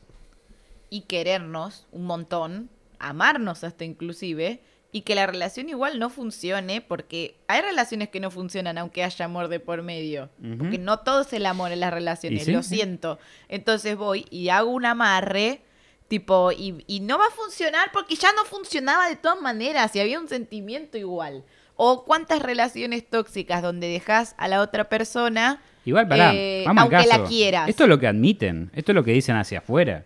y 0.89 1.01
querernos 1.01 1.87
un 1.91 2.05
montón, 2.05 2.69
amarnos 2.99 3.65
hasta 3.65 3.83
inclusive, 3.83 4.61
y 4.93 5.01
que 5.01 5.15
la 5.15 5.25
relación 5.25 5.67
igual 5.69 5.97
no 5.99 6.09
funcione, 6.11 6.79
porque 6.79 7.35
hay 7.47 7.61
relaciones 7.61 8.09
que 8.09 8.19
no 8.19 8.29
funcionan 8.31 8.77
aunque 8.77 9.03
haya 9.03 9.25
amor 9.25 9.47
de 9.49 9.59
por 9.59 9.81
medio, 9.81 10.29
porque 10.59 10.77
no 10.77 10.99
todo 10.99 11.21
es 11.21 11.33
el 11.33 11.47
amor 11.47 11.71
en 11.71 11.79
las 11.79 11.91
relaciones, 11.91 12.45
sí, 12.45 12.51
lo 12.51 12.61
siento. 12.61 13.19
Entonces 13.49 13.97
voy 13.97 14.27
y 14.29 14.49
hago 14.49 14.69
un 14.69 14.85
amarre, 14.85 15.61
tipo, 16.07 16.51
y, 16.51 16.83
y 16.85 16.99
no 16.99 17.17
va 17.17 17.25
a 17.25 17.31
funcionar 17.31 17.89
porque 17.91 18.15
ya 18.15 18.31
no 18.33 18.45
funcionaba 18.45 19.09
de 19.09 19.15
todas 19.15 19.41
maneras 19.41 19.95
y 19.95 19.99
había 19.99 20.19
un 20.19 20.29
sentimiento 20.29 20.97
igual. 20.97 21.43
O 21.75 22.05
cuántas 22.05 22.43
relaciones 22.43 23.03
tóxicas 23.09 23.63
donde 23.63 23.87
dejas 23.87 24.35
a 24.37 24.47
la 24.47 24.61
otra 24.61 24.89
persona 24.89 25.59
Igual, 25.85 26.07
pará, 26.07 26.33
Eh, 26.33 26.63
vamos 26.65 26.83
al 26.83 26.93
aunque 26.93 27.09
la 27.09 27.25
quieras. 27.25 27.67
Esto 27.67 27.83
es 27.83 27.89
lo 27.89 27.99
que 27.99 28.07
admiten, 28.07 28.71
esto 28.73 28.91
es 28.91 28.95
lo 28.95 29.03
que 29.03 29.11
dicen 29.11 29.35
hacia 29.35 29.57
afuera. 29.57 30.05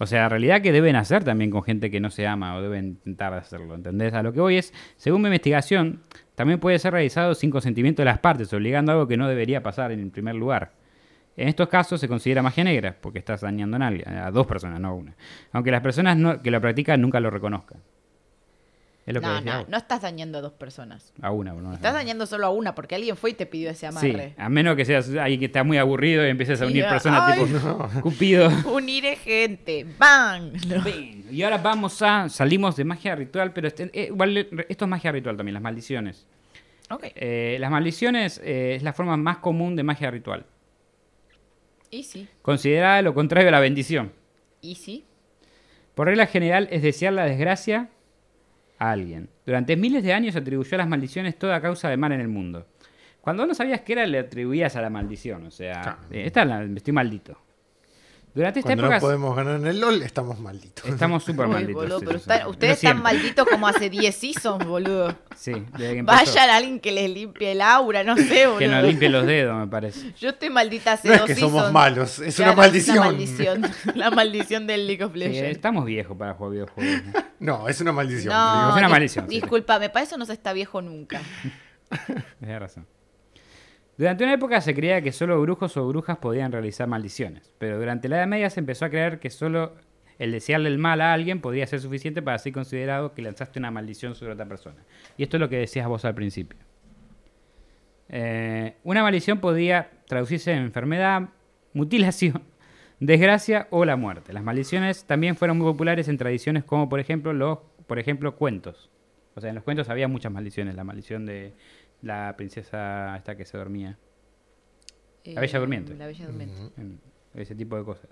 O 0.00 0.06
sea, 0.06 0.24
en 0.24 0.30
realidad 0.30 0.62
que 0.62 0.70
deben 0.72 0.94
hacer 0.96 1.24
también 1.24 1.50
con 1.50 1.62
gente 1.62 1.90
que 1.90 1.98
no 2.00 2.10
se 2.10 2.26
ama 2.26 2.54
o 2.56 2.62
deben 2.62 2.86
intentar 2.86 3.34
hacerlo, 3.34 3.74
¿entendés? 3.74 4.14
A 4.14 4.22
lo 4.22 4.32
que 4.32 4.40
voy 4.40 4.56
es, 4.56 4.72
según 4.96 5.22
mi 5.22 5.28
investigación, 5.28 6.02
también 6.36 6.60
puede 6.60 6.78
ser 6.78 6.92
realizado 6.92 7.34
sin 7.34 7.50
consentimiento 7.50 8.02
de 8.02 8.06
las 8.06 8.18
partes, 8.20 8.52
obligando 8.52 8.92
a 8.92 8.94
algo 8.94 9.08
que 9.08 9.16
no 9.16 9.28
debería 9.28 9.62
pasar 9.62 9.90
en 9.90 10.10
primer 10.10 10.36
lugar. 10.36 10.72
En 11.36 11.48
estos 11.48 11.68
casos 11.68 12.00
se 12.00 12.08
considera 12.08 12.42
magia 12.42 12.64
negra, 12.64 12.96
porque 13.00 13.18
estás 13.18 13.40
dañando 13.40 13.76
a, 13.76 13.86
alguien, 13.86 14.08
a 14.08 14.30
dos 14.30 14.46
personas, 14.46 14.80
no 14.80 14.88
a 14.88 14.92
una. 14.94 15.14
Aunque 15.52 15.70
las 15.72 15.80
personas 15.80 16.16
no- 16.16 16.42
que 16.42 16.50
lo 16.50 16.60
practican 16.60 17.00
nunca 17.00 17.18
lo 17.20 17.30
reconozcan. 17.30 17.80
Es 19.08 19.14
lo 19.14 19.20
que 19.20 19.26
No, 19.26 19.34
decía 19.36 19.58
no, 19.62 19.66
no 19.68 19.76
estás 19.78 20.02
dañando 20.02 20.38
a 20.38 20.40
dos 20.42 20.52
personas. 20.52 21.12
A 21.22 21.30
una, 21.30 21.54
no, 21.54 21.72
Estás 21.72 21.94
dañando 21.94 22.26
solo 22.26 22.46
a 22.46 22.50
una 22.50 22.74
porque 22.74 22.94
alguien 22.94 23.16
fue 23.16 23.30
y 23.30 23.34
te 23.34 23.46
pidió 23.46 23.70
ese 23.70 23.80
Sí, 23.80 23.86
amarre. 23.86 24.34
a 24.36 24.48
menos 24.50 24.76
que 24.76 24.84
seas 24.84 25.08
alguien 25.08 25.40
que 25.40 25.46
está 25.46 25.64
muy 25.64 25.78
aburrido 25.78 26.26
y 26.26 26.28
empieces 26.30 26.60
a 26.60 26.66
unir 26.66 26.84
personas 26.84 27.22
ay, 27.24 27.44
tipo 27.44 27.88
Cupido. 28.02 28.50
Uniré 28.72 29.16
gente. 29.16 29.86
¡Bang! 29.98 30.52
No. 30.68 30.84
Y 31.32 31.42
ahora 31.42 31.56
vamos 31.58 32.00
a. 32.02 32.28
Salimos 32.28 32.76
de 32.76 32.84
magia 32.84 33.14
ritual, 33.16 33.52
pero 33.52 33.68
este- 33.68 33.90
eh, 33.94 34.06
igual 34.08 34.36
esto 34.68 34.84
es 34.84 34.88
magia 34.88 35.10
ritual 35.10 35.36
también, 35.36 35.54
las 35.54 35.62
maldiciones. 35.62 36.26
Ok. 36.90 37.04
Eh, 37.14 37.56
las 37.60 37.70
maldiciones 37.70 38.40
eh, 38.44 38.74
es 38.76 38.82
la 38.82 38.92
forma 38.92 39.16
más 39.16 39.38
común 39.38 39.74
de 39.74 39.82
magia 39.84 40.10
ritual. 40.10 40.44
Y 41.90 42.02
sí. 42.02 42.28
Considerada 42.42 43.00
lo 43.02 43.14
contrario 43.14 43.48
a 43.48 43.52
la 43.52 43.60
bendición. 43.60 44.12
Y 44.60 44.74
sí. 44.74 45.04
Por 45.94 46.06
regla 46.08 46.26
general 46.26 46.68
es 46.70 46.82
desear 46.82 47.12
la 47.14 47.24
desgracia 47.24 47.88
a 48.78 48.90
alguien. 48.90 49.28
Durante 49.44 49.76
miles 49.76 50.02
de 50.02 50.12
años 50.12 50.36
atribuyó 50.36 50.74
a 50.74 50.78
las 50.78 50.88
maldiciones 50.88 51.38
toda 51.38 51.60
causa 51.60 51.88
de 51.88 51.96
mal 51.96 52.12
en 52.12 52.20
el 52.20 52.28
mundo. 52.28 52.66
Cuando 53.20 53.46
no 53.46 53.54
sabías 53.54 53.80
qué 53.82 53.92
era, 53.94 54.06
le 54.06 54.18
atribuías 54.20 54.76
a 54.76 54.80
la 54.82 54.90
maldición. 54.90 55.44
O 55.46 55.50
sea, 55.50 55.80
Claro. 55.82 55.98
eh, 56.10 56.22
esta 56.26 56.42
es 56.42 56.48
la- 56.48 56.62
estoy 56.64 56.92
maldito. 56.92 57.38
Durante 58.34 58.60
esta 58.60 58.68
Cuando 58.68 58.82
no 58.82 58.88
época 58.88 59.00
podemos 59.00 59.34
ganar 59.36 59.56
en 59.56 59.66
el 59.66 59.80
LOL, 59.80 60.02
estamos 60.02 60.38
malditos. 60.38 60.84
estamos 60.84 61.24
súper 61.24 61.48
malditos. 61.48 61.74
boludo, 61.74 61.98
sí, 61.98 62.04
pero 62.06 62.18
sí, 62.18 62.22
está- 62.22 62.42
sí. 62.44 62.50
ustedes 62.50 62.78
Pero 62.80 62.90
están 62.90 63.02
malditos 63.02 63.48
como 63.48 63.66
hace 63.66 63.90
10 63.90 64.14
seasons, 64.14 64.64
boludo. 64.66 65.16
Sí, 65.36 65.52
desde 65.72 65.92
que 65.94 65.98
empezó. 66.00 66.18
Vayan 66.18 66.50
a 66.50 66.56
alguien 66.56 66.78
que 66.80 66.92
les 66.92 67.10
limpie 67.10 67.52
el 67.52 67.60
aura, 67.62 68.04
no 68.04 68.16
sé, 68.16 68.46
boludo. 68.46 68.58
Que 68.58 68.68
nos 68.68 68.84
limpie 68.84 69.08
los 69.08 69.26
dedos, 69.26 69.56
me 69.58 69.66
parece. 69.66 70.12
Yo 70.20 70.28
estoy 70.30 70.50
maldita 70.50 70.92
hace 70.92 71.08
No 71.08 71.14
es 71.14 71.20
dos 71.20 71.26
que 71.26 71.34
somos 71.34 71.52
seasons. 71.54 71.72
malos, 71.72 72.18
es 72.20 72.36
Claro, 72.36 72.52
una 72.52 72.62
maldición. 72.62 72.98
una 72.98 73.06
maldición. 73.06 73.62
La 73.94 74.10
maldición 74.10 74.66
del 74.66 74.86
League 74.86 75.02
of 75.04 75.12
Sí, 75.14 75.18
Legends. 75.18 75.50
estamos 75.56 75.84
viejos 75.84 76.16
para 76.16 76.34
jugar 76.34 76.52
videojuegos. 76.52 77.02
No, 77.40 77.68
es 77.68 77.80
una 77.80 77.92
maldición. 77.92 78.32
no, 78.34 78.70
Es 78.70 78.76
una 78.76 78.88
maldición, 78.88 79.26
sí. 79.28 79.40
Discúlpame, 79.40 79.90
para 79.90 80.04
eso 80.04 80.16
no 80.16 80.24
se 80.26 80.32
está 80.34 80.52
viejo 80.52 80.80
nunca. 80.82 81.20
Tienes 82.38 82.60
razón. 82.60 82.86
Durante 83.98 84.22
una 84.22 84.34
época 84.34 84.60
se 84.60 84.74
creía 84.74 85.02
que 85.02 85.10
solo 85.10 85.40
brujos 85.42 85.76
o 85.76 85.88
brujas 85.88 86.18
podían 86.18 86.52
realizar 86.52 86.86
maldiciones, 86.86 87.52
pero 87.58 87.80
durante 87.80 88.08
la 88.08 88.18
Edad 88.18 88.28
Media 88.28 88.48
se 88.48 88.60
empezó 88.60 88.84
a 88.84 88.90
creer 88.90 89.18
que 89.18 89.28
solo 89.28 89.74
el 90.20 90.30
desearle 90.30 90.68
el 90.68 90.78
mal 90.78 91.00
a 91.00 91.12
alguien 91.12 91.40
podría 91.40 91.66
ser 91.66 91.80
suficiente 91.80 92.22
para 92.22 92.38
ser 92.38 92.52
considerado 92.52 93.12
que 93.12 93.22
lanzaste 93.22 93.58
una 93.58 93.72
maldición 93.72 94.14
sobre 94.14 94.34
otra 94.34 94.46
persona. 94.46 94.84
Y 95.16 95.24
esto 95.24 95.36
es 95.36 95.40
lo 95.40 95.48
que 95.48 95.56
decías 95.58 95.88
vos 95.88 96.04
al 96.04 96.14
principio. 96.14 96.56
Eh, 98.08 98.76
una 98.84 99.02
maldición 99.02 99.40
podía 99.40 99.90
traducirse 100.06 100.52
en 100.52 100.58
enfermedad, 100.58 101.30
mutilación, 101.72 102.44
desgracia 103.00 103.66
o 103.70 103.84
la 103.84 103.96
muerte. 103.96 104.32
Las 104.32 104.44
maldiciones 104.44 105.06
también 105.06 105.34
fueron 105.34 105.58
muy 105.58 105.66
populares 105.66 106.06
en 106.06 106.18
tradiciones 106.18 106.62
como 106.62 106.88
por 106.88 107.00
ejemplo 107.00 107.32
los 107.32 107.58
por 107.88 107.98
ejemplo 107.98 108.36
cuentos. 108.36 108.90
O 109.34 109.40
sea, 109.40 109.50
en 109.50 109.56
los 109.56 109.64
cuentos 109.64 109.88
había 109.88 110.08
muchas 110.08 110.32
maldiciones, 110.32 110.74
la 110.74 110.84
maldición 110.84 111.26
de 111.26 111.54
la 112.02 112.34
princesa 112.36 113.16
esta 113.16 113.36
que 113.36 113.44
se 113.44 113.56
dormía, 113.58 113.96
La 115.24 115.40
Bella 115.40 115.56
Eh, 115.56 115.60
Durmiente. 115.60 115.94
La 115.94 116.06
Bella 116.06 116.26
Durmiente. 116.26 116.54
en- 116.76 117.00
ese 117.34 117.54
tipo 117.54 117.76
de 117.76 117.84
cosas. 117.84 118.08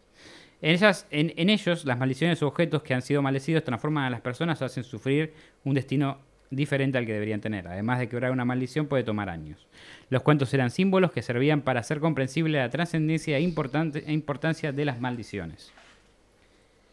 En, 0.63 0.75
esas, 0.75 1.07
en, 1.11 1.33
en 1.37 1.51
ellos, 1.51 1.85
las 1.85 1.99
maldiciones 1.99 2.43
o 2.43 2.47
objetos 2.49 2.83
que 2.83 2.95
han 2.95 3.03
sido 3.03 3.23
maldecidos 3.23 3.65
transforman 3.65 4.05
a 4.05 4.11
las 4.11 4.21
personas 4.21 4.61
o 4.63 4.65
hacen 4.65 4.85
sufrir 4.85 5.33
un 5.65 5.75
destino 5.75 6.19
diferente 6.51 6.97
al 6.99 7.07
que 7.07 7.13
deberían 7.13 7.41
tener. 7.41 7.67
Además 7.67 7.99
de 7.99 8.09
que 8.09 8.17
orar 8.17 8.31
una 8.31 8.45
maldición 8.45 8.87
puede 8.87 9.03
tomar 9.03 9.29
años. 9.29 9.67
Los 10.11 10.23
cuentos 10.23 10.53
eran 10.55 10.71
símbolos 10.71 11.11
que 11.13 11.23
servían 11.23 11.63
para 11.63 11.81
hacer 11.81 11.99
comprensible 11.99 12.59
la 12.59 12.71
trascendencia 12.71 13.37
e, 13.39 13.41
importante- 13.41 14.05
e 14.07 14.13
importancia 14.13 14.71
de 14.73 14.85
las 14.85 15.01
maldiciones. 15.01 15.73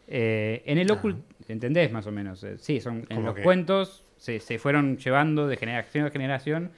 Eh, 0.08 0.62
en 0.66 0.78
el 0.78 0.90
ocult 0.90 1.18
¿entendés 1.48 1.90
más 1.92 2.06
o 2.06 2.12
menos? 2.12 2.42
Eh, 2.44 2.58
sí, 2.58 2.80
son 2.80 2.98
en 3.08 3.16
¿Cómo 3.16 3.28
los 3.28 3.38
cuentos 3.38 4.03
se, 4.24 4.40
se 4.40 4.58
fueron 4.58 4.96
llevando 4.96 5.46
de 5.46 5.58
generación 5.58 6.06
a 6.06 6.10
generación 6.10 6.70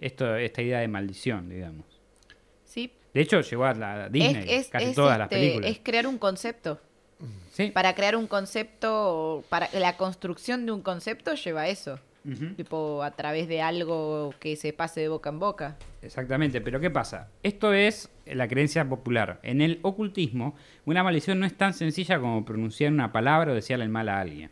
esto, 0.00 0.34
esta 0.36 0.62
idea 0.62 0.78
de 0.80 0.88
maldición, 0.88 1.50
digamos. 1.50 1.84
Sí. 2.64 2.90
De 3.12 3.20
hecho, 3.20 3.42
llegó 3.42 3.66
a 3.66 3.74
la 3.74 4.08
Disney, 4.08 4.44
es, 4.48 4.62
es- 4.66 4.68
casi 4.68 4.86
es, 4.86 4.94
todas 4.94 5.18
las 5.18 5.26
este, 5.26 5.36
películas. 5.36 5.70
es 5.70 5.80
crear 5.82 6.06
un 6.06 6.16
concepto. 6.16 6.80
Sí. 7.50 7.70
Para 7.70 7.94
crear 7.94 8.16
un 8.16 8.26
concepto, 8.26 9.44
para 9.50 9.68
la 9.74 9.96
construcción 9.98 10.64
de 10.64 10.72
un 10.72 10.80
concepto 10.80 11.34
lleva 11.34 11.68
eso. 11.68 11.98
Tipo, 12.56 13.04
a 13.04 13.12
través 13.12 13.46
de 13.46 13.60
algo 13.62 14.34
que 14.40 14.56
se 14.56 14.72
pase 14.72 15.00
de 15.00 15.08
boca 15.08 15.30
en 15.30 15.38
boca. 15.38 15.76
Exactamente, 16.02 16.60
pero 16.60 16.80
¿qué 16.80 16.90
pasa? 16.90 17.28
Esto 17.44 17.72
es 17.72 18.10
la 18.26 18.48
creencia 18.48 18.84
popular. 18.88 19.38
En 19.44 19.60
el 19.60 19.78
ocultismo, 19.82 20.56
una 20.86 21.04
maldición 21.04 21.38
no 21.38 21.46
es 21.46 21.56
tan 21.56 21.72
sencilla 21.72 22.18
como 22.18 22.44
pronunciar 22.44 22.90
una 22.92 23.12
palabra 23.12 23.52
o 23.52 23.54
desearle 23.54 23.84
el 23.84 23.92
mal 23.92 24.08
a 24.08 24.18
alguien, 24.20 24.50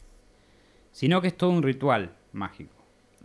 sino 0.92 1.20
que 1.20 1.26
es 1.28 1.36
todo 1.36 1.50
un 1.50 1.64
ritual 1.64 2.12
mágico. 2.34 2.74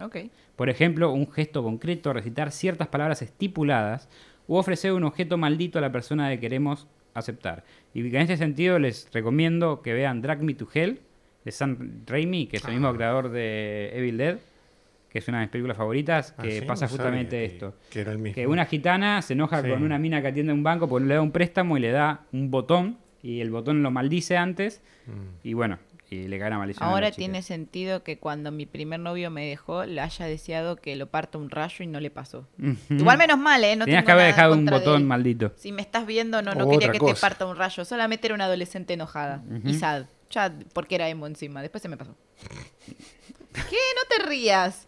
Ok. 0.01 0.16
Por 0.55 0.70
ejemplo, 0.70 1.12
un 1.12 1.30
gesto 1.32 1.62
concreto, 1.64 2.14
recitar 2.14 2.51
ciertas 2.51 2.88
palabras 2.88 3.22
estipuladas 3.22 4.07
u 4.47 4.55
ofrecer 4.55 4.93
un 4.93 5.03
objeto 5.03 5.38
maldito 5.38 5.78
a 5.78 5.82
la 5.82 5.91
persona 5.91 6.30
que 6.30 6.39
queremos 6.39 6.88
aceptar. 7.14 7.64
Y 7.93 8.01
en 8.07 8.16
este 8.16 8.38
sentido 8.38 8.80
les 8.80 9.10
recomiendo 9.12 9.82
que 9.82 9.93
vean 9.93 10.22
Drag 10.22 10.41
Me 10.41 10.53
to 10.53 10.68
Hell 10.74 11.01
de 11.43 11.51
Sam 11.51 12.03
Raimi, 12.05 12.47
que 12.47 12.57
es 12.57 12.66
el 12.66 12.72
mismo 12.74 12.93
creador 12.93 13.30
de 13.30 13.91
Evil 13.97 14.18
Dead, 14.18 14.38
que 15.10 15.20
es 15.20 15.28
una 15.28 15.39
de 15.39 15.45
mis 15.45 15.51
películas 15.51 15.76
favoritas, 15.76 16.34
Ah, 16.38 16.43
que 16.43 16.60
sí, 16.62 16.66
pasa 16.66 16.86
no 16.86 16.89
justamente 16.91 17.38
que- 17.39 17.45
esto. 17.45 17.74
Que 17.89 18.01
era 18.01 18.12
el 18.12 18.20
mismo. 18.20 18.36
Que 18.36 18.47
una 18.47 18.66
gitana 18.66 19.22
se 19.22 19.34
enoja 19.34 19.62
Sí. 19.62 19.70
con 19.70 19.84
una 19.84 19.97
mina 19.97 20.22
que 20.22 20.28
atiende 20.28 20.53
un 20.53 20.64
banco 20.64 20.88
porque 20.88 21.03
no 21.03 21.10
le 21.10 21.16
da 21.16 21.22
un 21.22 21.32
préstamo 21.32 21.78
y 21.78 21.82
le 21.82 21.91
da 21.91 22.22
un 22.32 22.51
botón 22.51 22.97
y 23.24 23.41
el 23.41 23.49
botón 23.49 23.82
lo 23.84 23.91
maldice 23.91 24.38
antes 24.38 24.82
Mm. 25.07 25.12
y 25.47 25.53
bueno, 25.53 25.80
y 26.12 26.28
le 26.28 26.39
cae 26.39 26.47
una 26.47 26.57
maldición. 26.57 26.84
a 26.84 26.88
la 26.88 26.93
Ahora 26.93 27.12
tiene 27.12 27.41
sentido 27.41 28.03
que 28.03 28.18
cuando 28.18 28.51
mi 28.51 28.66
primer 28.66 28.99
novio 28.99 29.30
me 29.30 29.45
dejó, 29.47 29.86
le 29.86 30.01
haya 30.01 30.26
deseado 30.26 30.76
que 30.76 30.95
lo 30.95 31.07
parta 31.07 31.38
un 31.38 31.49
rayo 31.49 31.84
y 31.84 31.88
no 31.88 31.99
le 31.99 32.10
pasó. 32.10 32.47
Igual 32.89 33.18
menos 33.18 33.38
mal, 33.38 33.64
¿eh? 33.64 33.76
No 33.76 33.86
Tenías 33.86 33.99
tengo 34.03 34.05
que 34.07 34.12
haber 34.12 34.26
dejado 34.28 34.53
un 34.55 34.66
botón 34.66 35.05
maldito. 35.05 35.53
Si 35.55 35.72
me 35.72 35.82
estás 35.82 36.05
viendo, 36.05 36.41
no, 36.41 36.53
no 36.53 36.66
O 36.66 36.72
quería 36.72 36.88
que 36.88 36.93
te 36.93 36.99
cosa. 36.99 37.22
parta 37.22 37.45
un 37.45 37.55
rayo. 37.55 37.86
Solamente 37.86 38.28
era 38.28 38.36
una 38.36 38.45
adolescente 38.45 38.93
enojada 38.93 39.43
y 39.64 39.74
sad. 39.76 40.05
Ya, 40.32 40.53
porque 40.74 40.95
era 40.95 41.10
emo 41.10 41.26
encima. 41.28 41.62
Después 41.62 41.82
se 41.82 41.89
me 41.89 41.97
pasó. 41.97 42.16
¿Qué? 43.53 43.62
No 43.95 44.18
te 44.18 44.30
rías. 44.30 44.88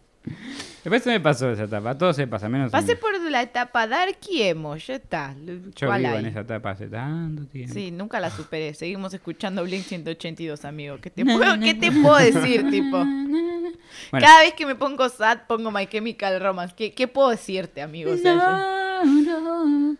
Después 0.84 1.02
se 1.02 1.10
me 1.10 1.20
pasó 1.20 1.50
esa 1.50 1.64
etapa, 1.64 1.90
a 1.90 1.98
todos 1.98 2.16
se 2.16 2.26
pasa, 2.26 2.48
menos. 2.48 2.72
Pasé 2.72 2.96
por 2.96 3.18
la 3.30 3.42
etapa 3.42 3.86
dark 3.86 4.16
y 4.28 4.42
emo. 4.42 4.76
Ya 4.76 4.94
está. 4.96 5.34
Yo 5.76 5.86
¿Cuál 5.86 6.02
vivo 6.02 6.12
hay? 6.14 6.18
en 6.20 6.26
esa 6.26 6.40
etapa 6.40 6.70
hace 6.70 6.88
tanto 6.88 7.44
tiempo. 7.46 7.72
Sí, 7.72 7.90
nunca 7.92 8.18
la 8.18 8.30
superé. 8.30 8.74
Seguimos 8.74 9.14
escuchando 9.14 9.62
Blink 9.62 9.84
182, 9.84 10.64
amigo. 10.64 10.98
¿Qué 11.00 11.10
te 11.10 11.24
puedo, 11.24 11.60
¿qué 11.60 11.74
te 11.74 11.92
puedo 11.92 12.16
decir, 12.16 12.68
tipo? 12.70 12.98
Bueno. 12.98 14.26
Cada 14.26 14.40
vez 14.40 14.54
que 14.54 14.66
me 14.66 14.74
pongo 14.74 15.08
sad, 15.08 15.40
pongo 15.46 15.70
My 15.70 15.86
Chemical 15.86 16.40
Romance. 16.40 16.74
¿Qué, 16.76 16.92
qué 16.92 17.06
puedo 17.06 17.30
decirte, 17.30 17.80
amigo? 17.80 18.12
O 18.12 18.16
sea, 18.16 18.34
No, 18.34 19.04
no, 19.04 19.96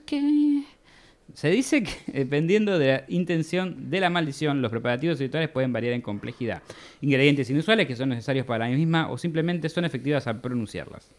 Se 1.35 1.49
dice 1.49 1.83
que 1.83 1.93
dependiendo 2.13 2.79
de 2.79 2.89
la 2.89 3.05
intención 3.09 3.91
de 3.91 4.01
la 4.01 4.11
maldición, 4.11 4.63
los 4.63 4.71
preparativos 4.71 5.19
rituales 5.19 5.49
pueden 5.49 5.73
variar 5.73 5.95
en 5.95 6.03
complejidad. 6.03 6.63
Ingredientes 7.01 7.49
inusuales 7.51 7.87
que 7.87 7.97
son 7.97 8.11
necesarios 8.11 8.47
para 8.47 8.69
la 8.69 8.77
misma 8.77 9.11
o 9.11 9.19
simplemente 9.19 9.69
son 9.69 9.85
efectivas 9.85 10.27
al 10.27 10.41
pronunciarlas. 10.41 11.11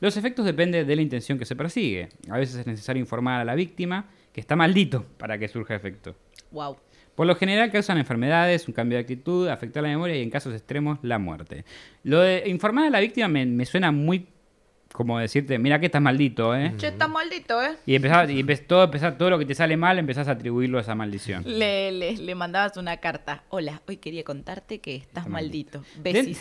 Los 0.00 0.16
efectos 0.16 0.44
dependen 0.44 0.86
de 0.86 0.96
la 0.96 1.02
intención 1.02 1.38
que 1.38 1.44
se 1.44 1.56
persigue. 1.56 2.08
A 2.28 2.38
veces 2.38 2.56
es 2.56 2.66
necesario 2.66 3.00
informar 3.00 3.40
a 3.40 3.44
la 3.44 3.54
víctima 3.54 4.06
que 4.32 4.40
está 4.40 4.56
maldito 4.56 5.06
para 5.18 5.38
que 5.38 5.48
surja 5.48 5.74
efecto. 5.74 6.14
Wow. 6.50 6.76
Por 7.14 7.26
lo 7.28 7.36
general 7.36 7.70
causan 7.70 7.98
enfermedades, 7.98 8.66
un 8.66 8.74
cambio 8.74 8.98
de 8.98 9.02
actitud, 9.02 9.48
afectar 9.48 9.82
la 9.82 9.88
memoria 9.88 10.16
y 10.16 10.22
en 10.22 10.30
casos 10.30 10.52
extremos 10.52 10.98
la 11.02 11.18
muerte. 11.18 11.64
Lo 12.02 12.20
de 12.20 12.42
informar 12.48 12.86
a 12.86 12.90
la 12.90 13.00
víctima 13.00 13.28
me, 13.28 13.46
me 13.46 13.64
suena 13.64 13.92
muy 13.92 14.26
como 14.94 15.18
decirte, 15.18 15.58
mira 15.58 15.80
que 15.80 15.86
estás 15.86 16.00
maldito, 16.00 16.54
¿eh? 16.54 16.72
Che, 16.76 16.86
está 16.86 17.08
maldito, 17.08 17.60
¿eh? 17.60 17.76
Y, 17.84 17.96
empezás, 17.96 18.30
y 18.30 18.40
empe- 18.44 18.64
todo, 18.64 18.84
empezás- 18.84 19.18
todo 19.18 19.28
lo 19.28 19.40
que 19.40 19.44
te 19.44 19.52
sale 19.56 19.76
mal 19.76 19.98
empezás 19.98 20.28
a 20.28 20.32
atribuirlo 20.32 20.78
a 20.78 20.82
esa 20.82 20.94
maldición. 20.94 21.42
Le, 21.44 21.90
le, 21.90 22.16
le 22.16 22.34
mandabas 22.36 22.76
una 22.76 22.98
carta. 22.98 23.42
Hola, 23.48 23.82
hoy 23.88 23.96
quería 23.96 24.22
contarte 24.22 24.78
que 24.80 24.94
estás 24.94 25.24
Está 25.24 25.28
maldito. 25.28 25.78
maldito. 25.80 26.00
Besis. 26.00 26.40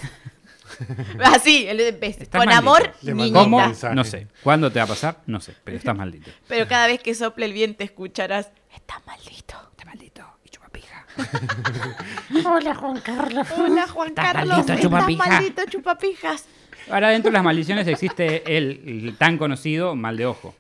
Así, 1.24 1.66
el 1.68 1.78
de 1.78 1.94
besis. 1.94 2.22
Estás 2.22 2.40
Con 2.42 2.46
maldito. 2.48 2.70
amor, 2.70 2.94
niñita. 3.02 3.40
¿Cómo? 3.40 3.74
No 3.96 4.04
sé. 4.04 4.28
¿Cuándo 4.44 4.72
te 4.72 4.78
va 4.78 4.86
a 4.86 4.88
pasar? 4.88 5.18
No 5.26 5.40
sé, 5.42 5.56
pero 5.64 5.76
estás 5.78 5.98
maldito. 5.98 6.30
Pero 6.48 6.68
cada 6.68 6.86
vez 6.86 7.00
que 7.02 7.16
sople 7.16 7.46
el 7.46 7.54
viento 7.54 7.84
escucharás, 7.84 8.52
estás 8.76 9.04
maldito. 9.08 9.56
Estás 9.72 9.86
maldito 9.88 10.24
y 10.46 10.50
chupa 10.50 10.70
pija. 10.70 11.08
Hola, 12.46 12.76
Juan 12.76 13.00
Carlos. 13.02 13.48
Hola, 13.58 13.88
Juan 13.88 14.10
Estás 14.10 14.26
Carlos. 14.34 14.48
maldito, 14.50 14.74
estás 14.74 14.82
chupapija. 14.82 15.26
maldito, 15.28 15.62
chupapijas. 15.70 16.46
Ahora 16.90 17.10
dentro 17.10 17.30
de 17.32 17.34
las 17.34 17.44
maldiciones 17.44 17.88
existe 17.88 18.58
el, 18.58 18.82
el 19.06 19.18
tan 19.18 19.38
conocido 19.38 19.96
mal 19.96 20.18
de 20.18 20.26
ojo. 20.26 20.56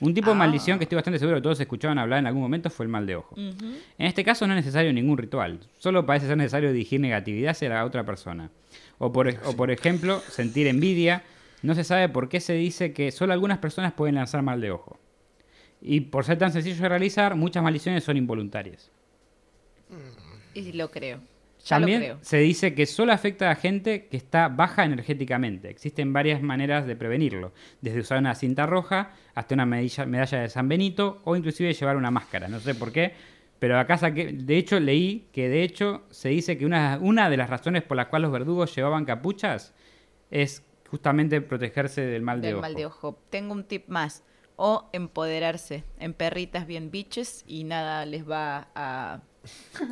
Un 0.00 0.14
tipo 0.14 0.28
de 0.30 0.32
Ah. 0.32 0.38
maldición 0.38 0.78
que 0.78 0.84
estoy 0.84 0.96
bastante 0.96 1.18
seguro 1.20 1.36
que 1.38 1.42
todos 1.42 1.60
escuchaban 1.60 1.96
hablar 1.98 2.18
en 2.18 2.26
algún 2.26 2.42
momento 2.42 2.70
fue 2.70 2.84
el 2.86 2.90
mal 2.90 3.06
de 3.06 3.14
ojo. 3.16 3.36
En 3.36 3.76
este 3.98 4.24
caso 4.24 4.46
no 4.48 4.54
es 4.54 4.56
necesario 4.56 4.92
ningún 4.92 5.16
ritual, 5.16 5.60
solo 5.78 6.04
parece 6.04 6.26
ser 6.26 6.36
necesario 6.36 6.72
dirigir 6.72 6.98
negatividad 7.00 7.52
hacia 7.52 7.68
la 7.68 7.84
otra 7.84 8.04
persona. 8.04 8.50
O 8.98 9.12
por, 9.12 9.28
o 9.44 9.56
por 9.56 9.70
ejemplo, 9.70 10.18
sentir 10.20 10.66
envidia. 10.66 11.22
No 11.62 11.76
se 11.76 11.84
sabe 11.84 12.08
por 12.08 12.28
qué 12.28 12.40
se 12.40 12.54
dice 12.54 12.92
que 12.92 13.12
solo 13.12 13.32
algunas 13.32 13.58
personas 13.58 13.92
pueden 13.92 14.16
lanzar 14.16 14.42
mal 14.42 14.60
de 14.60 14.72
ojo. 14.72 14.98
Y 15.80 16.00
por 16.00 16.24
ser 16.24 16.36
tan 16.38 16.52
sencillo 16.52 16.82
de 16.82 16.88
realizar, 16.88 17.36
muchas 17.36 17.62
maldiciones 17.62 18.02
son 18.02 18.16
involuntarias. 18.16 18.90
Y 20.54 20.72
lo 20.72 20.90
creo. 20.90 21.20
Ya 21.64 21.76
También 21.76 22.00
lo 22.00 22.06
creo. 22.06 22.18
se 22.22 22.38
dice 22.38 22.74
que 22.74 22.86
solo 22.86 23.12
afecta 23.12 23.50
a 23.50 23.54
gente 23.54 24.06
que 24.08 24.16
está 24.16 24.48
baja 24.48 24.84
energéticamente. 24.84 25.70
Existen 25.70 26.12
varias 26.12 26.42
maneras 26.42 26.86
de 26.86 26.96
prevenirlo, 26.96 27.52
desde 27.80 28.00
usar 28.00 28.18
una 28.18 28.34
cinta 28.34 28.66
roja 28.66 29.12
hasta 29.34 29.54
una 29.54 29.64
medalla, 29.66 30.06
medalla 30.06 30.40
de 30.40 30.48
San 30.48 30.68
Benito 30.68 31.20
o 31.24 31.36
inclusive 31.36 31.72
llevar 31.72 31.96
una 31.96 32.10
máscara. 32.10 32.48
No 32.48 32.58
sé 32.58 32.74
por 32.74 32.90
qué, 32.90 33.12
pero 33.60 33.78
acá 33.78 33.96
saqué, 33.96 34.32
de 34.32 34.56
hecho 34.56 34.80
leí 34.80 35.28
que 35.32 35.48
de 35.48 35.62
hecho 35.62 36.02
se 36.10 36.30
dice 36.30 36.58
que 36.58 36.66
una, 36.66 36.98
una 37.00 37.30
de 37.30 37.36
las 37.36 37.48
razones 37.48 37.84
por 37.84 37.96
las 37.96 38.06
cuales 38.08 38.24
los 38.24 38.32
verdugos 38.32 38.74
llevaban 38.74 39.04
capuchas 39.04 39.72
es 40.32 40.64
justamente 40.90 41.40
protegerse 41.42 42.00
del 42.00 42.22
mal 42.22 42.40
de 42.40 42.48
Del 42.48 42.54
ojo. 42.56 42.62
mal 42.62 42.74
de 42.74 42.86
ojo. 42.86 43.18
Tengo 43.30 43.52
un 43.52 43.64
tip 43.64 43.88
más. 43.88 44.24
O 44.56 44.90
empoderarse 44.92 45.84
en 45.98 46.12
perritas 46.12 46.66
bien 46.66 46.90
biches 46.90 47.44
y 47.46 47.64
nada 47.64 48.04
les 48.04 48.28
va 48.28 48.68
a 48.74 49.22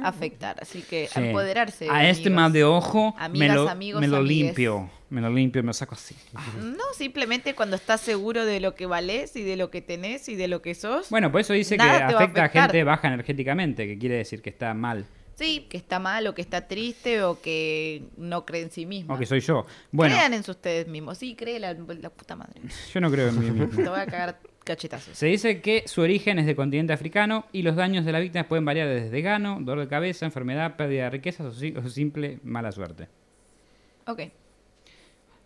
afectar. 0.03 0.57
Así 0.61 0.83
que 0.83 1.09
Sí. 1.09 1.21
empoderarse. 1.21 1.89
A 1.91 2.09
este 2.09 2.31
mal 2.31 2.53
de 2.53 2.65
ojo 2.65 3.15
me 3.19 3.25
Amigas, 3.25 3.57
lo, 3.57 3.69
amigos, 3.69 4.01
me 4.01 4.09
lo 4.09 4.23
limpio. 4.23 4.91
Me 5.11 5.21
lo 5.21 5.29
limpio, 5.29 5.63
me 5.65 5.69
lo 5.69 5.73
saco 5.73 5.97
así. 5.97 6.15
No, 6.61 6.85
simplemente 6.97 7.57
cuando 7.57 7.75
estás 7.75 8.01
seguro 8.01 8.45
de 8.45 8.61
lo 8.61 8.77
que 8.77 8.87
valés 8.87 9.35
y 9.35 9.43
de 9.43 9.57
lo 9.57 9.69
que 9.69 9.83
tenés 9.83 10.29
y 10.29 10.37
de 10.37 10.47
lo 10.47 10.63
que 10.63 10.77
sos. 10.77 11.11
Bueno, 11.11 11.33
por 11.33 11.41
eso 11.41 11.53
dice 11.53 11.77
que 11.77 11.83
a 11.83 12.07
afecta 12.07 12.45
a, 12.45 12.49
gente 12.49 12.85
baja 12.85 13.09
energéticamente, 13.09 13.89
que 13.89 13.99
quiere 13.99 14.17
decir 14.17 14.41
que 14.41 14.51
está 14.51 14.73
mal. 14.73 15.07
Sí, 15.41 15.67
que 15.71 15.77
está 15.79 15.99
mal 15.99 16.27
o 16.27 16.35
que 16.35 16.43
está 16.43 16.69
triste 16.69 17.23
o 17.23 17.41
que 17.41 18.03
no 18.19 18.45
cree 18.45 18.63
en 18.63 18.71
sí 18.71 18.85
mismo. 18.85 19.15
O 19.15 19.19
que 19.19 19.25
soy 19.25 19.41
yo. 19.41 19.65
Bueno, 19.91 20.15
Crean 20.15 20.35
en 20.35 20.41
ustedes 20.41 20.87
mismos. 20.87 21.17
Sí, 21.17 21.35
cree 21.35 21.59
la, 21.59 21.73
la 21.73 22.11
puta 22.11 22.37
madre. 22.37 22.61
yo 22.93 23.01
no 23.01 23.11
creo 23.11 23.29
en 23.29 23.41
mí 23.41 23.51
mismo. 23.51 23.83
Te 23.83 23.89
voy 23.89 23.99
a 24.01 24.05
cagar 24.07 24.39
cachetazos. 24.65 25.17
Se 25.17 25.27
dice 25.27 25.63
que 25.63 25.85
su 25.87 26.03
origen 26.03 26.39
es 26.39 26.45
del 26.47 26.57
continente 26.57 26.93
africano 26.93 27.47
y 27.53 27.63
los 27.63 27.75
daños 27.75 28.05
de 28.05 28.13
la 28.13 28.21
víctima 28.21 28.45
pueden 28.49 28.67
variar 28.67 28.87
desde 28.89 29.23
gano, 29.23 29.59
dolor 29.61 29.85
de 29.85 29.89
cabeza, 29.89 30.27
enfermedad, 30.27 30.77
pérdida 30.77 31.05
de 31.05 31.11
riquezas 31.11 31.47
o, 31.47 31.53
si- 31.53 31.75
o 31.75 31.89
simple 31.89 32.39
mala 32.45 32.71
suerte. 32.71 33.09
Ok. 34.07 34.21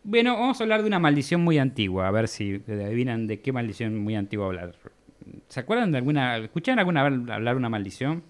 Bueno, 0.02 0.34
vamos 0.34 0.60
a 0.60 0.64
hablar 0.64 0.82
de 0.82 0.88
una 0.88 0.98
maldición 0.98 1.40
muy 1.42 1.58
antigua, 1.58 2.08
a 2.08 2.10
ver 2.10 2.28
si 2.28 2.60
adivinan 2.68 3.26
de 3.26 3.40
qué 3.40 3.52
maldición 3.52 3.96
muy 3.98 4.16
antigua 4.16 4.46
hablar. 4.46 4.74
¿Se 5.48 5.60
acuerdan 5.60 5.92
de 5.92 5.98
alguna, 5.98 6.36
escucharon 6.38 6.78
alguna 6.80 7.08
vez 7.08 7.30
hablar 7.30 7.56
una 7.56 7.68
maldición? 7.70 8.22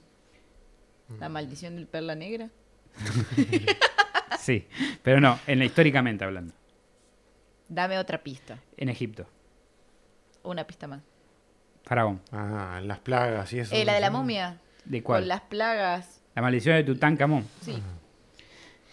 La 1.21 1.29
maldición 1.29 1.77
del 1.77 1.87
perla 1.87 2.15
negra. 2.15 2.51
Sí, 4.39 4.67
pero 5.03 5.21
no, 5.23 5.39
en 5.47 5.59
la, 5.59 5.65
históricamente 5.65 6.23
hablando, 6.23 6.53
Dame 7.69 7.99
otra 7.99 8.23
pista. 8.23 8.59
en 8.77 8.91
Egipto, 8.91 9.27
Una 10.43 10.67
pista 10.67 10.87
más. 10.87 11.01
faraón. 11.85 12.21
Ah, 12.31 12.81
las 12.85 12.99
plagas 12.99 13.51
y 13.55 13.61
eso. 13.61 13.75
Eh, 13.75 13.85
la 13.87 13.95
de 13.95 14.01
la 14.01 14.11
momia. 14.11 14.59
¿De 14.85 15.03
cuál? 15.03 15.23
Con 15.23 15.29
las 15.29 15.41
plagas. 15.43 16.21
La 16.35 16.43
maldición 16.43 16.77
de 16.77 16.85
Tutankamón. 16.85 17.47
Sí. 17.63 17.83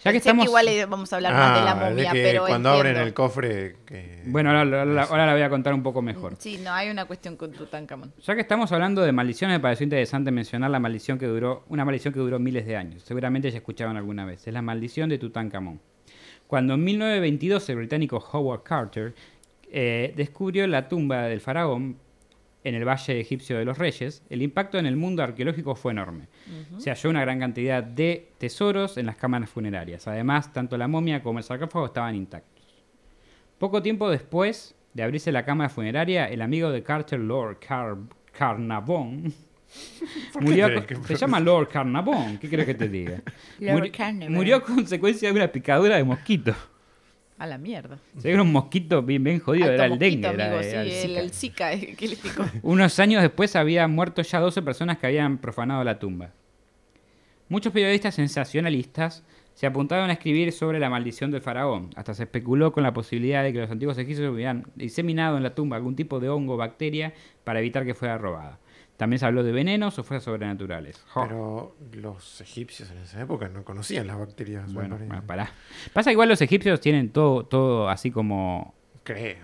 Ya 0.04 0.10
que 0.10 0.16
Pensé 0.16 0.30
estamos... 0.30 0.46
igual 0.46 0.66
vamos 0.88 1.12
a 1.12 1.16
hablar 1.16 1.32
más 1.32 1.58
de 1.58 1.64
la 1.64 1.70
Ah, 1.72 1.74
momia, 1.90 2.10
que 2.12 2.22
pero 2.22 2.40
cuando 2.46 2.70
entiendo. 2.70 2.90
abren 2.90 2.96
el 3.06 3.14
cofre. 3.14 3.76
que- 3.86 4.22
Bueno, 4.26 4.50
ahora, 4.50 4.80
ahora- 4.82 5.04
ahora 5.04 5.26
la 5.26 5.32
voy 5.34 5.42
a 5.42 5.48
contar 5.48 5.74
un 5.74 5.82
poco 5.84 6.02
mejor. 6.02 6.34
Sí, 6.38 6.58
no, 6.62 6.72
hay 6.72 6.90
una 6.90 7.04
cuestión 7.04 7.36
con 7.36 7.52
Tutankamón. 7.52 8.12
Ya 8.20 8.34
que 8.34 8.40
estamos 8.40 8.72
hablando 8.72 9.02
de 9.02 9.12
maldiciones, 9.12 9.56
me 9.58 9.60
pareció 9.60 9.84
interesante 9.84 10.30
mencionar 10.32 10.70
la 10.70 10.80
maldición 10.80 11.18
que 11.18 11.26
duró, 11.26 11.64
una 11.68 11.84
maldición 11.84 12.12
que 12.12 12.18
duró 12.20 12.38
miles 12.40 12.66
de 12.66 12.76
años. 12.76 13.02
Seguramente 13.04 13.50
ya 13.50 13.58
escuchaban 13.58 13.96
alguna 13.96 14.24
vez. 14.24 14.44
Es 14.46 14.52
la 14.52 14.62
maldición 14.62 15.08
de 15.08 15.18
Tutankamón. 15.18 15.80
Cuando 16.48 16.74
en 16.74 16.82
1922 16.84 17.68
el 17.70 17.76
británico 17.76 18.16
Howard 18.32 18.62
Carter 18.64 19.14
eh, 19.70 20.12
descubrió 20.16 20.66
la 20.66 20.88
tumba 20.88 21.22
del 21.22 21.40
faraón 21.40 21.96
en 22.64 22.74
el 22.74 22.86
Valle 22.86 23.20
Egipcio 23.20 23.58
de 23.58 23.64
los 23.64 23.78
Reyes, 23.78 24.22
el 24.30 24.40
impacto 24.42 24.78
en 24.78 24.86
el 24.86 24.96
mundo 24.96 25.22
arqueológico 25.22 25.74
fue 25.74 25.92
enorme. 25.92 26.28
Se 26.78 26.90
halló 26.90 27.10
una 27.10 27.20
gran 27.22 27.40
cantidad 27.40 27.82
de 27.82 28.28
tesoros 28.38 28.96
en 28.98 29.06
las 29.06 29.16
cámaras 29.16 29.50
funerarias. 29.50 30.06
Además, 30.06 30.52
tanto 30.52 30.76
la 30.78 30.86
momia 30.88 31.22
como 31.22 31.38
el 31.38 31.44
sarcófago 31.44 31.86
estaban 31.86 32.14
intactos. 32.14 32.62
Poco 33.58 33.82
tiempo 33.82 34.10
después 34.10 34.74
de 34.94 35.02
abrirse 35.02 35.32
la 35.32 35.44
cámara 35.44 35.68
funeraria, 35.70 36.26
el 36.26 36.42
amigo 36.42 36.70
de 36.70 36.82
Carter, 36.82 37.18
Lord 37.20 37.58
Car 37.66 37.96
Carnarvon, 38.36 39.32
¿Por 40.32 40.42
qué 40.42 40.48
murió 40.48 40.68
se 41.06 41.16
llama 41.16 41.40
Lord 41.40 41.68
Carnarvon, 41.68 42.38
¿qué 42.38 42.48
crees 42.48 42.66
que 42.66 42.74
te 42.74 42.88
diga? 42.88 43.22
Lord 43.60 43.78
Muri- 43.78 43.90
Carnarvon. 43.90 44.34
murió 44.34 44.56
a 44.56 44.62
consecuencia 44.62 45.30
de 45.30 45.34
una 45.34 45.48
picadura 45.48 45.96
de 45.96 46.04
mosquito. 46.04 46.54
A 47.42 47.46
la 47.46 47.58
mierda. 47.58 47.98
Se 48.18 48.30
era 48.30 48.40
un 48.40 48.52
mosquito 48.52 49.02
bien, 49.02 49.24
bien 49.24 49.40
jodido, 49.40 49.64
Alto 49.64 49.74
era 49.74 49.84
el 49.86 49.90
mosquito, 49.90 50.28
dengue, 50.28 50.28
era, 50.28 50.44
amigo, 50.44 50.60
era 50.60 50.84
sí, 50.84 50.90
el 50.90 51.16
el, 51.16 51.30
Zika. 51.32 51.72
el 51.72 51.80
Zika, 51.80 51.90
eh, 51.90 51.96
¿qué 51.98 52.06
le 52.06 52.14
picó? 52.14 52.44
Unos 52.62 53.00
años 53.00 53.20
después 53.20 53.56
habían 53.56 53.90
muerto 53.90 54.22
ya 54.22 54.38
12 54.38 54.62
personas 54.62 54.98
que 54.98 55.08
habían 55.08 55.38
profanado 55.38 55.82
la 55.82 55.98
tumba. 55.98 56.30
Muchos 57.48 57.72
periodistas 57.72 58.14
sensacionalistas 58.14 59.24
se 59.54 59.66
apuntaron 59.66 60.08
a 60.10 60.12
escribir 60.12 60.52
sobre 60.52 60.78
la 60.78 60.88
maldición 60.88 61.32
del 61.32 61.42
faraón. 61.42 61.90
Hasta 61.96 62.14
se 62.14 62.22
especuló 62.22 62.70
con 62.70 62.84
la 62.84 62.92
posibilidad 62.92 63.42
de 63.42 63.52
que 63.52 63.58
los 63.58 63.70
antiguos 63.72 63.98
egipcios 63.98 64.32
hubieran 64.32 64.68
diseminado 64.76 65.36
en 65.36 65.42
la 65.42 65.56
tumba 65.56 65.76
algún 65.76 65.96
tipo 65.96 66.20
de 66.20 66.28
hongo 66.28 66.54
o 66.54 66.56
bacteria 66.56 67.12
para 67.42 67.58
evitar 67.58 67.84
que 67.84 67.94
fuera 67.94 68.18
robada. 68.18 68.60
También 69.02 69.18
se 69.18 69.26
habló 69.26 69.42
de 69.42 69.50
venenos 69.50 69.98
o 69.98 70.04
fuerzas 70.04 70.26
sobrenaturales. 70.26 71.04
Pero 71.12 71.74
los 71.92 72.40
egipcios 72.40 72.88
en 72.92 72.98
esa 72.98 73.20
época 73.20 73.48
no 73.48 73.64
conocían 73.64 74.06
las 74.06 74.16
bacterias. 74.16 74.72
bueno, 74.72 74.96
pará. 75.26 75.50
Pasa 75.92 76.10
que 76.10 76.12
igual 76.12 76.28
los 76.28 76.40
egipcios 76.40 76.80
tienen 76.80 77.10
todo, 77.10 77.44
todo 77.44 77.88
así 77.88 78.12
como 78.12 78.76
Creo. 79.02 79.38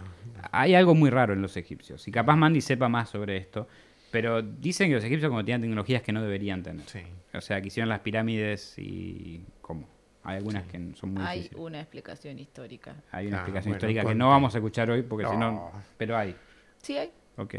Hay 0.53 0.77
algo 0.77 0.95
muy 0.95 1.11
raro 1.11 1.33
en 1.33 1.43
los 1.43 1.57
egipcios. 1.57 2.07
Y 2.07 2.13
capaz 2.13 2.37
Mandy 2.37 2.61
sepa 2.61 2.89
más 2.89 3.11
sobre 3.11 3.37
esto. 3.37 3.67
Pero 4.13 4.43
dicen 4.43 4.91
que 4.91 4.95
los 4.95 5.03
egipcios 5.03 5.29
como 5.29 5.41
tenían 5.45 5.61
tecnologías 5.61 6.03
que 6.03 6.13
no 6.13 6.23
deberían 6.23 6.63
tener. 6.63 6.87
Sí. 6.89 7.01
O 7.35 7.41
sea, 7.41 7.61
que 7.61 7.67
hicieron 7.67 7.89
las 7.89 7.99
pirámides 7.99 8.79
y... 8.79 9.43
¿Cómo? 9.61 9.89
Hay 10.23 10.37
algunas 10.37 10.67
que 10.69 10.93
son 10.95 11.15
muy 11.15 11.25
Hay 11.25 11.39
difíciles. 11.39 11.65
una 11.67 11.81
explicación 11.81 12.39
histórica. 12.39 12.95
Hay 13.11 13.27
una 13.27 13.39
Ah, 13.39 13.41
explicación 13.41 13.73
bueno, 13.73 13.77
histórica 13.89 14.05
que 14.09 14.15
no 14.15 14.29
vamos 14.29 14.55
a 14.55 14.59
escuchar 14.59 14.89
hoy 14.89 15.03
porque 15.03 15.27
si 15.27 15.37
no... 15.37 15.51
No. 15.51 15.73
Pero 15.97 16.17
hay. 16.17 16.37
Sí 16.81 16.97
hay. 16.97 17.11
Ok. 17.37 17.57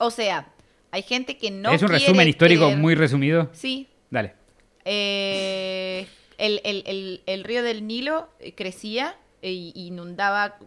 O 0.00 0.10
sea, 0.10 0.48
hay 0.90 1.02
gente 1.02 1.36
que 1.36 1.50
no 1.50 1.70
¿Es 1.72 1.82
un 1.82 1.88
quiere 1.88 2.04
resumen 2.04 2.28
histórico 2.28 2.66
creer- 2.68 2.76
muy 2.78 2.94
resumido? 2.94 3.50
Sí. 3.52 3.88
Dale. 4.10 4.34
Eh, 4.84 6.06
el, 6.38 6.60
el- 6.64 6.82
el- 6.86 7.22
el 7.26 7.44
río 7.44 7.62
del 7.62 7.86
Nilo 7.86 8.28
eh, 8.40 8.54
crecía 8.54 9.16
e 9.42 9.52
inundaba, 9.52 10.58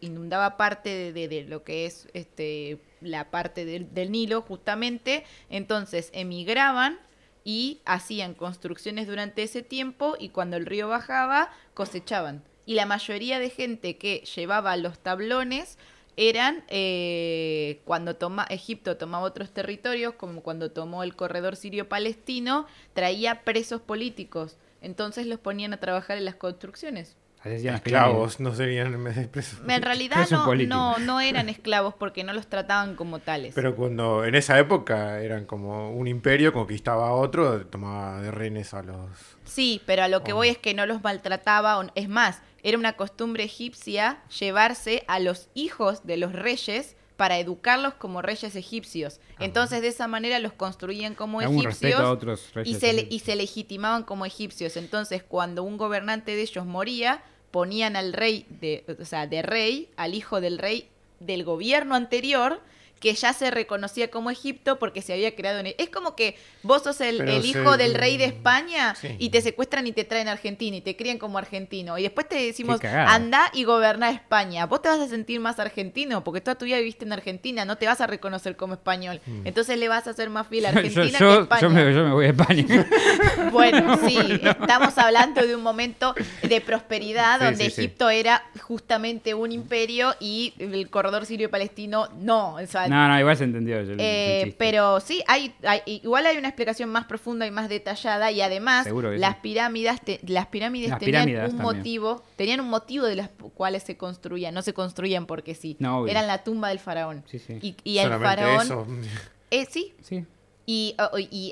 inundaba 0.00 0.56
parte 0.56 0.88
de, 0.90 1.12
de- 1.12 1.28
de 1.28 1.44
lo 1.44 1.62
que 1.62 1.86
es 1.86 2.08
este, 2.12 2.78
la 3.00 3.30
parte 3.30 3.64
del, 3.64 3.92
del 3.94 4.10
Nilo, 4.10 4.42
justamente. 4.42 5.24
Entonces 5.50 6.10
emigraban 6.12 6.98
y 7.44 7.80
hacían 7.84 8.34
construcciones 8.34 9.06
durante 9.06 9.42
ese 9.42 9.62
tiempo 9.62 10.16
y 10.18 10.30
cuando 10.30 10.56
el 10.56 10.66
río 10.66 10.88
bajaba 10.88 11.50
cosechaban. 11.74 12.42
Y 12.66 12.74
la 12.74 12.86
mayoría 12.86 13.38
de 13.38 13.50
gente 13.50 13.96
que 13.96 14.24
llevaba 14.36 14.76
los 14.76 14.98
tablones 15.00 15.78
eran 16.16 16.64
eh, 16.68 17.80
cuando 17.84 18.16
toma, 18.16 18.46
Egipto 18.50 18.96
tomaba 18.96 19.24
otros 19.24 19.52
territorios, 19.52 20.14
como 20.14 20.42
cuando 20.42 20.70
tomó 20.70 21.02
el 21.02 21.16
corredor 21.16 21.56
sirio-palestino, 21.56 22.66
traía 22.94 23.42
presos 23.44 23.80
políticos. 23.80 24.56
Entonces 24.82 25.26
los 25.26 25.38
ponían 25.38 25.72
a 25.72 25.80
trabajar 25.80 26.18
en 26.18 26.24
las 26.24 26.36
construcciones. 26.36 27.16
Esclavos 27.44 28.38
no 28.40 28.54
serían 28.54 28.94
en 28.94 29.28
presos. 29.28 29.60
Realidad 29.66 30.16
Presos 30.16 30.46
no, 30.66 30.66
no, 30.66 30.98
no 30.98 31.20
eran 31.20 31.48
esclavos 31.48 31.94
porque 31.94 32.22
no 32.24 32.32
los 32.32 32.46
trataban 32.48 32.96
como 32.96 33.18
tales. 33.18 33.54
Pero 33.54 33.74
cuando 33.76 34.24
en 34.24 34.34
esa 34.34 34.58
época 34.58 35.20
eran 35.20 35.46
como 35.46 35.90
un 35.92 36.06
imperio 36.06 36.52
conquistaba 36.52 37.08
a 37.08 37.12
otro, 37.12 37.66
tomaba 37.66 38.20
de 38.20 38.30
rehenes 38.30 38.74
a 38.74 38.82
los. 38.82 39.08
Sí, 39.44 39.80
pero 39.86 40.02
a 40.04 40.08
lo 40.08 40.22
que 40.22 40.32
Oh. 40.32 40.36
voy 40.36 40.48
es 40.50 40.58
que 40.58 40.74
no 40.74 40.84
los 40.86 41.02
maltrataba. 41.02 41.90
Es 41.94 42.08
más, 42.08 42.42
era 42.62 42.76
una 42.76 42.92
costumbre 42.94 43.44
egipcia 43.44 44.18
llevarse 44.38 45.02
a 45.08 45.18
los 45.18 45.48
hijos 45.54 46.06
de 46.06 46.18
los 46.18 46.32
reyes 46.32 46.96
para 47.20 47.38
educarlos 47.38 47.92
como 47.92 48.22
reyes 48.22 48.56
egipcios. 48.56 49.20
Entonces, 49.38 49.82
de 49.82 49.88
esa 49.88 50.08
manera 50.08 50.38
los 50.38 50.54
construían 50.54 51.14
como 51.14 51.42
respeto 51.42 51.98
a 51.98 52.00
egipcios 52.00 52.00
otros 52.16 52.54
reyes. 52.54 52.76
y 52.76 52.80
se, 52.80 52.92
le- 52.94 53.06
y 53.10 53.18
se 53.18 53.36
legitimaban 53.36 54.04
como 54.04 54.24
egipcios. 54.24 54.78
Entonces, 54.78 55.22
cuando 55.22 55.62
un 55.62 55.76
gobernante 55.76 56.34
de 56.34 56.40
ellos 56.40 56.64
moría, 56.64 57.22
ponían 57.50 57.94
al 57.96 58.14
rey, 58.14 58.46
de, 58.48 58.84
o 58.98 59.04
sea, 59.04 59.26
de 59.26 59.42
rey, 59.42 59.90
al 59.98 60.14
hijo 60.14 60.40
del 60.40 60.56
rey 60.56 60.88
del 61.18 61.44
gobierno 61.44 61.94
anterior, 61.94 62.62
que 63.00 63.14
ya 63.14 63.32
se 63.32 63.50
reconocía 63.50 64.10
como 64.10 64.30
Egipto 64.30 64.78
porque 64.78 65.00
se 65.02 65.12
había 65.14 65.34
creado 65.34 65.58
en... 65.58 65.68
e-, 65.68 65.74
Es 65.78 65.88
como 65.88 66.14
que 66.14 66.36
vos 66.62 66.82
sos 66.82 67.00
el, 67.00 67.22
el 67.22 67.40
se- 67.42 67.48
hijo 67.48 67.76
del 67.78 67.94
rey 67.94 68.16
de 68.18 68.26
España 68.26 68.94
Sí. 68.94 69.16
y 69.18 69.30
te 69.30 69.40
secuestran 69.40 69.86
y 69.86 69.92
te 69.92 70.04
traen 70.04 70.28
a 70.28 70.32
Argentina 70.32 70.76
y 70.76 70.80
te 70.82 70.96
crían 70.96 71.16
como 71.18 71.38
argentino. 71.38 71.96
Y 71.98 72.02
después 72.02 72.28
te 72.28 72.36
decimos, 72.36 72.78
anda 72.84 73.50
y 73.54 73.64
goberná 73.64 74.10
España. 74.10 74.66
Vos 74.66 74.82
te 74.82 74.88
vas 74.90 75.00
a 75.00 75.08
sentir 75.08 75.40
más 75.40 75.58
argentino 75.58 76.22
porque 76.22 76.40
toda 76.42 76.56
tu 76.56 76.66
vida 76.66 76.76
viviste 76.78 77.04
en 77.06 77.12
Argentina, 77.14 77.64
no 77.64 77.76
te 77.78 77.86
vas 77.86 78.00
a 78.02 78.06
reconocer 78.06 78.56
como 78.56 78.74
español. 78.74 79.20
Entonces 79.44 79.78
le 79.78 79.88
vas 79.88 80.06
a 80.06 80.12
ser 80.12 80.28
más 80.30 80.46
fiel 80.48 80.66
a 80.66 80.68
Argentina 80.76 81.18
yo- 81.18 81.18
que 81.18 81.24
a 81.24 81.40
España. 81.42 81.60
yo 81.62 81.70
me, 81.70 81.94
yo 81.94 82.04
me 82.04 82.12
voy 82.12 82.26
a 82.26 82.28
España. 82.28 82.86
Bueno, 83.50 83.98
sí, 84.06 84.16
estamos 84.44 84.96
hablando 84.98 85.46
de 85.46 85.54
un 85.56 85.62
momento 85.62 86.14
de 86.42 86.60
prosperidad 86.60 87.38
Sí, 87.38 87.44
donde 87.44 87.70
sí. 87.70 87.80
Egipto 87.80 88.10
era 88.10 88.44
justamente 88.60 89.34
un 89.34 89.52
imperio 89.52 90.14
y 90.20 90.52
el 90.58 90.88
corredor 90.90 91.26
sirio-palestino 91.26 92.08
no. 92.18 92.54
O 92.54 92.66
sea, 92.66 92.86
no, 92.90 93.08
no, 93.08 93.18
igual 93.18 93.36
se 93.36 93.44
entendió. 93.44 93.82
yo- 93.82 93.94
eh, 93.98 94.54
pero 94.58 95.00
sí, 95.00 95.22
hay, 95.26 95.54
hay- 95.62 95.82
igual 95.86 96.26
hay 96.26 96.36
una 96.36 96.48
explicación 96.48 96.90
más 96.90 97.06
profunda 97.06 97.46
y 97.46 97.50
más 97.50 97.68
detallada 97.68 98.30
y 98.30 98.40
además 98.40 98.86
las 99.18 99.34
sí. 99.34 99.38
pirámides, 99.42 100.00
te- 100.02 100.20
las 100.26 100.46
pirámides 100.46 100.90
Las 100.90 100.98
tenían 100.98 101.24
pirámides 101.26 101.52
un 101.52 101.58
también. 101.58 101.76
motivo, 101.78 102.22
tenían 102.36 102.60
un 102.60 102.68
motivo 102.68 103.06
de 103.06 103.16
las 103.16 103.30
cuales 103.54 103.82
se 103.82 103.96
construían, 103.96 104.52
no 104.54 104.62
se 104.62 104.74
construían 104.74 105.26
porque 105.26 105.54
sí. 105.54 105.76
No, 105.78 106.00
obvio. 106.00 106.10
Eran 106.10 106.26
la 106.26 106.44
tumba 106.44 106.68
del 106.68 106.78
faraón. 106.78 107.24
Sí, 107.26 107.38
sí. 107.38 107.58
Y, 107.62 107.76
y 107.84 107.98
el 107.98 108.10
faraón, 108.18 108.62
eso. 108.62 108.86
eh, 109.50 109.66
sí, 109.70 109.94
Sí. 110.02 110.24
y, 110.66 110.94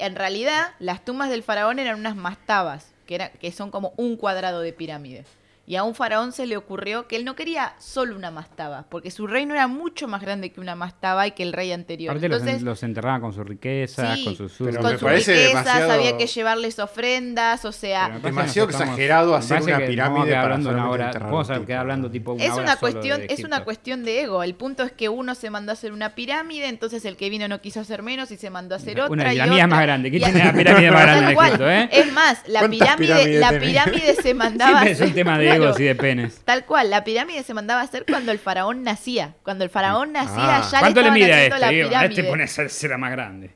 en 0.02 0.14
realidad 0.16 0.68
las 0.78 1.04
tumbas 1.04 1.30
del 1.30 1.42
faraón 1.42 1.78
eran 1.78 1.98
unas 1.98 2.14
mastabas, 2.16 2.92
que, 3.06 3.14
era, 3.14 3.30
que 3.30 3.50
son 3.52 3.70
como 3.70 3.92
un 3.96 4.16
cuadrado 4.16 4.60
de 4.60 4.72
pirámide. 4.72 5.24
Y 5.68 5.76
a 5.76 5.82
un 5.84 5.94
faraón 5.94 6.32
se 6.32 6.46
le 6.46 6.56
ocurrió 6.56 7.06
que 7.06 7.16
él 7.16 7.26
no 7.26 7.36
quería 7.36 7.74
solo 7.78 8.16
una 8.16 8.30
mastaba, 8.30 8.86
porque 8.88 9.10
su 9.10 9.26
reino 9.26 9.52
era 9.52 9.68
mucho 9.68 10.08
más 10.08 10.22
grande 10.22 10.50
que 10.50 10.60
una 10.62 10.74
mastaba 10.74 11.26
y 11.26 11.32
que 11.32 11.42
el 11.42 11.52
rey 11.52 11.72
anterior. 11.72 12.12
Aparte 12.12 12.28
los, 12.30 12.40
Entonces, 12.40 12.62
los 12.62 12.82
enterraban 12.82 13.20
con 13.20 13.34
sus 13.34 13.46
riquezas, 13.46 14.18
sí, 14.18 14.24
con 14.24 14.34
sus 14.34 14.56
con 14.56 14.96
parece 14.98 15.32
riquezas 15.34 15.64
demasiado- 15.64 15.92
había 15.92 16.16
que 16.16 16.26
llevarles 16.26 16.78
ofrendas, 16.78 17.66
o 17.66 17.72
sea, 17.72 18.18
Demasiado 18.22 18.70
exagerado 18.70 19.34
hacer 19.34 19.60
una 19.62 19.76
pirámide 19.78 19.96
vamos 19.98 20.22
a 20.22 20.24
quedar 20.24 20.42
para 20.42 20.54
hablando 20.54 20.70
una 20.70 20.90
hora, 20.90 21.10
Vamos 21.18 21.48
un 21.50 21.54
a 21.56 21.66
quedar 21.66 21.80
hablando 21.80 22.08
¿no? 22.08 22.12
tipo 22.12 22.32
una 22.32 22.44
es 22.44 22.50
hora 22.52 22.62
una 22.62 22.76
cuestión, 22.76 23.22
es 23.28 23.44
una 23.44 23.64
cuestión 23.64 24.04
de 24.04 24.22
ego. 24.22 24.42
El 24.42 24.54
punto 24.54 24.84
es 24.84 24.92
que 24.92 25.10
uno 25.10 25.34
se 25.34 25.50
mandó 25.50 25.72
a 25.72 25.74
hacer 25.74 25.92
una 25.92 26.14
pirámide, 26.14 26.68
entonces 26.68 27.04
el 27.04 27.16
que 27.18 27.28
vino 27.28 27.46
no 27.46 27.60
quiso 27.60 27.80
hacer 27.80 28.02
menos 28.02 28.30
y 28.30 28.38
se 28.38 28.48
mandó 28.48 28.74
a 28.74 28.78
hacer 28.78 29.00
otra. 29.00 29.12
Una 29.12 29.34
y 29.34 29.40
otra. 29.40 29.66
más 29.66 29.82
grande. 29.82 30.10
¿Quién 30.10 30.22
Y 30.22 30.24
a- 30.24 30.28
tiene 30.32 30.44
la 30.46 30.52
pirámide 30.54 30.90
más 30.90 31.02
grande 31.02 31.32
en. 31.32 31.38
Egipto, 31.38 31.70
eh? 31.70 31.88
Es 31.92 32.12
más, 32.14 32.48
la 32.48 32.60
¿Cuántas 32.60 32.78
pirámide, 32.96 33.38
la 33.38 33.58
pirámide 33.58 34.14
se 34.14 34.32
mandaba 34.34 34.70
Siempre 34.82 34.92
es 34.92 35.00
un 35.00 35.12
tema 35.14 35.38
de 35.38 35.57
claro, 35.58 35.70
egos 35.70 35.80
y 35.80 35.84
de 35.84 35.94
penes. 35.94 36.40
Tal 36.44 36.64
cual, 36.64 36.90
la 36.90 37.04
pirámide 37.04 37.42
se 37.42 37.54
mandaba 37.54 37.80
a 37.80 37.84
hacer 37.84 38.04
cuando 38.08 38.32
el 38.32 38.38
faraón 38.38 38.82
nacía. 38.82 39.34
Cuando 39.42 39.64
el 39.64 39.70
faraón 39.70 40.12
nacía, 40.12 40.58
Ah. 40.58 40.68
ya 40.70 40.78
le 40.78 40.80
¿Cuánto 40.80 41.00
le 41.00 41.06
estaban 41.08 41.14
mide 41.20 41.32
a 41.32 41.44
este? 41.44 41.58
la 41.58 41.68
Digo, 41.68 41.88
a 41.96 42.04
este 42.04 42.24
pone 42.24 42.42
a 42.44 42.46
ser 42.46 42.90
la 42.90 42.98
más 42.98 43.10
grande. 43.12 43.50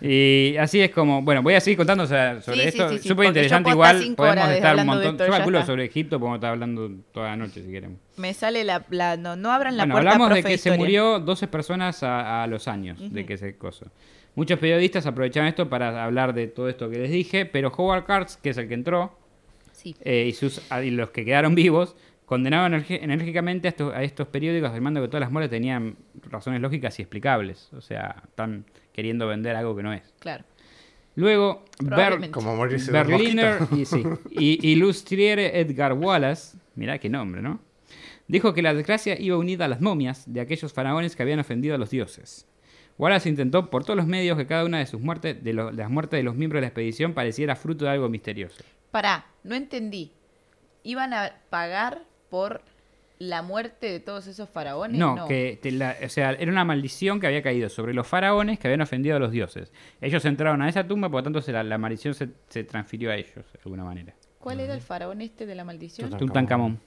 Y 0.00 0.56
así 0.58 0.80
es 0.80 0.90
como, 0.90 1.22
bueno, 1.22 1.42
voy 1.42 1.54
a 1.54 1.60
seguir 1.60 1.76
contando 1.76 2.04
o 2.04 2.06
sea, 2.06 2.40
sobre 2.40 2.62
Sí, 2.62 2.68
esto. 2.68 2.98
sí, 2.98 3.08
Súper 3.08 3.26
interesante 3.26 3.70
igual. 3.70 4.14
Podemos 4.16 4.48
estar 4.50 4.76
un 4.76 4.86
montón. 4.86 5.12
esto, 5.14 5.24
Yo 5.26 5.30
ya 5.32 5.36
calculo 5.38 5.64
sobre 5.66 5.84
Egipto, 5.84 6.18
podemos 6.18 6.36
estar 6.38 6.50
hablando 6.52 6.90
toda 7.12 7.28
la 7.30 7.36
noche 7.36 7.62
si 7.62 7.70
queremos. 7.70 7.98
Me 8.16 8.32
sale 8.34 8.64
la, 8.64 8.84
la- 8.90 9.16
no, 9.16 9.36
no 9.36 9.52
abran 9.52 9.76
la 9.76 9.82
Bueno, 9.84 9.94
puerta 9.94 10.10
hablamos 10.12 10.34
de 10.34 10.42
que 10.42 10.58
se 10.58 10.76
murió 10.76 11.20
12 11.20 11.46
personas 11.48 12.02
a, 12.02 12.42
a 12.42 12.46
los 12.46 12.68
años 12.68 12.98
de 13.00 13.26
que 13.26 13.36
se 13.36 13.56
coso. 13.56 13.86
Muchos 14.34 14.58
periodistas 14.58 15.06
aprovecharon 15.06 15.48
esto 15.48 15.68
para 15.68 16.04
hablar 16.04 16.34
de 16.34 16.46
todo 16.46 16.68
esto 16.68 16.90
que 16.90 16.98
les 16.98 17.10
dije, 17.10 17.46
pero 17.46 17.72
Howard 17.74 18.04
Carts, 18.04 18.36
que 18.36 18.50
es 18.50 18.58
el 18.58 18.68
que 18.68 18.74
entró, 18.74 19.18
Sí. 19.76 19.94
eh, 20.00 20.26
y, 20.28 20.32
sus, 20.32 20.60
y 20.82 20.90
los 20.90 21.10
que 21.10 21.24
quedaron 21.24 21.54
vivos, 21.54 21.94
condenaron 22.24 22.72
energi- 22.72 22.98
enérgicamente 23.00 23.68
a 23.68 23.70
estos, 23.70 23.94
a 23.94 24.02
estos 24.02 24.26
periódicos 24.28 24.70
afirmando 24.70 25.00
que 25.02 25.08
todas 25.08 25.20
las 25.20 25.30
muertes 25.30 25.50
tenían 25.50 25.96
razones 26.30 26.60
lógicas 26.60 26.98
y 26.98 27.02
explicables. 27.02 27.70
O 27.74 27.80
sea, 27.80 28.22
están 28.26 28.64
queriendo 28.92 29.26
vender 29.28 29.54
algo 29.54 29.76
que 29.76 29.82
no 29.82 29.92
es. 29.92 30.02
Claro. 30.18 30.44
Luego, 31.14 31.64
Ber-. 31.80 32.30
Como 32.30 32.56
Berliner 32.58 33.58
y, 33.76 33.84
sí, 33.84 34.02
y 34.30 34.68
Illustriere 34.72 35.60
Edgar 35.60 35.92
Wallace, 35.94 36.58
mirá 36.74 36.98
qué 36.98 37.08
nombre, 37.08 37.42
¿no? 37.42 37.60
Dijo 38.28 38.52
que 38.54 38.60
la 38.62 38.74
desgracia 38.74 39.18
iba 39.20 39.36
unida 39.38 39.66
a 39.66 39.68
las 39.68 39.80
momias 39.80 40.24
de 40.32 40.40
aquellos 40.40 40.72
faraones 40.72 41.14
que 41.14 41.22
habían 41.22 41.38
ofendido 41.38 41.74
a 41.76 41.78
los 41.78 41.90
dioses. 41.90 42.46
Wallace 42.98 43.28
intentó 43.28 43.70
por 43.70 43.84
todos 43.84 43.96
los 43.96 44.06
medios 44.06 44.36
que 44.36 44.46
cada 44.46 44.64
una 44.64 44.78
de 44.78 44.86
sus 44.86 45.00
muertes, 45.00 45.42
de, 45.44 45.52
lo- 45.52 45.70
de 45.70 45.76
las 45.76 45.90
muertes 45.90 46.18
de 46.18 46.24
los 46.24 46.34
miembros 46.34 46.58
de 46.58 46.62
la 46.62 46.66
expedición 46.68 47.12
pareciera 47.14 47.54
fruto 47.54 47.84
de 47.84 47.92
algo 47.92 48.08
misterioso. 48.08 48.64
Pará, 48.96 49.26
no 49.44 49.54
entendí. 49.54 50.10
¿Iban 50.82 51.12
a 51.12 51.30
pagar 51.50 52.04
por 52.30 52.62
la 53.18 53.42
muerte 53.42 53.90
de 53.90 54.00
todos 54.00 54.26
esos 54.26 54.48
faraones? 54.48 54.98
No, 54.98 55.26
que 55.28 55.58
te 55.60 55.70
la- 55.70 55.96
o 56.02 56.08
sea, 56.08 56.30
era 56.32 56.50
una 56.50 56.64
maldición 56.64 57.20
que 57.20 57.26
había 57.26 57.42
caído 57.42 57.68
sobre 57.68 57.92
los 57.92 58.06
faraones 58.06 58.58
que 58.58 58.68
habían 58.68 58.80
ofendido 58.80 59.16
a 59.16 59.18
los 59.18 59.32
dioses. 59.32 59.70
Ellos 60.00 60.24
entraron 60.24 60.62
a 60.62 60.68
esa 60.70 60.86
tumba, 60.88 61.10
por 61.10 61.18
lo 61.20 61.24
tanto 61.24 61.42
se 61.42 61.52
la, 61.52 61.62
la 61.62 61.76
maldición 61.76 62.14
se, 62.14 62.30
se 62.48 62.64
transfirió 62.64 63.10
a 63.10 63.16
ellos, 63.16 63.34
de 63.34 63.60
alguna 63.66 63.84
manera. 63.84 64.14
¿Cuál 64.38 64.60
era 64.60 64.72
el 64.72 64.80
faraón 64.80 65.20
este 65.20 65.44
de 65.44 65.54
la 65.56 65.64
maldición? 65.64 66.08
Tutankamón. 66.16 66.80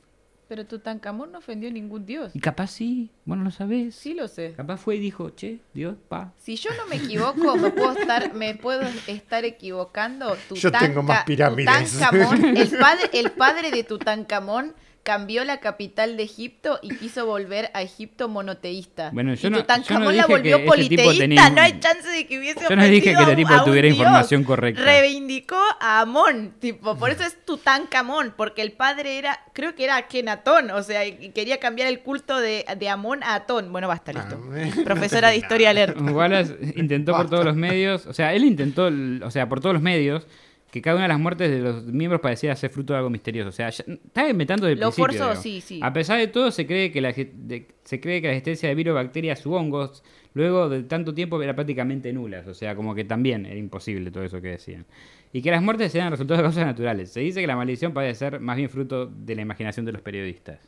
Pero 0.50 0.66
Tutankamón 0.66 1.32
no 1.32 1.38
ofendió 1.38 1.70
a 1.70 1.72
ningún 1.72 2.08
dios. 2.08 2.32
Y 2.36 2.40
capaz 2.40 2.72
sí, 2.72 3.12
vos 3.24 3.38
no 3.38 3.44
lo 3.44 3.52
sabés. 3.52 3.94
Sí 3.94 4.16
lo 4.16 4.28
sé. 4.28 4.54
Capaz 4.58 4.78
fue 4.78 4.96
y 4.96 5.00
dijo, 5.00 5.30
che, 5.36 5.60
Dios, 5.76 5.96
pa. 6.10 6.34
Si 6.40 6.56
yo 6.56 6.72
no 6.76 6.88
me 6.88 6.96
equivoco, 6.96 7.56
me 7.56 7.70
puedo 7.70 7.92
estar, 7.92 8.34
me 8.34 8.56
puedo 8.56 8.82
estar 9.06 9.46
equivocando. 9.46 10.36
Yo 10.56 10.72
tengo 10.72 11.04
más 11.04 11.20
Tutanka- 11.20 11.26
pirámides. 11.26 11.92
Tutankamón, 11.94 12.58
el 12.58 12.68
padre, 12.80 13.10
el 13.14 13.32
padre 13.32 13.70
de 13.72 13.84
Tutankamón 13.84 14.74
cambió 15.10 15.44
la 15.44 15.60
capital 15.60 16.18
de 16.18 16.24
Egipto 16.24 16.78
y 16.84 16.90
quiso 16.96 17.26
volver 17.26 17.72
a 17.74 17.82
Egipto 17.82 18.30
monoteísta. 18.30 19.10
Bueno, 19.12 19.34
yo 19.34 19.48
y 19.48 19.52
no- 19.52 19.58
yo 19.58 19.64
Tutankamón 19.64 20.04
no 20.04 20.12
la 20.12 20.24
dije 20.24 20.32
volvió 20.32 20.58
que 20.58 20.64
ese 20.66 20.66
tipo 20.68 20.72
politeísta. 21.04 21.20
tenía- 21.24 21.50
No 21.50 21.62
hay 21.62 21.80
chance 21.80 22.08
de 22.08 22.28
que 22.28 22.38
hubiese 22.38 22.60
Yo 22.70 22.76
no 22.76 22.84
dije 22.84 23.02
que 23.02 23.12
este 23.14 23.32
a 23.32 23.36
tipo 23.36 23.64
tuviera 23.64 23.88
dios. 23.88 23.98
información 23.98 24.44
correcta. 24.44 24.84
Reivindicó 24.84 25.58
a 25.80 26.02
Amón, 26.02 26.54
tipo, 26.60 26.96
por 26.96 27.10
eso 27.10 27.24
es 27.24 27.44
Tutankamón, 27.44 28.36
porque 28.38 28.62
el 28.62 28.72
padre 28.74 29.18
era, 29.18 29.40
creo 29.54 29.74
que 29.74 29.84
era 29.86 29.98
Akenatón, 29.98 30.70
o 30.70 30.84
sea, 30.84 31.06
y 31.08 31.30
quería 31.30 31.58
cambiar 31.60 31.88
el 31.88 32.02
culto 32.02 32.40
de, 32.40 32.66
de 32.78 32.90
Amón 32.90 33.24
a 33.24 33.34
Atón. 33.34 33.72
Bueno, 33.72 33.88
basta, 33.88 34.14
listo. 34.14 34.40
Ah, 34.54 34.58
eh, 34.60 34.72
Profesora 34.84 35.30
de 35.30 35.38
historia 35.38 35.72
alert. 35.72 36.00
Wallace 36.00 36.56
intentó 36.76 37.14
por 37.14 37.30
todos 37.32 37.46
los 37.46 37.56
medios, 37.56 38.06
o 38.06 38.14
sea, 38.14 38.32
él 38.34 38.44
intentó, 38.44 38.90
o 39.26 39.32
sea, 39.32 39.50
por 39.50 39.60
todos 39.60 39.74
los 39.74 39.82
medios, 39.82 40.28
que 40.72 40.82
cada 40.82 40.96
una 40.98 41.04
de 41.06 41.10
las 41.10 41.20
muertes 41.20 41.50
de 41.50 41.60
los 41.60 41.84
miembros 41.86 42.22
pareciera 42.22 42.56
ser 42.56 42.70
fruto 42.70 42.94
de 42.94 42.98
algo 42.98 43.10
misterioso. 43.10 43.50
O 43.50 43.52
sea, 43.52 43.70
ya- 43.70 43.84
estaba 43.88 44.30
inventando 44.30 44.66
desde 44.68 44.80
Lo 44.82 44.92
principio. 44.92 45.24
forzó, 45.26 45.42
sí, 45.42 45.62
sí. 45.62 45.80
A 45.82 45.92
pesar 45.94 46.20
de 46.20 46.28
todo, 46.28 46.52
se 46.52 46.68
cree 46.68 46.92
que 46.92 47.02
la, 47.02 47.12
de- 47.12 47.68
se 47.84 48.00
cree 48.00 48.22
que 48.22 48.28
la 48.28 48.34
existencia 48.34 48.70
de 48.70 48.76
virus, 48.76 48.94
bacterias 48.96 49.46
u 49.46 49.54
hongos, 49.54 50.04
luego 50.34 50.70
de 50.70 50.84
tanto 50.84 51.14
tiempo, 51.14 51.42
era 51.42 51.56
prácticamente 51.56 52.14
nulas. 52.14 52.46
O 52.48 52.54
sea, 52.54 52.76
como 52.76 52.94
que 52.94 53.04
también 53.04 53.46
era 53.46 53.56
imposible 53.58 54.12
todo 54.12 54.24
eso 54.24 54.42
que 54.42 54.50
decían. 54.50 54.86
Y 55.34 55.42
que 55.42 55.52
las 55.52 55.62
muertes 55.62 55.94
eran 55.96 56.12
resultado 56.12 56.38
de 56.38 56.44
causas 56.44 56.66
naturales. 56.66 57.12
Se 57.12 57.20
dice 57.20 57.42
que 57.42 57.48
la 57.48 57.56
maldición 57.56 57.94
parece 57.94 58.20
ser 58.20 58.40
más 58.40 58.58
bien 58.58 58.70
fruto 58.70 59.06
de 59.08 59.36
la 59.36 59.42
imaginación 59.42 59.86
de 59.86 59.92
los 59.92 60.02
periodistas. 60.02 60.60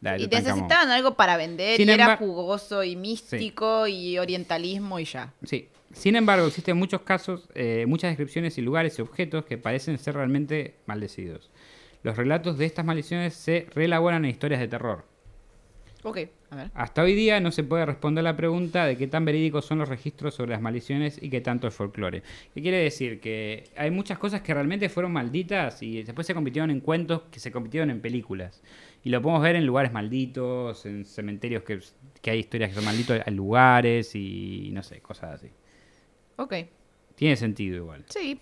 De 0.00 0.16
Y 0.22 0.26
necesitaban 0.28 0.90
algo 0.90 1.14
para 1.14 1.36
vender 1.36 1.76
Sin 1.76 1.88
y 1.88 1.92
era 1.92 2.16
jugoso 2.16 2.84
y 2.84 2.94
místico 2.94 3.88
y 3.88 4.16
orientalismo 4.18 5.00
y 5.00 5.04
ya. 5.04 5.32
Sí. 5.42 5.66
Sin 5.92 6.16
embargo, 6.16 6.46
existen 6.46 6.76
muchos 6.76 7.02
casos, 7.02 7.48
eh, 7.54 7.84
muchas 7.88 8.10
descripciones 8.10 8.58
y 8.58 8.62
lugares 8.62 8.98
y 8.98 9.02
objetos 9.02 9.44
que 9.44 9.56
parecen 9.56 9.98
ser 9.98 10.14
realmente 10.14 10.74
maldecidos. 10.86 11.50
Los 12.02 12.16
relatos 12.16 12.58
de 12.58 12.66
estas 12.66 12.84
maldiciones 12.84 13.34
se 13.34 13.66
reelaboran 13.74 14.24
en 14.24 14.30
historias 14.30 14.60
de 14.60 14.68
terror. 14.68 15.04
Ok, 16.04 16.18
a 16.50 16.56
ver. 16.56 16.70
Hasta 16.74 17.02
hoy 17.02 17.14
día 17.14 17.40
no 17.40 17.50
se 17.50 17.64
puede 17.64 17.84
responder 17.84 18.22
la 18.22 18.36
pregunta 18.36 18.86
de 18.86 18.96
qué 18.96 19.08
tan 19.08 19.24
verídicos 19.24 19.64
son 19.64 19.78
los 19.78 19.88
registros 19.88 20.34
sobre 20.34 20.52
las 20.52 20.60
maldiciones 20.60 21.20
y 21.20 21.28
qué 21.28 21.40
tanto 21.40 21.66
el 21.66 21.72
folclore. 21.72 22.22
¿Qué 22.54 22.62
quiere 22.62 22.78
decir? 22.78 23.18
Que 23.20 23.64
hay 23.76 23.90
muchas 23.90 24.16
cosas 24.18 24.42
que 24.42 24.54
realmente 24.54 24.88
fueron 24.88 25.12
malditas 25.12 25.82
y 25.82 26.04
después 26.04 26.26
se 26.26 26.34
convirtieron 26.34 26.70
en 26.70 26.80
cuentos 26.80 27.22
que 27.32 27.40
se 27.40 27.50
convirtieron 27.50 27.90
en 27.90 28.00
películas. 28.00 28.62
Y 29.02 29.08
lo 29.10 29.20
podemos 29.20 29.42
ver 29.42 29.56
en 29.56 29.66
lugares 29.66 29.92
malditos, 29.92 30.86
en 30.86 31.04
cementerios 31.04 31.64
que, 31.64 31.80
que 32.22 32.30
hay 32.30 32.38
historias 32.38 32.70
que 32.70 32.76
son 32.76 32.84
malditos, 32.84 33.20
en 33.26 33.34
lugares 33.34 34.14
y 34.14 34.70
no 34.72 34.84
sé, 34.84 35.00
cosas 35.00 35.34
así. 35.34 35.48
Ok, 36.38 36.54
Tiene 37.14 37.36
sentido 37.36 37.76
igual. 37.76 38.04
sí. 38.08 38.40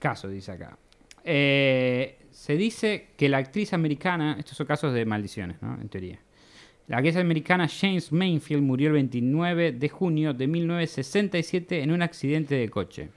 Caso, 0.00 0.28
dice 0.28 0.50
acá. 0.52 0.76
Eh, 1.22 2.16
se 2.32 2.56
dice 2.56 3.08
que 3.16 3.28
la 3.28 3.38
actriz 3.38 3.72
americana, 3.72 4.36
estos 4.38 4.56
son 4.56 4.66
casos 4.66 4.92
de 4.92 5.04
maldiciones, 5.04 5.60
¿no? 5.62 5.78
En 5.80 5.88
teoría. 5.88 6.18
La 6.88 6.98
actriz 6.98 7.16
americana 7.16 7.68
James 7.68 8.12
Mainfield 8.12 8.62
murió 8.62 8.88
el 8.88 8.94
29 8.94 9.72
de 9.72 9.88
junio 9.88 10.34
de 10.34 10.46
1967 10.46 11.82
en 11.82 11.92
un 11.92 12.02
accidente 12.02 12.54
de 12.56 12.68
coche. 12.68 13.08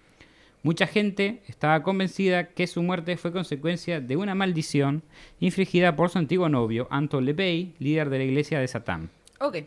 Mucha 0.61 0.87
gente 0.87 1.41
estaba 1.47 1.81
convencida 1.83 2.49
que 2.49 2.67
su 2.67 2.83
muerte 2.83 3.15
fue 3.17 3.31
consecuencia 3.31 4.01
de 4.01 4.17
una 4.17 4.35
maldición 4.35 5.03
infligida 5.39 5.95
por 5.95 6.09
su 6.09 6.17
antiguo 6.19 6.49
novio, 6.49 6.87
Anton 6.91 7.25
LeVey, 7.25 7.73
líder 7.79 8.09
de 8.09 8.17
la 8.17 8.23
iglesia 8.25 8.59
de 8.59 8.67
Satán. 8.67 9.09
Ok. 9.39 9.57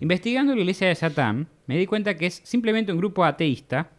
Investigando 0.00 0.54
la 0.54 0.60
iglesia 0.60 0.88
de 0.88 0.94
Satán, 0.94 1.48
me 1.66 1.76
di 1.76 1.86
cuenta 1.86 2.16
que 2.16 2.26
es 2.26 2.40
simplemente 2.44 2.92
un 2.92 2.98
grupo 2.98 3.24
ateísta 3.24 3.90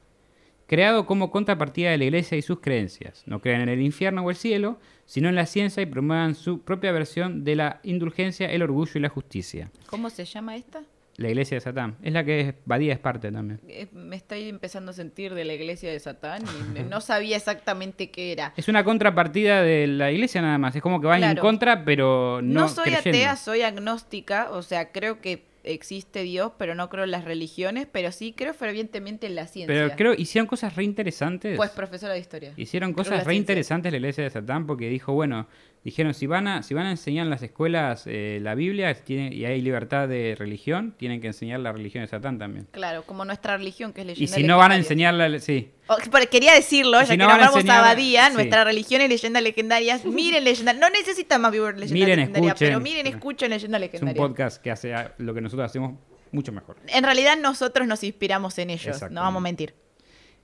creado 0.68 1.06
como 1.08 1.32
contrapartida 1.32 1.90
de 1.92 1.98
la 1.98 2.06
iglesia 2.06 2.38
y 2.38 2.42
sus 2.44 2.60
creencias. 2.60 3.24
No 3.26 3.42
creen 3.42 3.62
en 3.62 3.70
el 3.70 3.82
infierno 3.82 4.22
o 4.24 4.30
el 4.30 4.36
cielo, 4.36 4.80
sino 5.06 5.28
en 5.28 5.36
la 5.36 5.48
ciencia 5.48 5.82
y 5.82 5.88
promuevan 5.88 6.36
su 6.36 6.62
propia 6.62 6.92
versión 6.92 7.44
de 7.44 7.56
la 7.56 7.80
indulgencia, 7.84 8.52
el 8.52 8.62
orgullo 8.62 8.92
y 8.96 9.00
la 9.00 9.10
justicia. 9.10 9.72
¿Cómo 9.88 10.10
se 10.12 10.26
llama 10.26 10.56
esta? 10.56 10.84
La 11.18 11.28
iglesia 11.28 11.56
de 11.58 11.62
Satán. 11.62 11.98
Es 12.04 12.14
la 12.14 12.24
que 12.24 12.40
es, 12.40 12.54
Badía 12.66 12.94
es 12.94 13.00
parte 13.00 13.30
también. 13.32 13.60
Eh, 13.68 13.88
Me 13.92 14.16
estoy 14.16 14.48
empezando 14.48 14.92
a 14.92 14.94
sentir 14.94 15.34
de 15.34 15.44
la 15.44 15.54
iglesia 15.54 15.92
de 15.92 16.00
Satán 16.00 16.44
y 16.78 16.84
no 16.84 17.02
sabía 17.02 17.36
exactamente 17.36 18.10
qué 18.12 18.32
era. 18.32 18.54
Es 18.56 18.68
una 18.70 18.84
contrapartida 18.86 19.62
de 19.64 19.88
la 19.88 20.12
iglesia 20.12 20.42
nada 20.42 20.58
más. 20.60 20.76
Es 20.76 20.82
como 20.84 21.02
que 21.02 21.08
van 21.08 21.24
en 21.24 21.36
contra, 21.38 21.84
pero 21.84 22.42
no, 22.42 22.62
No, 22.62 22.68
soy 22.70 22.86
creyendo. 22.94 23.10
atea, 23.10 23.36
soy 23.36 23.64
agnóstica, 23.64 24.50
o 24.52 24.62
sea, 24.62 24.92
creo 24.94 25.20
que 25.20 25.49
existe 25.64 26.24
Dios, 26.24 26.54
pero 26.58 26.76
no 26.76 26.90
creo 26.90 27.04
en 27.04 27.12
las 27.12 27.26
religiones, 27.26 27.88
pero 27.92 28.12
sí 28.12 28.34
creo 28.34 28.54
fervientemente 28.54 29.28
en 29.28 29.36
la 29.36 29.48
ciencia. 29.48 29.74
Pero 29.74 29.96
creo 29.96 30.14
hicieron 30.14 30.48
cosas 30.48 30.76
re 30.76 30.84
interesantes. 30.84 31.58
Pues 31.58 31.72
profesora 31.72 32.14
de 32.14 32.20
historia. 32.20 32.54
Hicieron 32.58 32.94
cosas 32.94 33.12
la 33.12 33.18
re 33.20 33.24
ciencia. 33.34 33.40
interesantes 33.40 33.92
la 33.92 33.98
iglesia 33.98 34.24
de 34.24 34.30
Satán 34.30 34.66
porque 34.66 34.90
dijo, 34.90 35.14
bueno, 35.14 35.48
dijeron, 35.84 36.14
si 36.14 36.28
van 36.28 36.48
a, 36.48 36.62
si 36.64 36.74
van 36.74 36.86
a 36.88 36.92
enseñar 36.92 37.24
en 37.26 37.30
las 37.30 37.42
escuelas 37.42 38.04
eh, 38.06 38.40
la 38.42 38.54
Biblia 38.56 38.94
tiene- 38.94 39.34
y 39.34 39.46
hay 39.46 39.62
libertad 39.62 40.08
de 40.08 40.36
religión, 40.38 40.94
tienen 40.98 41.22
que 41.22 41.28
enseñar 41.28 41.60
la 41.62 41.72
religión 41.72 42.04
de 42.04 42.08
Satán 42.10 42.38
también. 42.38 42.68
Claro, 42.72 43.04
como 43.04 43.24
nuestra 43.26 43.58
religión 43.58 43.94
que 43.94 44.02
es 44.02 44.06
Y 44.06 44.10
leyenda 44.10 44.36
si 44.36 44.44
no 44.44 44.58
van 44.58 44.72
a 44.72 44.78
legendaria. 44.78 45.10
enseñar 45.10 45.32
la... 45.32 45.40
Sí, 45.40 45.72
Oh, 45.92 45.98
quería 46.30 46.54
decirlo, 46.54 47.02
Y 47.02 47.06
ya 47.06 47.08
que 47.18 47.24
a 47.24 47.28
nombramos 47.28 47.66
a 47.68 47.80
Abadía, 47.80 48.28
sí. 48.28 48.34
nuestra 48.36 48.64
religión 48.64 49.02
es 49.02 49.10
leyendas 49.10 49.42
legendarias. 49.42 50.06
Miren 50.06 50.44
leyendas, 50.44 50.78
no 50.78 50.88
necesitan 50.92 51.42
más 51.42 51.52
vivir 51.52 51.70
leyendas 51.70 51.92
Miren, 51.92 52.20
legendarias, 52.20 52.56
pero 52.60 52.72
escuchen. 52.78 52.84
miren, 52.84 53.08
escuchen 53.08 53.50
leyendas 53.50 53.82
es 53.94 54.02
un 54.04 54.14
podcast 54.14 54.62
que 54.62 54.70
hace 54.72 54.94
a- 54.94 55.16
lo 55.18 55.34
que 55.34 55.42
nosotros 55.42 55.66
hacemos 55.66 55.94
mucho 56.32 56.52
mejor. 56.52 56.76
En 56.88 57.04
realidad 57.04 57.38
nosotros 57.42 57.88
nos 57.88 58.04
inspiramos 58.04 58.58
en 58.60 58.70
ellos, 58.70 59.02
no 59.10 59.22
vamos 59.22 59.40
a 59.40 59.44
mentir. 59.44 59.74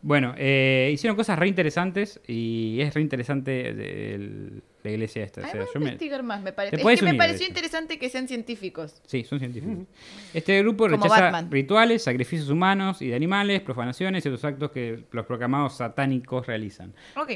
Bueno, 0.02 0.34
eh, 0.38 0.90
hicieron 0.94 1.16
cosas 1.16 1.38
re 1.38 1.48
interesantes 1.48 2.20
y 2.28 2.80
es 2.82 2.94
re 2.94 3.02
interesante 3.02 3.70
el- 3.70 4.64
la 4.86 4.92
iglesia 4.92 5.24
esta. 5.24 5.42
O 5.42 5.44
Ay, 5.44 5.52
sea, 5.52 5.60
voy 5.62 5.70
a 5.70 5.74
yo 5.74 5.80
me- 6.18 6.24
más, 6.24 6.42
me 6.42 6.54
parece. 6.54 6.76
Es 6.78 7.00
que 7.00 7.06
me 7.06 7.14
pareció 7.16 7.48
interesante 7.48 8.00
que 8.00 8.10
sean 8.10 8.28
científicos. 8.28 9.02
Sí, 9.06 9.24
son 9.24 9.40
científicos. 9.40 9.86
Este 10.34 10.60
grupo 10.62 10.86
Como 10.86 10.96
rechaza 11.04 11.22
Batman. 11.22 11.52
rituales, 11.52 12.04
sacrificios 12.04 12.50
humanos 12.50 13.02
y 13.02 13.10
de 13.10 13.16
animales, 13.16 13.62
profanaciones 13.62 14.26
y 14.26 14.30
otros 14.30 14.46
actos 14.46 14.72
que 14.72 15.04
los 15.12 15.26
proclamados 15.26 15.76
satánicos 15.78 16.48
realizan. 16.48 16.94
Ok. 17.18 17.34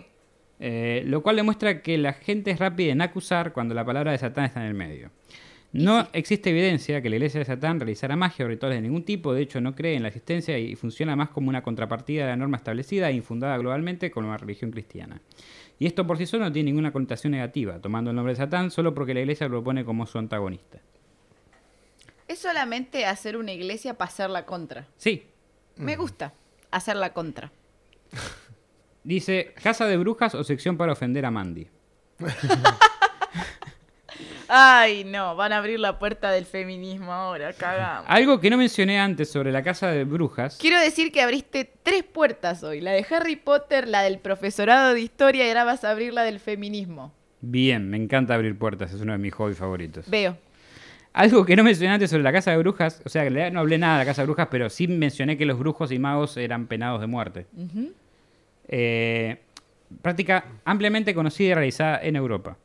Eh, 0.61 1.03
lo 1.05 1.21
cual 1.23 1.37
demuestra 1.37 1.81
que 1.81 1.97
la 1.97 2.13
gente 2.13 2.51
es 2.51 2.59
rápida 2.59 2.91
en 2.91 3.01
acusar 3.01 3.53
cuando 3.53 3.73
la 3.73 3.85
palabra 3.85 4.11
de 4.11 4.17
Satán 4.17 4.45
está 4.45 4.61
en 4.61 4.67
el 4.67 4.73
medio. 4.73 5.09
No 5.71 6.07
existe 6.13 6.49
evidencia 6.49 6.99
que 7.01 7.09
la 7.11 7.17
iglesia 7.17 7.39
de 7.39 7.45
Satán 7.45 7.79
realizara 7.79 8.15
magia 8.15 8.43
o 8.43 8.47
rituales 8.47 8.77
de 8.77 8.81
ningún 8.81 9.03
tipo, 9.05 9.33
de 9.33 9.43
hecho 9.43 9.61
no 9.61 9.75
cree 9.75 9.95
en 9.95 10.01
la 10.01 10.07
existencia 10.07 10.57
y 10.57 10.75
funciona 10.75 11.15
más 11.15 11.29
como 11.29 11.47
una 11.49 11.61
contrapartida 11.61 12.23
de 12.23 12.29
la 12.31 12.35
norma 12.37 12.57
establecida 12.57 13.09
e 13.09 13.13
infundada 13.13 13.55
globalmente 13.59 14.09
con 14.09 14.27
la 14.27 14.35
religión 14.35 14.71
cristiana. 14.71 15.21
Y 15.79 15.85
esto 15.87 16.05
por 16.05 16.17
sí 16.17 16.25
solo 16.25 16.43
no 16.45 16.51
tiene 16.51 16.67
ninguna 16.71 16.91
connotación 16.91 17.31
negativa, 17.31 17.79
tomando 17.79 18.09
el 18.11 18.15
nombre 18.15 18.33
de 18.33 18.37
Satán 18.37 18.69
solo 18.69 18.93
porque 18.93 19.13
la 19.13 19.21
iglesia 19.21 19.47
lo 19.47 19.51
propone 19.51 19.85
como 19.85 20.05
su 20.05 20.17
antagonista. 20.17 20.79
Es 22.27 22.39
solamente 22.39 23.05
hacer 23.05 23.37
una 23.37 23.53
iglesia 23.53 23.95
para 23.97 24.09
hacer 24.09 24.29
la 24.29 24.45
contra. 24.45 24.87
Sí, 24.97 25.25
Me 25.77 25.95
gusta 25.95 26.33
hacer 26.69 26.97
la 26.97 27.13
contra. 27.13 27.51
dice 29.03 29.53
casa 29.63 29.85
de 29.87 29.97
brujas 29.97 30.35
o 30.35 30.43
sección 30.43 30.75
para 30.77 30.91
ofender 30.91 31.25
a 31.25 31.31
Mandy. 31.31 31.67
Ay, 34.51 35.03
no, 35.03 35.35
van 35.35 35.53
a 35.53 35.57
abrir 35.57 35.79
la 35.79 35.99
puerta 35.99 36.31
del 36.31 36.45
feminismo 36.45 37.13
ahora, 37.13 37.53
cagamos. 37.53 38.05
Algo 38.07 38.39
que 38.39 38.49
no 38.49 38.57
mencioné 38.57 38.99
antes 38.99 39.29
sobre 39.29 39.51
la 39.51 39.61
casa 39.61 39.91
de 39.91 40.05
brujas. 40.05 40.57
Quiero 40.59 40.79
decir 40.79 41.11
que 41.11 41.21
abriste 41.21 41.71
tres 41.83 42.03
puertas 42.03 42.63
hoy. 42.63 42.81
La 42.81 42.91
de 42.91 43.05
Harry 43.11 43.35
Potter, 43.35 43.87
la 43.87 44.01
del 44.01 44.17
profesorado 44.17 44.95
de 44.95 45.01
historia 45.01 45.45
y 45.45 45.49
ahora 45.49 45.65
vas 45.65 45.83
a 45.83 45.91
abrir 45.91 46.13
la 46.13 46.23
del 46.23 46.39
feminismo. 46.39 47.13
Bien, 47.41 47.87
me 47.91 47.97
encanta 47.97 48.33
abrir 48.33 48.57
puertas, 48.57 48.91
es 48.91 49.01
uno 49.01 49.11
de 49.11 49.19
mis 49.19 49.35
hobbies 49.35 49.59
favoritos. 49.59 50.09
Veo. 50.09 50.35
Algo 51.13 51.45
que 51.45 51.55
no 51.55 51.63
mencioné 51.63 51.93
antes 51.93 52.09
sobre 52.09 52.23
la 52.23 52.31
casa 52.31 52.49
de 52.49 52.57
brujas, 52.57 53.03
o 53.05 53.09
sea, 53.09 53.23
que 53.23 53.51
no 53.51 53.59
hablé 53.59 53.77
nada 53.77 53.99
de 53.99 53.99
la 53.99 54.05
casa 54.05 54.23
de 54.23 54.25
brujas, 54.25 54.47
pero 54.49 54.69
sí 54.71 54.87
mencioné 54.87 55.37
que 55.37 55.45
los 55.45 55.59
brujos 55.59 55.91
y 55.91 55.99
magos 55.99 56.37
eran 56.37 56.65
penados 56.65 57.01
de 57.01 57.07
muerte. 57.07 57.45
Eh, 58.67 59.37
práctica 60.01 60.45
ampliamente 60.65 61.13
conocida 61.13 61.49
y 61.49 61.53
realizada 61.53 61.99
en 62.01 62.15
Europa. 62.15 62.57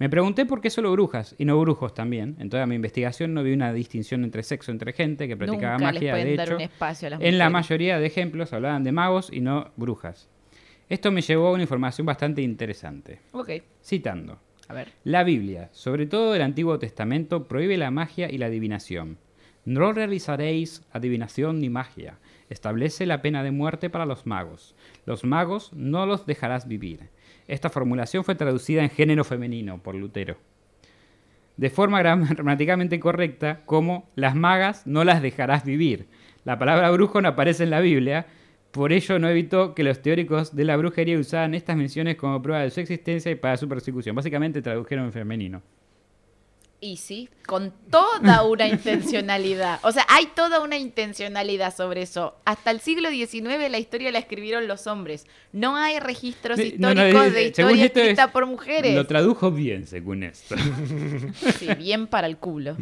Me 0.00 0.08
pregunté 0.08 0.46
por 0.46 0.62
qué 0.62 0.70
solo 0.70 0.90
brujas 0.92 1.34
y 1.36 1.44
no 1.44 1.60
brujos 1.60 1.92
también. 1.92 2.34
En 2.38 2.48
toda 2.48 2.64
mi 2.64 2.74
investigación 2.74 3.34
no 3.34 3.42
vi 3.42 3.52
una 3.52 3.70
distinción 3.74 4.24
entre 4.24 4.42
sexo 4.42 4.72
entre 4.72 4.94
gente 4.94 5.28
que 5.28 5.36
practicaba 5.36 5.74
Nunca 5.74 5.92
les 5.92 6.00
magia. 6.00 6.12
pueden 6.12 6.26
De 6.26 6.36
dar 6.36 6.48
hecho, 6.48 6.56
un 6.56 6.62
espacio 6.62 7.06
a 7.06 7.10
las 7.10 7.20
en 7.20 7.36
la 7.36 7.50
mayoría 7.50 7.98
de 8.00 8.06
ejemplos 8.06 8.54
hablaban 8.54 8.82
de 8.82 8.92
magos 8.92 9.30
y 9.30 9.42
no 9.42 9.72
brujas. 9.76 10.30
Esto 10.88 11.12
me 11.12 11.20
llevó 11.20 11.48
a 11.48 11.52
una 11.52 11.64
información 11.64 12.06
bastante 12.06 12.40
interesante. 12.40 13.20
Ok, 13.32 13.50
Citando. 13.84 14.38
a 14.68 14.72
ver. 14.72 14.88
La 15.04 15.22
Biblia, 15.22 15.68
sobre 15.72 16.06
todo 16.06 16.34
el 16.34 16.40
Antiguo 16.40 16.78
Testamento, 16.78 17.46
prohíbe 17.46 17.76
la 17.76 17.90
magia 17.90 18.30
y 18.30 18.38
la 18.38 18.46
adivinación. 18.46 19.18
No 19.66 19.92
realizaréis 19.92 20.82
adivinación 20.92 21.60
ni 21.60 21.68
magia. 21.68 22.18
Establece 22.48 23.04
la 23.04 23.20
pena 23.20 23.42
de 23.44 23.50
muerte 23.50 23.90
para 23.90 24.06
los 24.06 24.24
magos. 24.24 24.74
Los 25.04 25.24
magos 25.24 25.74
no 25.74 26.06
los 26.06 26.24
dejarás 26.24 26.66
vivir. 26.66 27.10
Esta 27.50 27.68
formulación 27.70 28.24
fue 28.24 28.34
traducida 28.34 28.82
en 28.82 28.90
género 28.90 29.24
femenino 29.24 29.78
por 29.82 29.94
Lutero. 29.94 30.36
De 31.56 31.68
forma 31.70 32.00
gram- 32.00 32.28
gramaticalmente 32.34 33.00
correcta, 33.00 33.60
como 33.66 34.08
las 34.14 34.34
magas 34.34 34.86
no 34.86 35.04
las 35.04 35.20
dejarás 35.20 35.64
vivir. 35.64 36.06
La 36.44 36.58
palabra 36.58 36.90
brujo 36.90 37.20
no 37.20 37.28
aparece 37.28 37.64
en 37.64 37.70
la 37.70 37.80
Biblia, 37.80 38.26
por 38.70 38.92
ello 38.92 39.18
no 39.18 39.28
evitó 39.28 39.74
que 39.74 39.82
los 39.82 40.00
teóricos 40.00 40.54
de 40.54 40.64
la 40.64 40.76
brujería 40.76 41.18
usaran 41.18 41.54
estas 41.54 41.76
menciones 41.76 42.16
como 42.16 42.40
prueba 42.40 42.62
de 42.62 42.70
su 42.70 42.80
existencia 42.80 43.30
y 43.30 43.34
para 43.34 43.56
su 43.56 43.68
persecución. 43.68 44.14
Básicamente 44.14 44.62
tradujeron 44.62 45.06
en 45.06 45.12
femenino. 45.12 45.62
Y 46.82 46.96
sí, 46.96 47.28
con 47.46 47.74
toda 47.90 48.42
una 48.44 48.66
intencionalidad. 48.66 49.80
O 49.82 49.92
sea, 49.92 50.06
hay 50.08 50.28
toda 50.34 50.60
una 50.60 50.78
intencionalidad 50.78 51.76
sobre 51.76 52.00
eso. 52.02 52.34
Hasta 52.46 52.70
el 52.70 52.80
siglo 52.80 53.10
XIX 53.10 53.70
la 53.70 53.78
historia 53.78 54.10
la 54.10 54.18
escribieron 54.18 54.66
los 54.66 54.86
hombres. 54.86 55.26
No 55.52 55.76
hay 55.76 56.00
registros 56.00 56.56
no, 56.58 56.64
históricos 56.64 57.12
no, 57.12 57.30
de 57.30 57.40
eh, 57.42 57.46
historia 57.48 57.84
es- 57.84 57.92
escrita 57.94 58.32
por 58.32 58.46
mujeres. 58.46 58.94
Lo 58.94 59.06
tradujo 59.06 59.50
bien, 59.50 59.86
según 59.86 60.22
esto. 60.22 60.54
Sí, 61.58 61.68
bien 61.76 62.06
para 62.06 62.26
el 62.26 62.38
culo. 62.38 62.76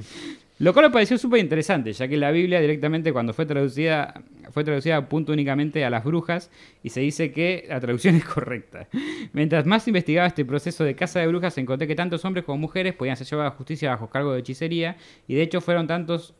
Lo 0.60 0.72
cual 0.72 0.86
me 0.86 0.90
pareció 0.92 1.18
súper 1.18 1.40
interesante, 1.40 1.92
ya 1.92 2.06
que 2.06 2.16
la 2.16 2.30
Biblia 2.30 2.60
directamente 2.60 3.12
cuando 3.12 3.32
fue 3.32 3.46
traducida, 3.46 4.14
fue 4.52 4.64
traducida 4.64 4.96
a 4.96 5.08
punto 5.08 5.32
únicamente 5.32 5.84
a 5.84 5.90
las 5.90 6.04
brujas 6.04 6.50
y 6.82 6.90
se 6.90 7.00
dice 7.00 7.32
que 7.32 7.66
la 7.68 7.80
traducción 7.80 8.16
es 8.16 8.24
correcta. 8.24 8.88
Mientras 9.32 9.66
más 9.66 9.86
investigaba 9.88 10.26
este 10.26 10.44
proceso 10.44 10.84
de 10.84 10.94
caza 10.94 11.20
de 11.20 11.26
brujas, 11.26 11.56
encontré 11.58 11.86
que 11.86 11.94
tantos 11.94 12.24
hombres 12.24 12.44
como 12.44 12.58
mujeres 12.58 12.94
podían 12.94 13.16
ser 13.16 13.26
llevados 13.26 13.52
a 13.52 13.56
justicia 13.56 13.90
bajo 13.90 14.08
cargo 14.10 14.32
de 14.32 14.40
hechicería 14.40 14.96
y 15.26 15.34
de 15.34 15.42
hecho 15.42 15.60
fueron 15.60 15.86
tantos 15.86 16.34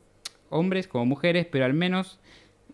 hombres 0.51 0.89
como 0.89 1.05
mujeres, 1.07 1.47
pero 1.51 1.65
al 1.65 1.75
menos 1.75 2.19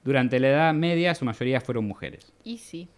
durante 0.04 0.38
la 0.38 0.48
Edad 0.48 0.74
Media 0.74 1.14
su 1.14 1.24
mayoría 1.24 1.60
fueron 1.60 1.86
mujeres. 1.86 2.32
Y 2.44 2.58
sí. 2.58 2.88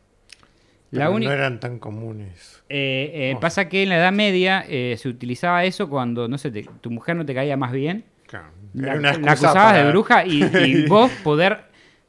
La 0.92 1.06
Pero 1.06 1.18
no 1.18 1.32
eran 1.32 1.58
tan 1.60 1.78
comunes. 1.78 2.62
Eh, 2.68 3.10
eh, 3.14 3.32
Oh. 3.36 3.40
Pasa 3.40 3.68
que 3.68 3.82
en 3.82 3.88
la 3.88 3.96
Edad 3.96 4.12
Media 4.12 4.64
eh, 4.68 4.94
se 4.98 5.08
utilizaba 5.08 5.64
eso 5.64 5.88
cuando, 5.88 6.28
no 6.28 6.38
sé, 6.38 6.50
te- 6.50 6.66
tu 6.80 6.90
mujer 6.90 7.16
no 7.16 7.26
te 7.26 7.34
caía 7.34 7.56
más 7.56 7.72
bien. 7.72 8.04
Claro, 8.26 8.48
La, 8.74 9.10
acusabas 9.10 9.76
de 9.76 9.88
bruja 9.90 10.24
y, 10.26 10.42
y 10.64 10.86
vos 10.86 11.10
poder 11.24 11.58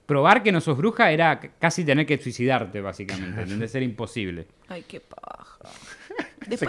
probar 0.08 0.42
que 0.42 0.52
no 0.52 0.60
sos 0.62 0.76
bruja 0.78 1.12
era 1.12 1.40
casi 1.60 1.84
tener 1.86 2.08
que 2.08 2.18
suicidarte, 2.18 2.82
básicamente. 2.82 3.42
¿Entendés? 3.44 3.76
Era 3.76 3.86
imposible. 3.86 4.48
Ay, 4.68 4.84
qué 4.88 5.00
paja. 5.00 5.60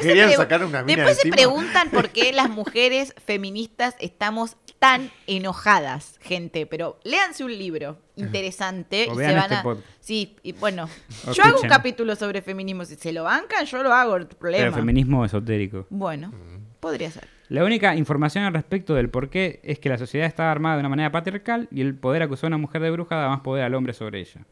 querían 0.00 0.28
pregu- 0.30 0.36
sacar 0.36 0.64
una 0.64 0.82
mina 0.82 0.96
Después 1.04 1.18
se 1.18 1.30
preguntan 1.30 1.88
por 1.90 2.10
qué 2.10 2.32
las 2.34 2.50
mujeres 2.50 3.14
feministas 3.24 3.94
estamos 4.00 4.56
tan 4.78 5.10
enojadas, 5.26 6.18
gente. 6.20 6.66
Pero 6.66 6.98
léanse 7.04 7.44
un 7.44 7.56
libro 7.56 7.98
interesante 8.16 9.06
O 9.08 9.14
y 9.14 9.16
vean 9.16 9.30
se 9.30 9.36
van 9.36 9.44
este 9.44 9.54
a. 9.54 9.76
Sí, 10.00 10.36
y 10.42 10.52
bueno, 10.52 10.88
O 11.26 11.32
yo 11.32 11.44
hago 11.44 11.60
un 11.60 11.68
capítulo 11.68 12.16
sobre 12.16 12.42
feminismo. 12.42 12.84
Si 12.84 12.96
se 12.96 13.12
lo 13.12 13.24
bancan, 13.24 13.64
yo 13.66 13.82
lo 13.82 13.92
hago, 13.92 14.16
el 14.16 14.26
Pero 14.26 14.72
feminismo 14.72 15.24
esotérico. 15.24 15.86
Bueno, 15.90 16.28
Mm. 16.28 16.80
podría 16.80 17.10
ser. 17.10 17.28
La 17.48 17.64
única 17.64 17.96
información 17.96 18.44
al 18.44 18.52
respecto 18.52 18.94
del 18.94 19.08
por 19.08 19.30
qué 19.30 19.60
es 19.62 19.78
que 19.78 19.88
la 19.88 19.96
sociedad 19.96 20.26
estaba 20.26 20.50
armada 20.50 20.76
de 20.76 20.80
una 20.80 20.90
manera 20.90 21.10
patriarcal 21.10 21.66
y 21.70 21.80
el 21.80 21.94
poder 21.94 22.22
acusar 22.22 22.48
a 22.48 22.48
una 22.48 22.58
mujer 22.58 22.82
de 22.82 22.90
bruja 22.90 23.16
da 23.16 23.28
más 23.28 23.40
poder 23.40 23.64
al 23.64 23.74
hombre 23.74 23.94
sobre 23.94 24.20
ella. 24.20 24.42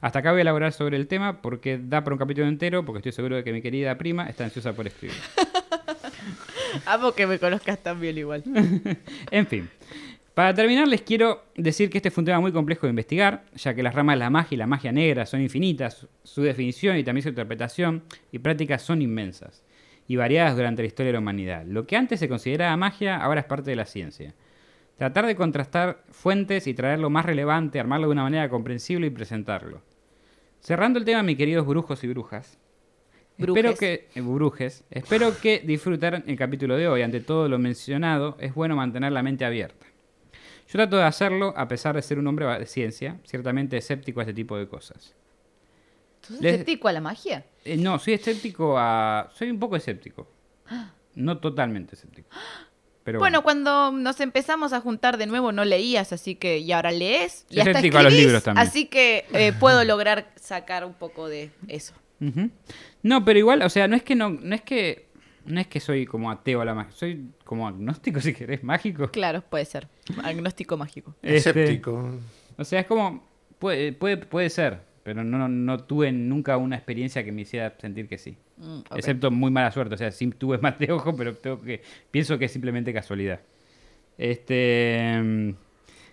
Hasta 0.00 0.20
acá 0.20 0.30
voy 0.30 0.38
a 0.38 0.42
elaborar 0.42 0.72
sobre 0.72 0.96
el 0.96 1.06
tema 1.06 1.42
porque 1.42 1.78
da 1.78 2.02
para 2.02 2.14
un 2.14 2.18
capítulo 2.18 2.48
entero, 2.48 2.82
porque 2.86 2.98
estoy 3.00 3.12
seguro 3.12 3.36
de 3.36 3.44
que 3.44 3.52
mi 3.52 3.60
querida 3.60 3.98
prima 3.98 4.26
está 4.26 4.44
ansiosa 4.44 4.72
por 4.72 4.86
escribir. 4.86 5.16
Amo 6.86 7.12
que 7.12 7.26
me 7.26 7.38
conozcas 7.38 7.78
tan 7.82 8.00
bien 8.00 8.16
igual. 8.16 8.42
En 9.30 9.46
fin. 9.46 9.68
Para 10.32 10.54
terminar, 10.54 10.88
les 10.88 11.02
quiero 11.02 11.44
decir 11.56 11.90
que 11.90 11.98
este 11.98 12.10
fue 12.10 12.22
un 12.22 12.26
tema 12.26 12.40
muy 12.40 12.52
complejo 12.52 12.86
de 12.86 12.90
investigar, 12.90 13.44
ya 13.54 13.74
que 13.74 13.82
las 13.82 13.94
ramas 13.94 14.14
de 14.14 14.20
la 14.20 14.30
magia 14.30 14.54
y 14.54 14.58
la 14.58 14.66
magia 14.66 14.92
negra 14.92 15.26
son 15.26 15.42
infinitas, 15.42 16.06
su 16.22 16.42
definición 16.42 16.96
y 16.96 17.04
también 17.04 17.22
su 17.22 17.30
interpretación 17.30 18.02
y 18.32 18.38
prácticas 18.38 18.82
son 18.82 19.02
inmensas 19.02 19.65
y 20.08 20.16
variadas 20.16 20.56
durante 20.56 20.82
la 20.82 20.86
historia 20.86 21.08
de 21.08 21.12
la 21.14 21.18
humanidad. 21.20 21.64
Lo 21.66 21.86
que 21.86 21.96
antes 21.96 22.20
se 22.20 22.28
consideraba 22.28 22.76
magia 22.76 23.16
ahora 23.16 23.40
es 23.40 23.46
parte 23.46 23.70
de 23.70 23.76
la 23.76 23.86
ciencia. 23.86 24.34
Tratar 24.96 25.26
de 25.26 25.36
contrastar 25.36 26.04
fuentes 26.10 26.66
y 26.66 26.74
traer 26.74 26.98
lo 26.98 27.10
más 27.10 27.26
relevante, 27.26 27.78
armarlo 27.78 28.06
de 28.06 28.12
una 28.12 28.22
manera 28.22 28.48
comprensible 28.48 29.08
y 29.08 29.10
presentarlo. 29.10 29.82
Cerrando 30.60 30.98
el 30.98 31.04
tema, 31.04 31.22
mis 31.22 31.36
queridos 31.36 31.66
brujos 31.66 32.02
y 32.02 32.08
brujas, 32.08 32.58
Espero 33.38 33.74
que, 33.74 34.08
eh, 34.14 34.20
brujes, 34.22 34.84
espero 34.90 35.38
que 35.38 35.60
disfrutaran 35.60 36.24
el 36.26 36.36
capítulo 36.36 36.76
de 36.76 36.88
hoy. 36.88 37.02
Ante 37.02 37.20
todo 37.20 37.48
lo 37.48 37.58
mencionado, 37.58 38.36
es 38.40 38.54
bueno 38.54 38.76
mantener 38.76 39.12
la 39.12 39.22
mente 39.22 39.44
abierta. 39.44 39.86
Yo 40.68 40.72
trato 40.72 40.96
de 40.96 41.04
hacerlo 41.04 41.52
a 41.56 41.68
pesar 41.68 41.94
de 41.94 42.02
ser 42.02 42.18
un 42.18 42.26
hombre 42.26 42.46
de 42.58 42.66
ciencia, 42.66 43.18
ciertamente 43.24 43.76
escéptico 43.76 44.20
a 44.20 44.22
este 44.22 44.32
tipo 44.32 44.56
de 44.56 44.66
cosas. 44.66 45.14
¿Sos 46.26 46.40
Les- 46.40 46.52
escéptico 46.54 46.88
a 46.88 46.92
la 46.92 47.00
magia? 47.00 47.44
Eh, 47.64 47.76
no, 47.76 47.98
soy 47.98 48.14
escéptico 48.14 48.76
a... 48.78 49.30
Soy 49.34 49.50
un 49.50 49.58
poco 49.58 49.76
escéptico. 49.76 50.28
No 51.14 51.38
totalmente 51.38 51.94
escéptico. 51.94 52.28
Pero 53.04 53.20
Bueno, 53.20 53.42
cuando 53.44 53.92
nos 53.92 54.20
empezamos 54.20 54.72
a 54.72 54.80
juntar 54.80 55.16
de 55.16 55.26
nuevo 55.26 55.52
no 55.52 55.64
leías, 55.64 56.12
así 56.12 56.34
que 56.34 56.58
y 56.58 56.72
ahora 56.72 56.90
lees 56.90 57.46
y 57.48 57.54
Soy 57.54 57.60
hasta 57.60 57.70
escéptico 57.70 57.98
a 57.98 58.02
los 58.02 58.12
escribís, 58.12 58.26
libros 58.26 58.42
también. 58.42 58.66
Así 58.66 58.86
que 58.86 59.24
eh, 59.32 59.52
puedo 59.58 59.84
lograr 59.84 60.32
sacar 60.34 60.84
un 60.84 60.94
poco 60.94 61.28
de 61.28 61.50
eso. 61.68 61.94
No, 63.02 63.24
pero 63.24 63.38
igual, 63.38 63.62
o 63.62 63.68
sea, 63.68 63.86
no 63.86 63.94
es 63.94 64.02
que 64.02 64.14
no, 64.16 64.30
no 64.30 64.54
es 64.54 64.62
que 64.62 65.06
no 65.44 65.60
es 65.60 65.68
que 65.68 65.78
soy 65.78 66.06
como 66.06 66.30
ateo 66.32 66.60
a 66.60 66.64
la 66.64 66.74
magia, 66.74 66.90
soy 66.92 67.30
como 67.44 67.68
agnóstico 67.68 68.20
si 68.22 68.34
querés, 68.34 68.64
mágico. 68.64 69.08
Claro, 69.12 69.42
puede 69.42 69.64
ser. 69.66 69.86
Agnóstico 70.24 70.76
mágico. 70.76 71.14
Este, 71.22 71.50
Escéptico. 71.50 72.18
O 72.58 72.64
sea, 72.64 72.80
es 72.80 72.86
como 72.86 73.24
puede 73.60 73.92
puede 73.92 74.16
puede 74.16 74.50
ser, 74.50 74.80
pero 75.06 75.22
no 75.22 75.46
no 75.48 75.78
tuve 75.84 76.10
nunca 76.10 76.56
una 76.56 76.74
experiencia 76.74 77.22
que 77.24 77.30
me 77.30 77.42
hiciera 77.42 77.72
sentir 77.80 78.08
que 78.08 78.18
sí. 78.18 78.36
Mm, 78.56 78.78
ok. 78.80 78.96
Excepto 78.96 79.30
muy 79.30 79.52
mala 79.52 79.70
suerte, 79.70 79.94
o 79.94 79.98
sea, 79.98 80.10
sí 80.10 80.26
tuve 80.32 80.58
más 80.66 80.76
de 80.80 80.90
ojo, 80.90 81.14
pero 81.16 81.32
tengo 81.36 81.62
que 81.62 81.80
pienso 82.10 82.36
que 82.38 82.46
es 82.46 82.52
simplemente 82.52 82.92
casualidad. 82.92 83.38
Este 84.18 85.20
mm, 85.22 85.50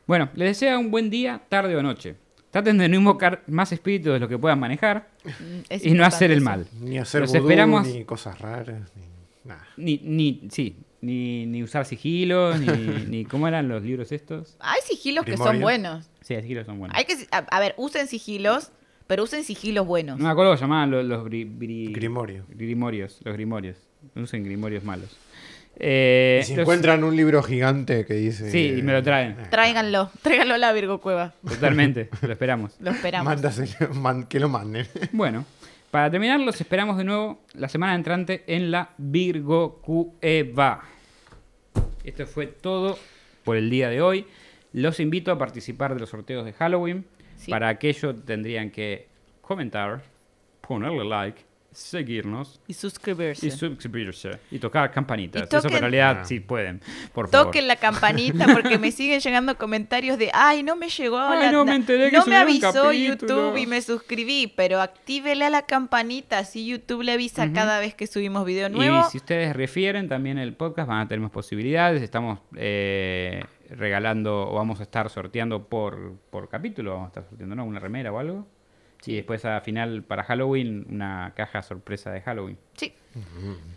bueno, 0.05 0.29
les 0.35 0.49
deseo 0.49 0.79
un 0.79 0.91
buen 0.91 1.09
día, 1.09 1.41
tarde 1.49 1.75
o 1.75 1.81
noche. 1.81 2.15
Traten 2.51 2.77
de 2.77 2.87
no 2.87 2.97
invocar 2.97 3.41
más 3.47 3.71
espíritus 3.71 4.13
de 4.13 4.19
los 4.19 4.29
que 4.29 4.37
puedan 4.37 4.59
manejar 4.59 5.09
Mm, 5.25 5.59
es 5.69 5.85
y 5.85 5.91
no 5.93 6.05
hacer 6.05 6.29
el 6.31 6.37
eso. 6.39 6.45
mal. 6.45 6.67
Ni 6.81 6.97
hacer 6.99 7.21
Los 7.21 7.31
vudú, 7.31 7.39
esperamos- 7.49 7.87
ni 7.87 8.03
cosas 8.03 8.39
raras. 8.39 8.91
ni- 8.95 9.13
Nah. 9.45 9.57
Ni, 9.75 9.97
ni, 10.03 10.47
sí, 10.51 10.77
ni, 11.01 11.45
ni 11.45 11.63
usar 11.63 11.85
sigilos, 11.85 12.59
ni, 12.61 12.67
ni. 13.09 13.25
¿Cómo 13.25 13.45
eran 13.47 13.67
los 13.67 13.83
libros 13.83 14.11
estos? 14.13 14.55
Hay 14.59 14.79
sigilos 14.85 15.25
que 15.25 15.35
son 15.37 15.59
buenos. 15.59 16.09
Sí, 16.21 16.35
sigilos 16.41 16.65
son 16.65 16.79
buenos. 16.79 16.95
Hay 16.97 17.03
que, 17.05 17.13
a, 17.31 17.37
a 17.39 17.59
ver, 17.59 17.73
usen 17.77 18.07
sigilos, 18.07 18.71
pero 19.07 19.23
usen 19.23 19.43
sigilos 19.43 19.85
buenos. 19.85 20.17
No 20.17 20.25
me 20.25 20.29
acuerdo 20.31 20.51
cómo 20.51 20.57
se 20.57 20.63
llamaban 20.63 20.91
los, 20.91 21.05
los 21.05 21.25
bri- 21.25 21.47
bri- 21.57 21.91
Grimorio. 21.93 22.45
Grimorios, 22.49 23.19
los 23.23 23.33
grimorios. 23.33 23.77
No 24.15 24.23
usen 24.23 24.43
grimorios 24.43 24.83
malos. 24.83 25.15
Eh, 25.79 26.39
Y 26.41 26.45
si 26.45 26.53
los- 26.55 26.61
encuentran 26.61 27.03
un 27.03 27.15
libro 27.15 27.41
gigante 27.41 28.05
que 28.05 28.13
dice. 28.13 28.51
Sí, 28.51 28.75
y 28.77 28.81
me 28.83 28.93
lo 28.93 29.01
traen. 29.01 29.31
eh, 29.31 29.47
Tráiganlo, 29.49 30.11
tráiganlo 30.21 30.53
a 30.53 30.57
la 30.59 30.71
Virgo 30.71 30.99
Cueva. 31.01 31.33
Totalmente, 31.47 32.09
lo 32.21 32.31
esperamos. 32.31 32.75
Lo 32.79 32.91
esperamos. 32.91 33.25
mándaselo, 33.25 33.93
man- 33.95 34.25
que 34.27 34.39
lo 34.39 34.49
manden. 34.49 34.85
Bueno, 35.11 35.45
para 35.89 36.11
terminar, 36.11 36.39
los 36.39 36.59
esperamos 36.61 36.97
de 36.97 37.03
nuevo 37.03 37.41
la 37.55 37.69
semana 37.69 37.95
entrante 37.95 38.43
en 38.47 38.69
la 38.71 38.89
Virgo 38.97 39.79
Cueva. 39.81 40.83
Esto 42.03 42.27
fue 42.27 42.47
todo 42.47 42.97
por 43.43 43.57
el 43.57 43.69
día 43.69 43.89
de 43.89 44.01
hoy. 44.01 44.25
Los 44.73 44.99
invito 44.99 45.31
a 45.31 45.37
participar 45.37 45.93
de 45.93 45.99
los 46.01 46.09
sorteos 46.09 46.45
de 46.45 46.53
Halloween. 46.53 47.05
Para 47.49 47.69
aquello 47.69 48.15
tendrían 48.15 48.69
que 48.69 49.07
comentar, 49.41 50.01
ponerle 50.61 51.03
like, 51.03 51.43
seguirnos 51.73 52.59
Y 52.67 52.73
suscribirse. 52.73 53.47
y 53.47 53.51
suscribirse 53.51 54.31
y 54.51 54.59
tocar 54.59 54.91
campanitas. 54.91 55.41
Y 55.41 55.45
Eso 55.45 55.61
que 55.61 55.67
en 55.67 55.73
toquen- 55.73 55.79
realidad 55.81 56.17
Ah. 56.21 56.25
sí 56.25 56.39
pueden, 56.39 56.81
por 57.13 57.29
favor. 57.29 57.47
Toquen 57.47 57.67
la 57.67 57.75
campanita 57.75 58.45
porque 58.53 58.77
me 58.77 58.91
siguen 58.91 59.19
llegando 59.19 59.57
comentarios 59.57 60.17
de 60.17 60.29
ay 60.33 60.63
no 60.63 60.75
me 60.75 60.89
llegó 60.89 61.19
Ay, 61.19 61.45
la- 61.47 61.51
no 61.51 61.65
me 61.65 61.75
enteré 61.75 62.09
que 62.09 62.17
no 62.17 62.19
me 62.19 62.23
subieron 62.25 62.47
avisó 62.47 62.83
capítulo". 62.83 63.05
YouTube 63.51 63.57
y 63.57 63.67
me 63.67 63.81
suscribí 63.81 64.53
pero 64.55 64.81
actívele 64.81 65.45
a 65.45 65.49
la 65.49 65.63
campanita 65.63 66.39
así 66.39 66.65
YouTube 66.65 67.01
le 67.03 67.11
avisa 67.13 67.51
cada 67.53 67.79
vez 67.79 67.95
que 67.95 68.07
subimos 68.07 68.45
video 68.45 68.69
nuevo 68.69 68.99
Y 69.07 69.11
si 69.11 69.17
ustedes 69.17 69.55
refieren 69.55 70.07
también 70.07 70.37
el 70.37 70.53
podcast, 70.53 70.87
van 70.87 71.01
a 71.01 71.07
tener 71.07 71.21
más 71.21 71.31
posibilidades. 71.31 72.01
Estamos 72.01 72.39
eh, 72.55 73.43
regalando 73.69 74.49
o 74.49 74.53
vamos 74.55 74.79
a 74.79 74.83
estar 74.83 75.09
sorteando 75.09 75.67
por, 75.67 76.13
por 76.29 76.49
capítulo. 76.49 76.91
Vamos 76.93 77.05
a 77.05 77.09
estar 77.09 77.23
sorteando, 77.29 77.55
¿no? 77.55 77.65
Una 77.65 77.79
remera 77.79 78.11
o 78.11 78.19
algo. 78.19 78.47
Y 79.05 79.15
después 79.15 79.43
a 79.45 79.59
final 79.61 80.03
para 80.03 80.23
Halloween, 80.23 80.85
una 80.89 81.33
caja 81.35 81.61
sorpresa 81.61 82.11
de 82.11 82.21
Halloween. 82.21 82.57
sí 82.75 82.93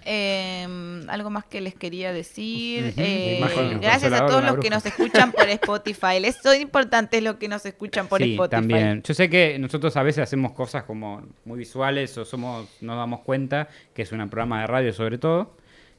Eh, 0.04 0.66
algo 1.08 1.30
más 1.30 1.44
que 1.44 1.60
les 1.60 1.74
quería 1.74 2.12
decir. 2.12 2.94
Eh, 2.96 3.36
Imagino. 3.38 3.80
gracias 3.80 4.12
a 4.12 4.26
todos 4.26 4.44
los 4.44 4.58
que 4.58 4.70
nos 4.70 4.84
escuchan 4.86 5.32
por 5.32 5.48
Spotify 5.48 6.16
eso 6.24 6.52
es 6.52 6.60
importante 6.60 7.20
lo 7.20 7.38
que 7.38 7.48
nos 7.48 7.66
escuchan 7.66 8.06
por 8.06 8.22
sí, 8.22 8.32
Spotify 8.32 8.50
también. 8.50 9.02
Yo 9.02 9.14
sé 9.14 9.28
que 9.28 9.58
nosotros 9.58 9.96
a 9.96 10.02
veces 10.02 10.22
hacemos 10.22 10.52
cosas 10.52 10.84
como 10.84 11.22
muy 11.44 11.58
visuales 11.58 12.16
o 12.18 12.24
somos 12.24 12.68
no 12.80 12.96
damos 12.96 13.20
cuenta 13.20 13.68
que 13.94 14.02
es 14.02 14.12
un 14.12 14.18
programa 14.28 14.60
de 14.60 14.66
radio 14.66 14.92
sobre 14.92 15.18
todo. 15.18 15.54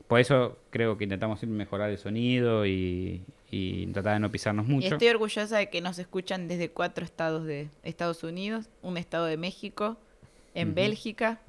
Por 0.07 0.19
eso 0.19 0.57
creo 0.69 0.97
que 0.97 1.03
intentamos 1.03 1.39
siempre 1.39 1.57
mejorar 1.57 1.89
el 1.89 1.97
sonido 1.97 2.65
y, 2.65 3.21
y 3.49 3.87
tratar 3.87 4.13
de 4.15 4.19
no 4.19 4.29
pisarnos 4.31 4.67
Y 4.67 4.71
mucho. 4.71 4.87
estoy 4.95 5.07
orgullosa 5.07 5.57
de 5.57 5.69
que 5.69 5.81
nos 5.81 5.99
escuchan 5.99 6.47
desde 6.47 6.69
cuatro 6.69 7.05
estados 7.05 7.45
de 7.45 7.69
Estados 7.83 8.23
Unidos, 8.23 8.69
un 8.81 8.97
estado 8.97 9.25
de 9.25 9.37
México, 9.37 9.97
en. 10.53 10.73
Bélgica, 10.75 11.39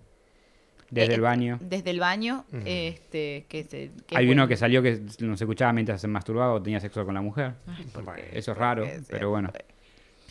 Desde 0.90 1.12
eh, 1.12 1.14
el 1.16 1.20
baño. 1.22 1.58
desde 1.60 1.90
el 1.90 2.00
baño, 2.00 2.44
este, 2.64 3.46
que, 3.48 3.64
se, 3.64 3.90
que 4.06 4.16
Hay 4.16 4.28
uno 4.30 4.46
que 4.48 4.56
salió 4.56 4.82
que 4.82 5.00
nos 5.20 5.40
escuchaba 5.40 5.72
mientras 5.72 6.00
se 6.00 6.08
masturbaba 6.08 6.52
o 6.54 6.62
tenía 6.62 6.78
sexo 6.80 7.04
con 7.04 7.14
la 7.14 7.20
mujer. 7.22 7.54
Bueno. 7.94 8.12
Eso 8.32 8.52
es 8.52 8.58
raro, 8.58 8.86
pero 9.08 9.30
bueno. 9.30 9.52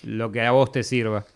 Lo 0.03 0.31
que 0.31 0.41
a 0.41 0.51
vos 0.51 0.71
te 0.71 0.83
sirva. 0.83 1.25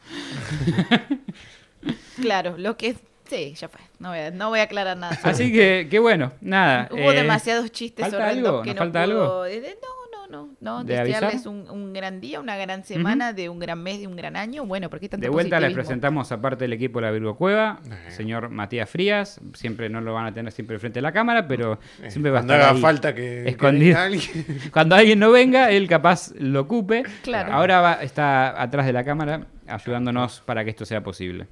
Claro, 2.21 2.55
lo 2.57 2.77
que 2.77 2.87
es... 2.89 2.97
Sí, 3.27 3.53
ya 3.55 3.69
fue. 3.69 3.79
No 3.99 4.09
voy 4.09 4.19
a, 4.19 4.31
no 4.31 4.49
voy 4.49 4.59
a 4.59 4.63
aclarar 4.63 4.97
nada. 4.97 5.17
Así 5.23 5.51
que, 5.53 5.87
qué 5.89 5.99
bueno. 5.99 6.33
Nada. 6.41 6.89
Hubo 6.91 7.11
eh, 7.11 7.15
demasiados 7.15 7.71
chistes 7.71 8.03
¿falta 8.09 8.27
algo? 8.27 8.61
que 8.61 8.67
¿Nos 8.73 8.75
no 8.75 8.81
falta 8.81 9.05
pudo- 9.05 9.21
algo? 9.21 9.43
de- 9.43 9.77
no, 9.81 10.00
no, 10.31 10.55
no. 10.61 10.83
¿De 10.83 10.95
desearles 11.03 11.45
un, 11.45 11.69
un 11.69 11.93
gran 11.93 12.19
día, 12.21 12.39
una 12.39 12.55
gran 12.57 12.83
semana, 12.83 13.33
de 13.33 13.49
un 13.49 13.59
gran 13.59 13.83
mes, 13.83 13.99
de 13.99 14.07
un 14.07 14.15
gran 14.15 14.35
año. 14.35 14.65
Bueno, 14.65 14.89
porque 14.89 15.09
tanto 15.09 15.23
De 15.23 15.29
vuelta 15.29 15.59
les 15.59 15.73
presentamos 15.73 16.31
aparte 16.31 16.63
del 16.63 16.73
equipo 16.73 16.99
de 16.99 17.05
la 17.05 17.11
Virgo 17.11 17.35
Cueva, 17.35 17.79
Eh. 17.85 18.11
señor 18.11 18.49
Matías 18.49 18.89
Frías. 18.89 19.39
Siempre 19.53 19.89
no 19.89 20.01
lo 20.01 20.13
van 20.13 20.25
a 20.27 20.33
tener 20.33 20.51
siempre 20.51 20.79
frente 20.79 20.99
a 20.99 21.01
la 21.01 21.11
cámara, 21.11 21.47
pero 21.47 21.79
Eh, 22.01 22.09
siempre 22.09 22.31
va 22.31 22.39
a 22.39 22.41
cuando 22.41 22.53
estar 22.53 22.69
haga 22.69 22.75
ahí, 22.77 22.81
falta 22.81 23.13
que, 23.13 23.21
que 23.43 23.49
escondido. 23.49 23.95
venga 23.99 24.03
alguien. 24.05 24.45
Cuando 24.71 24.95
alguien 24.95 25.19
no 25.19 25.31
venga, 25.31 25.69
él 25.71 25.87
capaz 25.87 26.31
lo 26.39 26.61
ocupe. 26.61 27.03
Claro. 27.23 27.51
Ahora 27.53 27.81
va, 27.81 27.93
está 28.01 28.61
atrás 28.61 28.85
de 28.85 28.93
la 28.93 29.03
cámara 29.03 29.47
ayudándonos 29.67 30.41
para 30.41 30.63
que 30.63 30.69
esto 30.71 30.85
sea 30.85 31.01
posible. 31.03 31.47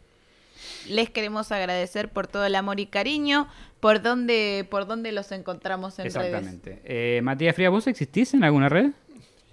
Les 0.90 1.10
queremos 1.10 1.52
agradecer 1.52 2.10
por 2.10 2.28
todo 2.28 2.46
el 2.46 2.56
amor 2.56 2.80
y 2.80 2.88
cariño. 2.88 3.48
¿Por 3.80 4.02
dónde, 4.02 4.68
por 4.70 4.88
dónde 4.88 5.12
los 5.12 5.32
encontramos 5.32 5.98
en 6.00 6.06
redes? 6.06 6.16
Exactamente. 6.18 6.82
Eh, 6.84 7.22
Matías 7.24 7.56
Frías, 7.56 7.72
¿vos 7.72 7.88
existís 7.88 8.34
en 8.34 8.44
alguna 8.44 8.68
red? 8.70 8.92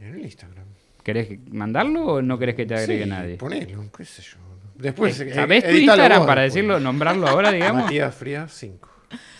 En 0.00 0.14
el 0.14 0.20
Instagram. 0.22 0.64
¿Querés 1.02 1.38
mandarlo 1.50 2.04
o 2.06 2.22
no 2.22 2.38
querés 2.38 2.56
que 2.56 2.66
te 2.66 2.74
agregue 2.74 3.04
Sí, 3.04 3.08
nadie? 3.10 3.36
Ponelo, 3.36 3.84
qué 3.96 4.04
sé 4.04 4.22
yo. 4.22 4.38
Después, 4.74 5.18
Eh, 5.20 5.28
eh, 5.30 5.34
¿Sabés 5.34 5.64
tu 5.64 5.70
Instagram 5.70 6.18
vos 6.18 6.26
para 6.26 6.42
después. 6.42 6.54
decirlo, 6.54 6.80
nombrarlo 6.80 7.28
ahora, 7.28 7.52
digamos? 7.52 7.84
Matías 7.84 8.14
Frías 8.14 8.52
5. 8.52 8.88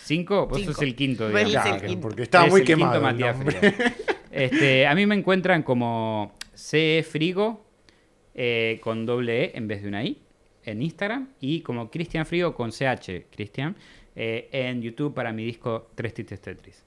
¿Cinco? 0.03 0.47
Vos 0.47 0.57
Cinco. 0.59 0.71
sos 0.73 0.81
el 0.83 0.95
quinto, 0.95 1.27
digamos. 1.27 1.65
el 1.65 1.81
quinto. 1.87 2.01
porque 2.01 2.21
estaba 2.23 2.47
muy 2.47 2.61
el 2.61 2.65
quemado. 2.67 3.01
Matías. 3.01 3.35
Frías. 3.37 3.73
Este, 4.31 4.85
a 4.85 4.93
mí 4.93 5.05
me 5.07 5.15
encuentran 5.15 5.63
como 5.63 6.35
CE 6.53 7.03
Frigo 7.09 7.65
eh, 8.35 8.79
con 8.83 9.05
doble 9.05 9.45
E 9.45 9.51
en 9.57 9.67
vez 9.67 9.81
de 9.81 9.87
una 9.87 10.03
I 10.03 10.21
en 10.67 10.81
Instagram 10.81 11.29
y 11.39 11.61
como 11.61 11.89
Cristian 11.89 12.25
Frigo 12.25 12.53
con 12.53 12.71
CH, 12.71 13.27
Cristian, 13.31 13.77
eh, 14.15 14.49
en 14.51 14.81
YouTube 14.81 15.13
para 15.13 15.31
mi 15.31 15.45
disco 15.45 15.89
Tres 15.95 16.13
Tites 16.13 16.41
Tetris. 16.41 16.83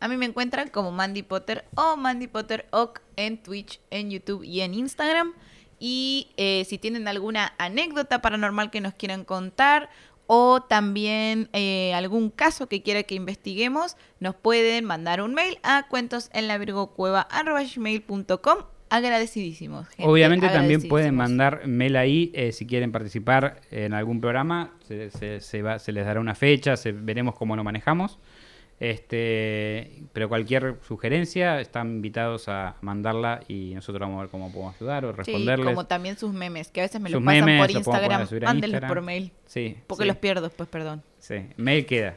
A 0.00 0.08
mí 0.08 0.16
me 0.16 0.26
encuentran 0.26 0.68
como 0.68 0.90
Mandy 0.90 1.22
Potter 1.22 1.64
o 1.74 1.96
Mandy 1.96 2.26
Potter 2.26 2.66
Oc 2.70 3.00
en 3.16 3.42
Twitch, 3.42 3.80
en 3.90 4.10
YouTube 4.10 4.44
y 4.44 4.60
en 4.60 4.74
Instagram. 4.74 5.32
Y 5.78 6.28
eh, 6.36 6.64
si 6.68 6.76
tienen 6.78 7.08
alguna 7.08 7.54
anécdota 7.58 8.20
paranormal 8.20 8.70
que 8.70 8.80
nos 8.80 8.94
quieran 8.94 9.24
contar 9.24 9.90
o 10.26 10.62
también 10.62 11.48
eh, 11.52 11.94
algún 11.94 12.30
caso 12.30 12.68
que 12.68 12.82
quiera 12.82 13.04
que 13.04 13.14
investiguemos, 13.14 13.96
nos 14.18 14.34
pueden 14.34 14.84
mandar 14.84 15.22
un 15.22 15.34
mail 15.34 15.58
a 15.62 15.86
cuentosенlavirgocueva.com. 15.88 18.71
Agradecidísimos. 18.96 19.88
gente, 19.88 20.04
Obviamente 20.10 20.48
también 20.48 20.86
pueden 20.88 21.14
mandar 21.14 21.66
mail 21.66 21.96
ahí 21.96 22.30
eh, 22.34 22.52
si 22.52 22.66
quieren 22.66 22.92
participar 22.92 23.60
en 23.70 23.94
algún 23.94 24.20
programa. 24.20 24.72
Se, 24.86 25.10
se- 25.10 25.40
se 25.40 25.62
va- 25.62 25.78
se 25.78 25.92
les 25.92 26.04
dará 26.04 26.20
una 26.20 26.34
fecha, 26.34 26.76
se- 26.76 26.92
veremos 26.92 27.34
cómo 27.34 27.56
lo 27.56 27.64
manejamos. 27.64 28.18
Este, 28.80 30.02
pero 30.12 30.28
cualquier 30.28 30.76
sugerencia 30.86 31.60
están 31.60 31.88
invitados 31.92 32.48
a 32.48 32.74
mandarla 32.80 33.40
y 33.46 33.72
nosotros 33.74 34.00
vamos 34.00 34.18
a 34.18 34.22
ver 34.22 34.30
cómo 34.30 34.50
podemos 34.52 34.74
ayudar 34.74 35.04
o 35.04 35.10
Sí, 35.12 35.16
responderles. 35.18 35.66
como 35.66 35.86
también 35.86 36.16
sus 36.18 36.32
memes, 36.32 36.68
que 36.68 36.80
a 36.80 36.84
veces 36.84 37.00
me 37.00 37.08
Sus 37.08 37.20
lo 37.20 37.24
pasan 37.24 37.44
memes 37.44 37.60
por 37.60 37.70
Instagram. 37.70 38.28
Mándenlos 38.42 38.80
por 38.82 39.00
mail. 39.02 39.30
Sí, 39.46 39.76
Porque 39.86 40.02
sí. 40.04 40.08
los 40.08 40.16
pierdo 40.16 40.42
después, 40.42 40.68
perdón. 40.68 41.02
Sí, 41.18 41.36
mail 41.56 41.86
queda. 41.86 42.16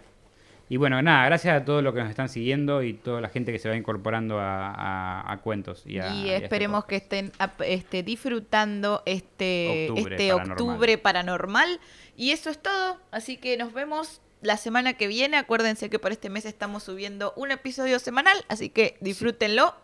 Y 0.67 0.77
bueno, 0.77 0.99
nada, 1.01 1.25
gracias 1.25 1.61
a 1.61 1.63
todos 1.63 1.83
los 1.83 1.93
que 1.93 1.99
nos 2.01 2.09
están 2.09 2.27
siguiendo 2.27 2.81
y 2.81 2.93
toda 2.93 3.21
la 3.21 3.29
gente 3.29 3.51
que 3.51 3.59
se 3.59 3.69
va 3.69 3.75
incorporando 3.75 4.39
a, 4.39 4.71
a- 4.71 5.31
a 5.31 5.37
cuentos. 5.37 5.83
Y, 5.85 5.99
a- 5.99 6.07
Y 6.13 6.25
y 6.25 6.29
a 6.31 6.33
este 6.35 6.45
esperemos 6.45 6.85
que 6.85 6.95
estén 6.95 7.31
este, 7.59 8.01
disfrutando 8.01 9.03
este 9.05 9.87
Octubre 9.91 10.15
este 10.15 10.27
paranormal. 10.33 10.51
octubre 10.69 10.97
paranormal. 10.97 11.79
Y 12.17 12.31
eso 12.31 12.49
es 12.49 12.59
todo. 12.59 12.99
Así 13.11 13.37
que 13.37 13.57
nos 13.57 13.73
vemos 13.73 14.21
la 14.41 14.57
semana 14.57 14.93
que 14.93 15.05
viene. 15.07 15.37
Acuérdense 15.37 15.89
que 15.91 15.99
por 15.99 16.11
este 16.11 16.29
mes 16.31 16.45
estamos 16.45 16.81
subiendo 16.83 17.33
un 17.35 17.51
episodio 17.51 17.99
semanal. 17.99 18.43
Así 18.47 18.69
que 18.69 18.97
disfrútenlo, 19.01 19.75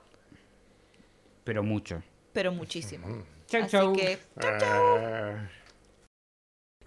Pero 1.43 1.61
mucho. 1.61 2.01
pero 2.33 2.51
muchísimo. 2.51 3.07
Chau, 3.47 3.61
así 3.61 3.71
chau. 3.71 3.93
que 3.93 4.17
Ah. 4.37 5.47